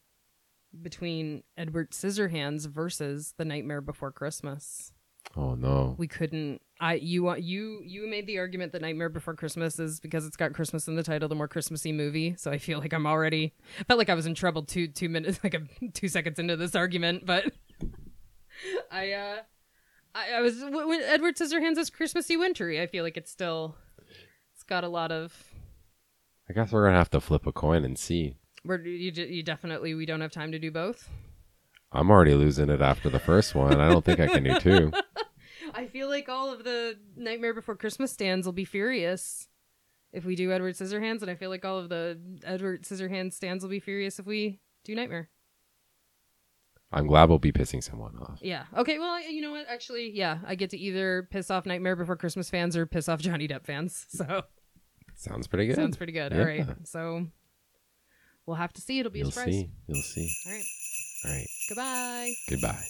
between 0.81 1.43
Edward 1.57 1.91
Scissorhands 1.91 2.67
versus 2.67 3.34
The 3.38 3.45
Nightmare 3.45 3.81
Before 3.81 4.11
Christmas. 4.11 4.91
Oh 5.35 5.55
no. 5.55 5.95
We 5.97 6.07
couldn't. 6.07 6.61
I 6.80 6.95
you 6.95 7.23
want 7.23 7.41
you 7.41 7.81
you 7.84 8.07
made 8.07 8.27
the 8.27 8.39
argument 8.39 8.71
that 8.73 8.81
Nightmare 8.81 9.09
Before 9.09 9.35
Christmas 9.35 9.80
is 9.80 9.99
because 9.99 10.25
it's 10.25 10.35
got 10.35 10.53
Christmas 10.53 10.88
in 10.88 10.95
the 10.95 11.03
title, 11.03 11.30
the 11.30 11.35
more 11.35 11.47
Christmassy 11.47 11.91
movie. 11.91 12.35
So 12.38 12.51
I 12.51 12.57
feel 12.57 12.80
like 12.80 12.93
I'm 12.93 13.07
already 13.07 13.53
I 13.80 13.84
felt 13.84 13.97
like 13.97 14.09
I 14.09 14.15
was 14.15 14.25
in 14.25 14.35
trouble 14.35 14.63
two 14.63 14.88
two 14.88 15.09
minutes 15.09 15.39
like 15.43 15.53
a, 15.53 15.61
two 15.93 16.07
seconds 16.07 16.39
into 16.39 16.57
this 16.57 16.75
argument, 16.75 17.25
but 17.25 17.45
I 18.91 19.11
uh 19.13 19.35
I, 20.13 20.34
I 20.34 20.41
was 20.41 20.59
when 20.59 21.01
Edward 21.01 21.38
Scissorhands 21.38 21.77
is 21.77 21.89
Christmassy 21.89 22.38
wintry. 22.38 22.81
I 22.81 22.88
feel 22.88 23.03
like 23.03 23.17
it's 23.17 23.31
still 23.31 23.75
it's 24.53 24.63
got 24.63 24.84
a 24.84 24.89
lot 24.89 25.11
of 25.11 25.51
I 26.49 26.53
guess 26.53 26.71
we're 26.71 26.84
going 26.84 26.93
to 26.93 26.97
have 26.97 27.09
to 27.11 27.21
flip 27.21 27.47
a 27.47 27.53
coin 27.53 27.85
and 27.85 27.97
see. 27.97 28.35
We're 28.65 28.81
you, 28.81 29.11
you 29.11 29.44
definitely 29.44 29.94
we 29.94 30.06
don't 30.06 30.22
have 30.22 30.31
time 30.31 30.52
to 30.52 30.60
do 30.60 30.72
both. 30.72 31.10
I'm 31.91 32.10
already 32.10 32.34
losing 32.34 32.69
it 32.69 32.81
after 32.81 33.10
the 33.10 33.19
first 33.19 33.53
one. 33.53 33.80
I 33.80 33.90
don't 33.90 34.03
think 34.03 34.19
I 34.19 34.27
can 34.27 34.44
do 34.44 34.60
two. 34.60 34.91
I 35.76 35.85
feel 35.88 36.10
like 36.10 36.27
all 36.30 36.52
of 36.52 36.64
the 36.64 36.98
Nightmare 37.15 37.53
Before 37.53 37.76
Christmas 37.76 38.11
stands 38.11 38.45
will 38.45 38.53
be 38.53 38.65
furious 38.65 39.48
if 40.11 40.26
we 40.26 40.35
do 40.35 40.52
Edward 40.52 40.76
Scissorhands, 40.76 41.22
and 41.22 41.30
I 41.31 41.35
feel 41.35 41.49
like 41.49 41.65
all 41.65 41.80
of 41.80 41.90
the 41.90 42.19
Edward 42.44 42.84
Scissorhands 42.84 43.34
stands 43.34 43.64
will 43.64 43.69
be 43.69 43.80
furious 43.80 44.19
if 44.19 44.26
we 44.26 44.60
do 44.84 44.94
Nightmare. 44.95 45.30
I'm 46.91 47.07
glad 47.07 47.30
we'll 47.30 47.40
be 47.40 47.52
pissing 47.52 47.84
someone 47.84 48.15
off. 48.19 48.38
Yeah. 48.41 48.65
Okay. 48.77 48.99
Well, 48.99 49.19
you 49.27 49.41
know 49.41 49.52
what? 49.52 49.65
Actually, 49.68 50.11
yeah, 50.11 50.38
I 50.45 50.53
get 50.53 50.69
to 50.72 50.77
either 50.77 51.27
piss 51.31 51.49
off 51.49 51.65
Nightmare 51.65 51.95
Before 51.95 52.15
Christmas 52.15 52.49
fans 52.52 52.77
or 52.77 52.85
piss 52.85 53.10
off 53.10 53.19
Johnny 53.19 53.48
Depp 53.48 53.65
fans. 53.65 54.06
So 54.14 54.44
Sounds 55.15 55.48
pretty 55.48 55.68
good. 55.68 55.76
sounds 55.76 55.95
pretty 55.98 56.14
good. 56.14 56.31
Yeah. 56.31 56.40
All 56.40 56.45
right. 56.45 56.68
So 56.85 57.27
We'll 58.45 58.57
have 58.57 58.74
to 58.74 58.82
see. 58.82 58.99
It'll 58.99 59.11
be 59.11 59.20
You'll 59.20 59.30
a 59.30 59.32
surprise. 59.32 59.53
See. 59.53 59.70
You'll 59.88 60.02
see. 60.02 60.36
All 60.45 60.52
right. 60.52 60.65
All 61.26 61.32
right. 61.32 61.48
Goodbye. 61.70 62.34
Goodbye. 62.49 62.84